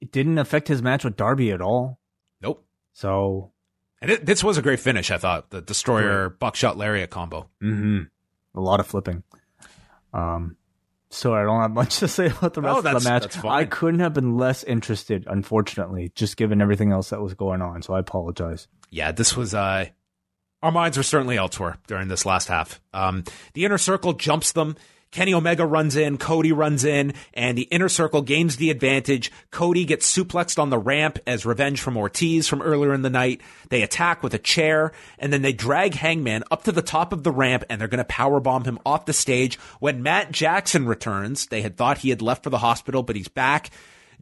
it 0.00 0.10
didn't 0.10 0.38
affect 0.38 0.68
his 0.68 0.80
match 0.80 1.04
with 1.04 1.16
Darby 1.16 1.52
at 1.52 1.60
all. 1.60 1.98
Nope. 2.40 2.64
So 2.94 3.52
And 4.00 4.10
it, 4.12 4.26
this 4.26 4.44
was 4.44 4.58
a 4.58 4.62
great 4.62 4.80
finish, 4.80 5.10
I 5.10 5.18
thought. 5.18 5.50
The 5.50 5.60
destroyer 5.60 6.28
buckshot 6.30 6.76
lariat 6.76 7.10
combo. 7.10 7.48
hmm 7.60 8.02
A 8.54 8.60
lot 8.60 8.80
of 8.80 8.86
flipping. 8.86 9.22
Um, 10.12 10.56
so 11.10 11.34
I 11.34 11.42
don't 11.42 11.60
have 11.60 11.72
much 11.72 11.98
to 12.00 12.08
say 12.08 12.26
about 12.26 12.54
the 12.54 12.60
Oh, 12.60 12.80
rest 12.82 12.86
of 12.86 13.02
the 13.02 13.10
match. 13.10 13.44
I 13.44 13.64
couldn't 13.64 14.00
have 14.00 14.14
been 14.14 14.36
less 14.36 14.62
interested, 14.64 15.24
unfortunately, 15.26 16.12
just 16.14 16.36
given 16.36 16.60
everything 16.60 16.92
else 16.92 17.10
that 17.10 17.20
was 17.20 17.34
going 17.34 17.62
on. 17.62 17.82
So 17.82 17.94
I 17.94 17.98
apologize. 18.00 18.68
Yeah, 18.90 19.12
this 19.12 19.36
was 19.36 19.54
uh 19.54 19.86
our 20.62 20.72
minds 20.72 20.96
were 20.96 21.02
certainly 21.02 21.36
elsewhere 21.36 21.76
during 21.86 22.08
this 22.08 22.24
last 22.26 22.48
half. 22.48 22.80
Um 22.92 23.24
the 23.54 23.64
inner 23.64 23.78
circle 23.78 24.12
jumps 24.14 24.52
them. 24.52 24.76
Kenny 25.10 25.32
Omega 25.32 25.64
runs 25.64 25.96
in, 25.96 26.18
Cody 26.18 26.52
runs 26.52 26.84
in, 26.84 27.14
and 27.32 27.56
the 27.56 27.62
inner 27.62 27.88
circle 27.88 28.20
gains 28.20 28.56
the 28.56 28.70
advantage. 28.70 29.32
Cody 29.50 29.84
gets 29.84 30.10
suplexed 30.10 30.58
on 30.58 30.70
the 30.70 30.78
ramp 30.78 31.18
as 31.26 31.46
revenge 31.46 31.80
from 31.80 31.96
Ortiz 31.96 32.46
from 32.46 32.60
earlier 32.60 32.92
in 32.92 33.02
the 33.02 33.10
night. 33.10 33.40
They 33.70 33.82
attack 33.82 34.22
with 34.22 34.34
a 34.34 34.38
chair, 34.38 34.92
and 35.18 35.32
then 35.32 35.42
they 35.42 35.52
drag 35.52 35.94
Hangman 35.94 36.44
up 36.50 36.64
to 36.64 36.72
the 36.72 36.82
top 36.82 37.12
of 37.12 37.22
the 37.22 37.32
ramp, 37.32 37.64
and 37.70 37.80
they're 37.80 37.88
going 37.88 38.04
to 38.04 38.12
powerbomb 38.12 38.66
him 38.66 38.78
off 38.84 39.06
the 39.06 39.12
stage. 39.12 39.56
When 39.80 40.02
Matt 40.02 40.30
Jackson 40.30 40.86
returns, 40.86 41.46
they 41.46 41.62
had 41.62 41.76
thought 41.76 41.98
he 41.98 42.10
had 42.10 42.22
left 42.22 42.44
for 42.44 42.50
the 42.50 42.58
hospital, 42.58 43.02
but 43.02 43.16
he's 43.16 43.28
back. 43.28 43.70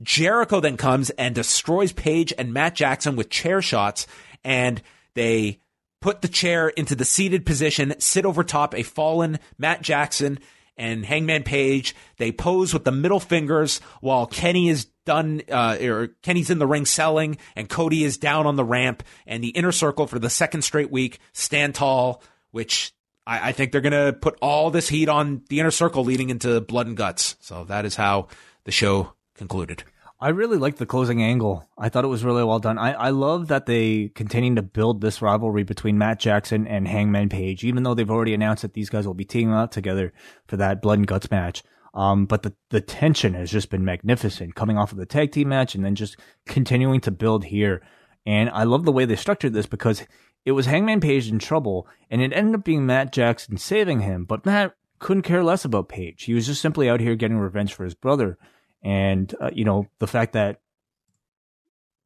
Jericho 0.03 0.61
then 0.61 0.77
comes 0.77 1.11
and 1.11 1.35
destroys 1.35 1.93
Page 1.93 2.33
and 2.39 2.53
Matt 2.53 2.75
Jackson 2.75 3.17
with 3.17 3.31
chair 3.31 3.61
shots, 3.61 4.07
and 4.45 4.83
they 5.15 5.59
put 6.01 6.21
the 6.21 6.29
chair 6.29 6.69
into 6.69 6.95
the 6.95 7.05
seated 7.05 7.45
position, 7.45 7.95
sit 7.99 8.25
over 8.25 8.45
top 8.45 8.75
a 8.75 8.83
fallen 8.83 9.39
Matt 9.59 9.83
Jackson 9.83 10.39
and 10.77 11.05
Hangman 11.05 11.43
Page. 11.43 11.95
They 12.19 12.33
pose 12.33 12.73
with 12.73 12.85
the 12.85 12.93
middle 12.93 13.21
fingers 13.21 13.81
while 14.01 14.27
Kenny 14.27 14.69
is 14.69 14.87
done, 15.05 15.43
uh, 15.51 15.79
or 15.81 16.09
Kenny's 16.23 16.51
in 16.51 16.59
the 16.59 16.67
ring 16.67 16.85
selling, 16.85 17.39
and 17.55 17.69
Cody 17.69 18.05
is 18.05 18.19
down 18.19 18.47
on 18.47 18.57
the 18.57 18.65
ramp. 18.65 19.03
And 19.27 19.43
the 19.43 19.51
inner 19.51 19.73
circle 19.73 20.07
for 20.07 20.19
the 20.19 20.31
second 20.31 20.63
straight 20.63 20.91
week 20.91 21.19
stand 21.33 21.75
tall, 21.75 22.23
which 22.51 22.93
I, 23.27 23.49
I 23.49 23.53
think 23.53 23.73
they're 23.73 23.81
going 23.81 23.93
to 23.93 24.13
put 24.13 24.39
all 24.43 24.71
this 24.71 24.89
heat 24.89 25.09
on 25.09 25.43
the 25.49 25.61
inner 25.61 25.71
circle 25.71 26.05
leading 26.05 26.31
into 26.31 26.61
blood 26.61 26.87
and 26.87 26.97
guts. 26.97 27.37
So 27.41 27.65
that 27.65 27.85
is 27.85 27.97
how 27.97 28.29
the 28.65 28.73
show 28.73 29.13
concluded. 29.35 29.85
I 30.19 30.31
really 30.31 30.57
liked 30.57 30.79
the 30.79 30.87
closing 30.87 31.23
angle. 31.23 31.69
I 31.77 31.91
thought 31.91 32.05
it 32.05 32.09
was 32.09 32.25
really 32.25 32.43
well 32.43 32.59
done. 32.59 32.79
I, 32.79 32.93
I 32.93 33.11
love 33.11 33.49
that 33.49 33.67
they 33.67 34.09
continuing 34.15 34.57
to 34.57 34.63
build 34.63 35.01
this 35.01 35.21
rivalry 35.21 35.63
between 35.63 35.99
Matt 35.99 36.19
Jackson 36.19 36.67
and 36.67 36.89
Hangman 36.89 37.29
Page, 37.29 37.65
even 37.65 37.83
though 37.83 37.93
they've 37.93 38.11
already 38.11 38.33
announced 38.33 38.63
that 38.63 38.73
these 38.73 38.89
guys 38.89 39.07
will 39.07 39.15
be 39.15 39.27
teaming 39.27 39.55
up 39.55 39.73
together 39.73 40.15
for 40.47 40.57
that 40.57 40.81
blood 40.81 40.99
and 40.99 41.07
guts 41.07 41.31
match. 41.31 41.63
Um, 41.93 42.25
but 42.25 42.43
the, 42.43 42.55
the 42.71 42.81
tension 42.81 43.35
has 43.35 43.51
just 43.51 43.69
been 43.69 43.85
magnificent 43.85 44.55
coming 44.55 44.79
off 44.79 44.93
of 44.93 44.99
the 44.99 45.07
tag 45.07 45.33
team 45.33 45.51
match 45.51 45.75
and 45.75 45.85
then 45.85 45.95
just 45.95 46.17
continuing 46.47 47.01
to 47.03 47.11
build 47.11 47.45
here. 47.45 47.83
And 48.25 48.49
I 48.51 48.65
love 48.65 48.85
the 48.85 48.93
way 48.93 49.05
they 49.05 49.17
structured 49.17 49.53
this 49.53 49.67
because 49.67 50.07
it 50.47 50.53
was 50.53 50.65
Hangman 50.65 51.01
Page 51.01 51.29
in 51.29 51.39
trouble 51.39 51.87
and 52.11 52.23
it 52.23 52.33
ended 52.33 52.55
up 52.55 52.65
being 52.65 52.87
Matt 52.87 53.13
Jackson 53.13 53.59
saving 53.59 54.01
him. 54.01 54.25
But 54.25 54.47
Matt 54.47 54.75
couldn't 54.99 55.23
care 55.23 55.45
less 55.45 55.65
about 55.65 55.91
Page. 55.91 56.25
He 56.25 56.33
was 56.33 56.47
just 56.47 56.63
simply 56.63 56.89
out 56.89 57.01
here 57.01 57.17
getting 57.17 57.39
revenge 57.39 57.75
for 57.75 57.85
his 57.85 57.95
brother. 57.95 58.39
And, 58.87 59.35
uh, 59.41 59.51
you 59.53 59.65
know, 59.65 59.89
the 59.99 60.07
fact 60.07 60.35
that 60.35 60.61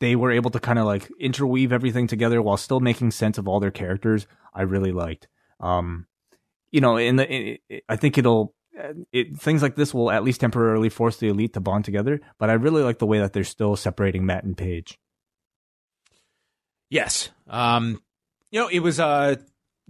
they 0.01 0.17
were 0.17 0.31
able 0.31 0.51
to 0.51 0.61
kind 0.61 0.79
of 0.79 0.87
like 0.87 1.11
interweave 1.21 1.73
everything 1.73 2.07
together 2.07 2.41
while 2.41 2.57
still 2.57 2.81
making 2.81 3.11
sense 3.11 3.37
of 3.37 3.47
all 3.47 3.61
their 3.61 3.71
characters, 3.71 4.27
I 4.55 4.63
really 4.63 4.93
liked. 4.93 5.29
Um, 5.61 6.07
you 6.71 6.81
know, 6.81 6.97
in 6.97 7.17
the, 7.17 7.61
I 7.89 7.97
think 7.97 8.17
it'll, 8.17 8.55
it, 9.13 9.37
things 9.39 9.61
like 9.61 9.77
this 9.77 9.93
will 9.93 10.11
at 10.11 10.25
least 10.25 10.41
temporarily 10.41 10.89
force 10.89 11.19
the 11.19 11.29
elite 11.29 11.53
to 11.53 11.61
bond 11.61 11.85
together. 11.85 12.23
But 12.39 12.49
I 12.49 12.55
really 12.55 12.83
like 12.83 12.99
the 12.99 13.07
way 13.07 13.19
that 13.19 13.35
they're 13.35 13.45
still 13.45 13.77
separating 13.77 14.25
Matt 14.25 14.45
and 14.45 14.57
Page 14.57 14.99
Yes. 16.91 17.31
Um, 17.47 18.03
you 18.51 18.61
know, 18.61 18.69
it 18.69 18.81
was 18.81 18.99
a 18.99 19.39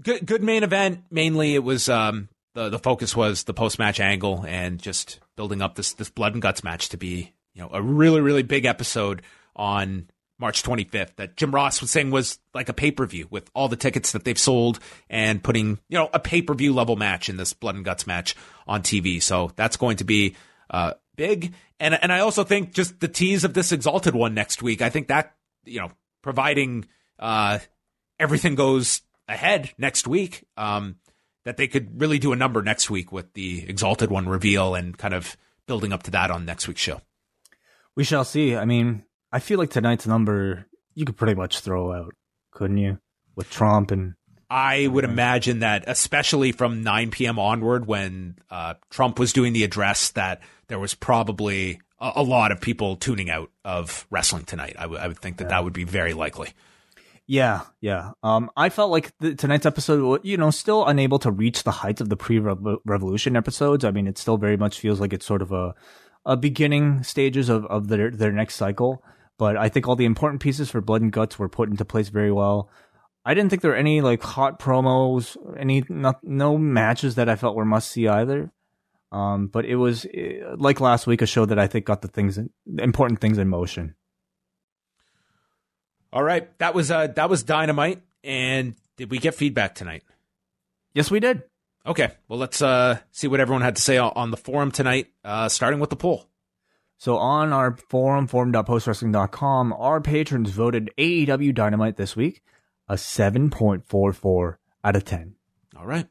good, 0.00 0.24
good 0.26 0.42
main 0.42 0.62
event. 0.62 1.04
Mainly, 1.10 1.54
it 1.54 1.64
was 1.64 1.88
um, 1.88 2.28
the 2.54 2.68
the 2.68 2.78
focus 2.78 3.16
was 3.16 3.44
the 3.44 3.54
post 3.54 3.78
match 3.78 3.98
angle 3.98 4.44
and 4.46 4.78
just 4.78 5.18
building 5.40 5.62
up 5.62 5.74
this 5.74 5.94
this 5.94 6.10
blood 6.10 6.34
and 6.34 6.42
guts 6.42 6.62
match 6.62 6.90
to 6.90 6.98
be 6.98 7.32
you 7.54 7.62
know 7.62 7.70
a 7.72 7.80
really 7.80 8.20
really 8.20 8.42
big 8.42 8.66
episode 8.66 9.22
on 9.56 10.06
March 10.38 10.62
25th 10.62 11.16
that 11.16 11.34
Jim 11.34 11.50
Ross 11.50 11.80
was 11.80 11.90
saying 11.90 12.10
was 12.10 12.38
like 12.52 12.68
a 12.68 12.74
pay 12.74 12.90
per 12.90 13.06
view 13.06 13.26
with 13.30 13.50
all 13.54 13.66
the 13.66 13.76
tickets 13.76 14.12
that 14.12 14.24
they've 14.24 14.38
sold 14.38 14.80
and 15.08 15.42
putting, 15.42 15.78
you 15.88 15.96
know, 15.96 16.10
a 16.12 16.20
pay 16.20 16.42
per 16.42 16.52
view 16.52 16.74
level 16.74 16.96
match 16.96 17.30
in 17.30 17.38
this 17.38 17.54
blood 17.54 17.74
and 17.74 17.86
guts 17.86 18.06
match 18.06 18.34
on 18.66 18.82
TV. 18.82 19.22
So 19.22 19.50
that's 19.56 19.78
going 19.78 19.96
to 19.98 20.04
be 20.04 20.36
uh, 20.68 20.94
big. 21.16 21.54
And 21.78 21.94
and 21.94 22.12
I 22.12 22.20
also 22.20 22.44
think 22.44 22.74
just 22.74 23.00
the 23.00 23.08
tease 23.08 23.44
of 23.44 23.54
this 23.54 23.72
exalted 23.72 24.14
one 24.14 24.34
next 24.34 24.62
week. 24.62 24.82
I 24.82 24.90
think 24.90 25.08
that 25.08 25.34
you 25.64 25.80
know, 25.80 25.90
providing 26.22 26.86
uh, 27.18 27.60
everything 28.18 28.56
goes 28.56 29.00
ahead 29.26 29.70
next 29.78 30.06
week, 30.06 30.44
um, 30.58 30.96
that 31.44 31.56
they 31.56 31.68
could 31.68 32.00
really 32.00 32.18
do 32.18 32.32
a 32.32 32.36
number 32.36 32.62
next 32.62 32.90
week 32.90 33.12
with 33.12 33.32
the 33.34 33.68
exalted 33.68 34.10
one 34.10 34.28
reveal 34.28 34.74
and 34.74 34.96
kind 34.96 35.14
of 35.14 35.36
building 35.66 35.92
up 35.92 36.02
to 36.04 36.10
that 36.10 36.30
on 36.30 36.44
next 36.44 36.68
week's 36.68 36.80
show. 36.80 37.00
We 37.96 38.04
shall 38.04 38.24
see. 38.24 38.56
I 38.56 38.64
mean, 38.64 39.04
I 39.32 39.38
feel 39.38 39.58
like 39.58 39.70
tonight's 39.70 40.06
number 40.06 40.66
you 40.94 41.04
could 41.04 41.16
pretty 41.16 41.34
much 41.34 41.60
throw 41.60 41.92
out, 41.92 42.14
couldn't 42.50 42.78
you? 42.78 42.98
With 43.36 43.50
Trump 43.50 43.90
and 43.90 44.14
I 44.50 44.88
would 44.88 45.04
imagine 45.04 45.60
that, 45.60 45.84
especially 45.86 46.50
from 46.50 46.82
9 46.82 47.12
p.m. 47.12 47.38
onward, 47.38 47.86
when 47.86 48.36
uh, 48.50 48.74
Trump 48.90 49.20
was 49.20 49.32
doing 49.32 49.52
the 49.52 49.62
address, 49.62 50.10
that 50.10 50.40
there 50.66 50.80
was 50.80 50.92
probably 50.92 51.80
a, 52.00 52.12
a 52.16 52.22
lot 52.24 52.50
of 52.50 52.60
people 52.60 52.96
tuning 52.96 53.30
out 53.30 53.50
of 53.64 54.08
wrestling 54.10 54.44
tonight. 54.44 54.74
I, 54.76 54.82
w- 54.82 55.00
I 55.00 55.06
would 55.06 55.20
think 55.20 55.36
that 55.36 55.44
yeah. 55.44 55.50
that 55.50 55.64
would 55.64 55.72
be 55.72 55.84
very 55.84 56.14
likely. 56.14 56.48
Yeah, 57.31 57.61
yeah. 57.81 58.11
Um, 58.24 58.51
I 58.57 58.70
felt 58.70 58.90
like 58.90 59.16
the, 59.20 59.36
tonight's 59.36 59.65
episode, 59.65 60.23
you 60.24 60.36
know, 60.36 60.51
still 60.51 60.85
unable 60.85 61.20
to 61.20 61.31
reach 61.31 61.62
the 61.62 61.70
heights 61.70 62.01
of 62.01 62.09
the 62.09 62.16
pre-revolution 62.16 63.36
episodes. 63.36 63.85
I 63.85 63.93
mean, 63.93 64.09
it 64.09 64.19
still 64.19 64.36
very 64.36 64.57
much 64.57 64.81
feels 64.81 64.98
like 64.98 65.12
it's 65.12 65.27
sort 65.27 65.40
of 65.40 65.52
a, 65.52 65.73
a 66.27 66.36
beginning 66.36 67.05
stages 67.05 67.48
of, 67.48 67.65
of 67.66 67.86
their 67.86 68.11
their 68.11 68.32
next 68.32 68.57
cycle. 68.57 69.05
But 69.39 69.57
I 69.57 69.69
think 69.69 69.86
all 69.86 69.94
the 69.94 70.07
important 70.07 70.43
pieces 70.43 70.73
for 70.73 70.81
Blood 70.81 71.02
and 71.02 71.12
Guts 71.12 71.39
were 71.39 71.48
put 71.48 71.70
into 71.70 71.85
place 71.85 72.09
very 72.09 72.32
well. 72.32 72.69
I 73.24 73.35
didn't 73.35 73.51
think 73.51 73.62
there 73.62 73.70
were 73.70 73.77
any 73.77 74.01
like 74.01 74.24
hot 74.24 74.59
promos, 74.59 75.36
any 75.57 75.85
not, 75.89 76.24
no 76.24 76.59
matches 76.59 77.15
that 77.15 77.28
I 77.28 77.36
felt 77.36 77.55
were 77.55 77.65
must 77.65 77.93
see 77.93 78.09
either. 78.09 78.51
Um, 79.12 79.47
but 79.47 79.66
it 79.66 79.77
was 79.77 80.05
eh, 80.12 80.40
like 80.57 80.81
last 80.81 81.07
week, 81.07 81.23
a 81.23 81.27
show 81.27 81.44
that 81.44 81.61
I 81.61 81.69
think 81.69 81.85
got 81.85 82.02
the 82.02 82.09
things, 82.09 82.40
important 82.66 83.20
things 83.20 83.39
in 83.39 83.47
motion. 83.47 83.94
All 86.12 86.23
right, 86.23 86.57
that 86.59 86.74
was 86.74 86.91
uh, 86.91 87.09
that 87.09 87.31
was 87.31 87.43
dynamite. 87.43 88.03
And 88.23 88.74
did 88.97 89.11
we 89.11 89.19
get 89.19 89.35
feedback 89.35 89.74
tonight? 89.74 90.03
Yes, 90.93 91.11
we 91.11 91.20
did. 91.20 91.45
Okay, 91.87 92.11
well 92.28 92.39
let's 92.39 92.61
uh, 92.61 92.99
see 93.11 93.27
what 93.27 93.41
everyone 93.41 93.62
had 93.62 93.77
to 93.77 93.82
say 93.82 93.97
on 93.97 94.31
the 94.31 94.37
forum 94.37 94.70
tonight. 94.70 95.09
Uh, 95.24 95.49
starting 95.49 95.81
with 95.81 95.91
the 95.91 95.97
poll. 95.97 96.27
So 96.99 97.16
on 97.16 97.55
our 97.55 97.78
forum, 97.89 98.27
forum.postwrestling.com, 98.27 99.73
our 99.73 100.03
patrons 100.03 100.51
voted 100.51 100.91
AEW 100.99 101.55
Dynamite 101.55 101.97
this 101.97 102.15
week 102.15 102.43
a 102.91 102.95
7.44 102.95 104.57
out 104.82 104.97
of 104.97 105.05
10. 105.05 105.35
All 105.77 105.87
right. 105.87 106.09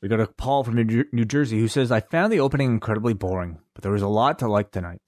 We 0.00 0.08
got 0.08 0.18
a 0.18 0.26
Paul 0.26 0.64
from 0.64 0.74
New 0.74 1.24
Jersey 1.26 1.60
who 1.60 1.68
says, 1.68 1.92
I 1.92 2.00
found 2.00 2.32
the 2.32 2.40
opening 2.40 2.70
incredibly 2.70 3.12
boring, 3.12 3.58
but 3.74 3.82
there 3.82 3.92
was 3.92 4.02
a 4.02 4.08
lot 4.08 4.38
to 4.38 4.48
like 4.48 4.70
tonight. 4.70 5.02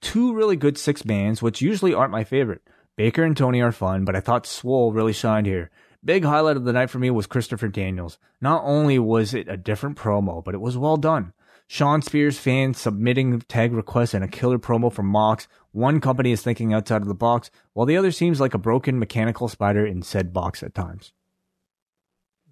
Two 0.00 0.34
really 0.34 0.56
good 0.56 0.78
six 0.78 1.02
bands, 1.02 1.42
which 1.42 1.60
usually 1.60 1.92
aren't 1.92 2.12
my 2.12 2.24
favorite. 2.24 2.62
Baker 2.96 3.24
and 3.24 3.36
Tony 3.36 3.60
are 3.60 3.72
fun, 3.72 4.04
but 4.04 4.14
I 4.14 4.20
thought 4.20 4.46
Swole 4.46 4.92
really 4.92 5.12
shined 5.12 5.46
here. 5.46 5.70
Big 6.04 6.24
highlight 6.24 6.56
of 6.56 6.64
the 6.64 6.72
night 6.72 6.90
for 6.90 6.98
me 6.98 7.10
was 7.10 7.26
Christopher 7.26 7.68
Daniels. 7.68 8.18
Not 8.40 8.62
only 8.64 8.98
was 8.98 9.34
it 9.34 9.48
a 9.48 9.56
different 9.56 9.96
promo, 9.96 10.44
but 10.44 10.54
it 10.54 10.60
was 10.60 10.76
well 10.76 10.96
done. 10.96 11.32
Shawn 11.66 12.02
Spears 12.02 12.38
fans 12.38 12.78
submitting 12.78 13.40
tag 13.40 13.72
requests 13.72 14.14
and 14.14 14.22
a 14.22 14.28
killer 14.28 14.58
promo 14.58 14.92
from 14.92 15.06
Mox. 15.06 15.48
One 15.72 16.00
company 16.00 16.30
is 16.30 16.42
thinking 16.42 16.74
outside 16.74 17.02
of 17.02 17.08
the 17.08 17.14
box, 17.14 17.50
while 17.72 17.86
the 17.86 17.96
other 17.96 18.12
seems 18.12 18.38
like 18.38 18.54
a 18.54 18.58
broken 18.58 18.98
mechanical 18.98 19.48
spider 19.48 19.84
in 19.84 20.02
said 20.02 20.32
box 20.32 20.62
at 20.62 20.74
times. 20.74 21.12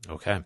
Okay. 0.08 0.40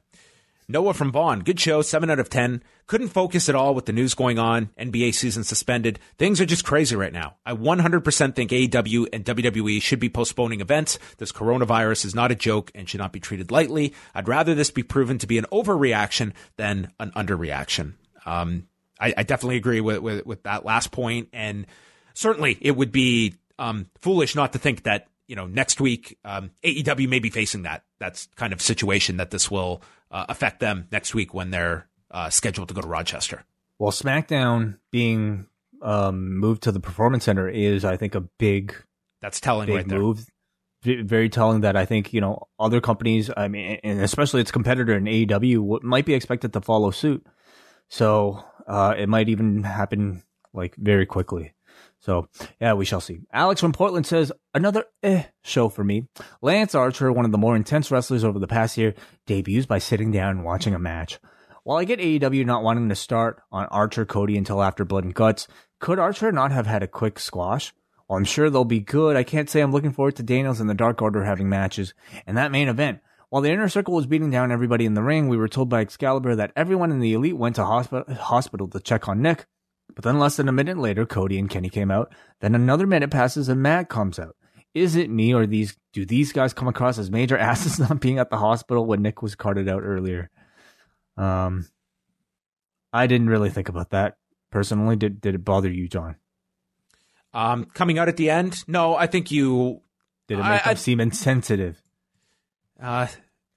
Noah 0.69 0.95
from 0.95 1.13
Vaughn, 1.13 1.41
good 1.41 1.61
show, 1.61 1.81
7 1.81 2.11
out 2.11 2.19
of 2.19 2.29
10. 2.29 2.61
Couldn't 2.89 3.09
focus 3.09 3.49
at 3.49 3.55
all 3.55 3.73
with 3.73 3.87
the 3.87 3.93
news 3.93 4.15
going 4.15 4.37
on, 4.37 4.71
NBA 4.77 5.15
season 5.15 5.45
suspended. 5.45 6.01
Things 6.19 6.41
are 6.41 6.47
just 6.47 6.65
crazy 6.65 6.97
right 6.97 7.13
now. 7.13 7.37
I 7.47 7.53
100% 7.53 8.35
think 8.35 8.51
AEW 8.51 9.07
and 9.13 9.25
WWE 9.25 9.81
should 9.81 10.01
be 10.01 10.09
postponing 10.09 10.61
events. 10.61 10.99
This 11.19 11.31
coronavirus 11.31 12.05
is 12.05 12.17
not 12.17 12.33
a 12.33 12.35
joke 12.35 12.73
and 12.75 12.89
should 12.89 12.99
not 12.99 13.13
be 13.13 13.21
treated 13.21 13.53
lightly. 13.53 13.95
I'd 14.13 14.27
rather 14.27 14.57
this 14.57 14.73
be 14.73 14.83
proven 14.83 15.19
to 15.19 15.29
be 15.29 15.39
an 15.39 15.47
overreaction 15.53 16.33
than 16.57 16.91
an 16.99 17.13
underreaction. 17.13 17.93
Um, 18.25 18.67
I, 18.99 19.15
I, 19.19 19.23
definitely 19.23 19.59
agree 19.59 19.81
with, 19.81 19.99
with, 19.99 20.27
with 20.27 20.43
that 20.43 20.65
last 20.65 20.91
point, 20.91 21.29
and 21.33 21.67
certainly 22.13 22.59
it 22.61 22.77
would 22.77 22.91
be 22.91 23.35
um, 23.57 23.87
foolish 24.01 24.35
not 24.35 24.53
to 24.55 24.59
think 24.59 24.83
that 24.83 25.07
you 25.29 25.37
know 25.37 25.47
next 25.47 25.81
week 25.81 26.19
um, 26.25 26.51
AEW 26.65 27.09
may 27.09 27.21
be 27.21 27.31
facing 27.31 27.63
that 27.63 27.85
that's 27.99 28.29
kind 28.37 28.53
of 28.53 28.61
situation 28.61 29.19
that 29.19 29.31
this 29.31 29.51
will 29.51 29.83
uh, 30.11 30.27
affect 30.29 30.61
them 30.61 30.89
next 30.91 31.15
week 31.15 31.35
when 31.35 31.51
they're 31.51 31.89
uh, 32.11 32.31
scheduled 32.31 32.69
to 32.69 32.75
go 32.75 32.81
to 32.81 32.89
Rochester. 32.89 33.45
Well, 33.79 33.93
SmackDown 33.93 34.79
being 34.91 35.47
um, 35.83 36.39
moved 36.39 36.63
to 36.65 36.73
the 36.73 36.81
Performance 36.81 37.25
Center 37.25 37.49
is, 37.49 37.85
I 37.85 37.97
think, 37.97 38.15
a 38.15 38.21
big 38.21 38.75
that's 39.21 39.41
telling 39.41 39.67
big 39.67 39.77
right 39.77 39.87
move. 39.87 40.27
Very 40.83 41.29
telling 41.29 41.63
that 41.63 41.75
I 41.77 41.85
think 41.85 42.13
you 42.13 42.21
know 42.21 42.47
other 42.61 42.81
companies, 42.81 43.29
I 43.37 43.49
mean, 43.49 43.81
and 43.83 44.01
especially 44.01 44.41
its 44.41 44.53
competitor 44.53 44.95
in 44.95 45.05
AEW, 45.05 45.83
might 45.83 46.07
be 46.07 46.15
expected 46.15 46.53
to 46.53 46.61
follow 46.61 46.93
suit. 46.93 47.27
So 47.89 48.45
uh, 48.69 48.95
it 48.97 49.09
might 49.09 49.29
even 49.29 49.65
happen 49.65 50.23
like 50.53 50.77
very 50.77 51.05
quickly. 51.05 51.55
So 52.07 52.29
yeah, 52.61 52.75
we 52.75 52.85
shall 52.85 53.01
see. 53.01 53.19
Alex 53.33 53.61
from 53.61 53.73
Portland 53.73 54.07
says 54.07 54.31
another 54.55 54.85
eh 55.03 55.25
show 55.43 55.69
for 55.69 55.83
me. 55.83 56.07
Lance 56.41 56.73
Archer, 56.73 57.11
one 57.11 57.25
of 57.25 57.33
the 57.33 57.39
more 57.39 57.57
intense 57.57 57.91
wrestlers 57.91 58.23
over 58.23 58.39
the 58.39 58.47
past 58.47 58.79
year, 58.79 58.95
debuts 59.27 59.67
by 59.67 59.79
sitting 59.79 60.13
down 60.13 60.31
and 60.31 60.45
watching 60.45 60.73
a 60.73 60.79
match. 60.79 61.19
While 61.65 61.79
I 61.79 61.85
get 61.85 61.99
AEW 61.99 62.47
not 62.47 62.63
wanting 62.63 62.89
to 62.91 62.95
start 62.95 63.43
on 63.51 63.67
Archer 63.67 64.07
Cody 64.07 64.39
until 64.39 64.63
after 64.63 64.85
Blood 64.85 65.03
and 65.03 65.15
Guts, 65.15 65.49
could 65.81 65.99
Archer 65.99 66.31
not 66.31 66.53
have 66.53 66.69
had 66.69 66.85
a 66.85 66.87
quick 66.87 67.19
squash? 67.19 67.75
Well, 68.09 68.17
I'm 68.19 68.25
sure 68.25 68.51
they'll 68.51 68.65
be 68.65 68.79
good. 68.79 69.17
I 69.17 69.25
can't 69.25 69.51
say 69.51 69.61
I'm 69.61 69.73
looking 69.73 69.93
forward 69.93 70.15
to 70.15 70.23
Daniels 70.23 70.61
and 70.61 70.71
the 70.71 70.75
Dark 70.75 71.03
Order 71.03 71.25
having 71.25 71.49
matches. 71.49 71.93
And 72.25 72.37
that 72.37 72.53
main 72.53 72.69
event, 72.69 73.01
while 73.31 73.43
the 73.43 73.51
inner 73.51 73.69
circle 73.69 73.95
was 73.95 74.07
beating 74.07 74.31
down 74.31 74.53
everybody 74.53 74.87
in 74.87 74.95
the 74.95 75.03
ring, 75.03 75.27
we 75.27 75.37
were 75.37 75.49
told 75.49 75.69
by 75.69 75.81
Excalibur 75.81 76.37
that 76.37 76.53
everyone 76.55 76.93
in 76.93 77.01
the 77.01 77.15
elite 77.15 77.37
went 77.37 77.57
to 77.57 77.63
hospi- 77.63 78.17
hospital 78.17 78.69
to 78.69 78.79
check 78.79 79.09
on 79.09 79.21
Nick. 79.21 79.47
But 79.97 80.05
then 80.05 80.19
less 80.19 80.37
than 80.37 80.49
a 80.49 80.53
minute 80.53 80.77
later, 80.77 81.07
Cody 81.07 81.39
and 81.39 81.51
Kenny 81.51 81.71
came 81.71 81.91
out. 81.91 82.15
Then 82.41 82.55
another 82.55 82.87
minute 82.87 83.11
passes 83.11 83.49
and 83.49 83.63
Matt 83.63 83.89
comes 83.89 84.19
out. 84.19 84.37
Is 84.75 84.95
it 84.95 85.09
me 85.09 85.35
or 85.35 85.47
these 85.47 85.75
do 85.95 86.05
these 86.05 86.33
guys 86.33 86.53
come 86.53 86.69
across 86.69 86.99
as 86.99 87.11
major 87.11 87.37
asses 87.39 87.81
not 87.81 87.99
being 87.99 88.19
at 88.19 88.31
the 88.31 88.37
hospital 88.37 88.85
when 88.85 89.03
Nick 89.03 89.23
was 89.23 89.35
carted 89.35 89.69
out 89.69 89.83
earlier? 89.83 90.31
Um 91.17 91.67
I 92.93 93.07
didn't 93.07 93.31
really 93.31 93.51
think 93.51 93.71
about 93.71 93.91
that 93.91 94.19
personally. 94.51 94.97
Did 94.97 95.21
did 95.21 95.35
it 95.35 95.45
bother 95.45 95.71
you, 95.71 95.89
John? 95.89 96.17
Um 97.33 97.65
coming 97.65 97.99
out 97.99 98.09
at 98.09 98.19
the 98.19 98.29
end? 98.29 98.63
No, 98.69 98.95
I 98.95 99.07
think 99.07 99.31
you 99.31 99.81
did 100.29 100.39
it 100.39 100.43
make 100.43 100.67
I, 100.67 100.71
him 100.73 100.77
seem 100.77 101.01
insensitive? 101.01 101.81
Uh, 102.81 103.07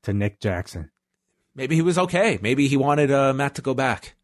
to 0.04 0.14
Nick 0.14 0.40
Jackson. 0.40 0.92
Maybe 1.56 1.76
he 1.76 1.82
was 1.82 1.98
okay. 1.98 2.40
Maybe 2.42 2.68
he 2.68 2.78
wanted 2.78 3.12
uh, 3.12 3.34
Matt 3.34 3.56
to 3.56 3.62
go 3.62 3.74
back. 3.74 4.16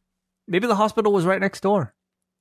Maybe 0.47 0.67
the 0.67 0.75
hospital 0.75 1.11
was 1.11 1.25
right 1.25 1.41
next 1.41 1.61
door. 1.61 1.94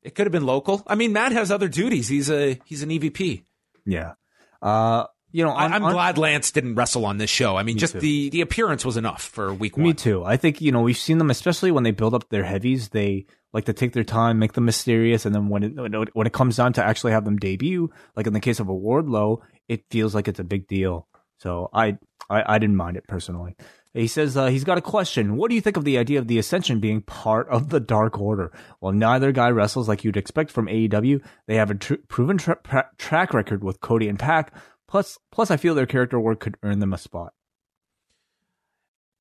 It 0.05 0.15
could 0.15 0.27
have 0.27 0.33
been 0.33 0.47
local. 0.47 0.83
I 0.87 0.95
mean, 0.95 1.13
Matt 1.13 1.33
has 1.33 1.51
other 1.51 1.69
duties. 1.69 2.09
He's 2.09 2.31
a 2.31 2.61
he's 2.67 2.83
an 2.83 2.91
EVP. 2.91 3.45
Yeah. 3.87 4.13
Uh, 4.61 5.07
you 5.33 5.43
know, 5.43 5.51
on, 5.51 5.73
I, 5.73 5.77
am 5.77 5.83
glad 5.83 6.17
Lance 6.17 6.53
didn't 6.53 6.77
wrestle 6.77 7.05
on 7.07 7.19
this 7.19 7.29
show. 7.29 7.57
I 7.57 7.65
mean, 7.65 7.77
just 7.77 7.95
too. 7.95 8.01
the 8.01 8.31
the 8.31 8.41
appearance 8.41 8.85
was 8.85 8.97
enough 8.97 9.23
for 9.23 9.53
week 9.53 9.77
one. 9.77 9.87
Me 9.87 9.93
too. 9.93 10.23
I 10.25 10.37
think 10.37 10.61
you 10.61 10.71
know 10.71 10.83
we've 10.83 10.97
seen 10.97 11.19
them, 11.19 11.31
especially 11.31 11.73
when 11.73 11.83
they 11.83 11.91
build 11.91 12.15
up 12.15 12.29
their 12.29 12.45
heavies. 12.45 12.91
They 12.91 13.27
like 13.53 13.65
to 13.65 13.73
take 13.73 13.95
their 13.95 14.05
time, 14.05 14.39
make 14.39 14.53
them 14.53 14.65
mysterious, 14.65 15.27
and 15.27 15.35
then 15.35 15.49
when 15.49 15.65
it 15.65 16.15
when 16.15 16.27
it 16.27 16.33
comes 16.33 16.57
down 16.57 16.75
to 16.75 16.85
actually 16.85 17.13
have 17.13 17.25
them 17.25 17.37
debut, 17.37 17.91
like 18.15 18.29
in 18.29 18.33
the 18.33 18.41
case 18.41 18.61
of 18.61 18.69
a 18.69 18.73
Wardlow, 18.73 19.41
it 19.69 19.85
feels 19.91 20.15
like 20.15 20.29
it's 20.29 20.39
a 20.39 20.45
big 20.45 20.69
deal. 20.69 21.09
So 21.39 21.69
I 21.73 21.99
I, 22.31 22.55
I 22.55 22.59
didn't 22.59 22.77
mind 22.77 22.97
it 22.97 23.09
personally. 23.09 23.57
He 23.95 24.09
says 24.09 24.37
uh, 24.37 24.47
he's 24.47 24.65
got 24.65 24.77
a 24.77 24.83
question. 24.83 25.37
What 25.37 25.49
do 25.49 25.55
you 25.55 25.61
think 25.61 25.77
of 25.77 25.85
the 25.85 25.99
idea 25.99 26.19
of 26.19 26.27
the 26.27 26.39
Ascension 26.39 26.81
being 26.81 27.01
part 27.01 27.49
of 27.49 27.71
the 27.71 27.79
Dark 27.79 28.21
Order? 28.21 28.53
Well, 28.81 28.93
neither 28.93 29.31
guy 29.31 29.51
wrestles 29.51 29.89
like 29.89 30.03
you'd 30.03 30.17
expect 30.17 30.51
from 30.51 30.67
AEW. 30.67 31.25
They 31.47 31.55
have 31.55 31.71
a 31.71 31.77
tr- 31.77 31.95
proven 32.09 32.37
tra- 32.37 32.59
tra- 32.65 32.91
track 32.99 33.33
record 33.33 33.63
with 33.63 33.81
Cody 33.81 34.09
and 34.09 34.19
Pac. 34.19 34.53
Plus, 34.89 35.17
plus, 35.31 35.51
I 35.53 35.57
feel 35.57 35.77
their 35.77 35.87
character 35.87 36.19
work 36.19 36.41
could 36.41 36.57
earn 36.65 36.81
them 36.81 36.93
a 36.93 36.99
spot. 36.99 37.33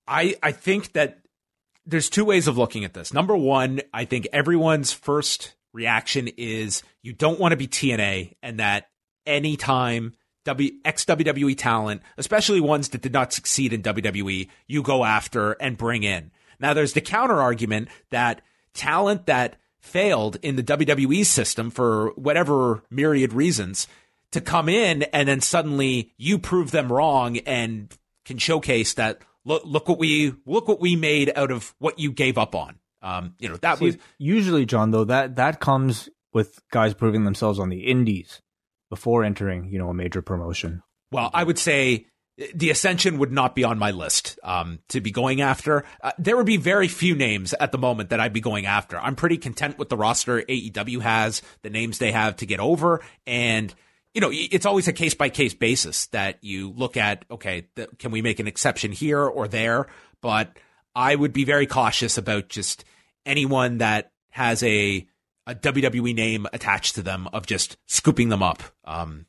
I 0.07 0.35
I 0.41 0.51
think 0.51 0.93
that 0.93 1.19
there's 1.85 2.09
two 2.09 2.25
ways 2.25 2.47
of 2.47 2.57
looking 2.57 2.83
at 2.83 2.93
this. 2.93 3.13
Number 3.13 3.35
one, 3.37 3.81
I 3.93 4.05
think 4.05 4.27
everyone's 4.33 4.91
first 4.91 5.53
reaction 5.71 6.29
is 6.35 6.83
you 7.03 7.13
don't 7.13 7.39
want 7.39 7.51
to 7.51 7.57
be 7.57 7.67
TNA, 7.67 8.33
and 8.41 8.59
that 8.59 8.87
anytime 9.25 10.13
W 10.45 10.71
ex 10.83 11.05
WWE 11.05 11.57
talent, 11.57 12.01
especially 12.17 12.59
ones 12.59 12.89
that 12.89 13.01
did 13.01 13.13
not 13.13 13.33
succeed 13.33 13.73
in 13.73 13.81
WWE, 13.81 14.49
you 14.67 14.83
go 14.83 15.05
after 15.05 15.53
and 15.53 15.77
bring 15.77 16.03
in. 16.03 16.31
Now 16.59 16.73
there's 16.73 16.93
the 16.93 17.01
counter 17.01 17.41
argument 17.41 17.89
that 18.09 18.41
talent 18.73 19.25
that 19.27 19.57
failed 19.79 20.37
in 20.41 20.55
the 20.55 20.63
WWE 20.63 21.25
system 21.25 21.69
for 21.69 22.11
whatever 22.15 22.83
myriad 22.89 23.33
reasons 23.33 23.87
to 24.31 24.41
come 24.41 24.69
in 24.69 25.03
and 25.03 25.27
then 25.27 25.41
suddenly 25.41 26.13
you 26.17 26.39
prove 26.39 26.71
them 26.71 26.91
wrong 26.91 27.37
and 27.39 27.95
can 28.25 28.37
showcase 28.37 28.93
that 28.93 29.19
look 29.43 29.61
look 29.65 29.87
what 29.89 29.99
we 29.99 30.33
look 30.45 30.67
what 30.67 30.79
we 30.79 30.95
made 30.95 31.31
out 31.35 31.51
of 31.51 31.75
what 31.79 31.99
you 31.99 32.11
gave 32.11 32.37
up 32.37 32.55
on. 32.55 32.79
Um, 33.01 33.35
you 33.39 33.49
know 33.49 33.57
that 33.57 33.79
See, 33.79 33.85
was 33.85 33.97
usually 34.17 34.65
John 34.65 34.91
though 34.91 35.03
that 35.05 35.35
that 35.35 35.59
comes 35.59 36.09
with 36.31 36.61
guys 36.71 36.93
proving 36.93 37.25
themselves 37.25 37.59
on 37.59 37.69
the 37.69 37.81
indies 37.81 38.41
before 38.93 39.23
entering, 39.23 39.65
you 39.71 39.79
know, 39.79 39.89
a 39.89 39.93
major 39.93 40.21
promotion. 40.21 40.83
Well, 41.11 41.31
I 41.33 41.43
would 41.43 41.57
say 41.57 42.05
the 42.53 42.69
Ascension 42.69 43.17
would 43.17 43.31
not 43.31 43.55
be 43.55 43.63
on 43.63 43.79
my 43.79 43.89
list 43.89 44.37
um, 44.43 44.81
to 44.89 45.01
be 45.01 45.09
going 45.09 45.41
after. 45.41 45.83
Uh, 46.03 46.11
there 46.19 46.37
would 46.37 46.45
be 46.45 46.57
very 46.57 46.87
few 46.87 47.15
names 47.15 47.55
at 47.59 47.71
the 47.71 47.79
moment 47.79 48.11
that 48.11 48.19
I'd 48.19 48.33
be 48.33 48.39
going 48.39 48.67
after. 48.67 48.99
I'm 48.99 49.15
pretty 49.15 49.37
content 49.37 49.79
with 49.79 49.89
the 49.89 49.97
roster 49.97 50.43
AEW 50.43 51.01
has, 51.01 51.41
the 51.63 51.71
names 51.71 51.97
they 51.97 52.11
have 52.11 52.35
to 52.35 52.45
get 52.45 52.59
over, 52.59 53.01
and 53.25 53.73
you 54.13 54.21
know, 54.21 54.29
it's 54.31 54.67
always 54.67 54.87
a 54.87 54.93
case 54.93 55.15
by 55.15 55.29
case 55.29 55.55
basis 55.55 56.05
that 56.07 56.37
you 56.43 56.69
look 56.69 56.97
at. 56.97 57.25
Okay, 57.31 57.65
th- 57.75 57.89
can 57.97 58.11
we 58.11 58.21
make 58.21 58.39
an 58.39 58.47
exception 58.47 58.91
here 58.91 59.23
or 59.23 59.47
there? 59.47 59.87
But 60.21 60.55
I 60.93 61.15
would 61.15 61.33
be 61.33 61.45
very 61.45 61.65
cautious 61.65 62.19
about 62.19 62.47
just 62.47 62.85
anyone 63.25 63.79
that 63.79 64.11
has 64.29 64.61
a 64.61 65.07
a 65.45 65.55
WWE 65.55 66.15
name 66.15 66.47
attached 66.53 66.95
to 66.95 67.01
them 67.01 67.27
of 67.33 67.45
just 67.45 67.77
scooping 67.87 68.29
them 68.29 68.43
up. 68.43 68.63
Um, 68.85 69.25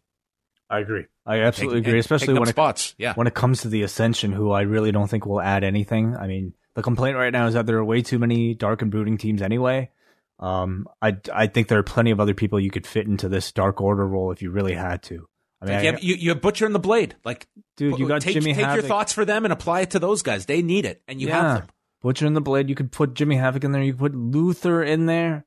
I 0.71 0.81
agree. 0.81 1.05
I 1.27 1.41
absolutely 1.41 1.81
taking- 1.81 1.91
agree, 1.91 2.01
taking 2.01 2.01
especially 2.01 2.35
up 2.35 2.41
when 2.41 2.49
it, 2.49 2.53
spots. 2.53 2.95
Yeah, 2.99 3.15
when 3.15 3.27
it 3.27 3.35
comes 3.35 3.63
to 3.63 3.69
the 3.69 3.83
Ascension, 3.83 4.33
who 4.33 4.51
I 4.51 4.63
really 4.63 4.93
don't 4.93 5.09
think 5.09 5.27
will 5.27 5.41
add 5.41 5.65
anything. 5.65 6.17
I 6.17 6.27
mean, 6.27 6.55
the 6.75 6.83
complaint 6.83 7.17
right 7.17 7.33
now 7.33 7.47
is 7.47 7.55
that 7.55 7.67
there 7.67 7.77
are 7.79 7.85
way 7.85 8.03
too 8.03 8.19
many 8.19 8.55
dark 8.55 8.83
and 8.83 8.91
brooding 8.91 9.19
teams 9.19 9.43
anyway. 9.43 9.91
Um, 10.39 10.89
I 11.01 11.17
I 11.33 11.47
think 11.47 11.69
there 11.69 11.79
are 11.79 11.85
plenty 11.85 12.11
of 12.11 12.21
other 12.21 12.35
people 12.35 12.59
you 12.59 12.71
could 12.71 12.87
fit 12.87 13.07
into 13.07 13.29
this 13.29 13.53
Dark 13.53 13.81
Order 13.81 14.07
role 14.07 14.33
if 14.33 14.43
you 14.43 14.51
really 14.51 14.75
had 14.75 15.03
to. 15.05 15.29
I 15.63 15.67
mean, 15.67 15.75
Like, 15.75 15.85
you, 15.85 15.91
have, 15.93 16.03
you, 16.03 16.15
you 16.17 16.29
have 16.31 16.41
Butcher 16.43 16.67
and 16.67 16.75
the 16.75 16.81
Blade. 16.81 17.15
Like, 17.25 17.47
dude, 17.77 17.99
you 17.99 18.09
got 18.09 18.21
take, 18.21 18.35
Jimmy 18.35 18.53
take 18.53 18.65
Havoc. 18.65 18.83
your 18.83 18.89
thoughts 18.89 19.13
for 19.13 19.25
them 19.25 19.45
and 19.45 19.53
apply 19.53 19.83
it 19.83 19.91
to 19.91 19.99
those 19.99 20.23
guys. 20.23 20.47
They 20.47 20.61
need 20.61 20.85
it, 20.85 21.03
and 21.09 21.21
you 21.21 21.29
yeah. 21.29 21.41
have 21.41 21.61
them. 21.61 21.69
Butcher 22.03 22.27
and 22.27 22.37
the 22.37 22.41
Blade. 22.41 22.69
You 22.69 22.75
could 22.75 22.93
put 22.93 23.15
Jimmy 23.15 23.37
Havoc 23.37 23.65
in 23.65 23.73
there. 23.73 23.83
You 23.83 23.93
could 23.93 24.01
put 24.01 24.15
Luther 24.15 24.83
in 24.83 25.07
there. 25.07 25.47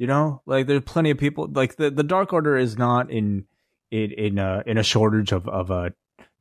You 0.00 0.06
know, 0.06 0.40
like 0.46 0.66
there's 0.66 0.82
plenty 0.84 1.10
of 1.10 1.18
people. 1.18 1.46
Like 1.52 1.76
the, 1.76 1.90
the 1.90 2.02
Dark 2.02 2.32
Order 2.32 2.56
is 2.56 2.78
not 2.78 3.10
in 3.10 3.44
in 3.90 4.12
in 4.12 4.38
a, 4.38 4.62
in 4.64 4.78
a 4.78 4.82
shortage 4.82 5.30
of 5.30 5.46
of 5.46 5.70
uh, 5.70 5.90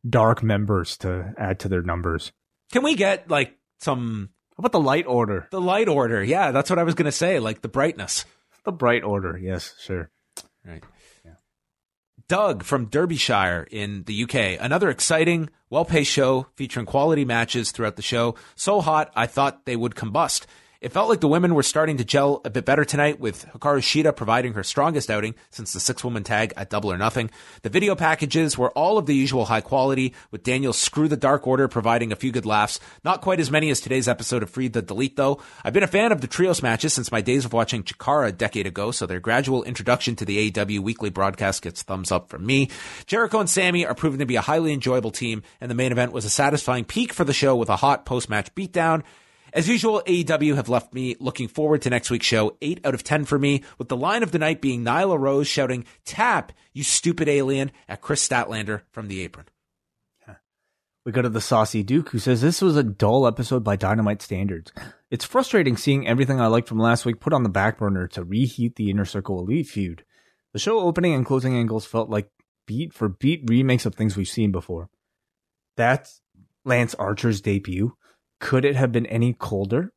dark 0.10 0.42
members 0.42 0.96
to 1.00 1.34
add 1.38 1.60
to 1.60 1.68
their 1.68 1.82
numbers. 1.82 2.32
Can 2.72 2.84
we 2.84 2.96
get 2.96 3.30
like 3.30 3.58
some 3.82 4.30
How 4.52 4.62
about 4.62 4.72
the 4.72 4.80
Light 4.80 5.06
Order? 5.08 5.50
the 5.52 5.60
light 5.60 5.90
order? 5.90 6.24
Yeah, 6.24 6.52
that's 6.52 6.70
what 6.70 6.80
I 6.80 6.84
was 6.84 6.96
gonna 6.96 7.12
say. 7.12 7.40
Like 7.40 7.62
the 7.62 7.68
brightness. 7.68 8.24
The 8.64 8.72
Bright 8.72 9.04
Order. 9.04 9.38
Yes, 9.38 9.76
sure. 9.78 10.10
Right. 10.66 10.82
Doug 12.30 12.64
from 12.64 12.86
Derbyshire 12.86 13.68
in 13.72 14.04
the 14.04 14.24
UK. 14.24 14.64
Another 14.64 14.90
exciting, 14.90 15.50
well 15.70 15.84
paced 15.84 16.12
show 16.12 16.48
featuring 16.56 16.86
quality 16.86 17.26
matches 17.26 17.72
throughout 17.72 17.98
the 17.98 18.04
show. 18.04 18.36
So 18.56 18.80
hot, 18.80 19.12
I 19.18 19.26
thought 19.26 19.66
they 19.66 19.76
would 19.76 19.96
combust. 19.96 20.46
It 20.82 20.94
felt 20.94 21.10
like 21.10 21.20
the 21.20 21.28
women 21.28 21.56
were 21.56 21.64
starting 21.64 21.98
to 21.98 22.06
gel 22.06 22.40
a 22.46 22.50
bit 22.50 22.64
better 22.64 22.86
tonight, 22.86 23.20
with 23.20 23.46
Hikaru 23.48 23.82
Shida 23.82 24.16
providing 24.16 24.54
her 24.54 24.64
strongest 24.64 25.12
outing 25.12 25.36
since 25.50 25.74
the 25.74 25.80
six 25.82 26.06
woman 26.06 26.24
tag 26.24 26.54
at 26.56 26.70
Double 26.70 26.90
or 26.90 26.98
Nothing. 26.98 27.32
The 27.64 27.70
video 27.70 27.96
packages 27.96 28.58
were 28.58 28.72
all 28.72 28.98
of 28.98 29.06
the 29.06 29.14
usual 29.14 29.44
high 29.44 29.60
quality, 29.60 30.14
with 30.32 30.44
Daniel 30.44 30.72
Screw 30.72 31.10
the 31.10 31.18
Dark 31.18 31.46
Order 31.46 31.68
providing 31.68 32.14
a 32.14 32.16
few 32.16 32.32
good 32.32 32.46
laughs. 32.46 32.80
Not 33.04 33.20
quite 33.20 33.42
as 33.42 33.52
many 33.52 33.70
as 33.70 33.82
today's 33.82 34.08
episode 34.08 34.42
of 34.42 34.52
Free 34.52 34.70
the 34.70 34.82
Delete, 34.82 35.18
though. 35.18 35.42
I've 35.66 35.74
been 35.74 35.84
a 35.84 35.88
fan 35.88 36.14
of 36.14 36.22
the 36.22 36.28
trios 36.28 36.64
matches 36.64 36.94
since 36.94 37.12
my 37.12 37.20
days 37.20 37.44
of 37.44 37.52
watching 37.52 37.84
Chikara 37.84 38.30
a 38.30 38.32
decade 38.32 38.66
ago, 38.66 38.92
so 38.92 39.06
their 39.06 39.20
gradual 39.20 39.64
introduction 39.64 40.16
to 40.16 40.24
the 40.24 40.50
AEW 40.50 40.80
weekly 40.80 41.10
broadcast 41.10 41.62
gets 41.62 41.84
thumbs 41.84 42.10
up 42.10 42.30
from 42.30 42.46
me. 42.46 42.70
Jericho 43.06 43.42
and 43.42 43.50
Sammy 43.50 43.86
are 43.86 43.96
proving 43.96 44.20
to 44.20 44.26
be 44.26 44.38
a 44.38 44.42
highly 44.42 44.72
enjoyable 44.72 45.12
team, 45.12 45.44
and 45.60 45.70
the 45.70 45.76
main 45.76 45.92
event 45.92 46.14
was 46.14 46.24
a 46.24 46.30
satisfying 46.30 46.86
peak 46.86 47.12
for 47.12 47.26
the 47.26 47.34
show 47.34 47.58
with 47.58 47.68
a 47.68 47.76
hot 47.76 48.06
post 48.06 48.30
match 48.30 48.56
beatdown. 48.56 49.04
As 49.54 49.68
usual, 49.68 50.02
AEW 50.06 50.56
have 50.56 50.70
left 50.70 50.94
me 50.94 51.16
looking 51.20 51.48
forward 51.48 51.82
to 51.84 51.90
next 51.90 52.10
week's 52.10 52.26
show. 52.26 52.58
8 52.62 52.82
out 52.86 52.94
of 52.94 53.04
10 53.04 53.26
for 53.26 53.40
me, 53.40 53.64
with 53.78 53.90
the 53.90 53.98
line 53.98 54.24
of 54.24 54.32
the 54.32 54.40
night 54.40 54.62
being 54.62 54.84
Nyla 54.84 55.20
Rose 55.20 55.48
shouting, 55.48 55.86
Tap, 56.06 56.52
you 56.74 56.84
stupid 56.84 57.28
alien, 57.28 57.72
at 57.88 58.02
Kris 58.02 58.28
Statlander 58.28 58.82
from 58.92 59.08
the 59.08 59.22
apron. 59.22 59.46
We 61.06 61.14
go 61.14 61.22
to 61.22 61.30
the 61.30 61.42
Saucy 61.42 61.82
Duke, 61.82 62.10
who 62.10 62.20
says 62.20 62.42
this 62.42 62.62
was 62.62 62.76
a 62.76 62.84
dull 62.84 63.26
episode 63.26 63.64
by 63.64 63.76
Dynamite 63.76 64.22
standards. 64.22 64.72
It's 65.10 65.26
frustrating 65.26 65.78
seeing 65.78 66.08
everything 66.08 66.40
I 66.40 66.48
liked 66.48 66.68
from 66.68 66.78
last 66.78 67.06
week 67.06 67.20
put 67.20 67.34
on 67.34 67.44
the 67.44 67.50
back 67.50 67.80
burner 67.80 68.08
to 68.10 68.24
reheat 68.24 68.76
the 68.76 68.92
Inner 68.92 69.06
Circle 69.06 69.40
Elite 69.40 69.68
feud. 69.68 70.04
The 70.54 70.60
show 70.60 70.80
opening 70.80 71.14
and 71.14 71.26
closing 71.26 71.56
angles 71.56 71.86
felt 71.86 72.10
like 72.10 72.30
beat 72.68 72.94
for 72.94 73.10
beat 73.10 73.50
remakes 73.50 73.86
of 73.88 73.96
things 73.96 74.16
we've 74.16 74.28
seen 74.28 74.52
before. 74.52 74.90
That's 75.78 76.22
Lance 76.66 76.94
Archer's 76.96 77.42
debut. 77.42 77.96
Could 78.40 78.66
it 78.66 78.76
have 78.76 78.92
been 78.92 79.06
any 79.06 79.34
colder? 79.34 79.92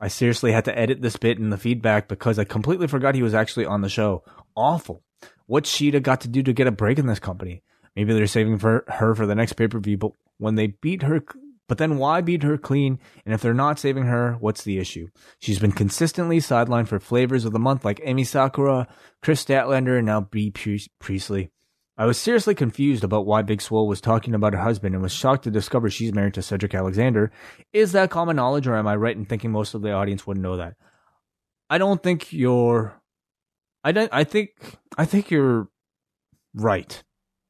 I 0.00 0.08
seriously 0.08 0.52
had 0.52 0.64
to 0.66 0.78
edit 0.78 1.02
this 1.02 1.16
bit 1.16 1.38
in 1.38 1.50
the 1.50 1.56
feedback 1.58 2.06
because 2.08 2.38
I 2.38 2.44
completely 2.44 2.86
forgot 2.86 3.14
he 3.14 3.22
was 3.22 3.34
actually 3.34 3.66
on 3.66 3.80
the 3.80 3.88
show. 3.88 4.22
Awful. 4.54 5.02
What 5.46 5.64
Shida 5.64 6.02
got 6.02 6.20
to 6.20 6.28
do 6.28 6.42
to 6.42 6.52
get 6.52 6.66
a 6.66 6.72
break 6.72 6.98
in 6.98 7.06
this 7.06 7.18
company? 7.18 7.62
Maybe 7.96 8.14
they're 8.14 8.28
saving 8.28 8.58
for 8.58 8.84
her 8.86 9.14
for 9.14 9.26
the 9.26 9.34
next 9.34 9.54
pay 9.54 9.66
per 9.66 9.80
view, 9.80 9.96
but 9.98 10.12
when 10.36 10.54
they 10.54 10.68
beat 10.68 11.02
her, 11.02 11.24
but 11.66 11.78
then 11.78 11.98
why 11.98 12.20
beat 12.20 12.44
her 12.44 12.56
clean? 12.56 13.00
And 13.24 13.34
if 13.34 13.40
they're 13.40 13.54
not 13.54 13.80
saving 13.80 14.04
her, 14.04 14.36
what's 14.38 14.62
the 14.62 14.78
issue? 14.78 15.08
She's 15.40 15.58
been 15.58 15.72
consistently 15.72 16.38
sidelined 16.38 16.86
for 16.86 17.00
flavors 17.00 17.44
of 17.44 17.52
the 17.52 17.58
month 17.58 17.84
like 17.84 17.98
Emi 18.00 18.24
Sakura, 18.24 18.86
Kris 19.20 19.44
Statlander, 19.44 19.96
and 19.96 20.06
now 20.06 20.20
Bea 20.20 20.50
Priest- 20.50 20.90
Priestley. 21.00 21.50
I 21.98 22.06
was 22.06 22.16
seriously 22.16 22.54
confused 22.54 23.02
about 23.02 23.26
why 23.26 23.42
Big 23.42 23.60
Swole 23.60 23.88
was 23.88 24.00
talking 24.00 24.32
about 24.32 24.52
her 24.52 24.62
husband 24.62 24.94
and 24.94 25.02
was 25.02 25.12
shocked 25.12 25.42
to 25.44 25.50
discover 25.50 25.90
she's 25.90 26.14
married 26.14 26.34
to 26.34 26.42
Cedric 26.42 26.72
Alexander. 26.72 27.32
Is 27.72 27.90
that 27.92 28.10
common 28.10 28.36
knowledge, 28.36 28.68
or 28.68 28.76
am 28.76 28.86
I 28.86 28.94
right 28.94 29.16
in 29.16 29.26
thinking 29.26 29.50
most 29.50 29.74
of 29.74 29.82
the 29.82 29.90
audience 29.92 30.24
wouldn't 30.24 30.44
know 30.44 30.58
that? 30.58 30.74
I 31.68 31.78
don't 31.78 32.00
think 32.00 32.32
you're. 32.32 33.00
I 33.82 33.90
don't. 33.90 34.10
I 34.12 34.22
think. 34.22 34.50
I 34.96 35.06
think 35.06 35.32
you're 35.32 35.68
right. 36.54 37.02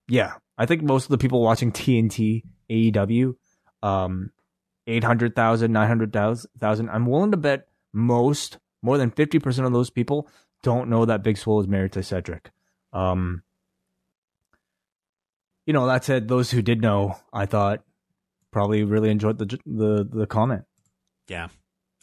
Yeah, 0.08 0.34
I 0.56 0.64
think 0.64 0.82
most 0.82 1.04
of 1.04 1.10
the 1.10 1.18
people 1.18 1.42
watching 1.42 1.70
TNT 1.70 2.42
AEW, 2.70 3.34
um, 3.82 4.30
800,000, 4.86 5.70
900,000, 5.70 6.88
I'm 6.88 7.06
willing 7.06 7.30
to 7.32 7.36
bet 7.36 7.68
most, 7.92 8.58
more 8.82 8.96
than 8.96 9.10
50% 9.10 9.66
of 9.66 9.72
those 9.72 9.90
people 9.90 10.28
don't 10.62 10.88
know 10.88 11.04
that 11.04 11.22
Big 11.22 11.36
Swole 11.36 11.60
is 11.60 11.68
married 11.68 11.92
to 11.92 12.02
Cedric. 12.02 12.50
Um, 12.94 13.42
you 15.68 15.74
know, 15.74 15.86
that 15.86 16.02
said, 16.02 16.28
those 16.28 16.50
who 16.50 16.62
did 16.62 16.80
know, 16.80 17.14
I 17.30 17.44
thought 17.44 17.84
probably 18.50 18.84
really 18.84 19.10
enjoyed 19.10 19.36
the 19.36 19.58
the 19.66 20.08
the 20.10 20.26
comment. 20.26 20.64
Yeah. 21.28 21.48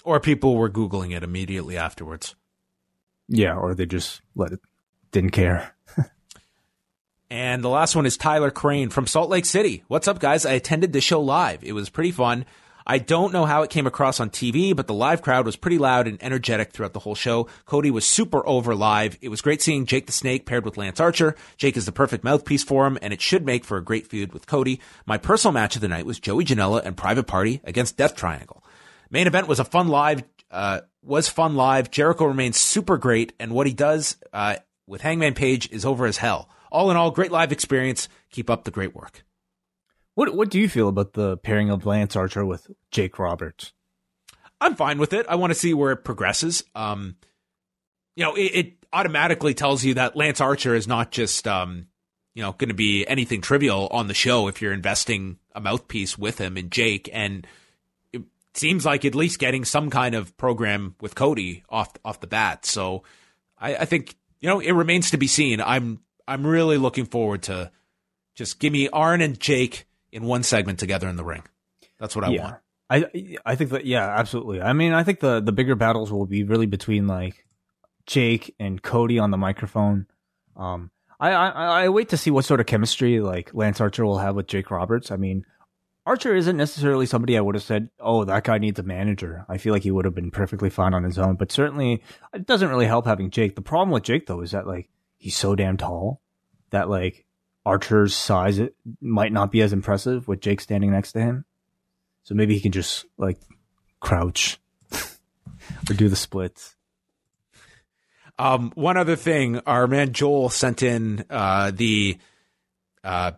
Or 0.03 0.19
people 0.19 0.55
were 0.55 0.69
Googling 0.69 1.17
it 1.17 1.23
immediately 1.23 1.75
afterwards. 1.75 2.35
Yeah, 3.27 3.55
or 3.55 3.73
they 3.73 3.87
just 3.87 4.21
let 4.35 4.51
it, 4.51 4.59
didn't 5.11 5.31
care. 5.31 5.75
And 7.27 7.63
the 7.63 7.69
last 7.69 7.95
one 7.95 8.05
is 8.05 8.17
Tyler 8.17 8.51
Crane 8.51 8.91
from 8.91 9.07
Salt 9.07 9.31
Lake 9.31 9.45
City. 9.45 9.83
What's 9.87 10.07
up, 10.07 10.19
guys? 10.19 10.45
I 10.45 10.53
attended 10.53 10.93
the 10.93 11.01
show 11.01 11.19
live. 11.19 11.63
It 11.63 11.73
was 11.73 11.89
pretty 11.89 12.11
fun. 12.11 12.45
I 12.87 12.99
don't 12.99 13.33
know 13.33 13.45
how 13.45 13.63
it 13.63 13.69
came 13.69 13.87
across 13.87 14.19
on 14.19 14.29
TV, 14.29 14.75
but 14.75 14.85
the 14.85 14.93
live 14.93 15.21
crowd 15.21 15.45
was 15.45 15.55
pretty 15.55 15.77
loud 15.77 16.07
and 16.07 16.21
energetic 16.21 16.71
throughout 16.71 16.93
the 16.93 16.99
whole 16.99 17.15
show. 17.15 17.47
Cody 17.65 17.89
was 17.89 18.05
super 18.05 18.45
over 18.47 18.75
live. 18.75 19.17
It 19.21 19.29
was 19.29 19.41
great 19.41 19.61
seeing 19.61 19.85
Jake 19.85 20.05
the 20.05 20.11
Snake 20.11 20.45
paired 20.45 20.65
with 20.65 20.77
Lance 20.77 20.99
Archer. 20.99 21.35
Jake 21.57 21.77
is 21.77 21.85
the 21.85 21.91
perfect 21.91 22.23
mouthpiece 22.23 22.63
for 22.63 22.85
him, 22.85 22.99
and 23.01 23.11
it 23.11 23.21
should 23.21 23.45
make 23.45 23.65
for 23.65 23.77
a 23.77 23.83
great 23.83 24.07
feud 24.07 24.33
with 24.33 24.45
Cody. 24.45 24.79
My 25.05 25.17
personal 25.17 25.53
match 25.53 25.75
of 25.75 25.81
the 25.81 25.87
night 25.87 26.05
was 26.05 26.19
Joey 26.19 26.45
Janela 26.45 26.85
and 26.85 26.95
Private 26.95 27.25
Party 27.25 27.61
against 27.63 27.97
Death 27.97 28.15
Triangle. 28.15 28.63
Main 29.09 29.27
event 29.27 29.47
was 29.47 29.59
a 29.59 29.65
fun 29.65 29.87
live 29.87 30.23
uh, 30.51 30.81
was 31.03 31.27
fun 31.27 31.55
live. 31.55 31.91
Jericho 31.91 32.25
remains 32.25 32.57
super 32.57 32.97
great, 32.97 33.33
and 33.39 33.51
what 33.51 33.67
he 33.67 33.73
does 33.73 34.17
uh, 34.31 34.55
with 34.87 35.01
Hangman 35.01 35.33
Page 35.33 35.69
is 35.71 35.85
over 35.85 36.05
as 36.05 36.17
hell. 36.17 36.49
All 36.71 36.91
in 36.91 36.97
all, 36.97 37.11
great 37.11 37.31
live 37.31 37.51
experience. 37.51 38.07
Keep 38.31 38.49
up 38.49 38.63
the 38.63 38.71
great 38.71 38.95
work. 38.95 39.23
What 40.15 40.33
What 40.33 40.49
do 40.49 40.59
you 40.59 40.67
feel 40.67 40.89
about 40.89 41.13
the 41.13 41.37
pairing 41.37 41.69
of 41.69 41.85
Lance 41.85 42.15
Archer 42.15 42.45
with 42.45 42.71
Jake 42.89 43.19
Roberts? 43.19 43.73
I'm 44.59 44.75
fine 44.75 44.97
with 44.97 45.13
it. 45.13 45.25
I 45.29 45.35
want 45.35 45.51
to 45.51 45.59
see 45.59 45.73
where 45.73 45.91
it 45.91 46.03
progresses. 46.03 46.63
Um, 46.73 47.17
you 48.15 48.23
know, 48.23 48.35
it, 48.35 48.51
it, 48.53 48.73
automatically 48.93 49.53
tells 49.53 49.83
you 49.83 49.95
that 49.95 50.15
Lance 50.15 50.39
Archer 50.39 50.73
is 50.73 50.87
not 50.87 51.11
just, 51.11 51.45
um, 51.49 51.87
you 52.33 52.41
know, 52.41 52.53
going 52.53 52.69
to 52.69 52.73
be 52.73 53.05
anything 53.05 53.41
trivial 53.41 53.89
on 53.91 54.07
the 54.07 54.13
show 54.13 54.47
if 54.47 54.61
you're 54.61 54.71
investing 54.71 55.37
a 55.53 55.59
mouthpiece 55.59 56.17
with 56.17 56.37
him 56.37 56.55
and 56.55 56.71
Jake. 56.71 57.09
And 57.11 57.45
it 58.13 58.21
seems 58.53 58.85
like 58.85 59.03
at 59.03 59.15
least 59.15 59.37
getting 59.37 59.65
some 59.65 59.89
kind 59.89 60.15
of 60.15 60.37
program 60.37 60.95
with 61.01 61.13
Cody 61.13 61.65
off 61.69 61.91
off 62.05 62.21
the 62.21 62.27
bat. 62.27 62.65
So 62.65 63.03
I, 63.59 63.75
I 63.75 63.85
think 63.85 64.15
you 64.39 64.47
know 64.47 64.61
it 64.61 64.71
remains 64.71 65.11
to 65.11 65.17
be 65.17 65.27
seen. 65.27 65.59
I'm 65.59 65.99
I'm 66.25 66.47
really 66.47 66.77
looking 66.77 67.05
forward 67.05 67.43
to 67.43 67.71
just 68.33 68.59
give 68.59 68.71
me 68.71 68.87
Arn 68.87 69.19
and 69.19 69.37
Jake 69.37 69.87
in 70.15 70.23
one 70.23 70.43
segment 70.43 70.79
together 70.79 71.09
in 71.09 71.17
the 71.17 71.25
ring. 71.25 71.43
That's 71.99 72.15
what 72.15 72.25
I 72.25 72.29
yeah. 72.29 72.43
want. 72.43 72.55
I 72.89 73.37
I 73.45 73.55
think 73.55 73.71
that 73.71 73.85
yeah, 73.85 74.07
absolutely. 74.07 74.61
I 74.61 74.73
mean, 74.73 74.93
I 74.93 75.03
think 75.03 75.19
the 75.19 75.41
the 75.41 75.51
bigger 75.51 75.75
battles 75.75 76.11
will 76.11 76.25
be 76.25 76.43
really 76.43 76.67
between 76.67 77.05
like 77.05 77.45
Jake 78.05 78.55
and 78.59 78.81
Cody 78.81 79.19
on 79.19 79.31
the 79.31 79.37
microphone. 79.37 80.07
Um, 80.55 80.91
I, 81.19 81.31
I 81.31 81.49
I 81.83 81.89
wait 81.89 82.09
to 82.09 82.17
see 82.17 82.31
what 82.31 82.45
sort 82.45 82.59
of 82.59 82.65
chemistry 82.65 83.19
like 83.19 83.53
Lance 83.53 83.81
Archer 83.81 84.05
will 84.05 84.19
have 84.19 84.35
with 84.35 84.47
Jake 84.47 84.71
Roberts. 84.71 85.11
I 85.11 85.17
mean, 85.17 85.45
Archer 86.05 86.35
isn't 86.35 86.55
necessarily 86.55 87.07
somebody 87.07 87.37
I 87.37 87.41
would 87.41 87.55
have 87.55 87.63
said, 87.63 87.89
"Oh, 87.99 88.23
that 88.23 88.43
guy 88.43 88.59
needs 88.59 88.79
a 88.79 88.83
manager." 88.83 89.45
I 89.49 89.57
feel 89.57 89.73
like 89.73 89.83
he 89.83 89.91
would 89.91 90.05
have 90.05 90.15
been 90.15 90.31
perfectly 90.31 90.69
fine 90.69 90.93
on 90.93 91.03
his 91.03 91.17
own, 91.17 91.35
but 91.35 91.51
certainly 91.51 92.03
it 92.33 92.45
doesn't 92.45 92.69
really 92.69 92.87
help 92.87 93.05
having 93.05 93.31
Jake. 93.31 93.55
The 93.55 93.61
problem 93.61 93.89
with 93.89 94.03
Jake 94.03 94.27
though 94.27 94.41
is 94.41 94.51
that 94.51 94.67
like 94.67 94.89
he's 95.17 95.35
so 95.35 95.55
damn 95.55 95.77
tall 95.77 96.21
that 96.69 96.87
like 96.87 97.24
Archer's 97.65 98.15
size 98.15 98.61
might 99.01 99.31
not 99.31 99.51
be 99.51 99.61
as 99.61 99.73
impressive 99.73 100.27
with 100.27 100.41
Jake 100.41 100.61
standing 100.61 100.91
next 100.91 101.13
to 101.13 101.19
him. 101.19 101.45
So 102.23 102.35
maybe 102.35 102.53
he 102.53 102.61
can 102.61 102.71
just 102.71 103.05
like 103.17 103.39
crouch 103.99 104.59
or 105.89 105.93
do 105.95 106.09
the 106.09 106.15
splits. 106.15 106.75
Um, 108.37 108.71
one 108.75 108.97
other 108.97 109.15
thing, 109.15 109.59
our 109.65 109.87
man 109.87 110.11
Joel 110.11 110.49
sent 110.49 110.83
in 110.83 111.25
uh, 111.29 111.71
the 111.71 112.17
uh, 113.03 113.31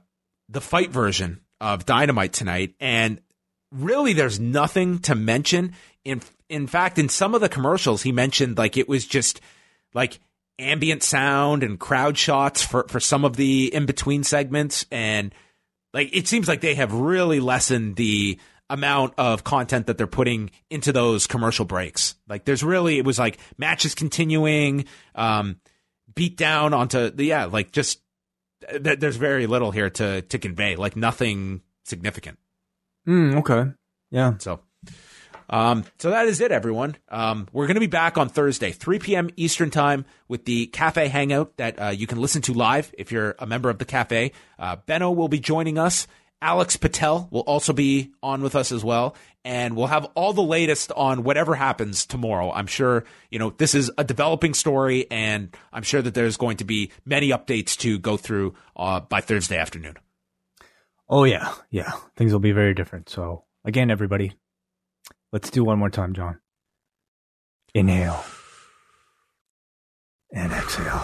the 0.49 0.61
FITE 0.61 0.89
version 0.89 1.41
of 1.61 1.85
Dynamite 1.85 2.33
tonight, 2.33 2.73
and 2.79 3.21
really, 3.71 4.13
there's 4.13 4.39
nothing 4.39 4.99
to 4.99 5.13
mention. 5.13 5.73
In 6.03 6.21
in 6.49 6.65
fact, 6.65 6.97
in 6.97 7.09
some 7.09 7.35
of 7.35 7.41
the 7.41 7.49
commercials, 7.49 8.01
he 8.01 8.11
mentioned 8.11 8.57
like 8.57 8.75
it 8.75 8.89
was 8.89 9.05
just 9.05 9.39
like 9.93 10.19
ambient 10.59 11.03
sound 11.03 11.63
and 11.63 11.79
crowd 11.79 12.17
shots 12.17 12.63
for 12.63 12.87
for 12.87 12.99
some 12.99 13.25
of 13.25 13.35
the 13.35 13.73
in 13.73 13.85
between 13.85 14.23
segments, 14.23 14.85
and 14.91 15.33
like 15.93 16.09
it 16.15 16.27
seems 16.27 16.47
like 16.47 16.61
they 16.61 16.75
have 16.75 16.93
really 16.93 17.39
lessened 17.39 17.95
the 17.95 18.39
amount 18.69 19.13
of 19.17 19.43
content 19.43 19.87
that 19.87 19.97
they're 19.97 20.07
putting 20.07 20.51
into 20.69 20.91
those 20.91 21.27
commercial 21.27 21.65
breaks. 21.65 22.15
Like 22.27 22.45
there's 22.45 22.63
really 22.63 22.97
it 22.97 23.05
was 23.05 23.19
like 23.19 23.39
matches 23.57 23.95
continuing, 23.95 24.85
um, 25.15 25.57
beat 26.15 26.37
down 26.37 26.73
onto 26.73 27.09
the 27.09 27.25
yeah, 27.25 27.45
like 27.45 27.71
just 27.71 28.01
th- 28.69 28.99
there's 28.99 29.17
very 29.17 29.47
little 29.47 29.71
here 29.71 29.89
to 29.91 30.21
to 30.23 30.39
convey, 30.39 30.75
like 30.75 30.95
nothing 30.95 31.61
significant. 31.85 32.37
Mm, 33.07 33.39
okay. 33.39 33.71
Yeah. 34.11 34.33
So 34.39 34.59
um, 35.49 35.85
so 35.99 36.09
that 36.09 36.27
is 36.27 36.41
it, 36.41 36.51
everyone. 36.51 36.97
Um, 37.09 37.47
we're 37.51 37.67
going 37.67 37.75
to 37.75 37.81
be 37.81 37.87
back 37.87 38.17
on 38.17 38.29
Thursday, 38.29 38.71
3 38.71 38.99
p.m. 38.99 39.29
Eastern 39.35 39.69
Time, 39.69 40.05
with 40.27 40.45
the 40.45 40.67
Cafe 40.67 41.07
Hangout 41.07 41.55
that 41.57 41.81
uh, 41.81 41.87
you 41.87 42.07
can 42.07 42.19
listen 42.19 42.41
to 42.43 42.53
live 42.53 42.93
if 42.97 43.11
you're 43.11 43.35
a 43.39 43.45
member 43.45 43.69
of 43.69 43.77
the 43.77 43.85
Cafe. 43.85 44.31
Uh, 44.59 44.75
Benno 44.85 45.11
will 45.11 45.29
be 45.29 45.39
joining 45.39 45.77
us. 45.77 46.07
Alex 46.41 46.77
Patel 46.77 47.27
will 47.31 47.41
also 47.41 47.73
be 47.73 48.11
on 48.21 48.41
with 48.41 48.55
us 48.55 48.71
as 48.71 48.83
well. 48.83 49.15
And 49.43 49.75
we'll 49.75 49.87
have 49.87 50.05
all 50.13 50.33
the 50.33 50.43
latest 50.43 50.91
on 50.91 51.23
whatever 51.23 51.55
happens 51.55 52.05
tomorrow. 52.05 52.51
I'm 52.51 52.67
sure, 52.67 53.05
you 53.31 53.39
know, 53.39 53.51
this 53.51 53.73
is 53.73 53.89
a 53.97 54.03
developing 54.03 54.53
story, 54.53 55.09
and 55.09 55.55
I'm 55.71 55.83
sure 55.83 56.01
that 56.01 56.13
there's 56.13 56.35
going 56.35 56.57
to 56.57 56.65
be 56.65 56.91
many 57.05 57.29
updates 57.29 57.77
to 57.77 57.97
go 57.97 58.17
through 58.17 58.55
uh, 58.75 58.99
by 58.99 59.21
Thursday 59.21 59.57
afternoon. 59.57 59.95
Oh, 61.09 61.23
yeah. 61.23 61.53
Yeah. 61.71 61.93
Things 62.17 62.33
will 62.33 62.41
be 62.41 62.51
very 62.51 62.73
different. 62.73 63.07
So, 63.07 63.45
again, 63.63 63.89
everybody, 63.89 64.33
let's 65.37 65.51
do 65.51 65.63
one 65.63 65.77
more 65.77 65.91
time, 65.91 66.15
John. 66.15 66.39
Inhale 67.75 68.25
and 70.33 70.51
exhale. 70.51 70.99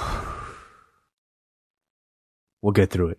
We'll 2.59 2.71
get 2.71 2.89
through 2.89 3.09
it. 3.09 3.17